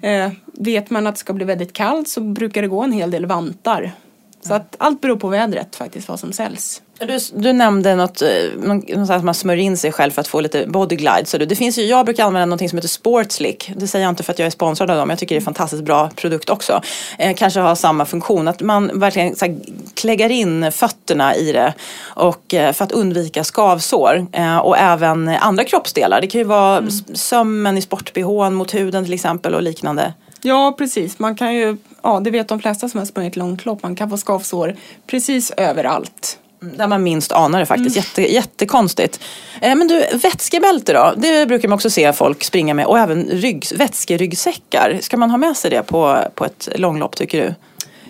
Eh, 0.01 0.32
vet 0.53 0.90
man 0.90 1.07
att 1.07 1.14
det 1.14 1.20
ska 1.20 1.32
bli 1.32 1.45
väldigt 1.45 1.72
kallt 1.72 2.09
så 2.09 2.20
brukar 2.20 2.62
det 2.62 2.68
gå 2.68 2.82
en 2.82 2.93
hel 2.93 3.11
del 3.11 3.26
vantar. 3.26 3.93
Så 4.40 4.55
att 4.55 4.76
allt 4.78 5.01
beror 5.01 5.16
på 5.16 5.28
vädret 5.28 5.76
faktiskt, 5.76 6.09
vad 6.09 6.20
som 6.20 6.32
säljs. 6.32 6.82
Du, 7.07 7.19
du 7.35 7.53
nämnde 7.53 7.95
något, 7.95 8.23
något 8.57 9.11
att 9.11 9.25
man 9.25 9.35
smörjer 9.35 9.65
in 9.65 9.77
sig 9.77 9.93
själv 9.93 10.11
för 10.11 10.21
att 10.21 10.29
få 10.29 10.41
lite 10.41 10.67
bodyglide. 10.67 11.27
Så 11.27 11.39
det 11.39 11.57
finns 11.57 11.79
ju, 11.79 11.83
jag 11.83 12.05
brukar 12.05 12.25
använda 12.25 12.47
något 12.47 12.71
som 12.71 12.79
heter 12.79 12.89
Sportslick. 12.89 13.73
Det 13.77 13.87
säger 13.87 14.05
jag 14.05 14.13
inte 14.13 14.23
för 14.23 14.33
att 14.33 14.39
jag 14.39 14.47
är 14.47 14.51
sponsrad 14.51 14.91
av 14.91 14.97
dem. 14.97 15.11
Jag 15.11 15.19
tycker 15.19 15.35
det 15.35 15.37
är 15.37 15.41
en 15.41 15.45
fantastiskt 15.45 15.85
bra 15.85 16.11
produkt 16.17 16.51
också. 16.51 16.83
Eh, 17.19 17.35
kanske 17.35 17.61
har 17.61 17.75
samma 17.75 18.07
funktion. 18.07 18.49
Att 18.49 18.61
man 18.61 19.01
verkligen 19.01 19.37
så 19.37 19.45
här, 19.45 19.57
kläggar 19.95 20.31
in 20.31 20.73
fötterna 20.73 21.37
i 21.37 21.53
det. 21.53 21.75
Och, 22.03 22.55
eh, 22.55 22.73
för 22.73 22.85
att 22.85 22.93
undvika 22.93 23.45
skavsår. 23.45 24.27
Eh, 24.33 24.59
och 24.59 24.79
även 24.79 25.29
andra 25.29 25.65
kroppsdelar. 25.65 26.21
Det 26.21 26.27
kan 26.27 26.39
ju 26.39 26.45
vara 26.45 26.79
mm. 26.79 26.91
sömmen 27.15 27.79
i 27.79 27.83
sport-bh 27.83 28.51
mot 28.51 28.75
huden 28.75 29.05
till 29.05 29.15
exempel 29.15 29.55
och 29.55 29.63
liknande. 29.63 30.13
Ja 30.45 30.75
precis, 30.79 31.19
man 31.19 31.37
kan 31.37 31.55
ju, 31.55 31.77
ja 32.03 32.21
det 32.21 32.31
vet 32.31 32.49
de 32.49 32.61
flesta 32.61 32.89
som 32.89 32.99
har 32.99 33.07
sprungit 33.07 33.37
långt 33.37 33.65
lopp, 33.65 33.83
man 33.83 33.97
kan 33.97 34.11
få 34.11 34.17
skavsår 34.17 34.77
precis 35.07 35.51
överallt. 35.51 36.39
Där 36.63 36.87
man 36.87 37.03
minst 37.03 37.33
anar 37.33 37.61
det 37.61 37.67
faktiskt. 37.67 37.97
Mm. 37.97 38.05
Jätte, 38.05 38.35
jättekonstigt. 38.35 39.21
Eh, 39.61 39.75
men 39.75 39.89
du, 39.89 40.07
vätskebälte 40.23 40.93
då? 40.93 41.15
Det 41.17 41.47
brukar 41.47 41.69
man 41.69 41.77
också 41.77 41.91
se 41.91 42.13
folk 42.13 42.45
springa 42.45 42.75
med. 42.75 42.87
Och 42.87 42.99
även 42.99 43.25
rygg, 43.25 43.67
vätskeryggsäckar. 43.75 44.99
Ska 45.03 45.17
man 45.17 45.31
ha 45.31 45.39
med 45.39 45.57
sig 45.57 45.71
det 45.71 45.83
på, 45.83 46.19
på 46.35 46.45
ett 46.45 46.69
långlopp 46.75 47.17
tycker 47.17 47.43
du? 47.43 47.55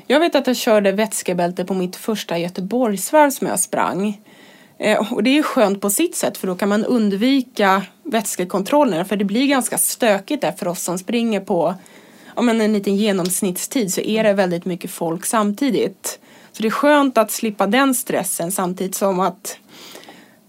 Jag 0.06 0.20
vet 0.20 0.34
att 0.34 0.46
jag 0.46 0.56
körde 0.56 0.92
vätskebälte 0.92 1.64
på 1.64 1.74
mitt 1.74 1.96
första 1.96 2.38
Göteborgsvarv 2.38 3.30
som 3.30 3.46
jag 3.46 3.60
sprang. 3.60 4.20
Eh, 4.78 5.12
och 5.12 5.22
det 5.22 5.38
är 5.38 5.42
skönt 5.42 5.80
på 5.80 5.90
sitt 5.90 6.16
sätt 6.16 6.38
för 6.38 6.46
då 6.46 6.54
kan 6.54 6.68
man 6.68 6.84
undvika 6.84 7.82
vätskekontrollerna. 8.02 9.04
För 9.04 9.16
det 9.16 9.24
blir 9.24 9.46
ganska 9.46 9.78
stökigt 9.78 10.42
där 10.42 10.52
för 10.52 10.68
oss 10.68 10.82
som 10.82 10.98
springer 10.98 11.40
på 11.40 11.74
ja, 12.36 12.42
men 12.42 12.60
en 12.60 12.72
liten 12.72 12.96
genomsnittstid 12.96 13.94
så 13.94 14.00
är 14.00 14.24
det 14.24 14.32
väldigt 14.32 14.64
mycket 14.64 14.90
folk 14.90 15.26
samtidigt. 15.26 16.18
Så 16.52 16.62
det 16.62 16.68
är 16.68 16.70
skönt 16.70 17.18
att 17.18 17.30
slippa 17.30 17.66
den 17.66 17.94
stressen 17.94 18.52
samtidigt 18.52 18.94
som 18.94 19.20
att 19.20 19.58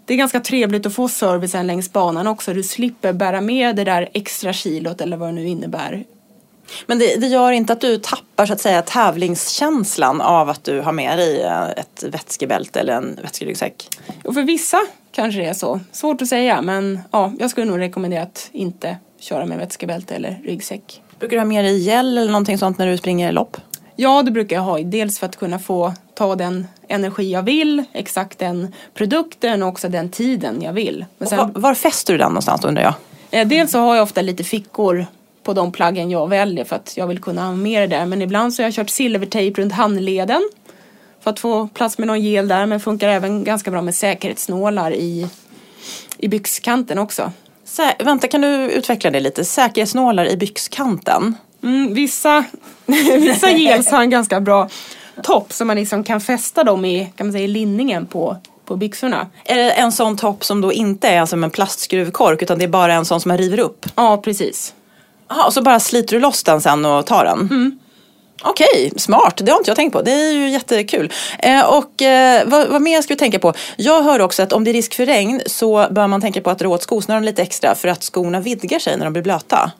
det 0.06 0.14
är 0.14 0.18
ganska 0.18 0.39
trevligt 0.39 0.86
att 0.86 0.93
få 0.93 1.08
servicen 1.08 1.68
längs 1.68 1.93
banan 1.93 2.28
också. 2.28 2.54
Du 2.54 2.64
slipper 2.64 3.14
bära 3.14 3.41
med 3.41 3.76
det 3.76 3.84
där 3.84 4.10
extra 4.14 4.54
kilot 4.54 5.01
eller 5.01 5.18
vad 5.18 5.30
det 5.30 5.34
nu 5.34 5.47
innebär. 5.47 6.04
Men 6.86 6.99
det, 6.99 7.16
det, 7.16 7.28
gör 7.28 7.51
inte 7.51 7.74
att 7.74 7.82
du 7.82 7.97
tappar 7.97 8.45
så 8.45 8.54
att 8.54 8.62
säga 8.62 8.82
tävlingskänslan 8.82 10.22
av 10.22 10.49
att 10.49 10.64
du 10.64 10.80
har 10.80 10.91
med 10.91 11.18
dig 11.18 11.41
eh, 11.41 11.70
ett 11.70 12.04
vätskebälte 12.04 12.80
eller 12.80 12.93
en 12.93 13.20
vätskeryggsäck? 13.22 13.88
Och 14.24 14.34
för 14.34 14.43
vissa 14.43 14.82
kanske 15.12 15.39
det 15.39 15.45
är 15.45 15.54
så. 15.54 15.80
Svårt 15.91 16.22
att 16.22 16.28
säga 16.28 16.62
men 16.62 16.99
ja, 17.12 17.32
jag 17.39 17.49
skulle 17.49 17.66
nog 17.66 17.80
rekommendera 17.80 18.24
att 18.24 18.49
inte 18.51 18.97
köra 19.20 19.45
med 19.45 19.58
vätskebälte 19.58 20.16
eller 20.16 20.41
ryggsäck. 20.43 21.01
Brukar 21.20 21.36
du 21.36 21.39
ha 21.39 21.45
med 21.45 21.66
dig 21.66 21.80
gel 21.80 22.18
eller 22.18 22.32
någonting 22.32 22.58
sånt 22.58 22.78
när 22.78 22.88
du 22.88 22.97
springer 22.97 23.32
lopp? 23.32 23.58
Ja, 23.96 24.24
det 24.24 24.32
brukar 24.32 24.56
jag 24.56 24.64
ha. 24.64 24.80
Dels 24.80 25.20
för 25.20 25.26
att 25.26 25.36
kunna 25.36 25.60
få 25.60 25.94
ta 26.16 26.36
den 26.36 26.68
energi 26.88 27.32
jag 27.32 27.44
vill, 27.44 27.84
exakt 27.94 28.39
den 28.39 28.74
produkten 28.94 29.64
och 29.64 29.70
också 29.70 29.89
den 29.89 30.10
tiden 30.10 30.62
jag 30.62 30.74
vill. 30.74 31.06
Sen, 31.20 31.38
var, 31.38 31.52
var 31.56 31.74
fäster 31.74 32.14
du 32.14 32.18
den 32.18 32.30
någonstans 32.30 32.66
undrar 32.66 32.84
jag? 32.84 32.94
Eh, 33.32 33.48
dels 33.48 33.72
så 33.72 33.80
har 33.80 33.96
jag 33.96 34.04
ofta 34.04 34.22
lite 34.22 34.44
fickor 34.44 35.06
på 35.44 35.54
de 35.54 35.72
plaggen 35.72 36.12
jag 36.12 36.30
väljer 36.30 36.66
för 36.66 36.76
att 36.76 36.98
jag 36.98 37.08
vill 37.08 37.20
kunna 37.20 37.46
ha 37.46 37.56
med 37.56 37.82
det 37.82 37.98
där. 37.98 38.06
Men 38.06 38.22
ibland 38.22 38.54
så 38.54 38.62
har 38.62 38.68
jag 38.68 38.74
kört 38.74 38.89
silvertejp 38.89 39.62
runt 39.62 39.74
handleden 39.74 40.50
för 41.20 41.32
att 41.32 41.39
få 41.39 41.68
plats 41.68 41.98
med 41.98 42.08
någon 42.08 42.22
gel 42.22 42.48
där. 42.48 42.66
Men 42.66 42.80
funkar 42.80 43.10
även 43.10 43.44
ganska 43.44 43.72
bra 43.72 43.82
med 43.82 43.96
säkerhetsnålar 43.96 44.94
i, 44.94 45.28
i 46.18 46.28
byxkanten 46.28 47.00
också. 47.00 47.32
Sä 47.66 47.96
vänta, 48.00 48.28
kan 48.28 48.41
du 48.41 48.72
utveckla 48.72 49.12
det 49.12 49.20
lite? 49.20 49.46
Säkerhetsnålar 49.46 50.26
i 50.26 50.38
byxkanten? 50.38 51.36
Mm, 51.64 51.93
vissa, 51.93 52.43
vissa 53.20 53.51
gels 53.51 53.91
har 53.91 54.01
en 54.01 54.09
ganska 54.09 54.39
bra 54.41 54.70
topp 55.24 55.53
så 55.53 55.66
man 55.66 55.76
liksom 55.76 56.03
kan 56.03 56.22
fästa 56.22 56.64
dem 56.64 56.86
i, 56.86 57.11
kan 57.16 57.28
man 57.28 57.32
säga, 57.32 57.43
i 57.43 57.47
linningen 57.47 58.05
på, 58.05 58.38
på 58.66 58.76
byxorna. 58.76 59.28
Är 59.45 59.55
det 59.55 59.72
en 59.72 59.91
sån 59.91 60.18
topp 60.18 60.45
som 60.45 60.61
då 60.61 60.74
inte 60.74 61.07
är 61.07 61.26
som 61.26 61.43
en 61.43 61.51
plastskruvkork 61.51 62.41
utan 62.41 62.57
det 62.57 62.64
är 62.64 62.70
bara 62.70 62.93
en 62.93 63.05
sån 63.05 63.22
som 63.22 63.30
man 63.30 63.38
river 63.38 63.59
upp? 63.59 63.86
Ja, 63.95 64.18
precis. 64.18 64.74
Aha, 65.28 65.45
och 65.45 65.53
så 65.53 65.61
bara 65.61 65.80
sliter 65.80 66.16
du 66.16 66.20
loss 66.20 66.43
den 66.43 66.61
sen 66.61 66.86
och 66.86 67.05
tar 67.05 67.26
den? 67.26 67.39
Mm. 67.39 67.80
Okej, 68.45 68.93
smart. 68.97 69.41
Det 69.43 69.51
har 69.51 69.57
inte 69.57 69.70
jag 69.70 69.76
tänkt 69.76 69.93
på. 69.93 70.01
Det 70.01 70.11
är 70.11 70.32
ju 70.32 70.49
jättekul. 70.49 71.11
Eh, 71.39 71.66
och 71.66 72.01
eh, 72.01 72.47
vad, 72.47 72.68
vad 72.68 72.82
mer 72.82 73.01
ska 73.01 73.14
vi 73.14 73.18
tänka 73.18 73.39
på? 73.39 73.53
Jag 73.76 74.03
hör 74.03 74.22
också 74.22 74.43
att 74.43 74.53
om 74.53 74.64
det 74.64 74.72
är 74.72 74.74
risk 74.74 74.93
för 74.93 75.05
regn 75.05 75.41
så 75.45 75.88
bör 75.91 76.07
man 76.07 76.22
tänka 76.22 76.41
på 76.41 76.49
att 76.49 76.59
dra 76.59 76.68
åt 76.68 76.84
skosnören 76.84 77.26
lite 77.26 77.41
extra 77.41 77.76
för 77.76 77.88
att 77.88 78.03
skorna 78.03 78.39
vidgar 78.39 78.80
sig 78.80 78.97
när 78.97 79.05
de 79.05 79.14
blir 79.14 79.24
blöta. 79.24 79.72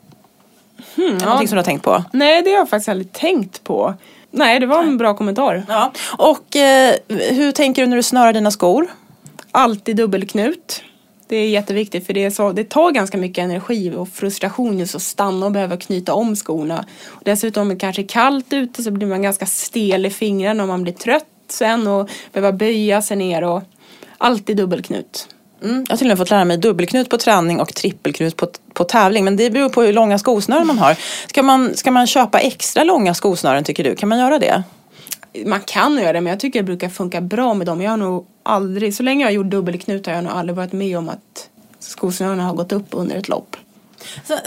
Hmm, 0.96 1.06
är 1.06 1.18
det 1.18 1.24
någonting 1.24 1.48
som 1.48 1.56
du 1.56 1.58
har 1.58 1.64
tänkt 1.64 1.82
på? 1.82 2.04
Nej, 2.12 2.42
det 2.42 2.50
har 2.50 2.58
jag 2.58 2.68
faktiskt 2.68 2.88
aldrig 2.88 3.12
tänkt 3.12 3.64
på. 3.64 3.94
Nej, 4.30 4.60
det 4.60 4.66
var 4.66 4.82
en 4.82 4.96
bra 4.96 5.16
kommentar. 5.16 5.64
Ja. 5.68 5.92
Och 6.18 6.56
eh, 6.56 6.94
hur 7.08 7.52
tänker 7.52 7.82
du 7.82 7.88
när 7.88 7.96
du 7.96 8.02
snörar 8.02 8.32
dina 8.32 8.50
skor? 8.50 8.86
Alltid 9.50 9.96
dubbelknut. 9.96 10.82
Det 11.28 11.36
är 11.36 11.48
jätteviktigt 11.48 12.06
för 12.06 12.12
det, 12.12 12.30
så, 12.30 12.52
det 12.52 12.64
tar 12.64 12.90
ganska 12.90 13.18
mycket 13.18 13.44
energi 13.44 13.94
och 13.96 14.08
frustration 14.08 14.78
just 14.78 14.94
att 14.94 15.02
stanna 15.02 15.46
och 15.46 15.52
behöva 15.52 15.76
knyta 15.76 16.14
om 16.14 16.36
skorna. 16.36 16.84
Och 17.06 17.22
dessutom 17.24 17.62
om 17.62 17.68
det 17.68 17.76
kanske 17.76 18.02
är 18.02 18.06
kallt 18.06 18.52
ute 18.52 18.82
så 18.82 18.90
blir 18.90 19.06
man 19.06 19.22
ganska 19.22 19.46
stel 19.46 20.06
i 20.06 20.10
fingrarna 20.10 20.62
och 20.62 20.68
man 20.68 20.82
blir 20.82 20.92
trött 20.92 21.24
sen 21.48 21.86
och 21.86 22.10
behöver 22.32 22.52
böja 22.52 23.02
sig 23.02 23.16
ner 23.16 23.44
och 23.44 23.62
alltid 24.18 24.56
dubbelknut. 24.56 25.33
Mm. 25.64 25.84
Jag 25.88 25.92
har 25.92 25.96
till 25.96 26.06
och 26.06 26.08
med 26.08 26.18
fått 26.18 26.30
lära 26.30 26.44
mig 26.44 26.56
dubbelknut 26.56 27.10
på 27.10 27.18
träning 27.18 27.60
och 27.60 27.74
trippelknut 27.74 28.36
på, 28.36 28.48
på 28.72 28.84
tävling. 28.84 29.24
Men 29.24 29.36
det 29.36 29.50
beror 29.50 29.68
på 29.68 29.82
hur 29.82 29.92
långa 29.92 30.18
skosnören 30.18 30.66
man 30.66 30.78
har. 30.78 30.96
Ska 31.26 31.42
man, 31.42 31.76
ska 31.76 31.90
man 31.90 32.06
köpa 32.06 32.38
extra 32.38 32.84
långa 32.84 33.14
skosnören 33.14 33.64
tycker 33.64 33.84
du? 33.84 33.96
Kan 33.96 34.08
man 34.08 34.18
göra 34.18 34.38
det? 34.38 34.62
Man 35.46 35.60
kan 35.60 35.98
göra 35.98 36.12
det 36.12 36.20
men 36.20 36.30
jag 36.30 36.40
tycker 36.40 36.58
det 36.58 36.64
brukar 36.64 36.88
funka 36.88 37.20
bra 37.20 37.54
med 37.54 37.66
dem. 37.66 37.80
Jag 37.80 37.90
har 37.90 37.96
nog 37.96 38.26
aldrig, 38.42 38.94
så 38.94 39.02
länge 39.02 39.24
jag 39.24 39.28
har 39.28 39.34
gjort 39.34 39.50
dubbelknut 39.50 40.06
har 40.06 40.14
jag 40.14 40.24
nog 40.24 40.32
aldrig 40.32 40.56
varit 40.56 40.72
med 40.72 40.98
om 40.98 41.08
att 41.08 41.48
skosnörena 41.78 42.44
har 42.44 42.54
gått 42.54 42.72
upp 42.72 42.86
under 42.90 43.16
ett 43.16 43.28
lopp. 43.28 43.56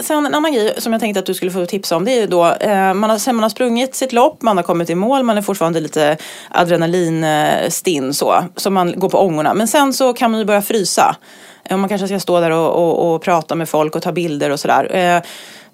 Sen 0.00 0.26
en 0.26 0.34
annan 0.34 0.52
grej 0.52 0.74
som 0.78 0.92
jag 0.92 1.00
tänkte 1.00 1.20
att 1.20 1.26
du 1.26 1.34
skulle 1.34 1.50
få 1.50 1.66
tipsa 1.66 1.96
om 1.96 2.04
det 2.04 2.12
är 2.12 2.20
ju 2.20 2.26
då 2.26 2.52
eh, 2.52 2.94
man 2.94 3.10
har, 3.10 3.18
sen 3.18 3.36
man 3.36 3.42
har 3.42 3.50
sprungit 3.50 3.94
sitt 3.94 4.12
lopp, 4.12 4.42
man 4.42 4.56
har 4.56 4.64
kommit 4.64 4.90
i 4.90 4.94
mål, 4.94 5.22
man 5.22 5.38
är 5.38 5.42
fortfarande 5.42 5.80
lite 5.80 6.16
adrenalinstinn 6.50 8.14
så, 8.14 8.44
så 8.56 8.70
man 8.70 9.00
går 9.00 9.08
på 9.08 9.18
ångorna. 9.18 9.54
Men 9.54 9.68
sen 9.68 9.92
så 9.92 10.12
kan 10.12 10.30
man 10.30 10.40
ju 10.40 10.46
börja 10.46 10.62
frysa. 10.62 11.16
Eh, 11.64 11.76
man 11.76 11.88
kanske 11.88 12.06
ska 12.06 12.20
stå 12.20 12.40
där 12.40 12.50
och, 12.50 12.70
och, 12.70 13.14
och, 13.14 13.22
prata 13.22 13.54
med 13.54 13.68
folk 13.68 13.96
och 13.96 14.02
ta 14.02 14.12
bilder 14.12 14.50
och 14.50 14.60
sådär. 14.60 14.96
Eh, 14.96 15.22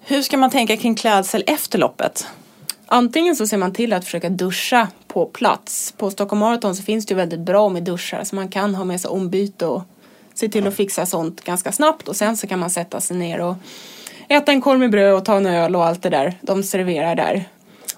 hur 0.01 0.21
ska 0.21 0.37
man 0.37 0.49
tänka 0.49 0.77
kring 0.77 0.95
klädsel 0.95 1.43
efter 1.47 1.79
loppet? 1.79 2.27
Antingen 2.87 3.35
så 3.35 3.47
ser 3.47 3.57
man 3.57 3.73
till 3.73 3.93
att 3.93 4.05
försöka 4.05 4.29
duscha 4.29 4.87
på 5.07 5.25
plats. 5.25 5.93
På 5.97 6.11
Stockholm 6.11 6.39
Marathon 6.39 6.75
så 6.75 6.83
finns 6.83 7.05
det 7.05 7.11
ju 7.11 7.15
väldigt 7.15 7.39
bra 7.39 7.69
med 7.69 7.83
duschar 7.83 8.23
så 8.23 8.35
man 8.35 8.49
kan 8.49 8.75
ha 8.75 8.83
med 8.83 9.01
sig 9.01 9.09
ombyte 9.09 9.65
och 9.65 9.83
se 10.35 10.49
till 10.49 10.67
att 10.67 10.75
fixa 10.75 11.05
sånt 11.05 11.43
ganska 11.43 11.71
snabbt 11.71 12.07
och 12.07 12.15
sen 12.15 12.37
så 12.37 12.47
kan 12.47 12.59
man 12.59 12.69
sätta 12.69 13.01
sig 13.01 13.17
ner 13.17 13.41
och 13.41 13.55
äta 14.27 14.51
en 14.51 14.61
korv 14.61 14.79
med 14.79 14.91
bröd 14.91 15.13
och 15.13 15.25
ta 15.25 15.37
en 15.37 15.45
öl 15.45 15.75
och 15.75 15.85
allt 15.85 16.03
det 16.03 16.09
där 16.09 16.33
de 16.41 16.63
serverar 16.63 17.15
där. 17.15 17.45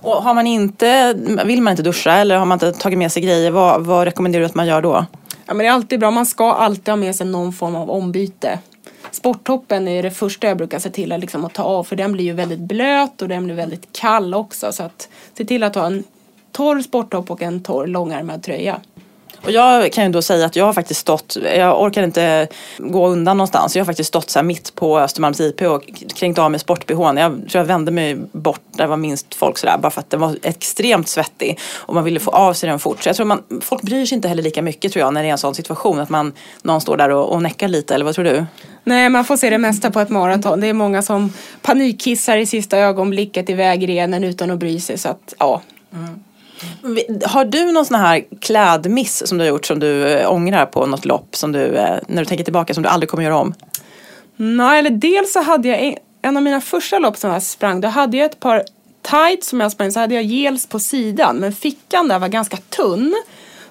Och 0.01 0.23
har 0.23 0.33
man 0.33 0.47
inte, 0.47 1.13
vill 1.45 1.61
man 1.61 1.71
inte 1.71 1.83
duscha 1.83 2.11
eller 2.11 2.38
har 2.38 2.45
man 2.45 2.55
inte 2.55 2.71
tagit 2.73 2.99
med 2.99 3.11
sig 3.11 3.23
grejer, 3.23 3.51
vad, 3.51 3.85
vad 3.85 4.03
rekommenderar 4.03 4.41
du 4.41 4.45
att 4.45 4.55
man 4.55 4.67
gör 4.67 4.81
då? 4.81 5.05
Ja 5.45 5.53
men 5.53 5.57
det 5.57 5.65
är 5.65 5.71
alltid 5.71 5.99
bra, 5.99 6.11
man 6.11 6.25
ska 6.25 6.53
alltid 6.53 6.88
ha 6.88 6.95
med 6.95 7.15
sig 7.15 7.27
någon 7.27 7.53
form 7.53 7.75
av 7.75 7.89
ombyte. 7.89 8.59
Sporttoppen 9.11 9.88
är 9.88 10.03
det 10.03 10.11
första 10.11 10.47
jag 10.47 10.57
brukar 10.57 10.79
se 10.79 10.89
till 10.89 11.11
att, 11.11 11.19
liksom, 11.19 11.45
att 11.45 11.53
ta 11.53 11.63
av 11.63 11.83
för 11.83 11.95
den 11.95 12.11
blir 12.11 12.25
ju 12.25 12.33
väldigt 12.33 12.59
blöt 12.59 13.21
och 13.21 13.27
den 13.27 13.45
blir 13.45 13.55
väldigt 13.55 13.88
kall 13.91 14.33
också 14.33 14.71
så 14.71 14.83
att 14.83 15.09
se 15.38 15.45
till 15.45 15.63
att 15.63 15.75
ha 15.75 15.85
en 15.85 16.03
torr 16.51 16.81
sporttopp 16.81 17.31
och 17.31 17.41
en 17.41 17.63
torr 17.63 17.88
långärmad 17.88 18.43
tröja. 18.43 18.81
Och 19.43 19.51
jag 19.51 19.91
kan 19.91 20.03
ju 20.03 20.11
då 20.11 20.21
säga 20.21 20.45
att 20.45 20.55
jag 20.55 20.65
har 20.65 20.73
faktiskt 20.73 20.99
stått, 20.99 21.38
jag 21.55 21.81
orkar 21.81 22.03
inte 22.03 22.47
gå 22.77 23.07
undan 23.07 23.38
någonstans. 23.38 23.75
Jag 23.75 23.81
har 23.81 23.85
faktiskt 23.85 24.07
stått 24.07 24.29
så 24.29 24.43
mitt 24.43 24.75
på 24.75 24.99
Östermalms 24.99 25.39
IP 25.39 25.61
och 25.61 25.83
kränkt 26.15 26.39
av 26.39 26.51
mig 26.51 26.59
sport 26.59 26.83
Jag 26.88 26.97
tror 27.15 27.49
jag 27.51 27.65
vände 27.65 27.91
mig 27.91 28.17
bort 28.31 28.61
där 28.71 28.83
det 28.83 28.89
var 28.89 28.97
minst 28.97 29.35
folk 29.35 29.57
sådär 29.57 29.77
bara 29.77 29.91
för 29.91 29.99
att 29.99 30.09
den 30.09 30.19
var 30.19 30.38
extremt 30.43 31.07
svettig 31.07 31.59
och 31.75 31.93
man 31.93 32.03
ville 32.03 32.19
få 32.19 32.31
av 32.31 32.53
sig 32.53 32.69
den 32.69 32.79
fort. 32.79 33.03
Så 33.03 33.09
jag 33.09 33.15
tror 33.15 33.25
man, 33.25 33.43
folk 33.61 33.81
bryr 33.81 34.05
sig 34.05 34.15
inte 34.15 34.27
heller 34.27 34.43
lika 34.43 34.61
mycket 34.61 34.91
tror 34.91 35.05
jag 35.05 35.13
när 35.13 35.23
det 35.23 35.29
är 35.29 35.31
en 35.31 35.38
sån 35.38 35.55
situation 35.55 35.99
att 35.99 36.09
man, 36.09 36.33
någon 36.61 36.81
står 36.81 36.97
där 36.97 37.09
och, 37.09 37.33
och 37.33 37.41
näckar 37.41 37.67
lite 37.67 37.95
eller 37.95 38.05
vad 38.05 38.15
tror 38.15 38.25
du? 38.25 38.45
Nej, 38.83 39.09
man 39.09 39.25
får 39.25 39.38
se 39.38 39.49
det 39.49 39.57
mesta 39.57 39.91
på 39.91 39.99
ett 39.99 40.09
maraton. 40.09 40.59
Det 40.59 40.67
är 40.67 40.73
många 40.73 41.01
som 41.01 41.33
panikkissar 41.61 42.38
i 42.38 42.45
sista 42.45 42.77
ögonblicket 42.77 43.49
i 43.49 43.53
vägrenen 43.53 44.23
utan 44.23 44.51
att 44.51 44.59
bry 44.59 44.79
sig 44.79 44.97
så 44.97 45.09
att 45.09 45.33
ja. 45.39 45.61
Mm. 45.93 46.19
Har 47.26 47.45
du 47.45 47.72
någon 47.72 47.86
sån 47.86 47.99
här 47.99 48.24
klädmiss 48.41 49.28
som 49.28 49.38
du 49.38 49.43
har 49.43 49.49
gjort 49.49 49.66
som 49.66 49.80
du 49.80 50.08
eh, 50.08 50.32
ångrar 50.32 50.66
på 50.66 50.86
något 50.86 51.05
lopp 51.05 51.36
som 51.36 51.51
du, 51.51 51.78
eh, 51.78 51.99
när 52.08 52.22
du 52.22 52.26
tänker 52.26 52.43
tillbaka 52.43 52.74
som 52.74 52.84
du 52.84 52.89
aldrig 52.89 53.10
kommer 53.10 53.24
göra 53.24 53.38
om? 53.38 53.53
Nej, 54.36 54.80
eller 54.80 54.89
dels 54.89 55.34
så 55.34 55.41
hade 55.41 55.68
jag 55.68 55.80
en, 55.80 55.95
en 56.22 56.38
av 56.38 56.43
mina 56.43 56.62
första 56.62 56.99
lopp 56.99 57.18
som 57.18 57.32
jag 57.32 57.43
sprang, 57.43 57.82
då 57.82 57.88
hade 57.88 58.18
jag 58.18 58.26
ett 58.26 58.39
par 58.39 58.64
tights 59.01 59.47
som 59.47 59.60
jag 59.60 59.72
sprang, 59.72 59.91
så 59.91 59.99
hade 59.99 60.16
jag 60.16 60.24
gels 60.24 60.68
på 60.68 60.80
sidan 60.80 61.36
men 61.36 61.53
fickan 61.53 62.08
där 62.08 62.20
var 62.20 62.28
ganska 62.28 62.58
tunn. 62.58 63.16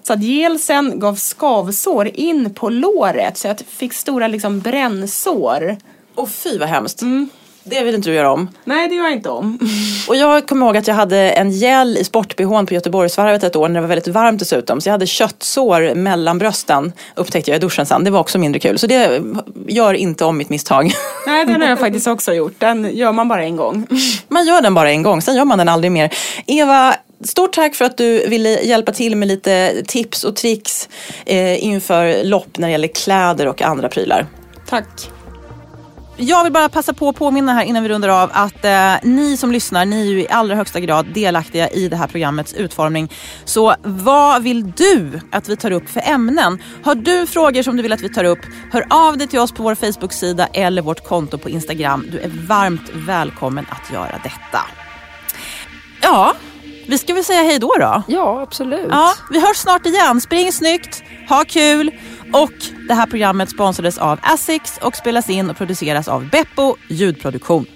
Så 0.02 0.12
att 0.12 0.22
gelsen 0.22 0.98
gav 0.98 1.16
skavsår 1.16 2.10
in 2.14 2.54
på 2.54 2.68
låret 2.68 3.36
så 3.36 3.48
jag 3.48 3.60
fick 3.60 3.92
stora 3.92 4.28
liksom 4.28 4.60
brännsår. 4.60 5.76
Och 6.14 6.30
fy 6.30 6.58
vad 6.58 6.68
hemskt. 6.68 7.02
Mm. 7.02 7.28
Det 7.68 7.84
vill 7.84 7.94
inte 7.94 8.08
du 8.08 8.14
göra 8.14 8.32
om. 8.32 8.48
Nej, 8.64 8.88
det 8.88 8.94
gör 8.94 9.04
jag 9.04 9.12
inte 9.12 9.28
om. 9.28 9.58
Och 10.08 10.16
jag 10.16 10.46
kommer 10.46 10.66
ihåg 10.66 10.76
att 10.76 10.86
jag 10.86 10.94
hade 10.94 11.30
en 11.30 11.50
gel 11.50 11.98
i 11.98 12.04
sport-bhn 12.04 12.66
på 12.66 12.74
Göteborgsvarvet 12.74 13.42
ett 13.42 13.56
år 13.56 13.68
när 13.68 13.74
det 13.74 13.80
var 13.80 13.88
väldigt 13.88 14.08
varmt 14.08 14.38
dessutom. 14.38 14.80
Så 14.80 14.88
jag 14.88 14.92
hade 14.92 15.06
köttsår 15.06 15.94
mellan 15.94 16.38
brösten 16.38 16.92
upptäckte 17.14 17.50
jag 17.50 17.58
i 17.58 17.60
duschen 17.60 17.86
sen. 17.86 18.04
Det 18.04 18.10
var 18.10 18.20
också 18.20 18.38
mindre 18.38 18.60
kul. 18.60 18.78
Så 18.78 18.86
det 18.86 19.22
gör 19.66 19.94
inte 19.94 20.24
om 20.24 20.36
mitt 20.36 20.48
misstag. 20.48 20.92
Nej, 21.26 21.46
den 21.46 21.62
har 21.62 21.68
jag 21.68 21.78
faktiskt 21.78 22.06
också 22.06 22.32
gjort. 22.32 22.54
Den 22.58 22.96
gör 22.96 23.12
man 23.12 23.28
bara 23.28 23.44
en 23.44 23.56
gång. 23.56 23.86
Man 24.28 24.46
gör 24.46 24.62
den 24.62 24.74
bara 24.74 24.90
en 24.90 25.02
gång, 25.02 25.22
sen 25.22 25.36
gör 25.36 25.44
man 25.44 25.58
den 25.58 25.68
aldrig 25.68 25.92
mer. 25.92 26.14
Eva, 26.46 26.94
Stort 27.24 27.52
tack 27.52 27.74
för 27.74 27.84
att 27.84 27.96
du 27.96 28.28
ville 28.28 28.60
hjälpa 28.62 28.92
till 28.92 29.16
med 29.16 29.28
lite 29.28 29.82
tips 29.86 30.24
och 30.24 30.36
tricks 30.36 30.88
eh, 31.26 31.64
inför 31.64 32.24
lopp 32.24 32.58
när 32.58 32.68
det 32.68 32.72
gäller 32.72 32.88
kläder 32.88 33.48
och 33.48 33.62
andra 33.62 33.88
prylar. 33.88 34.26
Tack. 34.68 35.10
Jag 36.18 36.44
vill 36.44 36.52
bara 36.52 36.68
passa 36.68 36.92
på 36.92 37.08
att 37.08 37.16
påminna 37.16 37.52
här 37.52 37.64
innan 37.64 37.82
vi 37.82 37.88
rundar 37.88 38.08
av 38.08 38.30
att 38.32 38.64
eh, 38.64 38.94
ni 39.02 39.36
som 39.36 39.52
lyssnar, 39.52 39.84
ni 39.84 40.00
är 40.00 40.10
ju 40.10 40.20
i 40.20 40.28
allra 40.28 40.54
högsta 40.54 40.80
grad 40.80 41.06
delaktiga 41.14 41.68
i 41.68 41.88
det 41.88 41.96
här 41.96 42.06
programmets 42.06 42.54
utformning. 42.54 43.12
Så 43.44 43.74
vad 43.82 44.42
vill 44.42 44.72
du 44.72 45.20
att 45.32 45.48
vi 45.48 45.56
tar 45.56 45.70
upp 45.70 45.88
för 45.88 46.02
ämnen? 46.04 46.62
Har 46.82 46.94
du 46.94 47.26
frågor 47.26 47.62
som 47.62 47.76
du 47.76 47.82
vill 47.82 47.92
att 47.92 48.00
vi 48.00 48.08
tar 48.08 48.24
upp, 48.24 48.38
hör 48.72 48.86
av 48.90 49.18
dig 49.18 49.26
till 49.26 49.38
oss 49.38 49.52
på 49.52 49.62
vår 49.62 49.74
Facebook-sida 49.74 50.46
eller 50.46 50.82
vårt 50.82 51.04
konto 51.08 51.38
på 51.38 51.50
Instagram. 51.50 52.06
Du 52.12 52.18
är 52.18 52.46
varmt 52.48 52.90
välkommen 52.94 53.66
att 53.70 53.92
göra 53.92 54.20
detta. 54.22 54.60
Ja, 56.02 56.34
vi 56.88 56.98
ska 56.98 57.14
väl 57.14 57.24
säga 57.24 57.42
hej 57.42 57.58
då 57.58 57.72
då? 57.80 58.02
Ja, 58.06 58.40
absolut. 58.40 58.86
Ja, 58.90 59.14
vi 59.30 59.40
hörs 59.40 59.56
snart 59.56 59.86
igen. 59.86 60.20
Spring 60.20 60.52
snyggt, 60.52 61.02
ha 61.28 61.44
kul 61.44 61.90
och 62.32 62.52
det 62.88 62.94
här 62.94 63.06
programmet 63.06 63.50
sponsrades 63.50 63.98
av 63.98 64.18
Asics 64.22 64.78
och 64.82 64.96
spelas 64.96 65.30
in 65.30 65.50
och 65.50 65.56
produceras 65.56 66.08
av 66.08 66.28
Beppo 66.30 66.76
ljudproduktion. 66.88 67.75